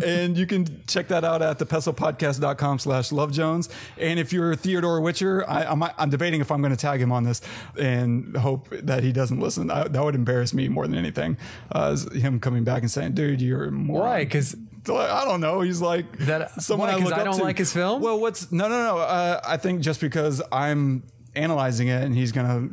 and 0.04 0.36
you 0.36 0.46
can 0.46 0.66
check 0.87 1.09
that 1.09 1.24
out 1.24 1.43
at 1.43 1.59
thepesselpodcast.com 1.59 2.78
slash 2.78 3.11
lovejones. 3.11 3.68
And 3.99 4.18
if 4.18 4.32
you're 4.32 4.55
Theodore 4.55 5.01
Witcher, 5.01 5.49
I, 5.49 5.64
I'm, 5.64 5.82
I'm 5.82 6.11
debating 6.11 6.41
if 6.41 6.51
I'm 6.51 6.61
going 6.61 6.70
to 6.72 6.76
tag 6.76 7.01
him 7.01 7.12
on 7.12 7.24
this 7.24 7.41
and 7.78 8.37
hope 8.37 8.68
that 8.70 9.03
he 9.03 9.12
doesn't 9.12 9.41
listen. 9.41 9.70
I, 9.70 9.89
that 9.89 10.03
would 10.05 10.14
embarrass 10.14 10.55
me 10.55 10.68
more 10.68 10.87
than 10.87 10.97
anything. 10.97 11.37
Uh, 11.70 11.97
him 12.12 12.41
coming 12.41 12.64
back 12.64 12.82
and 12.82 12.91
saying, 12.91 13.12
dude, 13.12 13.41
you're. 13.41 13.70
Why? 13.70 14.24
Because 14.24 14.57
I 14.89 15.24
don't 15.24 15.41
know. 15.41 15.61
He's 15.62 15.80
like 15.80 16.16
That- 16.18 16.62
someone 16.62 16.89
why, 16.89 16.95
I 16.95 16.99
look 16.99 17.12
I 17.12 17.18
up 17.18 17.24
don't 17.24 17.39
to. 17.39 17.43
like 17.45 17.59
his 17.59 17.72
film? 17.72 18.01
Well, 18.03 18.20
what's 18.20 18.53
no, 18.53 18.68
no, 18.68 18.82
no. 18.84 18.99
Uh, 18.99 19.41
I 19.47 19.57
think 19.57 19.80
just 19.80 20.01
because 20.01 20.41
I'm 20.53 21.03
analyzing 21.34 21.89
it, 21.89 22.03
and 22.03 22.14
he's 22.14 22.32
gonna 22.32 22.68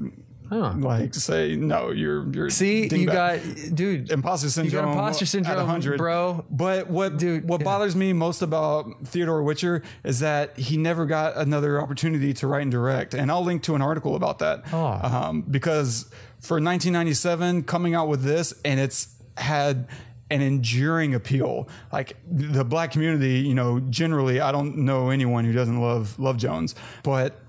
Huh. 0.53 0.73
like 0.77 1.15
say, 1.15 1.55
no, 1.55 1.89
you're 1.89 2.31
you're 2.31 2.49
see, 2.51 2.87
you 2.87 3.05
got 3.07 3.39
dude. 3.73 4.11
imposter 4.11 4.49
syndrome. 4.49 4.89
imposter 4.89 5.23
at 5.23 5.29
syndrome, 5.29 5.57
100. 5.57 5.97
bro. 5.97 6.45
But 6.51 6.89
what 6.89 7.17
Dude, 7.17 7.47
what 7.47 7.61
yeah. 7.61 7.65
bothers 7.65 7.95
me 7.95 8.13
most 8.13 8.41
about 8.41 9.07
Theodore 9.07 9.41
Witcher 9.41 9.81
is 10.03 10.19
that 10.19 10.57
he 10.59 10.77
never 10.77 11.05
got 11.05 11.37
another 11.37 11.81
opportunity 11.81 12.33
to 12.35 12.47
write 12.47 12.61
and 12.61 12.71
direct. 12.71 13.13
And 13.13 13.31
I'll 13.31 13.43
link 13.43 13.63
to 13.63 13.75
an 13.75 13.81
article 13.81 14.15
about 14.15 14.39
that. 14.39 14.63
Oh. 14.71 14.99
Um, 15.01 15.41
because 15.41 16.03
for 16.39 16.55
1997, 16.55 17.63
coming 17.63 17.95
out 17.95 18.07
with 18.07 18.23
this, 18.23 18.53
and 18.63 18.79
it's 18.79 19.15
had 19.37 19.87
an 20.29 20.41
enduring 20.41 21.15
appeal. 21.15 21.67
Like 21.91 22.17
the 22.29 22.65
black 22.65 22.91
community, 22.91 23.39
you 23.39 23.55
know, 23.55 23.79
generally, 23.79 24.39
I 24.39 24.51
don't 24.51 24.77
know 24.79 25.09
anyone 25.09 25.45
who 25.45 25.53
doesn't 25.53 25.79
love 25.79 26.19
love 26.19 26.37
Jones, 26.37 26.75
but 27.03 27.39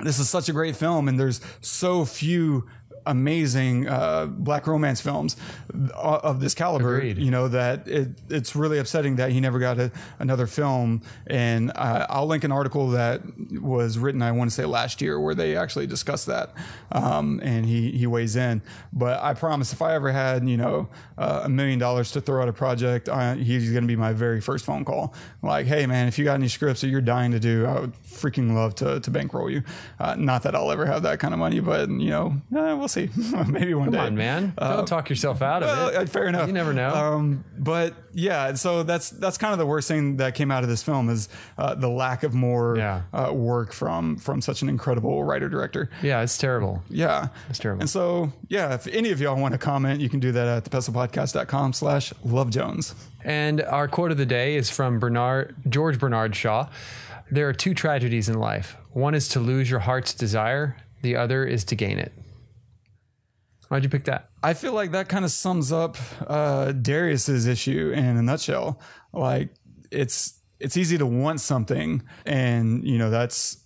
this 0.00 0.18
is 0.18 0.28
such 0.28 0.48
a 0.48 0.52
great 0.52 0.76
film, 0.76 1.08
and 1.08 1.18
there's 1.18 1.40
so 1.60 2.04
few 2.04 2.68
amazing 3.06 3.88
uh, 3.88 4.26
black 4.26 4.66
romance 4.66 5.00
films 5.00 5.36
of 5.94 6.40
this 6.40 6.54
caliber. 6.54 6.96
Agreed. 6.96 7.18
You 7.18 7.30
know 7.30 7.48
that 7.48 7.86
it, 7.88 8.08
it's 8.28 8.56
really 8.56 8.78
upsetting 8.78 9.16
that 9.16 9.30
he 9.30 9.40
never 9.40 9.58
got 9.58 9.78
a, 9.78 9.90
another 10.18 10.46
film. 10.46 11.02
And 11.26 11.72
uh, 11.74 12.06
I'll 12.08 12.26
link 12.26 12.44
an 12.44 12.52
article 12.52 12.90
that 12.90 13.22
was 13.60 13.98
written, 13.98 14.22
I 14.22 14.32
want 14.32 14.50
to 14.50 14.54
say 14.54 14.64
last 14.64 15.00
year, 15.00 15.20
where 15.20 15.34
they 15.34 15.56
actually 15.56 15.86
discuss 15.86 16.24
that. 16.26 16.52
Um, 16.92 17.40
and 17.42 17.66
he 17.66 17.90
he 17.92 18.06
weighs 18.06 18.36
in. 18.36 18.62
But 18.92 19.22
I 19.22 19.34
promise, 19.34 19.72
if 19.72 19.82
I 19.82 19.94
ever 19.94 20.10
had 20.12 20.48
you 20.48 20.56
know 20.56 20.88
uh, 21.16 21.42
a 21.44 21.48
million 21.48 21.78
dollars 21.78 22.12
to 22.12 22.20
throw 22.20 22.42
at 22.42 22.48
a 22.48 22.52
project, 22.52 23.08
I, 23.08 23.34
he's 23.34 23.70
going 23.70 23.82
to 23.84 23.88
be 23.88 23.96
my 23.96 24.12
very 24.12 24.40
first 24.40 24.64
phone 24.64 24.84
call. 24.84 25.14
Like, 25.42 25.66
hey 25.66 25.86
man, 25.86 26.08
if 26.08 26.18
you 26.18 26.24
got 26.24 26.34
any 26.34 26.48
scripts 26.48 26.80
that 26.80 26.88
you're 26.88 27.00
dying 27.00 27.32
to 27.32 27.40
do, 27.40 27.66
I 27.66 27.80
would 27.80 27.94
freaking 28.04 28.54
love 28.54 28.74
to 28.76 29.00
to 29.00 29.10
bankroll 29.10 29.50
you. 29.50 29.62
Uh, 30.00 30.14
not 30.16 30.42
that 30.44 30.54
I'll 30.54 30.70
ever 30.70 30.86
have 30.86 31.02
that 31.02 31.20
kind 31.20 31.34
of 31.34 31.40
money, 31.40 31.60
but 31.60 31.88
you 31.88 32.10
know, 32.10 32.34
eh, 32.56 32.72
we'll 32.72 32.88
see. 32.88 33.10
Maybe 33.48 33.74
one 33.74 33.86
Come 33.86 33.92
day. 33.94 33.98
on, 33.98 34.16
man. 34.16 34.54
Uh, 34.56 34.76
Don't 34.76 34.86
talk 34.88 35.10
yourself 35.10 35.42
out 35.42 35.57
of 35.62 35.68
well, 35.68 35.88
it. 35.88 35.94
uh, 35.96 36.06
fair 36.06 36.26
enough. 36.26 36.46
You 36.46 36.52
never 36.52 36.72
know. 36.72 36.90
Um, 36.94 37.44
but 37.58 37.94
yeah, 38.12 38.54
so 38.54 38.82
that's 38.82 39.10
that's 39.10 39.38
kind 39.38 39.52
of 39.52 39.58
the 39.58 39.66
worst 39.66 39.88
thing 39.88 40.16
that 40.18 40.34
came 40.34 40.50
out 40.50 40.62
of 40.62 40.68
this 40.68 40.82
film 40.82 41.08
is 41.10 41.28
uh, 41.56 41.74
the 41.74 41.88
lack 41.88 42.22
of 42.22 42.34
more 42.34 42.76
Yeah. 42.76 43.02
uh, 43.12 43.32
work 43.32 43.72
from 43.72 44.16
from 44.16 44.40
such 44.40 44.62
an 44.62 44.68
incredible 44.68 45.24
writer 45.24 45.48
director. 45.48 45.90
yeah, 46.02 46.22
it's 46.22 46.38
terrible. 46.38 46.82
Yeah, 46.88 47.28
it's 47.50 47.58
terrible. 47.58 47.80
And 47.82 47.90
so 47.90 48.32
yeah, 48.48 48.74
if 48.74 48.86
any 48.88 49.10
of 49.10 49.20
y'all 49.20 49.40
want 49.40 49.52
to 49.52 49.58
comment, 49.58 50.00
you 50.00 50.08
can 50.08 50.20
do 50.20 50.32
that 50.32 50.46
at 50.48 50.64
thepesselpodcast.com 50.64 51.72
slash 51.72 52.12
Love 52.24 52.50
Jones. 52.50 52.94
And 53.24 53.60
our 53.62 53.88
quote 53.88 54.10
of 54.10 54.16
the 54.16 54.26
day 54.26 54.56
is 54.56 54.70
from 54.70 54.98
Bernard 54.98 55.54
George 55.68 55.98
Bernard 55.98 56.34
Shaw. 56.36 56.68
There 57.30 57.48
are 57.48 57.52
two 57.52 57.74
tragedies 57.74 58.28
in 58.28 58.38
life. 58.38 58.76
One 58.92 59.14
is 59.14 59.28
to 59.30 59.40
lose 59.40 59.70
your 59.70 59.80
heart's 59.80 60.14
desire. 60.14 60.76
The 61.02 61.14
other 61.16 61.44
is 61.44 61.62
to 61.64 61.74
gain 61.74 61.98
it. 61.98 62.12
Why'd 63.68 63.84
you 63.84 63.90
pick 63.90 64.04
that? 64.06 64.27
I 64.42 64.54
feel 64.54 64.72
like 64.72 64.92
that 64.92 65.08
kind 65.08 65.24
of 65.24 65.30
sums 65.30 65.72
up 65.72 65.96
uh, 66.26 66.72
Darius's 66.72 67.46
issue 67.46 67.92
in 67.94 68.16
a 68.16 68.22
nutshell. 68.22 68.80
Like 69.12 69.50
it's 69.90 70.38
it's 70.60 70.76
easy 70.76 70.98
to 70.98 71.06
want 71.06 71.40
something, 71.40 72.02
and 72.24 72.84
you 72.84 72.98
know 72.98 73.10
that's 73.10 73.58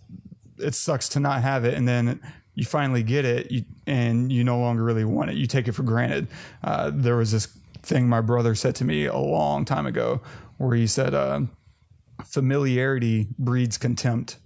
it 0.59 0.75
sucks 0.75 1.09
to 1.11 1.21
not 1.21 1.43
have 1.43 1.65
it, 1.65 1.75
and 1.75 1.87
then 1.87 2.21
you 2.55 2.65
finally 2.65 3.03
get 3.03 3.25
it, 3.25 3.51
you, 3.51 3.65
and 3.87 4.31
you 4.31 4.45
no 4.45 4.59
longer 4.59 4.85
really 4.85 5.05
want 5.05 5.31
it. 5.31 5.37
You 5.37 5.47
take 5.47 5.69
it 5.69 5.73
for 5.73 5.83
granted. 5.83 6.29
Uh, 6.63 6.91
there 6.93 7.17
was 7.17 7.33
this 7.33 7.47
thing 7.83 8.09
my 8.09 8.21
brother 8.21 8.55
said 8.55 8.75
to 8.77 8.85
me 8.85 9.07
a 9.07 9.17
long 9.17 9.65
time 9.65 9.87
ago, 9.87 10.21
where 10.59 10.75
he 10.75 10.87
said, 10.87 11.15
uh, 11.15 11.43
"Familiarity 12.25 13.29
breeds 13.39 13.77
contempt." 13.77 14.39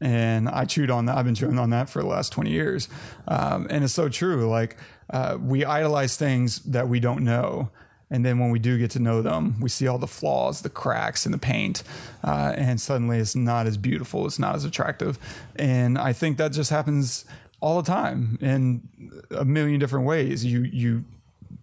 And 0.00 0.48
I 0.48 0.64
chewed 0.64 0.90
on 0.90 1.06
that. 1.06 1.16
I've 1.16 1.24
been 1.24 1.34
chewing 1.34 1.58
on 1.58 1.70
that 1.70 1.90
for 1.90 2.02
the 2.02 2.08
last 2.08 2.32
20 2.32 2.50
years. 2.50 2.88
Um, 3.28 3.66
and 3.70 3.84
it's 3.84 3.92
so 3.92 4.08
true. 4.08 4.48
Like, 4.48 4.76
uh, 5.10 5.38
we 5.40 5.64
idolize 5.64 6.16
things 6.16 6.60
that 6.60 6.88
we 6.88 7.00
don't 7.00 7.24
know. 7.24 7.70
And 8.10 8.24
then 8.24 8.38
when 8.38 8.50
we 8.50 8.58
do 8.58 8.76
get 8.76 8.90
to 8.92 8.98
know 8.98 9.22
them, 9.22 9.60
we 9.60 9.68
see 9.68 9.86
all 9.86 9.98
the 9.98 10.06
flaws, 10.06 10.62
the 10.62 10.70
cracks 10.70 11.26
in 11.26 11.32
the 11.32 11.38
paint, 11.38 11.84
uh, 12.24 12.52
and 12.56 12.80
suddenly 12.80 13.18
it's 13.18 13.36
not 13.36 13.68
as 13.68 13.76
beautiful, 13.76 14.26
it's 14.26 14.38
not 14.38 14.56
as 14.56 14.64
attractive. 14.64 15.16
And 15.54 15.96
I 15.96 16.12
think 16.12 16.36
that 16.38 16.50
just 16.50 16.70
happens 16.70 17.24
all 17.60 17.80
the 17.80 17.86
time 17.86 18.36
in 18.40 18.88
a 19.30 19.44
million 19.44 19.78
different 19.78 20.06
ways. 20.06 20.44
You, 20.44 20.62
you, 20.62 21.04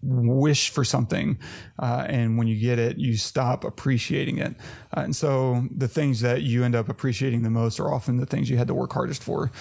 wish 0.02 0.70
for 0.70 0.84
something, 0.84 1.40
uh, 1.80 2.06
and 2.08 2.38
when 2.38 2.48
you 2.48 2.60
get 2.60 2.80
it, 2.80 2.98
you 2.98 3.18
stop 3.18 3.64
appreciating 3.64 4.38
it. 4.38 4.56
Uh, 4.96 5.02
and 5.02 5.16
so 5.16 5.68
the 5.76 5.88
things 5.88 6.22
that 6.22 6.42
you 6.44 6.64
end 6.64 6.76
up 6.76 6.90
appreciating 6.90 7.44
the 7.44 7.50
most 7.50 7.80
are 7.80 7.94
often 7.94 8.18
the 8.18 8.26
things 8.26 8.50
you 8.50 8.58
had 8.58 8.68
to 8.68 8.74
work 8.74 8.94
hardest 8.94 9.24
for. 9.24 9.52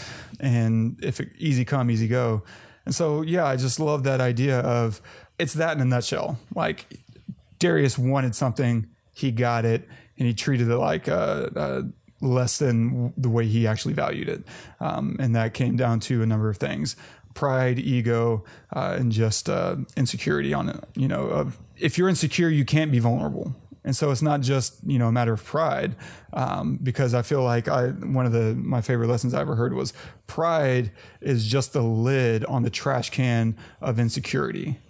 And 0.41 0.99
if 1.03 1.21
it, 1.21 1.31
easy 1.39 1.65
come, 1.65 1.91
easy 1.91 2.09
go. 2.09 2.43
And 2.85 2.95
so, 2.95 3.23
yeah, 3.23 3.45
I 3.45 3.57
just 3.57 3.81
love 3.81 4.05
that 4.05 4.21
idea 4.21 4.61
of 4.61 5.01
it's 5.39 5.55
that 5.55 5.77
in 5.77 5.83
a 5.83 5.85
nutshell. 5.85 6.39
Like 6.55 7.01
Darius 7.59 7.99
wanted 7.99 8.35
something, 8.35 8.87
he 9.13 9.33
got 9.33 9.65
it, 9.65 9.89
and 10.19 10.27
he 10.27 10.35
treated 10.35 10.69
it 10.69 10.77
like 10.77 11.09
uh, 11.09 11.49
uh 11.57 11.83
less 12.21 12.59
than 12.59 13.13
the 13.17 13.29
way 13.29 13.47
he 13.47 13.67
actually 13.67 13.95
valued 13.95 14.29
it. 14.29 14.45
Um, 14.81 15.17
and 15.21 15.35
that 15.37 15.55
came 15.55 15.77
down 15.77 16.01
to 16.01 16.23
a 16.23 16.27
number 16.27 16.49
of 16.49 16.57
things 16.57 16.97
pride, 17.37 17.79
ego, 17.79 18.45
uh, 18.75 18.97
and 18.99 19.13
just 19.13 19.49
uh, 19.49 19.77
insecurity 19.97 20.53
on 20.53 20.69
it. 20.69 20.83
You 20.97 21.07
know, 21.07 21.27
of 21.27 21.59
if 21.77 21.97
you're 21.97 22.09
insecure, 22.09 22.49
you 22.49 22.65
can't 22.65 22.91
be 22.91 22.99
vulnerable. 22.99 23.55
And 23.85 23.95
so 23.95 24.11
it's 24.11 24.23
not 24.23 24.41
just 24.41 24.79
you 24.85 24.99
know 24.99 25.07
a 25.07 25.13
matter 25.13 25.33
of 25.33 25.45
pride, 25.45 25.95
um, 26.33 26.81
because 26.83 27.15
I 27.15 27.23
feel 27.23 27.45
like 27.45 27.69
I 27.69 27.91
one 27.91 28.27
of 28.27 28.33
the 28.33 28.57
my 28.57 28.81
favorite 28.81 29.07
lessons 29.07 29.33
I 29.33 29.41
ever 29.41 29.55
heard 29.55 29.75
was 29.75 29.93
pride 30.27 30.91
is 31.21 31.47
just 31.47 31.73
the 31.73 31.83
lid 31.83 32.45
on 32.47 32.65
the 32.65 32.71
trash 32.71 33.11
can 33.11 33.57
of 33.81 34.01
insecurity. 34.01 34.81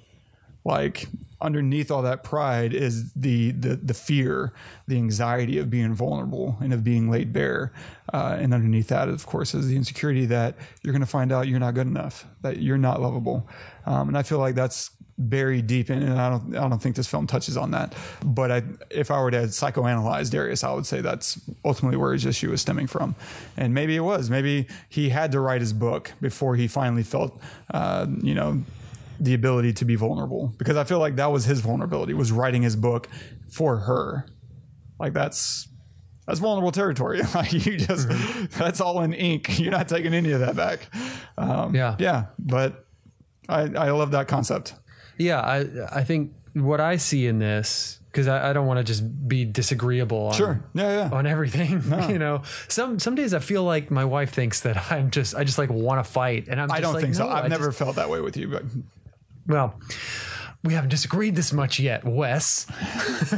Like 0.64 1.08
underneath 1.40 1.90
all 1.90 2.02
that 2.02 2.24
pride 2.24 2.72
is 2.72 3.12
the 3.12 3.50
the 3.52 3.76
the 3.76 3.94
fear, 3.94 4.52
the 4.86 4.96
anxiety 4.96 5.58
of 5.58 5.70
being 5.70 5.94
vulnerable 5.94 6.56
and 6.60 6.72
of 6.72 6.82
being 6.82 7.10
laid 7.10 7.32
bare, 7.32 7.72
uh, 8.12 8.36
and 8.38 8.54
underneath 8.54 8.88
that, 8.88 9.08
of 9.08 9.26
course, 9.26 9.54
is 9.54 9.68
the 9.68 9.76
insecurity 9.76 10.26
that 10.26 10.56
you're 10.82 10.92
going 10.92 11.00
to 11.00 11.06
find 11.06 11.32
out 11.32 11.48
you're 11.48 11.60
not 11.60 11.74
good 11.74 11.86
enough, 11.86 12.26
that 12.42 12.58
you're 12.58 12.78
not 12.78 13.00
lovable, 13.00 13.48
um, 13.84 14.08
and 14.08 14.18
I 14.18 14.22
feel 14.22 14.38
like 14.38 14.54
that's 14.54 14.90
buried 15.18 15.66
deep 15.66 15.88
in, 15.88 16.02
and 16.02 16.20
I 16.20 16.30
don't 16.30 16.56
I 16.56 16.68
don't 16.68 16.78
think 16.80 16.96
this 16.96 17.06
film 17.06 17.26
touches 17.26 17.56
on 17.56 17.70
that. 17.72 17.94
But 18.24 18.50
I, 18.50 18.62
if 18.90 19.10
I 19.10 19.20
were 19.20 19.30
to 19.30 19.44
psychoanalyze 19.44 20.30
Darius, 20.30 20.64
I 20.64 20.72
would 20.72 20.86
say 20.86 21.00
that's 21.00 21.40
ultimately 21.64 21.96
where 21.96 22.12
his 22.12 22.26
issue 22.26 22.50
was 22.50 22.60
stemming 22.60 22.86
from, 22.86 23.14
and 23.56 23.74
maybe 23.74 23.96
it 23.96 24.00
was. 24.00 24.30
Maybe 24.30 24.68
he 24.88 25.10
had 25.10 25.32
to 25.32 25.40
write 25.40 25.60
his 25.60 25.72
book 25.72 26.12
before 26.20 26.56
he 26.56 26.68
finally 26.68 27.02
felt, 27.02 27.38
uh, 27.72 28.06
you 28.22 28.34
know 28.34 28.62
the 29.20 29.34
ability 29.34 29.72
to 29.74 29.84
be 29.84 29.94
vulnerable 29.94 30.54
because 30.58 30.76
I 30.76 30.84
feel 30.84 30.98
like 30.98 31.16
that 31.16 31.32
was 31.32 31.44
his 31.44 31.60
vulnerability 31.60 32.14
was 32.14 32.32
writing 32.32 32.62
his 32.62 32.76
book 32.76 33.08
for 33.50 33.78
her. 33.78 34.26
Like 34.98 35.12
that's 35.12 35.68
that's 36.26 36.40
vulnerable 36.40 36.72
territory. 36.72 37.20
like 37.34 37.52
you 37.52 37.76
just 37.76 38.08
mm-hmm. 38.08 38.58
that's 38.58 38.80
all 38.80 39.02
in 39.02 39.12
ink. 39.12 39.58
You're 39.58 39.72
not 39.72 39.88
taking 39.88 40.14
any 40.14 40.32
of 40.32 40.40
that 40.40 40.56
back. 40.56 40.88
Um, 41.38 41.74
yeah, 41.74 41.96
yeah. 41.98 42.26
But 42.38 42.86
I 43.48 43.62
I 43.62 43.90
love 43.90 44.10
that 44.12 44.28
concept. 44.28 44.74
Yeah, 45.18 45.40
I 45.40 45.66
I 45.90 46.04
think 46.04 46.32
what 46.54 46.80
I 46.80 46.96
see 46.96 47.26
in 47.26 47.38
this 47.38 48.00
because 48.16 48.28
I, 48.28 48.48
I, 48.48 48.52
don't 48.54 48.66
want 48.66 48.78
to 48.78 48.84
just 48.84 49.28
be 49.28 49.44
disagreeable 49.44 50.28
on, 50.28 50.32
sure. 50.32 50.64
yeah, 50.72 51.08
yeah. 51.08 51.14
on 51.14 51.26
everything. 51.26 51.82
No. 51.86 52.08
you 52.08 52.18
know, 52.18 52.42
some 52.66 52.98
some 52.98 53.14
days 53.14 53.34
I 53.34 53.40
feel 53.40 53.62
like 53.62 53.90
my 53.90 54.06
wife 54.06 54.32
thinks 54.32 54.62
that 54.62 54.90
I'm 54.90 55.10
just 55.10 55.34
I 55.34 55.44
just 55.44 55.58
like 55.58 55.68
want 55.68 56.04
to 56.04 56.10
fight, 56.10 56.48
and 56.48 56.60
I'm. 56.60 56.70
I 56.72 56.80
don't 56.80 56.94
like, 56.94 57.02
think 57.02 57.14
no, 57.18 57.26
so. 57.26 57.28
I've 57.28 57.44
I 57.44 57.48
never 57.48 57.66
just, 57.66 57.78
felt 57.78 57.96
that 57.96 58.08
way 58.08 58.20
with 58.20 58.36
you, 58.36 58.48
but 58.48 58.64
well, 59.46 59.78
we 60.64 60.74
haven't 60.74 60.90
disagreed 60.90 61.36
this 61.36 61.52
much 61.52 61.78
yet, 61.78 62.04
Wes. 62.04 62.68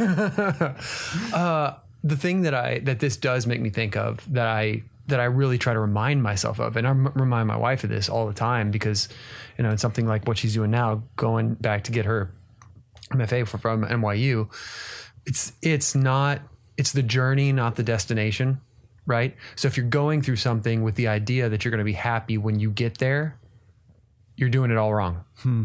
uh, 1.35 1.74
the 2.02 2.16
thing 2.16 2.43
that 2.43 2.55
I 2.55 2.78
that 2.80 3.01
this 3.01 3.16
does 3.16 3.47
make 3.47 3.60
me 3.60 3.70
think 3.70 3.97
of 3.97 4.32
that 4.32 4.47
I 4.47 4.82
that 5.09 5.20
I 5.20 5.24
really 5.24 5.59
try 5.59 5.72
to 5.72 5.80
remind 5.80 6.22
myself 6.22 6.60
of, 6.60 6.76
and 6.76 6.86
I 6.86 6.90
remind 6.90 7.48
my 7.48 7.56
wife 7.56 7.82
of 7.82 7.90
this 7.90 8.10
all 8.10 8.26
the 8.26 8.35
time 8.35 8.70
because, 8.70 9.09
you 9.56 9.64
know, 9.64 9.70
it's 9.70 9.80
something 9.80 10.06
like 10.06 10.28
what 10.28 10.36
she's 10.36 10.52
doing 10.52 10.70
now, 10.70 11.02
going 11.16 11.55
back 11.55 11.85
to 11.85 11.93
get 11.93 12.05
her 12.05 12.30
MFA 13.10 13.48
from 13.48 13.85
NYU. 13.85 14.48
It's 15.26 15.52
it's 15.62 15.94
not 15.94 16.40
it's 16.76 16.93
the 16.93 17.02
journey, 17.02 17.52
not 17.52 17.76
the 17.76 17.82
destination, 17.82 18.60
right? 19.06 19.35
So 19.56 19.66
if 19.66 19.76
you're 19.76 19.86
going 19.86 20.22
through 20.22 20.36
something 20.36 20.82
with 20.82 20.94
the 20.94 21.09
idea 21.09 21.48
that 21.48 21.64
you're 21.64 21.70
going 21.70 21.78
to 21.78 21.85
be 21.85 21.93
happy 21.93 22.39
when 22.39 22.60
you 22.60 22.70
get 22.70 22.98
there, 22.98 23.39
you're 24.36 24.51
doing 24.51 24.70
it 24.70 24.76
all 24.76 24.94
wrong. 24.94 25.24
Hmm 25.39 25.64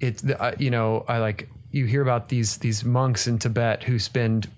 it's 0.00 0.24
uh, 0.24 0.54
you 0.58 0.70
know 0.70 1.04
I 1.08 1.18
like 1.18 1.48
you 1.70 1.86
hear 1.86 2.02
about 2.02 2.28
these 2.28 2.58
these 2.58 2.84
monks 2.84 3.26
in 3.26 3.38
Tibet 3.38 3.84
who 3.84 3.98
spend 3.98 4.48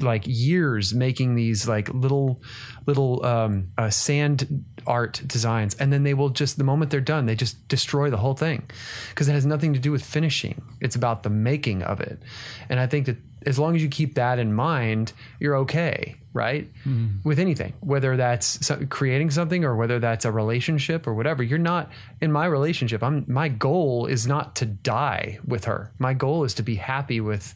like 0.00 0.24
years 0.26 0.94
making 0.94 1.34
these 1.34 1.68
like 1.68 1.88
little 1.90 2.40
little 2.86 3.24
um, 3.24 3.68
uh, 3.78 3.90
sand 3.90 4.64
art 4.86 5.20
designs. 5.26 5.74
And 5.74 5.92
then 5.92 6.02
they 6.02 6.14
will 6.14 6.30
just 6.30 6.58
the 6.58 6.64
moment 6.64 6.90
they're 6.90 7.00
done 7.00 7.26
they 7.26 7.34
just 7.34 7.68
destroy 7.68 8.10
the 8.10 8.16
whole 8.16 8.34
thing. 8.34 8.68
Because 9.10 9.28
it 9.28 9.32
has 9.32 9.46
nothing 9.46 9.72
to 9.74 9.78
do 9.78 9.92
with 9.92 10.04
finishing. 10.04 10.62
It's 10.80 10.96
about 10.96 11.22
the 11.22 11.30
making 11.30 11.82
of 11.82 12.00
it. 12.00 12.20
And 12.68 12.80
i 12.80 12.86
think 12.86 13.06
that 13.06 13.16
as 13.46 13.58
long 13.58 13.74
as 13.76 13.82
you 13.82 13.88
keep 13.88 14.14
that 14.14 14.38
in 14.38 14.52
mind 14.52 15.12
you're 15.38 15.56
okay 15.56 16.16
right? 16.36 16.70
Mm. 16.84 17.24
With 17.24 17.38
anything, 17.38 17.72
whether 17.80 18.14
that's 18.18 18.70
creating 18.90 19.30
something 19.30 19.64
or 19.64 19.74
whether 19.74 19.98
that's 19.98 20.26
a 20.26 20.30
relationship 20.30 21.06
or 21.06 21.14
whatever. 21.14 21.42
You're 21.42 21.58
not 21.58 21.90
in 22.20 22.30
my 22.30 22.44
relationship. 22.44 23.02
I'm 23.02 23.24
my 23.26 23.48
goal 23.48 24.04
is 24.04 24.26
not 24.26 24.54
to 24.56 24.66
die 24.66 25.38
with 25.46 25.64
her. 25.64 25.90
My 25.98 26.12
goal 26.12 26.44
is 26.44 26.52
to 26.54 26.62
be 26.62 26.74
happy 26.74 27.22
with 27.22 27.54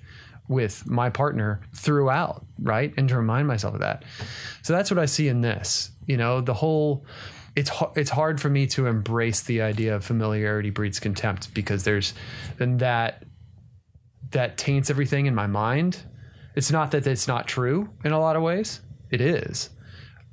with 0.48 0.88
my 0.88 1.10
partner 1.10 1.60
throughout, 1.74 2.44
right? 2.58 2.92
And 2.96 3.06
to 3.10 3.16
remind 3.16 3.46
myself 3.46 3.74
of 3.74 3.80
that. 3.80 4.02
So 4.62 4.72
that's 4.72 4.90
what 4.90 4.98
I 4.98 5.04
see 5.04 5.28
in 5.28 5.42
this. 5.42 5.90
You 6.06 6.16
know, 6.16 6.40
the 6.40 6.54
whole 6.54 7.04
it's 7.54 7.70
it's 7.96 8.10
hard 8.10 8.40
for 8.40 8.48
me 8.48 8.66
to 8.68 8.86
embrace 8.86 9.42
the 9.42 9.60
idea 9.60 9.94
of 9.94 10.06
familiarity 10.06 10.70
breeds 10.70 10.98
contempt 10.98 11.52
because 11.52 11.84
there's 11.84 12.14
then 12.56 12.78
that 12.78 13.24
that 14.30 14.56
taints 14.56 14.90
everything 14.90 15.26
in 15.26 15.34
my 15.34 15.46
mind 15.46 16.04
it's 16.54 16.70
not 16.70 16.90
that 16.90 17.06
it's 17.06 17.28
not 17.28 17.46
true 17.46 17.90
in 18.04 18.12
a 18.12 18.20
lot 18.20 18.36
of 18.36 18.42
ways. 18.42 18.80
It 19.10 19.20
is. 19.20 19.70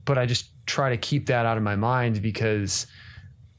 But 0.06 0.18
I 0.18 0.26
just 0.26 0.50
try 0.66 0.90
to 0.90 0.98
keep 0.98 1.28
that 1.28 1.46
out 1.46 1.58
of 1.58 1.64
my 1.64 1.76
mind 1.76 2.22
because 2.22 2.88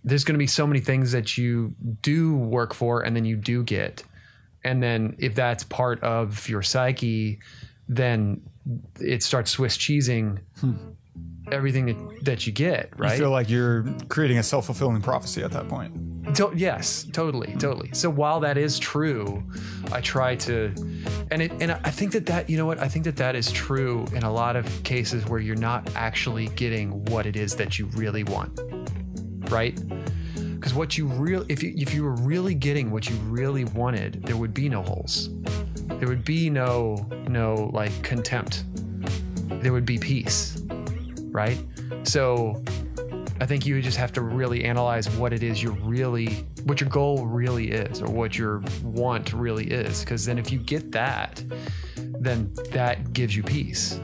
there's 0.05 0.25
going 0.25 0.35
to 0.35 0.39
be 0.39 0.47
so 0.47 0.67
many 0.67 0.81
things 0.81 1.13
that 1.13 1.39
you 1.39 1.75
do 2.03 2.35
work 2.37 2.75
for 2.75 3.03
and 3.03 3.15
then 3.15 3.25
you 3.25 3.37
do 3.37 3.63
get. 3.63 4.03
And 4.65 4.83
then 4.83 5.17
if 5.19 5.35
that's 5.35 5.65
part 5.65 6.03
of 6.03 6.49
your 6.49 6.63
psyche, 6.63 7.39
then 7.89 8.43
it 9.01 9.23
starts 9.23 9.53
Swiss 9.53 9.77
cheesing 9.77 10.41
hmm. 10.61 10.75
Everything 11.53 11.87
that, 11.87 12.25
that 12.25 12.47
you 12.47 12.53
get, 12.53 12.93
right? 12.99 13.13
You 13.13 13.19
feel 13.19 13.31
like 13.31 13.49
you're 13.49 13.85
creating 14.09 14.39
a 14.39 14.43
self 14.43 14.67
fulfilling 14.67 15.03
prophecy 15.03 15.43
at 15.43 15.53
that 15.53 15.69
point. 15.69 16.09
To- 16.37 16.53
yes, 16.55 17.07
totally, 17.13 17.55
totally. 17.59 17.91
So 17.93 18.11
while 18.11 18.41
that 18.41 18.59
is 18.59 18.79
true, 18.79 19.43
I 19.93 20.01
try 20.01 20.37
to, 20.37 20.73
and 21.31 21.43
it, 21.43 21.53
and 21.61 21.73
I 21.73 21.91
think 21.91 22.13
that 22.13 22.27
that 22.27 22.51
you 22.51 22.57
know 22.57 22.67
what 22.67 22.79
I 22.79 22.89
think 22.89 23.05
that 23.07 23.17
that 23.17 23.35
is 23.35 23.51
true 23.51 24.07
in 24.13 24.23
a 24.23 24.33
lot 24.33 24.57
of 24.57 24.83
cases 24.83 25.27
where 25.27 25.41
you're 25.41 25.57
not 25.57 25.91
actually 25.95 26.49
getting 26.49 27.05
what 27.07 27.27
it 27.27 27.37
is 27.37 27.57
that 27.57 27.79
you 27.79 27.87
really 27.95 28.25
want, 28.25 28.61
right? 29.51 29.79
Because 30.35 30.75
what 30.75 30.99
you 30.99 31.07
real 31.07 31.45
if 31.49 31.63
you 31.63 31.73
if 31.77 31.95
you 31.95 32.05
were 32.05 32.17
really 32.17 32.55
getting 32.55 32.91
what 32.91 33.09
you 33.09 33.17
really 33.17 33.65
wanted, 33.65 34.25
there 34.25 34.37
would 34.37 34.53
be 34.53 34.69
no 34.69 34.83
holes. 34.83 35.31
There 35.99 36.09
would 36.09 36.25
be 36.25 36.51
no 36.51 37.09
no 37.27 37.71
like 37.73 38.03
contempt. 38.03 38.65
There 39.63 39.73
would 39.73 39.87
be 39.87 39.99
peace, 39.99 40.63
right? 41.39 41.59
So 42.03 42.61
I 43.41 43.47
think 43.47 43.65
you 43.65 43.81
just 43.81 43.97
have 43.97 44.13
to 44.15 44.23
really 44.23 44.65
analyze 44.65 45.09
what 45.11 45.33
it 45.33 45.45
is 45.45 45.63
you're 45.63 45.73
really, 45.73 46.45
what 46.65 46.81
your 46.81 46.91
goal 46.91 47.27
really 47.27 47.71
is, 47.71 48.03
or 48.03 48.09
what 48.09 48.37
your 48.37 48.61
want 48.83 49.33
really 49.33 49.69
is. 49.69 50.01
Because 50.01 50.27
then 50.27 50.37
if 50.37 50.51
you 50.51 50.59
get 50.59 50.91
that, 50.91 51.41
then 51.97 52.53
that 52.73 53.13
gives 53.13 53.37
you 53.37 53.45
peace, 53.45 54.01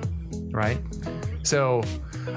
right? 0.52 0.78
So 1.42 1.82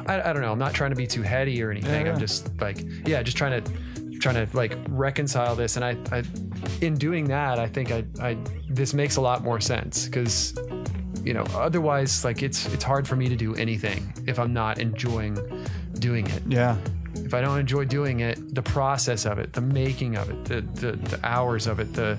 I, 0.08 0.20
I 0.20 0.34
don't 0.34 0.42
know. 0.42 0.52
I'm 0.52 0.58
not 0.58 0.74
trying 0.74 0.90
to 0.90 0.96
be 0.96 1.06
too 1.06 1.22
heady 1.22 1.62
or 1.62 1.70
anything. 1.70 2.08
Yeah. 2.08 2.14
I'm 2.14 2.20
just 2.20 2.60
like, 2.60 2.84
yeah, 3.06 3.22
just 3.22 3.38
trying 3.38 3.64
to 3.64 3.72
trying 4.20 4.48
to 4.48 4.58
like 4.58 4.76
reconcile 4.90 5.56
this. 5.56 5.76
And 5.76 5.86
I, 5.86 5.96
I 6.12 6.24
in 6.82 6.96
doing 6.96 7.26
that, 7.26 7.60
I 7.60 7.68
think 7.68 7.92
I, 7.92 8.04
I 8.20 8.36
this 8.68 8.96
makes 8.96 9.18
a 9.18 9.22
lot 9.22 9.44
more 9.44 9.62
sense 9.62 10.06
because 10.06 10.58
you 11.28 11.34
know 11.34 11.44
otherwise 11.54 12.24
like 12.24 12.42
it's 12.42 12.72
it's 12.74 12.86
hard 12.86 13.06
for 13.06 13.18
me 13.18 13.28
to 13.28 13.36
do 13.36 13.54
anything 13.56 14.14
if 14.26 14.40
I'm 14.40 14.54
not 14.54 14.80
enjoying 14.80 15.38
doing 16.00 16.26
it. 16.28 16.42
Yeah. 16.48 16.78
If 17.16 17.34
I 17.34 17.42
don't 17.42 17.60
enjoy 17.60 17.84
doing 17.84 18.22
it, 18.22 18.56
the 18.56 18.62
process 18.62 19.26
of 19.26 19.38
it, 19.38 19.52
the 19.52 19.60
making 19.62 20.16
of 20.16 20.30
it, 20.30 20.46
the 20.46 20.62
the, 20.62 20.92
the 20.94 21.20
hours 21.24 21.68
of 21.68 21.82
it, 21.82 21.94
the 21.94 22.18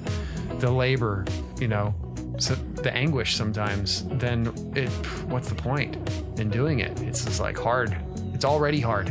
the 0.58 0.70
labor, 0.70 1.24
you 1.58 1.68
know, 1.68 1.94
so 2.38 2.54
the 2.54 2.92
anguish 2.92 3.34
sometimes, 3.34 4.04
then 4.18 4.52
it 4.76 4.90
what's 5.32 5.48
the 5.48 5.54
point 5.54 5.96
in 6.38 6.50
doing 6.50 6.80
it? 6.80 7.00
It's 7.00 7.24
just 7.24 7.40
like 7.40 7.56
hard. 7.56 7.96
It's 8.34 8.44
already 8.44 8.80
hard. 8.80 9.10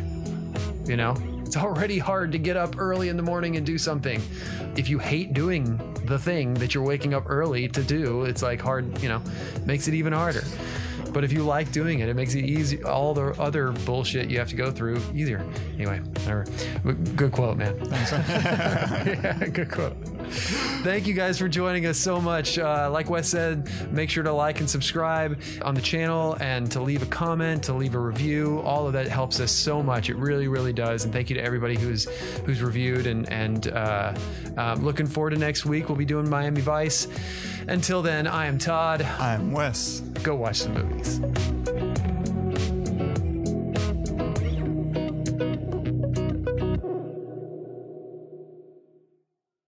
You 0.85 0.95
know? 0.95 1.15
It's 1.47 1.55
already 1.55 1.97
hard 1.97 2.33
to 2.33 2.37
get 2.37 2.57
up 2.57 2.77
early 2.77 3.07
in 3.07 3.15
the 3.15 3.23
morning 3.23 3.55
and 3.55 3.65
do 3.65 3.77
something. 3.77 4.21
If 4.75 4.89
you 4.89 4.99
hate 4.99 5.33
doing 5.33 5.77
the 6.03 6.19
thing 6.19 6.53
that 6.55 6.75
you're 6.75 6.83
waking 6.83 7.13
up 7.13 7.23
early 7.29 7.69
to 7.69 7.81
do, 7.81 8.25
it's 8.25 8.41
like 8.41 8.59
hard, 8.59 9.01
you 9.01 9.07
know, 9.07 9.21
makes 9.65 9.87
it 9.87 9.93
even 9.93 10.11
harder. 10.11 10.43
But 11.07 11.23
if 11.23 11.31
you 11.31 11.43
like 11.43 11.71
doing 11.71 11.99
it, 11.99 12.09
it 12.09 12.15
makes 12.15 12.35
it 12.35 12.45
easy. 12.45 12.83
All 12.83 13.13
the 13.13 13.39
other 13.41 13.71
bullshit 13.71 14.29
you 14.29 14.39
have 14.39 14.49
to 14.49 14.55
go 14.55 14.71
through 14.71 15.01
easier. 15.13 15.45
Anyway, 15.75 15.99
whatever. 15.99 16.45
Good 17.15 17.31
quote, 17.31 17.57
man. 17.57 17.77
yeah, 17.91 19.45
good 19.47 19.71
quote. 19.71 19.95
Thank 20.83 21.07
you 21.07 21.13
guys 21.13 21.37
for 21.37 21.47
joining 21.47 21.85
us 21.85 21.97
so 21.97 22.19
much. 22.19 22.59
Uh, 22.59 22.89
like 22.91 23.09
Wes 23.09 23.29
said, 23.29 23.69
make 23.91 24.09
sure 24.09 24.23
to 24.23 24.31
like 24.31 24.59
and 24.59 24.69
subscribe 24.69 25.39
on 25.61 25.73
the 25.73 25.81
channel 25.81 26.37
and 26.39 26.69
to 26.71 26.81
leave 26.81 27.01
a 27.01 27.07
comment, 27.07 27.63
to 27.63 27.73
leave 27.73 27.95
a 27.95 27.99
review. 27.99 28.61
All 28.61 28.87
of 28.87 28.93
that 28.93 29.07
helps 29.07 29.39
us 29.39 29.51
so 29.51 29.81
much. 29.81 30.09
It 30.09 30.17
really, 30.17 30.47
really 30.47 30.73
does. 30.73 31.05
And 31.05 31.13
thank 31.13 31.29
you 31.29 31.35
to 31.35 31.41
everybody 31.41 31.75
who's 31.75 32.05
who's 32.45 32.61
reviewed. 32.61 33.07
And 33.07 33.29
and 33.31 33.67
uh, 33.69 34.13
um, 34.57 34.83
looking 34.83 35.07
forward 35.07 35.31
to 35.31 35.37
next 35.37 35.65
week. 35.65 35.89
We'll 35.89 35.97
be 35.97 36.05
doing 36.05 36.29
Miami 36.29 36.61
Vice. 36.61 37.07
Until 37.67 38.01
then, 38.01 38.27
I 38.27 38.45
am 38.45 38.57
Todd. 38.57 39.01
I'm 39.01 39.51
Wes. 39.51 39.99
Go 40.23 40.35
watch 40.35 40.57
some 40.57 40.75
Aries. 40.97 41.86